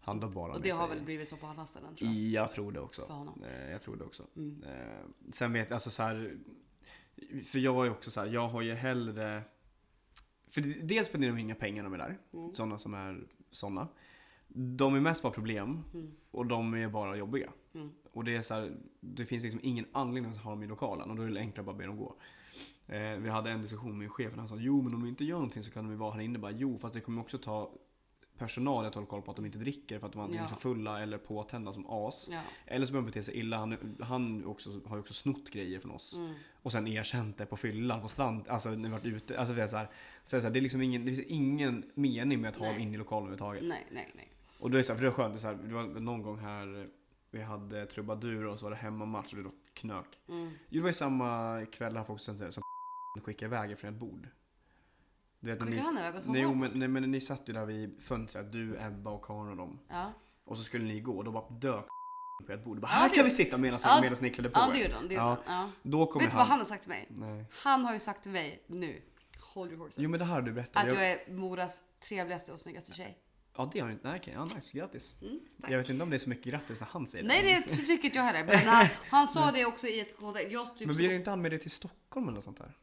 Han 0.00 0.20
då 0.20 0.28
bara 0.28 0.44
Och 0.52 0.58
med 0.60 0.62
det 0.62 0.70
har 0.70 0.86
sig- 0.88 0.96
väl 0.96 1.04
blivit 1.04 1.28
så 1.28 1.36
på 1.36 1.46
alla 1.46 1.66
ställen 1.66 1.96
tror 1.96 2.10
jag. 2.10 2.16
Jag 2.42 2.50
tror 2.50 2.72
det 2.72 2.80
också. 2.80 3.06
För 3.06 3.14
honom. 3.14 3.42
Eh, 3.44 3.70
Jag 3.70 3.82
tror 3.82 3.96
det 3.96 4.04
också. 4.04 4.22
Mm. 4.36 4.62
Eh, 4.62 5.30
Sen 5.32 5.52
vet 5.52 5.70
jag, 5.70 5.74
alltså 5.76 5.90
så 5.90 6.02
här. 6.02 6.36
För 7.46 7.58
jag 7.58 7.86
är 7.86 7.90
också 7.90 8.10
så 8.10 8.20
här, 8.20 8.26
jag 8.28 8.48
har 8.48 8.62
ju 8.62 8.74
hellre... 8.74 9.42
För 10.50 10.60
det- 10.60 10.80
dels 10.82 11.06
spenderar 11.08 11.32
de 11.32 11.38
inga 11.40 11.54
pengar 11.54 11.82
när 11.82 11.90
de 11.90 11.94
är 11.94 11.98
där. 12.08 12.18
Mm. 12.32 12.54
Sådana 12.54 12.78
som 12.78 12.94
är 12.94 13.20
sådana. 13.50 13.88
De 14.48 14.94
är 14.94 15.00
mest 15.00 15.22
bara 15.22 15.32
problem 15.32 15.84
Mm. 15.94 16.10
och 16.30 16.46
de 16.46 16.74
är 16.74 16.88
bara 16.88 17.16
jobbiga. 17.16 17.52
Mm. 17.74 17.90
Och 18.12 18.24
det 18.24 18.36
är 18.36 18.42
så 18.42 18.54
här, 18.54 18.76
det 19.00 19.26
finns 19.26 19.42
liksom 19.42 19.60
ingen 19.62 19.86
anledning 19.92 20.32
att 20.32 20.38
ha 20.38 20.50
dem 20.50 20.62
i 20.62 20.66
lokalen 20.66 21.10
och 21.10 21.16
då 21.16 21.22
är 21.22 21.28
det 21.30 21.40
enklare 21.40 21.60
att 21.60 21.66
bara 21.66 21.76
be 21.76 21.86
dem 21.86 21.96
gå. 21.96 22.14
Eh, 22.86 23.18
vi 23.18 23.28
hade 23.28 23.50
en 23.50 23.62
diskussion 23.62 23.98
med 23.98 24.10
chefen, 24.12 24.38
han 24.38 24.48
sa 24.48 24.56
jo 24.58 24.82
men 24.82 24.94
om 24.94 25.02
vi 25.02 25.08
inte 25.08 25.24
gör 25.24 25.36
någonting 25.36 25.64
så 25.64 25.70
kan 25.70 25.84
de 25.84 25.90
ju 25.90 25.96
vara 25.96 26.12
här 26.14 26.20
inne. 26.20 26.38
Bara, 26.38 26.50
jo 26.52 26.78
fast 26.78 26.94
det 26.94 27.00
kommer 27.00 27.20
också 27.20 27.38
ta 27.38 27.72
personal 28.38 28.84
att 28.84 28.94
hålla 28.94 29.06
koll 29.06 29.22
på 29.22 29.30
att 29.30 29.36
de 29.36 29.46
inte 29.46 29.58
dricker 29.58 29.98
för 29.98 30.06
att 30.06 30.12
de 30.12 30.20
antingen 30.20 30.44
är 30.44 30.48
Ja. 30.50 30.54
för 30.54 30.60
fulla 30.60 31.02
eller 31.02 31.18
påtända 31.18 31.72
som 31.72 31.86
as. 31.90 32.28
Ja. 32.32 32.40
Eller 32.66 32.86
så 32.86 32.92
börjar 32.92 33.02
de 33.02 33.06
bete 33.10 33.22
sig 33.22 33.36
illa. 33.38 33.56
Han, 33.58 33.96
han 34.00 34.44
också, 34.44 34.80
har 34.86 34.96
ju 34.96 35.00
också 35.00 35.14
snott 35.14 35.50
grejer 35.50 35.80
från 35.80 35.90
oss. 35.90 36.16
Mm. 36.16 36.34
Och 36.62 36.72
sen 36.72 36.86
erkänt 36.86 37.38
det 37.38 37.46
på 37.46 37.56
fyllan 37.56 38.00
på 38.02 38.08
strand. 38.08 38.48
Alltså 38.48 38.70
när 38.70 38.76
vi 38.76 38.88
varit 38.88 39.04
ute. 39.04 39.38
Alltså 39.38 39.54
det 39.54 39.62
är 39.62 39.68
så 39.68 39.76
här, 39.76 39.88
så 40.24 40.36
är 40.36 40.38
det, 40.38 40.42
så 40.42 40.46
här, 40.46 40.52
det 40.54 40.58
är 40.58 40.62
liksom 40.62 40.82
ingen, 40.82 41.04
det 41.04 41.14
finns 41.14 41.26
ingen 41.28 41.84
mening 41.94 42.40
med 42.40 42.48
att 42.50 42.56
ha 42.56 42.66
dem 42.66 42.78
inne 42.78 42.94
i 42.94 42.98
lokalen 42.98 43.22
överhuvudtaget. 43.32 43.62
Nej, 43.64 43.86
nej, 43.92 44.10
nej. 44.14 44.27
Och 44.58 44.70
då 44.70 44.76
är 44.76 44.78
det 44.78 44.84
så 44.84 44.92
här, 44.92 44.98
för 44.98 45.04
det 45.04 45.10
var 45.10 45.16
skönt. 45.16 45.42
Det, 45.42 45.48
här, 45.48 45.54
det 45.54 45.74
var 45.74 45.82
någon 45.82 46.22
gång 46.22 46.38
här 46.38 46.88
vi 47.30 47.42
hade 47.42 47.86
trubadur 47.86 48.46
och 48.46 48.58
så 48.58 48.64
var 48.64 48.70
det 48.70 48.76
hemmamatch 48.76 49.32
och 49.32 49.36
det 49.38 49.42
var 49.44 49.52
knök. 49.72 50.18
Mm. 50.28 50.50
Det 50.68 50.80
var 50.80 50.88
ju 50.88 50.92
samma 50.94 51.60
kväll 51.72 51.96
här 51.96 52.04
folk 52.04 52.20
som, 52.20 52.38
som 52.52 52.62
skickade 53.22 53.56
iväg 53.56 53.70
er 53.70 53.76
från 53.76 53.90
ett 53.94 54.00
bord. 54.00 54.28
Du 55.40 55.50
vet, 55.50 55.64
ni, 55.68 55.78
han 55.78 55.98
iväg 55.98 56.14
nej, 56.26 56.54
men, 56.54 56.70
nej 56.78 56.88
men 56.88 57.10
ni 57.10 57.20
satt 57.20 57.48
ju 57.48 57.52
där 57.52 57.66
vid 57.66 58.02
fönstret, 58.02 58.52
du, 58.52 58.76
Ebba 58.80 59.10
och 59.10 59.24
Karin 59.24 59.48
och 59.50 59.56
dem. 59.56 59.78
Ja. 59.88 60.12
Och 60.44 60.56
så 60.56 60.62
skulle 60.64 60.84
ni 60.84 61.00
gå 61.00 61.16
och 61.16 61.24
då 61.24 61.30
bara 61.30 61.48
dök 61.50 61.86
på 62.46 62.52
ett 62.52 62.64
bord. 62.64 62.80
Bara, 62.80 62.86
Ja, 62.86 62.94
här 62.94 63.08
det 63.08 63.14
kan 63.14 63.24
vi 63.24 63.30
sitta 63.30 63.56
medan 63.56 63.78
Ja. 63.82 63.98
medan 64.02 64.18
ni 64.22 64.30
klädde 64.30 64.50
på 64.50 64.60
ja, 64.60 64.70
det 64.72 64.78
er. 64.78 64.82
gjorde 64.82 64.94
han. 64.94 65.08
Det 65.08 65.14
gjorde 65.14 65.24
Ja. 65.24 65.38
han. 65.44 65.60
Ja. 65.66 65.70
Då 65.82 66.06
kommer 66.06 66.26
Vet 66.26 66.32
du 66.32 66.38
vad 66.38 66.46
han 66.46 66.58
har 66.58 66.64
sagt 66.64 66.82
till 66.82 66.90
mig? 66.90 67.06
Nej. 67.10 67.44
Han 67.50 67.84
har 67.84 67.92
ju 67.92 67.98
sagt 68.00 68.22
till 68.22 68.32
mig 68.32 68.62
nu, 68.66 69.02
hold 69.54 69.70
your 69.72 69.80
horses, 69.80 69.98
Jo 69.98 70.10
men 70.10 70.18
det 70.20 70.24
här 70.26 70.34
har 70.34 70.42
du 70.42 70.52
berättat. 70.52 70.76
att 70.82 70.88
Jag- 70.88 70.96
jag 70.96 71.10
är 71.10 71.32
Moras 71.34 71.82
trevligaste 72.00 72.52
och 72.52 72.60
snyggaste 72.60 72.92
tjej. 72.92 73.18
Ja 73.58 73.70
det 73.72 73.80
har 73.80 73.86
du 73.86 73.92
inte. 73.92 74.08
Nej 74.08 74.20
okej, 74.20 74.34
ja, 74.34 74.44
nice. 74.44 74.78
Grattis. 74.78 75.14
Mm. 75.22 75.40
Jag 75.68 75.78
vet 75.78 75.88
inte 75.90 76.02
om 76.02 76.10
det 76.10 76.16
är 76.16 76.18
så 76.18 76.28
mycket 76.28 76.44
grattis 76.44 76.80
när 76.80 76.88
han 76.90 77.06
säger 77.06 77.24
Nej 77.24 77.42
det. 77.66 77.76
det 77.76 77.76
tycker 77.86 78.04
inte 78.04 78.18
jag 78.18 78.24
heller. 78.24 78.44
Men 78.44 78.58
han, 78.58 78.86
han 79.10 79.28
sa 79.28 79.50
det 79.52 79.64
också 79.64 79.86
i 79.86 80.00
ett 80.00 80.16
kontext. 80.18 80.48
Typ 80.78 80.86
Men 80.86 80.94
så- 80.96 80.98
blir 80.98 81.12
inte 81.12 81.30
han 81.30 81.42
med 81.42 81.52
dig 81.52 81.58
till 81.60 81.70
Stockholm 81.70 82.26
eller 82.28 82.34
något 82.34 82.44
sånt 82.44 82.58
där? 82.58 82.76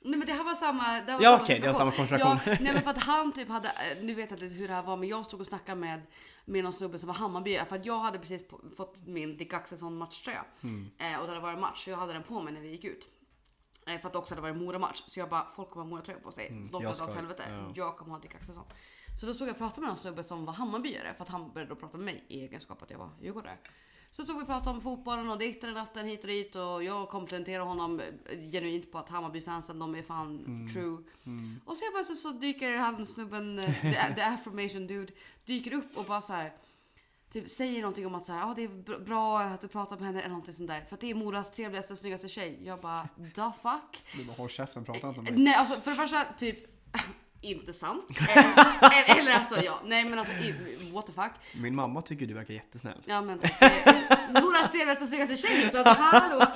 Nej 0.00 0.18
men 0.18 0.26
det 0.26 0.32
här 0.32 0.44
var 0.44 0.54
samma. 0.54 0.82
Det 1.00 1.12
här 1.12 1.18
var 1.18 1.24
Ja 1.24 1.30
samma 1.30 1.42
okej, 1.44 1.60
det 1.60 1.66
var 1.66 1.74
samma 1.74 1.90
konstellation. 1.92 2.38
Ja, 2.46 2.56
nej 2.60 2.72
men 2.72 2.82
för 2.82 2.90
att 2.90 3.02
han 3.04 3.32
typ 3.32 3.48
hade, 3.48 3.68
eh, 3.68 4.02
nu 4.04 4.14
vet 4.14 4.30
jag 4.30 4.42
inte 4.42 4.54
hur 4.54 4.68
det 4.68 4.74
här 4.74 4.82
var 4.82 4.96
men 4.96 5.08
jag 5.08 5.24
stod 5.24 5.40
och 5.40 5.46
snackade 5.46 5.80
med, 5.80 6.02
med 6.44 6.64
någon 6.64 6.72
snubbe 6.72 6.98
som 6.98 7.06
var 7.06 7.14
Hammarby 7.14 7.58
för 7.68 7.76
att 7.76 7.86
jag 7.86 7.98
hade 7.98 8.18
precis 8.18 8.42
fått 8.76 9.06
min 9.06 9.36
Dick 9.36 9.52
Axelsson 9.52 9.96
matchtröja. 9.98 10.44
Mm. 10.62 10.90
Eh, 10.98 11.20
och 11.20 11.26
det 11.26 11.32
hade 11.32 11.40
varit 11.40 11.58
match 11.60 11.84
så 11.84 11.90
jag 11.90 11.96
hade 11.96 12.12
den 12.12 12.22
på 12.22 12.42
mig 12.42 12.52
när 12.52 12.60
vi 12.60 12.68
gick 12.68 12.84
ut. 12.84 13.08
Eh, 13.86 14.00
för 14.00 14.06
att 14.06 14.12
det 14.12 14.18
också 14.18 14.34
hade 14.34 14.42
varit 14.42 14.56
Mora-match. 14.56 15.02
Så 15.06 15.20
jag 15.20 15.28
bara, 15.28 15.46
folk 15.56 15.70
kommer 15.70 15.84
ha 15.86 15.90
Mora-tröja 15.90 16.18
på 16.20 16.32
sig. 16.32 16.46
Mm, 16.48 16.70
De 16.70 16.82
får 16.82 16.94
dra 16.94 17.04
åt 17.04 17.14
helvete. 17.14 17.42
ja. 17.48 17.72
Jag 17.74 17.96
kommer 17.96 18.12
ha 18.12 18.18
Dick 18.20 18.34
Axelsson. 18.34 18.64
Så 19.20 19.26
då 19.26 19.34
stod 19.34 19.48
jag 19.48 19.52
och 19.52 19.58
pratade 19.58 19.80
med 19.80 19.88
någon 19.88 19.96
snubbe 19.96 20.22
som 20.22 20.44
var 20.44 20.52
Hammarbyare 20.52 21.14
för 21.14 21.22
att 21.24 21.28
han 21.30 21.52
började 21.52 21.74
prata 21.74 21.96
med 21.98 22.04
mig 22.04 22.24
i 22.28 22.40
egenskap 22.40 22.82
att 22.82 22.90
jag 22.90 22.98
var 22.98 23.10
djurgårdare. 23.22 23.56
Så 24.10 24.22
stod 24.22 24.36
vi 24.36 24.42
och 24.42 24.46
pratade 24.46 24.70
om 24.76 24.80
fotbollen 24.82 25.30
och 25.30 25.38
dittade 25.38 25.72
datten 25.72 26.06
hit 26.06 26.20
och 26.20 26.26
dit 26.28 26.54
och 26.56 26.84
jag 26.84 27.08
komplementerade 27.08 27.64
honom 27.68 28.00
eh, 28.00 28.38
genuint 28.52 28.92
på 28.92 28.98
att 28.98 29.08
Hammarby-fansen 29.08 29.78
de 29.78 29.94
är 29.94 30.02
fan 30.02 30.44
Mm. 30.46 30.72
true. 30.72 30.98
Och 31.64 31.76
så, 31.76 31.84
bara 31.94 32.04
så, 32.04 32.14
så 32.14 32.30
dyker 32.30 32.76
han 32.76 33.06
snubben, 33.06 33.58
eh, 33.58 33.80
the, 33.82 34.14
the 34.14 34.22
affirmation 34.22 34.86
dude, 34.86 35.12
dyker 35.44 35.72
upp 35.72 35.96
och 35.96 36.04
bara 36.04 36.20
så 36.20 36.32
här. 36.32 36.52
Typ 37.32 37.48
säger 37.50 37.80
någonting 37.80 38.06
om 38.06 38.14
att 38.14 38.26
så 38.26 38.32
här, 38.32 38.50
ah, 38.50 38.54
det 38.54 38.62
är 38.64 38.68
br- 38.68 39.04
bra 39.04 39.40
att 39.40 39.60
du 39.60 39.68
pratar 39.68 39.96
med 39.96 40.06
henne 40.06 40.18
eller 40.20 40.28
någonting 40.28 40.54
sånt 40.54 40.68
där. 40.68 40.80
För 40.80 40.94
att 40.94 41.00
det 41.00 41.10
är 41.10 41.14
Moras 41.14 41.50
trevligaste 41.50 41.96
snyggaste 41.96 42.28
tjej. 42.28 42.58
Jag 42.64 42.80
bara, 42.80 43.08
the 43.16 43.50
fuck? 43.62 44.04
Du 44.16 44.24
bara 44.24 44.32
håll 44.36 44.48
käften, 44.48 44.84
prata 44.84 45.08
inte 45.08 45.18
om 45.20 45.24
mig. 45.24 45.34
Nej 45.36 45.54
alltså 45.54 45.80
för 45.80 45.90
det 45.90 45.96
första 45.96 46.24
typ 46.36 46.58
inte 47.40 47.72
sant. 47.72 48.06
eller, 48.28 49.18
eller 49.20 49.32
alltså 49.34 49.62
ja, 49.62 49.80
nej 49.84 50.04
men 50.04 50.18
alltså 50.18 50.32
what 50.92 51.06
the 51.06 51.12
fuck. 51.12 51.32
Min 51.62 51.74
mamma 51.74 52.02
tycker 52.02 52.26
du 52.26 52.34
verkar 52.34 52.54
jättesnäll. 52.54 52.98
Ja 53.04 53.20
men 53.22 53.38
tack. 53.38 53.62
Eh, 53.62 54.42
Moras 54.42 54.72
trevligaste 54.72 55.06
snyggaste 55.06 55.36
tjej 55.36 55.70
så 55.70 55.78
att 55.88 55.96
hallå. 55.96 56.46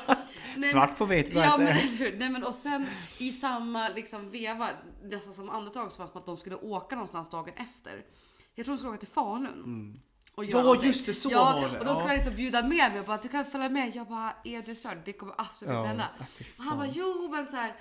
Men- 0.57 0.65
Svart 0.65 0.99
på 0.99 1.05
vitt, 1.05 1.35
Ja 1.35 1.57
men, 1.59 1.67
eller 1.67 2.13
nej 2.19 2.31
men 2.31 2.45
och 2.45 2.55
sen 2.55 2.87
i 3.19 3.33
samma 3.33 3.89
liksom 3.89 4.31
veva, 4.31 4.69
nästan 5.03 5.33
som 5.33 5.51
andetag 5.51 5.93
så 5.93 5.99
var 5.99 6.07
det 6.07 6.13
som 6.13 6.21
att 6.21 6.27
de 6.27 6.37
skulle 6.37 6.57
åka 6.57 6.95
någonstans 6.97 7.31
dagen 7.31 7.55
efter. 7.57 8.05
Jag 8.55 8.65
tror 8.67 8.75
de 8.75 8.79
skulle 8.79 8.91
åka 8.91 8.99
till 8.99 9.09
Falun. 9.09 9.47
Mm. 9.47 10.01
Och 10.35 10.45
Ja, 10.45 10.63
någonting. 10.63 10.87
just 10.89 11.07
det, 11.07 11.15
så 11.15 11.29
ja, 11.33 11.45
var 11.45 11.69
det. 11.69 11.79
Och 11.79 11.85
då 11.85 11.95
skulle 11.95 12.13
Ja. 12.13 12.17
liksom 12.17 12.35
bjuda 12.37 12.63
med 12.63 12.91
mig 12.93 13.01
och 13.01 13.07
bara 13.07 13.17
du 13.17 13.29
kan 13.29 13.45
följa 13.45 13.69
med. 13.69 13.97
Jag 13.97 14.07
bara 14.09 14.33
är 14.45 14.63
du 14.63 14.75
störd? 14.75 14.99
Det 15.05 15.13
kommer 15.13 15.35
absolut 15.39 15.75
inte 15.77 15.89
hända. 15.89 16.09
Ja, 16.19 16.25
fy 16.35 16.45
Och 16.59 16.65
han 16.65 16.79
bara 16.79 16.89
jo 16.93 17.29
men 17.31 17.47
så 17.47 17.57
här. 17.57 17.75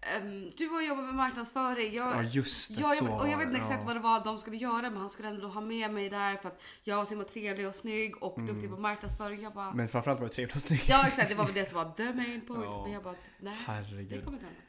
Ehm, 0.00 0.50
du 0.56 0.68
har 0.68 0.82
jobbat 0.82 1.04
med 1.04 1.14
marknadsföring. 1.14 1.94
Jag, 1.94 2.16
Ja 2.16 2.22
just 2.22 2.74
det, 2.74 2.80
Ja, 2.80 2.94
jag, 2.94 3.06
så 3.06 3.12
och 3.14 3.28
jag 3.28 3.38
vet 3.38 3.46
inte 3.46 3.58
det, 3.58 3.64
exakt 3.64 3.84
vad 3.86 3.96
det 3.96 4.00
var 4.00 4.24
de 4.24 4.38
skulle 4.38 4.56
göra 4.56 4.82
men 4.82 4.96
han 4.96 5.10
skulle 5.10 5.28
ändå 5.28 5.48
ha 5.48 5.60
med 5.60 5.90
mig 5.94 6.08
där 6.10 6.36
för 6.36 6.48
att 6.48 6.60
jag 6.84 6.96
var 6.96 7.04
så 7.04 7.10
himla 7.10 7.24
trevlig 7.24 7.68
och 7.68 7.74
snygg 7.74 8.22
och 8.22 8.40
duktig 8.42 8.70
på 8.70 8.76
marknadsföring. 8.76 9.42
Jag 9.42 9.52
bara, 9.52 9.64
Mm. 9.64 9.76
Men 9.76 9.88
framförallt 9.88 10.20
var 10.20 10.28
det 10.28 10.34
trevligt 10.34 10.56
och 10.56 10.62
snyggt. 10.62 10.88
ja 10.88 11.06
exakt 11.06 11.28
det 11.28 11.34
var 11.34 11.44
väl 11.44 11.54
det 11.54 11.68
som 11.68 11.76
var 11.78 11.92
the 11.96 12.12
main 12.12 12.40
point. 12.46 12.64
Ja. 12.64 12.82
Men 12.82 12.92
jag 12.92 13.02
bara, 13.02 13.14
nej 13.40 13.56
det 13.66 13.72
Herregud. 13.72 14.24
kommer 14.24 14.38
inte 14.38 14.46
hända. 14.46 14.60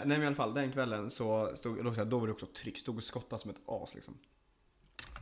Eh, 0.00 0.06
nej 0.06 0.18
men 0.18 0.22
i 0.22 0.26
alla 0.26 0.36
fall, 0.36 0.54
den 0.54 0.72
kvällen 0.72 1.10
så 1.10 1.52
stod, 1.56 1.84
då, 1.84 2.04
då 2.04 2.18
var 2.18 2.26
det 2.26 2.32
också 2.32 2.46
tryck, 2.46 2.78
stod 2.78 2.96
och 2.96 3.04
skottade 3.04 3.42
som 3.42 3.50
ett 3.50 3.60
as 3.66 3.94
liksom. 3.94 4.18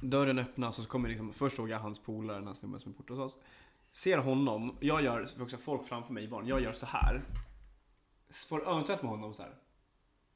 Dörren 0.01 0.39
öppnas 0.39 0.79
och 0.79 0.85
så 0.85 0.91
kommer 0.91 1.09
liksom, 1.09 1.33
först 1.33 1.57
såg 1.57 1.71
jag 1.71 1.79
hans 1.79 1.99
polare, 1.99 2.39
den 2.39 2.47
här 2.47 2.55
snubben 2.55 2.81
som 2.81 2.93
är 2.93 2.97
borta 2.97 3.15
hos 3.15 3.21
oss. 3.35 3.39
Ser 3.93 4.19
honom, 4.19 4.77
jag 4.81 5.03
gör, 5.03 5.29
också 5.41 5.57
folk 5.57 5.89
framför 5.89 6.13
mig 6.13 6.25
i 6.25 6.29
barn, 6.29 6.47
jag 6.47 6.61
gör 6.63 6.73
så 6.73 6.87
här. 6.87 7.23
Får 8.49 8.61
ögonkontakt 8.63 9.03
med 9.03 9.11
honom 9.11 9.35
så 9.35 9.43
här. 9.43 9.55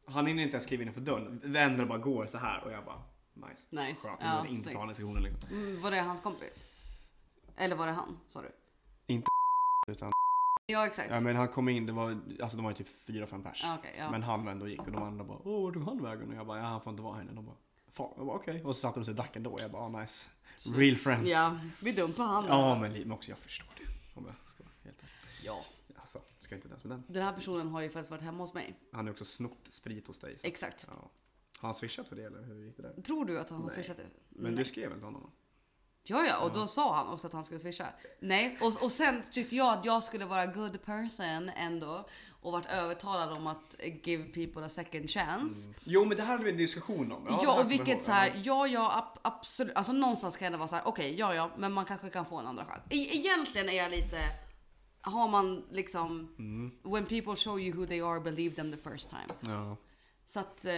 Han 0.07 0.27
hinner 0.27 0.43
inte 0.43 0.55
ens 0.55 0.67
kliva 0.67 0.83
innanför 0.83 1.01
dörren, 1.01 1.41
vänder 1.45 1.83
och 1.83 1.89
bara 1.89 1.99
går 1.99 2.27
så 2.27 2.39
här 2.39 2.65
och 2.65 2.73
jag 2.73 2.85
bara 2.85 3.03
nice. 3.35 3.63
Nice. 3.71 4.09
Skönt, 4.09 4.21
Ja, 4.23 4.37
jag 4.37 4.43
vill 4.43 4.53
inte 4.53 4.73
ta 4.73 4.79
den 4.79 4.89
diskussionen 4.89 5.23
liksom. 5.23 5.49
Mm, 5.51 5.81
var 5.81 5.91
det 5.91 6.01
hans 6.01 6.21
kompis? 6.21 6.65
Eller 7.57 7.77
var 7.77 7.87
det 7.87 7.93
han? 7.93 8.19
Sa 8.29 8.43
du? 8.43 8.53
Utan, 9.89 10.13
Ja 10.67 10.87
exakt. 10.87 11.11
ja 11.11 11.21
men 11.21 11.37
han 11.37 11.49
kom 11.49 11.69
in, 11.69 11.87
det 11.87 11.93
var, 11.93 12.21
alltså 12.43 12.57
de 12.57 12.65
var 12.65 12.71
ju 12.71 12.77
typ 12.77 12.89
fyra 13.07 13.27
fem 13.27 13.43
pers. 13.43 13.61
Ja, 13.65 13.77
okej, 13.79 13.95
ja. 13.99 14.11
Men 14.11 14.23
han 14.23 14.45
vände 14.45 14.65
och 14.65 14.71
gick 14.71 14.81
och 14.81 14.93
de 14.93 15.03
andra 15.03 15.25
bara 15.25 15.39
Åh, 15.45 15.65
vart 15.65 15.75
tog 15.75 15.85
han 15.85 16.03
vägen? 16.03 16.29
Och 16.29 16.35
jag 16.35 16.47
bara, 16.47 16.59
ja 16.59 16.65
han 16.65 16.81
får 16.81 16.91
inte 16.91 17.03
vara 17.03 17.15
här 17.15 17.23
inne. 17.23 17.33
De 17.33 17.47
bara, 17.47 17.57
fan, 17.93 18.13
jag 18.17 18.27
bara 18.27 18.37
okej. 18.37 18.65
Och 18.65 18.77
så 18.77 18.81
satte 18.81 19.01
de 19.01 19.05
sig 19.05 19.13
och 19.13 19.17
drack 19.17 19.37
ändå. 19.37 19.59
Jag 19.61 19.71
bara, 19.71 19.87
oh, 19.87 20.01
nice. 20.01 20.29
Real 20.77 20.97
friends. 20.97 21.29
Ja, 21.31 21.59
vi 21.81 21.93
dumpar 21.93 22.25
han. 22.25 22.45
Ja 22.47 22.79
men, 22.79 22.93
li- 22.93 23.05
men 23.05 23.13
också 23.13 23.31
jag 23.31 23.39
förstår 23.39 23.67
det. 23.77 24.19
Om 24.21 24.27
jag 24.27 24.35
ska 24.51 24.63
vara 24.65 24.73
helt 24.85 24.99
ärlig. 24.99 25.47
ja. 25.47 25.65
Ska 26.47 26.55
inte 26.55 26.69
ens 26.69 26.85
med 26.85 26.97
den. 26.99 27.05
Den 27.09 27.23
här 27.23 27.33
personen 27.33 27.69
har 27.69 27.81
ju 27.81 27.91
faktiskt 27.91 28.11
varit 28.11 28.23
hemma 28.23 28.45
hos 28.45 28.55
mig. 28.55 28.75
Han 28.93 29.07
har 29.07 29.13
också 29.13 29.25
snott 29.25 29.67
sprit 29.71 30.07
hos 30.07 30.19
dig. 30.19 30.39
Så. 30.39 30.47
Exakt. 30.47 30.87
Ja. 30.91 30.95
Har 31.59 31.69
han 31.69 31.75
swishat 31.75 32.09
för 32.09 32.17
det 32.17 32.23
eller 32.25 32.43
hur 32.43 32.65
gick 32.65 32.77
det 32.77 32.83
där? 32.83 33.03
Tror 33.03 33.25
du 33.25 33.39
att 33.39 33.51
han 33.51 33.59
har 33.61 33.67
Nej. 33.67 33.75
swishat 33.77 33.97
det? 33.97 34.07
Men 34.29 34.55
Nej. 34.55 34.65
du 34.65 34.71
skrev 34.71 34.89
väl 34.89 34.99
till 34.99 35.05
honom? 35.05 35.31
Ja, 36.03 36.25
ja, 36.27 36.45
och 36.45 36.53
då 36.53 36.67
sa 36.67 36.97
han 36.97 37.09
också 37.09 37.27
att 37.27 37.33
han 37.33 37.45
skulle 37.45 37.61
swisha. 37.61 37.87
Nej, 38.21 38.59
och, 38.61 38.83
och 38.83 38.93
sen 38.93 39.23
tyckte 39.31 39.57
jag 39.57 39.79
att 39.79 39.85
jag 39.85 40.05
skulle 40.05 40.25
vara 40.25 40.47
good 40.47 40.83
person 40.83 41.49
ändå 41.57 42.09
och 42.31 42.53
varit 42.53 42.67
övertalad 42.67 43.33
om 43.33 43.47
att 43.47 43.77
give 44.05 44.25
people 44.25 44.65
a 44.65 44.69
second 44.69 45.11
chance. 45.11 45.75
Jo 45.85 46.05
men 46.05 46.17
det 46.17 46.23
här 46.23 46.33
hade 46.33 46.45
vi 46.45 46.51
en 46.51 46.57
diskussion 46.57 47.13
om. 47.13 47.27
Ja, 47.31 47.37
kommer 47.39 47.65
och 47.65 47.71
vilket 47.71 48.05
så 48.05 48.13
här, 48.13 48.43
ja, 48.45 48.67
ja, 48.67 48.93
ab- 48.99 49.19
absolut. 49.23 49.75
Alltså 49.77 49.93
någonstans 49.93 50.37
kan 50.37 50.53
det 50.53 50.59
vara 50.59 50.69
så 50.69 50.77
här, 50.77 50.87
okej, 50.87 51.15
ja, 51.19 51.35
ja, 51.35 51.51
men 51.57 51.73
man 51.73 51.85
kanske 51.85 52.11
kan 52.11 52.27
få 52.27 52.37
en 52.37 52.47
andra 52.47 52.65
chans. 52.65 52.83
E- 52.91 53.17
egentligen 53.17 53.69
är 53.69 53.73
jag 53.77 53.91
lite, 53.91 54.19
har 55.11 55.29
man 55.29 55.65
liksom, 55.71 56.29
Mm. 56.39 56.73
when 56.83 57.07
people 57.07 57.37
show 57.37 57.61
you 57.61 57.77
who 57.77 57.87
they 57.87 58.01
are, 58.01 58.21
believe 58.21 58.55
them 58.57 58.73
the 58.73 58.91
first 58.91 59.11
time. 59.11 59.53
Ja. 59.55 59.77
Så 60.25 60.41
att 60.41 60.65
eh, 60.65 60.75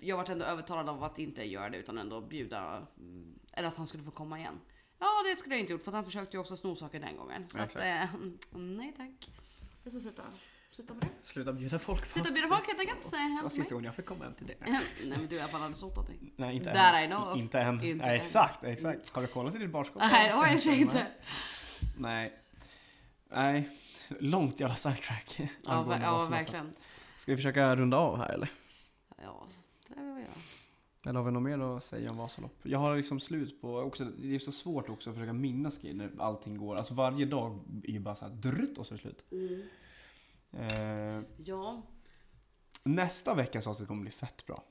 jag 0.00 0.16
varit 0.16 0.28
ändå 0.28 0.44
övertalad 0.44 0.88
av 0.88 1.04
att 1.04 1.18
inte 1.18 1.44
göra 1.44 1.70
det 1.70 1.76
utan 1.78 1.98
ändå 1.98 2.20
bjuda, 2.20 2.86
mm, 2.98 3.38
eller 3.52 3.68
att 3.68 3.76
han 3.76 3.86
skulle 3.86 4.02
få 4.04 4.10
komma 4.10 4.38
igen. 4.38 4.60
Ja, 4.98 5.08
det 5.30 5.36
skulle 5.36 5.54
jag 5.54 5.60
inte 5.60 5.72
gjort 5.72 5.82
för 5.82 5.90
att 5.90 5.94
han 5.94 6.04
försökte 6.04 6.36
ju 6.36 6.40
också 6.40 6.56
sno 6.56 6.76
saker 6.76 7.00
den 7.00 7.16
gången. 7.16 7.44
Så 7.48 7.60
att, 7.60 7.64
Exakt. 7.64 7.84
eh, 7.84 8.14
mm, 8.14 8.76
nej 8.76 8.94
tack. 8.96 9.30
Jag 9.82 9.92
ska 9.92 10.00
sluta, 10.00 10.22
sluta 10.70 10.94
med 10.94 11.02
det. 11.02 11.26
Sluta 11.26 11.52
bjuda 11.52 11.78
folk. 11.78 12.06
Sluta 12.06 12.32
bjuda 12.32 12.48
folk 12.48 12.66
helt 12.66 12.80
enkelt. 12.80 13.10
Det 13.10 13.40
var 13.42 13.48
sista 13.50 13.74
gången 13.74 13.84
jag 13.84 13.94
fick 13.94 14.06
komma 14.06 14.24
hem 14.24 14.34
till 14.34 14.46
dig. 14.46 14.56
Nej 14.66 14.82
men 15.18 15.26
du 15.28 15.36
har 15.36 15.42
alla 15.42 15.52
fall 15.52 15.62
aldrig 15.62 15.76
snott 15.76 15.96
någonting. 15.96 16.32
Nej 16.36 16.56
inte 16.56 16.72
That 16.74 16.94
än. 16.94 17.04
I 17.04 17.06
know 17.14 17.28
of. 17.28 17.36
Inte 17.38 17.60
än. 17.60 17.74
Inte 17.74 18.06
Nej, 18.06 18.16
än. 18.16 18.22
exakt, 18.22 18.64
exakt. 18.64 19.10
Har 19.10 19.22
du 19.22 19.28
kollat 19.28 19.54
i 19.54 19.58
ditt 19.58 19.70
barskåp? 19.70 20.02
Nej 20.02 20.28
det 20.28 20.34
har 20.34 20.46
jag 20.46 20.54
i 20.54 20.58
och 20.58 20.62
för 20.62 20.70
sig 20.70 20.80
inte. 20.80 21.06
Nej. 21.98 22.38
Nej. 23.34 23.68
Långt 24.08 24.60
jävla 24.60 24.74
sidetrack. 24.76 25.40
Ja, 25.64 25.84
ver- 25.88 26.02
ja 26.02 26.28
verkligen. 26.30 26.72
Ska 27.16 27.32
vi 27.32 27.36
försöka 27.36 27.76
runda 27.76 27.96
av 27.96 28.16
här 28.18 28.28
eller? 28.28 28.50
Ja, 29.22 29.46
det 29.88 30.00
är 30.00 30.10
vad 30.12 30.20
jag. 30.20 30.26
Eller 31.10 31.18
har 31.20 31.24
vi 31.26 31.32
något 31.32 31.42
mer 31.42 31.58
att 31.76 31.84
säga 31.84 32.10
om 32.10 32.16
Vasalopp? 32.16 32.58
Jag 32.62 32.78
har 32.78 32.96
liksom 32.96 33.20
slut 33.20 33.60
på, 33.60 33.76
också, 33.78 34.04
det 34.04 34.34
är 34.34 34.38
så 34.38 34.52
svårt 34.52 34.88
också 34.88 35.10
att 35.10 35.16
försöka 35.16 35.32
minnas 35.32 35.78
grejer 35.78 35.94
när 35.96 36.10
allting 36.18 36.58
går. 36.58 36.76
Alltså 36.76 36.94
varje 36.94 37.26
dag 37.26 37.58
är 37.84 37.90
ju 37.92 37.98
bara 38.00 38.14
så 38.14 38.24
här 38.24 38.32
drutt 38.32 38.78
och 38.78 38.86
så 38.86 38.94
är 38.94 38.98
det 38.98 39.02
slut. 39.02 39.24
Mm. 39.32 39.62
Eh, 41.18 41.24
Ja. 41.44 41.82
nästa 42.84 43.34
veckas 43.34 43.66
avsnitt 43.66 43.88
kommer 43.88 44.02
bli 44.02 44.10
fett 44.10 44.46
bra. 44.46 44.64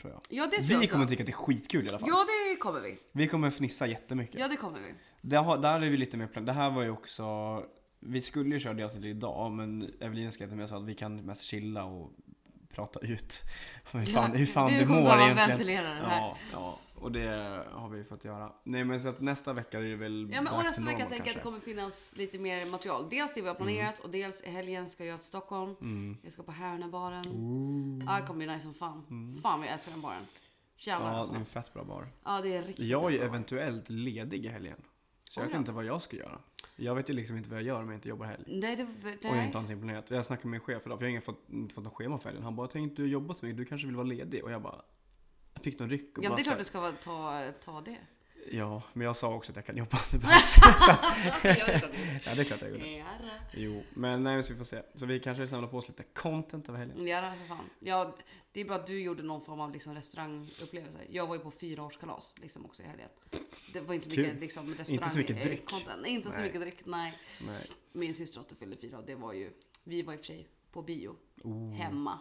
Tror 0.00 0.12
jag. 0.12 0.20
ja, 0.28 0.44
det 0.50 0.56
tror 0.56 0.66
Vi 0.66 0.74
jag 0.74 0.90
kommer 0.90 1.04
också. 1.04 1.10
tycka 1.10 1.22
att 1.22 1.26
det 1.26 1.32
är 1.32 1.44
skitkul 1.46 1.86
i 1.86 1.88
alla 1.88 1.98
fall. 1.98 2.08
Ja, 2.08 2.24
det 2.50 2.56
kommer 2.56 2.80
vi. 2.80 2.98
Vi 3.12 3.28
kommer 3.28 3.50
fnissa 3.50 3.86
jättemycket. 3.86 4.40
Ja, 4.40 4.48
det 4.48 4.56
kommer 4.56 4.78
vi. 4.78 4.94
Det 5.20 5.36
har, 5.36 5.58
där 5.58 5.80
är 5.80 5.90
vi 5.90 5.96
lite 5.96 6.16
mer 6.16 6.26
plan. 6.26 6.44
Det 6.44 6.52
här 6.52 6.70
var 6.70 6.82
ju 6.82 6.90
också, 6.90 7.24
vi 8.02 8.20
skulle 8.20 8.54
ju 8.54 8.60
köra 8.60 8.74
det 8.74 8.84
avsnittet 8.84 9.06
idag 9.06 9.52
men 9.52 9.90
Evelina 10.00 10.30
skrev 10.30 10.46
till 10.48 10.56
mig 10.56 10.62
och 10.64 10.70
sa 10.70 10.76
att 10.76 10.84
vi 10.84 10.94
kan 10.94 11.16
mest 11.16 11.42
chilla 11.42 11.84
och 11.84 12.12
prata 12.70 13.00
ut 13.00 13.42
hur 13.92 14.06
fan, 14.06 14.32
hur 14.32 14.46
fan 14.46 14.72
du 14.72 14.78
du, 14.78 14.86
mår 14.86 14.98
egentligen. 15.00 15.48
ventilera 15.48 15.82
det 15.88 15.94
här. 15.94 16.20
Ja, 16.20 16.36
ja. 16.52 16.78
och 16.94 17.12
det 17.12 17.28
har 17.72 17.88
vi 17.88 18.04
fått 18.04 18.24
göra. 18.24 18.52
Nej 18.64 18.84
men 18.84 19.02
så 19.02 19.08
att 19.08 19.20
nästa 19.20 19.52
vecka 19.52 19.78
är 19.78 19.82
det 19.82 19.96
väl 19.96 20.30
Ja, 20.34 20.42
men 20.42 20.52
och 20.52 20.62
nästa 20.64 20.82
vecka 20.82 20.98
tänker 20.98 21.16
jag 21.16 21.28
att 21.28 21.36
det 21.36 21.42
kommer 21.42 21.60
finnas 21.60 22.12
lite 22.16 22.38
mer 22.38 22.66
material. 22.66 23.06
Dels 23.10 23.34
det 23.34 23.40
vi 23.40 23.48
har 23.48 23.54
planerat 23.54 23.98
och 23.98 24.10
dels 24.10 24.42
i 24.42 24.50
helgen 24.50 24.86
ska 24.88 25.04
jag 25.04 25.18
till 25.18 25.28
Stockholm. 25.28 25.74
Mm. 25.80 26.16
Jag 26.22 26.32
ska 26.32 26.42
på 26.42 26.52
Härnöbaren. 26.52 27.24
Ja, 28.06 28.20
det 28.20 28.26
kommer 28.26 28.38
bli 28.46 28.54
nice 28.54 28.62
som 28.62 28.74
fan. 28.74 29.02
Fan 29.42 29.58
vad 29.58 29.66
jag 29.68 29.72
älskar 29.72 29.92
den 29.92 30.00
baren. 30.00 30.26
Jävlar 30.78 31.06
Mm. 31.06 31.12
Ja, 31.12 31.18
alltså. 31.18 31.32
det 31.32 31.36
är 31.36 31.40
en 31.40 31.46
fett 31.46 31.72
bra 31.74 31.84
bar. 31.84 32.08
Ja, 32.24 32.40
det 32.42 32.56
är 32.56 32.62
riktigt 32.62 32.86
Jag 32.86 33.14
är 33.14 33.18
bra. 33.18 33.26
eventuellt 33.26 33.90
ledig 33.90 34.44
i 34.44 34.48
helgen. 34.48 34.76
Så 35.32 35.40
jag 35.40 35.46
vet 35.46 35.54
inte 35.54 35.72
vad 35.72 35.84
jag 35.84 36.02
ska 36.02 36.16
göra. 36.16 36.38
Jag 36.76 36.94
vet 36.94 37.10
ju 37.10 37.14
liksom 37.14 37.36
inte 37.36 37.50
vad 37.50 37.58
jag 37.58 37.66
gör 37.66 37.82
om 37.82 37.88
jag 37.88 37.96
inte 37.96 38.08
jobbar 38.08 38.26
helg. 38.26 38.44
Nej, 38.46 38.76
det, 38.76 38.82
Och 38.82 38.88
jag 39.02 39.12
inte 39.12 39.28
nej. 39.28 39.46
har 39.46 39.52
någonting 39.52 39.78
planerat. 39.78 40.10
Jag 40.10 40.26
snackade 40.26 40.48
med 40.48 40.50
min 40.50 40.60
chef 40.60 40.86
idag, 40.86 40.98
för 40.98 41.04
jag 41.04 41.08
har 41.08 41.10
ingen 41.10 41.22
fått, 41.22 41.48
inte 41.50 41.74
fått 41.74 41.84
någon 41.84 41.92
schema 41.94 42.18
för 42.18 42.28
helgen. 42.28 42.44
Han 42.44 42.56
bara, 42.56 42.66
tänkte 42.68 43.02
du 43.02 43.08
jobba 43.08 43.34
så 43.34 43.46
mycket, 43.46 43.56
du 43.56 43.64
kanske 43.64 43.86
vill 43.86 43.96
vara 43.96 44.06
ledig? 44.06 44.44
Och 44.44 44.52
jag 44.52 44.62
bara, 44.62 44.82
jag 45.54 45.64
fick 45.64 45.78
någon 45.78 45.90
ryck. 45.90 46.18
Och 46.18 46.24
Ja, 46.24 46.28
bara 46.28 46.36
det 46.36 46.42
är 46.42 46.44
klart 46.44 46.58
du 46.58 46.64
ska 46.64 46.92
ta, 46.92 47.50
ta 47.64 47.80
det. 47.80 47.98
Ja, 48.50 48.82
men 48.92 49.04
jag 49.06 49.16
sa 49.16 49.34
också 49.34 49.52
att 49.52 49.56
jag 49.56 49.66
kan 49.66 49.76
jobba. 49.76 49.98
Det. 50.10 50.18
ja, 52.24 52.34
det 52.34 52.40
är 52.40 52.44
klart 52.44 52.60
jag 52.60 52.70
gjorde. 52.70 52.90
Ja, 52.90 53.04
Jo, 53.52 53.82
men 53.94 54.22
nej, 54.22 54.42
så 54.42 54.52
vi 54.52 54.58
får 54.58 54.64
se. 54.64 54.82
Så 54.94 55.06
vi 55.06 55.20
kanske 55.20 55.48
samlar 55.48 55.68
på 55.68 55.76
oss 55.76 55.88
lite 55.88 56.02
content 56.02 56.68
över 56.68 56.78
helgen. 56.78 57.06
Ja, 57.06 57.32
för 57.40 57.48
fan. 57.48 57.70
Ja, 57.80 58.16
det 58.52 58.60
är 58.60 58.64
bra 58.64 58.74
att 58.74 58.86
du 58.86 59.02
gjorde 59.02 59.22
någon 59.22 59.44
form 59.44 59.60
av 59.60 59.72
liksom 59.72 59.94
restaurangupplevelse. 59.94 60.98
Jag 61.10 61.26
var 61.26 61.34
ju 61.34 61.40
på 61.40 61.50
fyraårskalas 61.50 62.34
liksom 62.36 62.64
också 62.64 62.82
i 62.82 62.86
helgen. 62.86 63.08
Det 63.72 63.80
var 63.80 63.94
inte 63.94 64.08
mycket 64.08 64.26
Kul. 64.26 64.40
liksom 64.40 64.74
restaurang. 64.74 64.94
Inte 64.94 65.08
så 65.10 65.18
mycket 65.18 65.36
eh, 65.36 65.42
dryck. 65.46 65.70
Content. 65.70 66.02
Nej, 66.02 66.10
inte 66.12 66.30
så 66.30 66.36
Nej. 66.36 66.42
mycket 66.46 66.60
dryck, 66.60 66.78
nej. 66.84 67.18
Nej. 67.46 67.66
Min 67.92 68.14
syster 68.14 68.40
åtta 68.40 68.54
fyllde 68.54 68.76
fyra 68.76 68.98
och 68.98 69.04
det 69.06 69.14
var 69.14 69.32
ju, 69.32 69.50
vi 69.84 70.02
var 70.02 70.12
i 70.12 70.16
och 70.16 70.20
för 70.20 70.26
sig 70.26 70.48
på 70.72 70.82
bio. 70.82 71.16
Oh. 71.42 71.72
Hemma. 71.72 72.18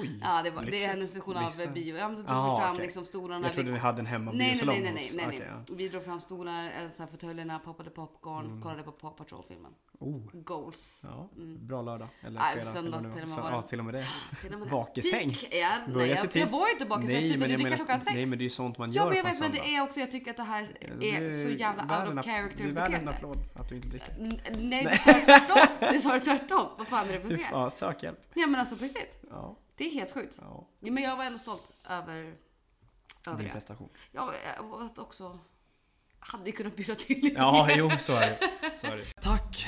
Oj, 0.00 0.18
Ja, 0.22 0.42
det, 0.42 0.50
var, 0.50 0.62
det 0.64 0.84
är 0.84 0.88
hennes 0.88 1.16
version 1.16 1.36
av 1.36 1.52
Vissa- 1.52 1.70
bio. 1.70 1.96
Ja, 1.96 2.08
men 2.08 2.16
då 2.16 2.22
drog 2.22 2.32
Aha, 2.36 2.56
vi 2.56 2.62
fram 2.62 2.72
okej. 2.74 2.84
liksom 2.84 3.04
stolarna. 3.04 3.46
Jag 3.46 3.54
trodde 3.54 3.68
vi... 3.68 3.74
ni 3.74 3.80
hade 3.80 4.00
en 4.00 4.06
hemma 4.06 4.32
Nej, 4.32 4.60
nej, 4.64 4.66
nej, 4.66 4.80
nej, 4.82 4.92
nej, 4.94 5.10
nej, 5.16 5.26
nej. 5.26 5.36
okej, 5.38 5.48
ja. 5.68 5.74
Vi 5.76 5.88
drog 5.88 6.04
fram 6.04 6.20
stolar, 6.20 6.64
eller 6.70 6.90
så 6.96 7.02
här 7.02 7.06
fåtöljerna, 7.10 7.58
poppade 7.58 7.90
popcorn, 7.90 8.46
Mm. 8.46 8.62
kollade 8.62 8.82
på 8.82 8.92
Paw 8.92 9.16
Patrol-filmen. 9.18 9.72
Oh, 9.98 10.20
Goals. 10.32 11.00
ja. 11.04 11.28
Mm. 11.36 11.66
Bra 11.66 11.82
lördag. 11.82 12.08
Eller 12.22 12.40
Nej, 12.40 12.52
fredag. 12.54 12.72
söndag 12.72 12.98
till 12.98 13.08
och 13.08 13.14
med 13.18 13.28
Så- 13.28 13.40
var 13.40 13.50
det. 13.50 13.56
Ja, 13.56 13.62
till 13.62 13.78
och 13.78 13.84
med 13.84 13.94
det. 13.94 14.00
Dick, 14.94 15.48
Ja, 15.54 15.70
nej, 15.88 16.08
jag, 16.10 16.28
jag 16.36 16.46
var 16.46 16.66
ju 16.66 16.72
inte 16.72 16.86
bakis, 16.86 17.10
jag 17.10 17.22
slutade 17.22 17.56
dricka 17.56 17.76
klockan 17.76 18.00
sex. 18.00 18.14
nej, 18.14 18.26
men 18.26 18.38
det 18.38 18.42
är 18.42 18.44
ju 18.44 18.50
sånt 18.50 18.78
man 18.78 18.92
Ja, 18.92 19.02
gör 19.02 19.08
men 19.08 19.16
jag 19.16 19.24
vet, 19.24 19.40
men 19.40 19.52
det 19.52 19.74
är 19.74 19.82
också, 19.82 20.00
jag 20.00 20.10
tycker 20.10 20.30
att 20.30 20.36
det 20.36 20.42
här 20.42 20.62
är 21.02 21.32
så 21.42 21.48
jävla 21.50 21.82
out 21.82 22.18
of 22.18 22.24
character 22.24 22.64
Det 22.64 22.70
är 22.70 22.72
värd 22.74 22.84
en 22.84 22.90
beteende. 22.92 23.10
applåd 23.10 23.38
att 23.54 23.68
du 23.68 23.74
inte 23.76 23.88
dricker. 23.88 24.16
Nej, 24.18 24.40
Nej. 24.58 24.84
du 24.92 24.98
sa 25.04 25.12
det 25.12 25.20
tvärtom. 25.24 25.92
Du 25.92 26.00
sa 26.00 26.12
det 26.12 26.20
tvärtom. 26.20 26.66
Vad 26.78 26.88
fan 26.88 27.08
är 27.08 27.12
det 27.12 27.20
för 27.20 27.28
fel? 27.28 27.40
ja, 27.52 27.70
sök 27.70 28.02
hjälp. 28.02 28.18
Ja, 28.34 28.46
men 28.46 28.60
alltså 28.60 28.76
på 28.76 28.84
riktigt. 28.84 29.18
Ja, 29.30 29.56
Det 29.80 29.86
är 29.86 29.90
helt 29.90 30.10
sjukt. 30.10 30.38
ja. 30.40 30.66
Men 30.80 31.02
jag 31.02 31.16
var 31.16 31.24
ändå 31.24 31.38
stolt 31.38 31.72
över, 31.88 32.34
över 33.26 33.38
Din 33.38 33.46
det. 33.46 33.52
prestation. 33.52 33.88
Ja, 34.12 34.32
jag 34.56 34.62
var 34.64 35.00
också... 35.00 35.38
Hade 36.18 36.46
ju 36.46 36.52
kunnat 36.52 36.76
bjuda 36.76 36.94
till 36.94 37.18
lite 37.20 37.36
Ja, 37.40 37.66
mer. 37.66 37.76
jo, 37.78 37.90
så 37.98 38.12
är 38.12 38.20
det. 38.30 38.38
Så 38.78 38.86
är 38.86 38.96
det. 38.96 39.04
Tack, 39.22 39.66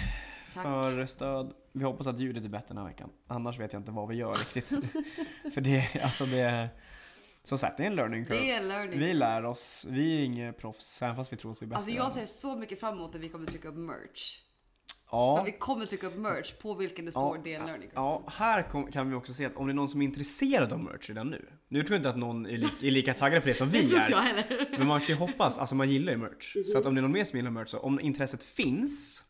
Tack. 0.55 0.63
för 0.63 1.07
stöd. 1.07 1.55
Vi 1.73 1.85
hoppas 1.85 2.07
att 2.07 2.19
ljudet 2.19 2.45
är 2.45 2.49
bättre 2.49 2.67
den 2.69 2.77
här 2.79 2.85
veckan. 2.85 3.11
Annars 3.27 3.59
vet 3.59 3.73
jag 3.73 3.81
inte 3.81 3.91
vad 3.93 4.09
vi 4.09 4.15
gör 4.17 4.35
riktigt. 4.35 4.69
för 5.55 5.61
det, 5.61 6.03
alltså 6.05 6.27
det 6.27 6.39
är, 6.41 6.69
som 7.43 7.59
sagt, 7.59 7.77
det 7.77 7.83
är 7.83 7.87
en 7.87 7.97
learning 7.97 8.25
curve. 8.25 8.41
Det 8.41 8.51
är 8.51 8.63
learning. 8.63 8.99
Vi 8.99 9.15
lär 9.15 9.45
oss. 9.45 9.85
Vi 9.89 10.19
är 10.21 10.25
inga 10.25 10.53
proffs, 10.53 11.03
även 11.03 11.17
fast 11.17 11.33
vi 11.33 11.37
tror 11.37 11.51
att 11.53 11.63
vi 11.63 11.67
är 11.67 11.69
bäst. 11.69 11.77
Alltså 11.77 11.91
jag 11.91 12.13
ser 12.13 12.27
så 12.27 12.57
mycket 12.57 12.81
fram 12.81 12.95
emot 12.95 13.15
att 13.15 13.21
vi 13.21 13.29
kommer 13.29 13.47
trycka 13.47 13.69
upp 13.69 13.77
merch. 13.77 14.39
Ja, 15.13 15.37
För 15.37 15.45
vi 15.45 15.53
kommer 15.53 15.87
trycka 15.87 16.07
upp 16.07 16.17
merch 16.17 16.53
på 16.63 16.75
vilken 16.75 17.05
det 17.07 17.11
står 17.13 17.37
Ja, 17.37 17.43
det 17.45 17.55
är 17.55 17.61
en 17.61 17.67
learning. 17.67 17.91
Ja, 17.95 18.23
här 18.27 18.63
kom, 18.63 18.93
kan 18.93 19.09
vi 19.11 19.15
också 19.17 19.35
se 19.35 19.45
att 19.45 19.57
om 19.57 19.67
det 19.67 19.73
är 19.73 19.75
någon 19.75 19.89
som 19.89 20.01
är 20.03 20.05
intresserad 20.05 20.73
av 20.73 20.81
merch 20.81 21.09
redan 21.09 21.31
nu. 21.31 21.49
Nu 21.69 21.83
tror 21.83 21.93
jag 21.95 21.99
inte 21.99 22.09
att 22.09 22.17
någon 22.19 22.47
är, 22.47 22.57
li, 22.59 22.69
är 22.83 22.91
lika 22.91 23.15
taggad 23.15 23.43
på 23.43 23.49
det 23.49 23.55
som 23.55 23.71
Det 23.73 23.81
vi 23.81 23.89
tror 23.89 24.01
inte 24.01 24.13
jag 24.13 24.21
är. 24.21 24.25
heller. 24.43 24.67
Men 24.79 24.87
man 24.87 25.01
kan 25.01 25.09
ju 25.09 25.15
hoppas, 25.15 25.59
alltså 25.59 25.75
man 25.75 25.91
gillar 25.91 26.13
ju 26.13 26.19
merch. 26.19 26.57
Så 26.73 26.79
att 26.79 26.87
om 26.87 26.95
det 26.95 27.01
är 27.01 27.03
någon 27.03 27.13
mer 27.13 27.25
som 27.25 27.37
gillar 27.39 27.51
merch, 27.51 27.69
så 27.69 27.79
om 27.79 28.01
intresset 28.01 28.45
finns 28.45 29.25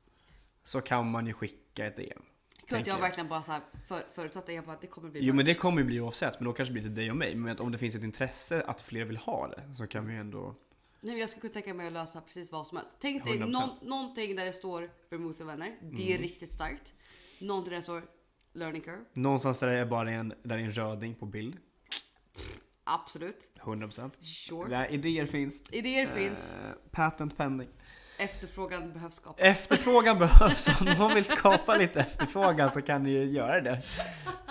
så 0.64 0.80
kan 0.80 1.10
man 1.10 1.26
ju 1.26 1.32
skicka 1.32 1.86
ett 1.86 1.96
DM. 1.96 2.22
Tänker 2.68 2.90
jag 2.90 2.96
jag. 2.96 3.02
verkligen 3.02 3.28
bara 3.28 3.42
så 3.42 3.52
här 3.52 3.60
för, 3.88 4.02
förutsatte 4.14 4.52
jag 4.52 4.64
bara 4.64 4.72
att 4.72 4.80
det 4.80 4.86
kommer 4.86 5.10
bli 5.10 5.20
Jo 5.20 5.26
men 5.26 5.36
merch. 5.36 5.46
det 5.46 5.54
kommer 5.54 5.78
ju 5.80 5.84
bli 5.86 6.00
oavsett, 6.00 6.40
men 6.40 6.44
då 6.44 6.52
kanske 6.52 6.70
det 6.70 6.72
blir 6.72 6.82
till 6.82 6.94
dig 6.94 7.10
och 7.10 7.16
mig. 7.16 7.34
Men 7.34 7.58
om 7.58 7.72
det 7.72 7.78
finns 7.78 7.94
ett 7.94 8.02
intresse 8.02 8.62
att 8.66 8.82
fler 8.82 9.04
vill 9.04 9.16
ha 9.16 9.48
det 9.48 9.74
så 9.74 9.86
kan 9.86 10.06
vi 10.06 10.12
ju 10.12 10.20
ändå... 10.20 10.54
Nej, 11.04 11.18
jag 11.18 11.28
skulle 11.28 11.40
kunna 11.40 11.52
tänka 11.54 11.74
mig 11.74 11.86
att 11.86 11.92
lösa 11.92 12.20
precis 12.20 12.52
vad 12.52 12.66
som 12.66 12.76
helst. 12.76 12.96
Tänk 13.00 13.24
dig 13.24 13.38
100%. 13.38 13.46
någon, 13.50 13.70
någonting 13.82 14.36
där 14.36 14.44
det 14.44 14.52
står 14.52 14.90
Vermouth 15.10 15.42
och 15.42 15.48
vänner. 15.48 15.76
Det 15.80 16.02
Mm. 16.02 16.14
är 16.14 16.18
riktigt 16.18 16.52
starkt. 16.52 16.92
Någonting 17.38 17.70
där 17.70 17.76
det 17.76 17.82
står 17.82 18.02
learning 18.52 18.80
curve. 18.82 19.04
Någonstans 19.12 19.58
där 19.58 19.66
det 19.68 19.78
är 19.78 19.84
bara 19.86 20.10
en, 20.10 20.34
där 20.42 20.58
är 20.58 20.62
en 20.62 20.72
röding 20.72 21.14
på 21.14 21.26
bild. 21.26 21.56
Absolut. 22.84 23.50
100%. 23.60 24.10
Sure. 24.20 24.68
Där 24.68 24.90
idéer 24.92 25.26
finns. 25.26 25.62
Idéer 25.72 26.06
finns. 26.06 26.52
Eh, 26.52 26.72
patent 26.90 27.36
pending. 27.36 27.68
Efterfrågan 28.18 28.92
behövs 28.92 29.14
skapas. 29.14 29.40
Efterfrågan 29.40 30.18
behövs. 30.18 30.68
Om 30.80 30.86
någon 30.98 31.14
vill 31.14 31.24
skapa 31.24 31.76
lite 31.76 32.00
efterfrågan 32.00 32.70
så 32.70 32.82
kan 32.82 33.02
ni 33.02 33.10
ju 33.10 33.24
göra 33.24 33.60
det. 33.60 33.82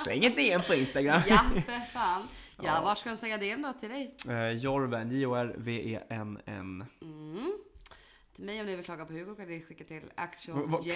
Släng 0.04 0.26
ett 0.26 0.36
DM 0.36 0.62
på 0.68 0.74
Instagram. 0.76 1.22
Ja, 1.28 1.38
för 1.66 1.91
fan. 1.93 2.28
Ja, 2.64 2.76
Ja. 2.76 2.82
vart 2.84 2.97
ska 2.97 3.09
de 3.09 3.18
slänga 3.18 3.38
DM 3.38 3.62
då 3.62 3.74
till 3.74 3.89
dig? 3.89 4.16
Eh, 4.30 4.49
Jorven, 4.51 5.12
J-O-R-V-E-N-N. 5.12 6.86
Mm. 7.01 7.51
Till 8.36 8.43
mig 8.45 8.59
om 8.59 8.66
ni 8.66 8.76
vill 8.76 8.86
klaga 8.86 9.05
på 9.05 9.14
Hugo 9.14 9.36
kan 9.36 9.45
ni 9.47 9.62
skicka 9.62 9.84
till 9.84 10.12
actual 10.16 10.68
Vad- 10.68 10.86
Jeff. 10.86 10.95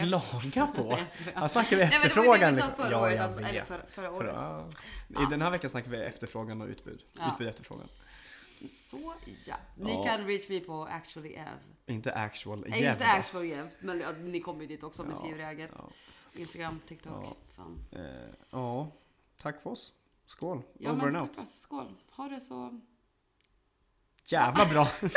klaga 0.53 0.67
på? 0.67 0.95
Här 1.35 1.47
snackar 1.47 1.77
vi 1.77 1.83
Nej, 1.85 1.99
men 2.01 2.09
det 2.09 2.27
var 2.27 2.37
det 2.37 2.45
efterfrågan. 2.45 2.55
vi 2.55 2.61
sa 2.61 2.67
liksom. 2.67 2.83
förra 2.85 2.91
Ja, 2.91 3.01
året, 3.01 3.21
av- 3.21 3.39
eller 3.39 3.61
förra, 3.63 3.85
För, 3.87 4.09
året. 4.13 4.33
ja. 4.37 4.69
Ja. 5.07 5.23
I 5.23 5.25
den 5.29 5.41
här 5.41 5.49
veckan 5.49 5.69
snackar 5.69 5.89
vi 5.89 5.97
efterfrågan 5.97 6.61
och 6.61 6.67
utbud. 6.67 7.03
Ja. 7.13 7.31
Utbud 7.31 7.47
och 7.47 7.49
efterfrågan. 7.49 7.87
Så 8.69 9.13
ja. 9.45 9.55
Ni 9.75 9.91
Ja. 9.93 10.03
kan 10.03 10.27
reach 10.27 10.49
me 10.49 10.59
på 10.59 10.83
actually 10.85 11.33
Ev. 11.33 11.45
Inte 11.85 12.13
actual 12.13 12.65
jävla. 12.69 12.91
inte 12.91 13.05
actual 13.05 13.45
Jeff, 13.45 13.71
men 13.79 13.99
ja, 13.99 14.07
ni 14.23 14.39
kommer 14.39 14.61
ju 14.61 14.67
dit 14.67 14.83
också 14.83 15.05
Ja, 15.11 15.27
Sivreaget. 15.27 15.71
Ja. 15.77 15.89
Instagram, 16.33 16.79
TikTok. 16.87 17.25
Ja. 17.25 17.35
Fan. 17.55 17.79
Eh, 17.91 18.01
ja, 18.51 18.91
tack 19.41 19.61
för 19.61 19.69
oss. 19.69 19.93
Skål. 20.25 20.61
Ja, 20.79 20.91
Over 20.91 21.05
men 21.05 21.15
and 21.15 21.21
out. 21.27 21.33
tack, 21.33 21.47
skål. 21.47 21.95
Ha 22.11 22.27
det 22.29 22.39
så 22.41 22.81
Jävla 24.25 24.65
bra. 24.65 24.87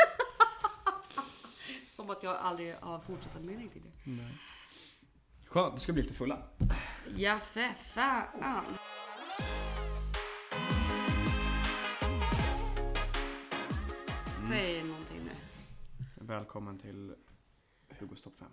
som 1.85 2.09
att 2.09 2.23
jag 2.23 2.35
aldrig 2.37 2.75
har 2.75 2.99
fortsatt 2.99 3.35
en 3.35 3.45
mening 3.45 3.69
till 3.69 3.81
det. 3.81 3.91
Nej. 4.11 4.33
Skönt, 5.47 5.75
du 5.75 5.81
ska 5.81 5.93
bli 5.93 6.01
lite 6.01 6.13
fulla. 6.15 6.43
Ja, 7.17 7.39
för 7.39 7.73
fan. 7.73 8.77
Säg 14.47 14.83
någonting 14.83 15.19
nu. 15.25 15.31
Välkommen 16.15 16.79
till 16.79 17.15
Hugos 17.99 18.21
topp 18.23 18.33
5. 18.39 18.47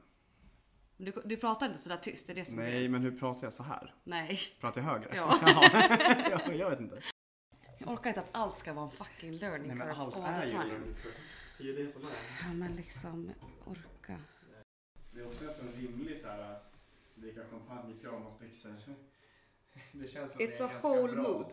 Du, 0.97 1.13
du 1.25 1.37
pratar 1.37 1.67
inte 1.67 1.79
sådär 1.79 1.97
tyst, 1.97 2.27
det 2.27 2.33
är 2.33 2.35
det 2.35 2.45
som 2.45 2.59
är 2.59 2.63
Nej, 2.63 2.73
grejen. 2.73 2.93
men 2.93 3.03
hur 3.03 3.19
pratar 3.19 3.47
jag 3.47 3.55
så 3.55 3.63
här? 3.63 3.95
Nej. 4.05 4.41
Pratar 4.61 4.81
jag 4.81 4.89
högre? 4.89 5.17
Ja. 5.17 5.39
ja, 6.47 6.53
jag 6.53 6.71
vet 6.71 6.81
inte. 6.81 7.01
Jag 7.79 7.89
orkar 7.89 8.11
inte 8.11 8.21
att 8.21 8.31
allt 8.33 8.57
ska 8.57 8.73
vara 8.73 8.85
en 8.85 8.91
fucking 8.91 9.33
learning 9.33 9.71
curve 9.71 9.93
all 9.93 10.13
the 10.13 10.49
time. 10.49 10.81
Det 11.59 11.63
är 11.65 11.67
ju 11.67 11.85
det 11.85 11.91
som 11.91 12.03
är. 12.03 12.11
Ja, 12.47 12.53
men 12.55 12.77
liksom 12.77 13.33
orka. 13.65 14.21
Det 15.13 15.21
är 15.21 15.27
också 15.27 15.45
en 15.49 15.55
sån 15.55 15.73
rimlig 15.73 16.19
så 16.19 16.29
här 16.29 16.59
dricka 17.15 17.41
champagne 17.51 17.95
i 17.95 17.97
pyjamasbyxor. 17.99 18.73
Det 19.93 20.09
känns 20.09 20.33
som 20.33 20.41
It's 20.41 20.47
det 20.47 20.61
är 20.61 20.65
a 20.65 20.69
ganska 20.69 20.89
whole 20.89 21.13
bra. 21.13 21.23
mood. 21.23 21.53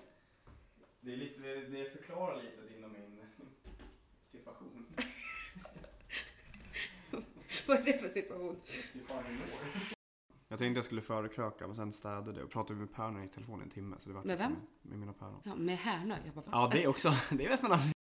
Det, 1.02 1.14
är 1.14 1.18
lite, 1.18 1.40
det, 1.42 1.90
förklarar 1.92 2.42
lite 2.44 2.78
inom 2.78 2.92
min 2.92 3.20
situation. 4.28 4.86
Vad 7.68 7.78
är 7.78 7.84
det 7.84 7.98
för 8.00 8.10
situation? 8.10 8.56
Jag 10.48 10.60
tänkte 10.60 10.78
jag 10.78 10.86
skulle 10.86 11.02
förkröka 11.02 11.68
men 11.68 11.76
sen 11.76 11.94
städade 11.94 12.32
jag 12.32 12.44
och 12.44 12.52
pratade 12.52 12.80
med 12.80 12.94
päron 12.94 13.24
i 13.24 13.28
telefon 13.28 13.60
i 13.60 13.64
en 13.64 13.70
timme. 13.70 13.96
Så 14.00 14.10
det 14.10 14.16
var 14.16 14.24
Med 14.24 14.38
vem? 14.38 14.56
Med 14.82 15.00
mina 15.00 15.14
päron. 15.14 15.42
Ja, 15.44 15.56
med 15.56 15.78
Härnö. 15.78 16.18
Jag 16.26 16.34
bara? 16.34 16.46
Ja 16.52 16.70
det 16.74 16.88
också, 16.88 17.10
det 17.30 17.48
vet 17.48 17.62
man 17.62 17.72
aldrig. 17.72 17.94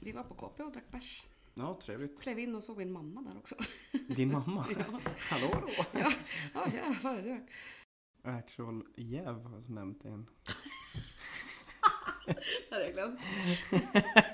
Vi 0.00 0.12
var 0.12 0.22
på 0.22 0.34
KP 0.34 0.62
och 0.62 0.72
drack 0.72 0.90
bärs. 0.90 1.26
Ja 1.54 1.78
trevligt. 1.82 2.22
Klev 2.22 2.38
in 2.38 2.54
och 2.54 2.62
såg 2.62 2.76
min 2.76 2.92
mamma 2.92 3.22
där 3.22 3.38
också. 3.38 3.54
Din 4.08 4.32
mamma? 4.32 4.66
Ja, 4.78 5.00
Hallå 5.18 5.48
då? 5.66 5.84
ja, 5.92 6.12
ja 6.54 6.68
jävlar. 6.72 7.22
Det 7.22 7.30
var... 7.30 8.32
Actual 8.38 8.84
jäv 8.96 9.42
har 9.42 9.54
jag 9.54 9.70
nämnt 9.70 10.04
en. 10.04 10.26
Det 12.26 12.34
hade 12.70 12.84
jag 12.84 12.92
glömt. 12.92 13.20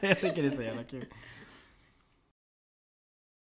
jag 0.03 0.21
tycker 0.21 0.43
det 0.43 0.49
är 0.49 0.51
så 0.51 0.63
jävla 0.63 0.85
kul. 0.85 1.07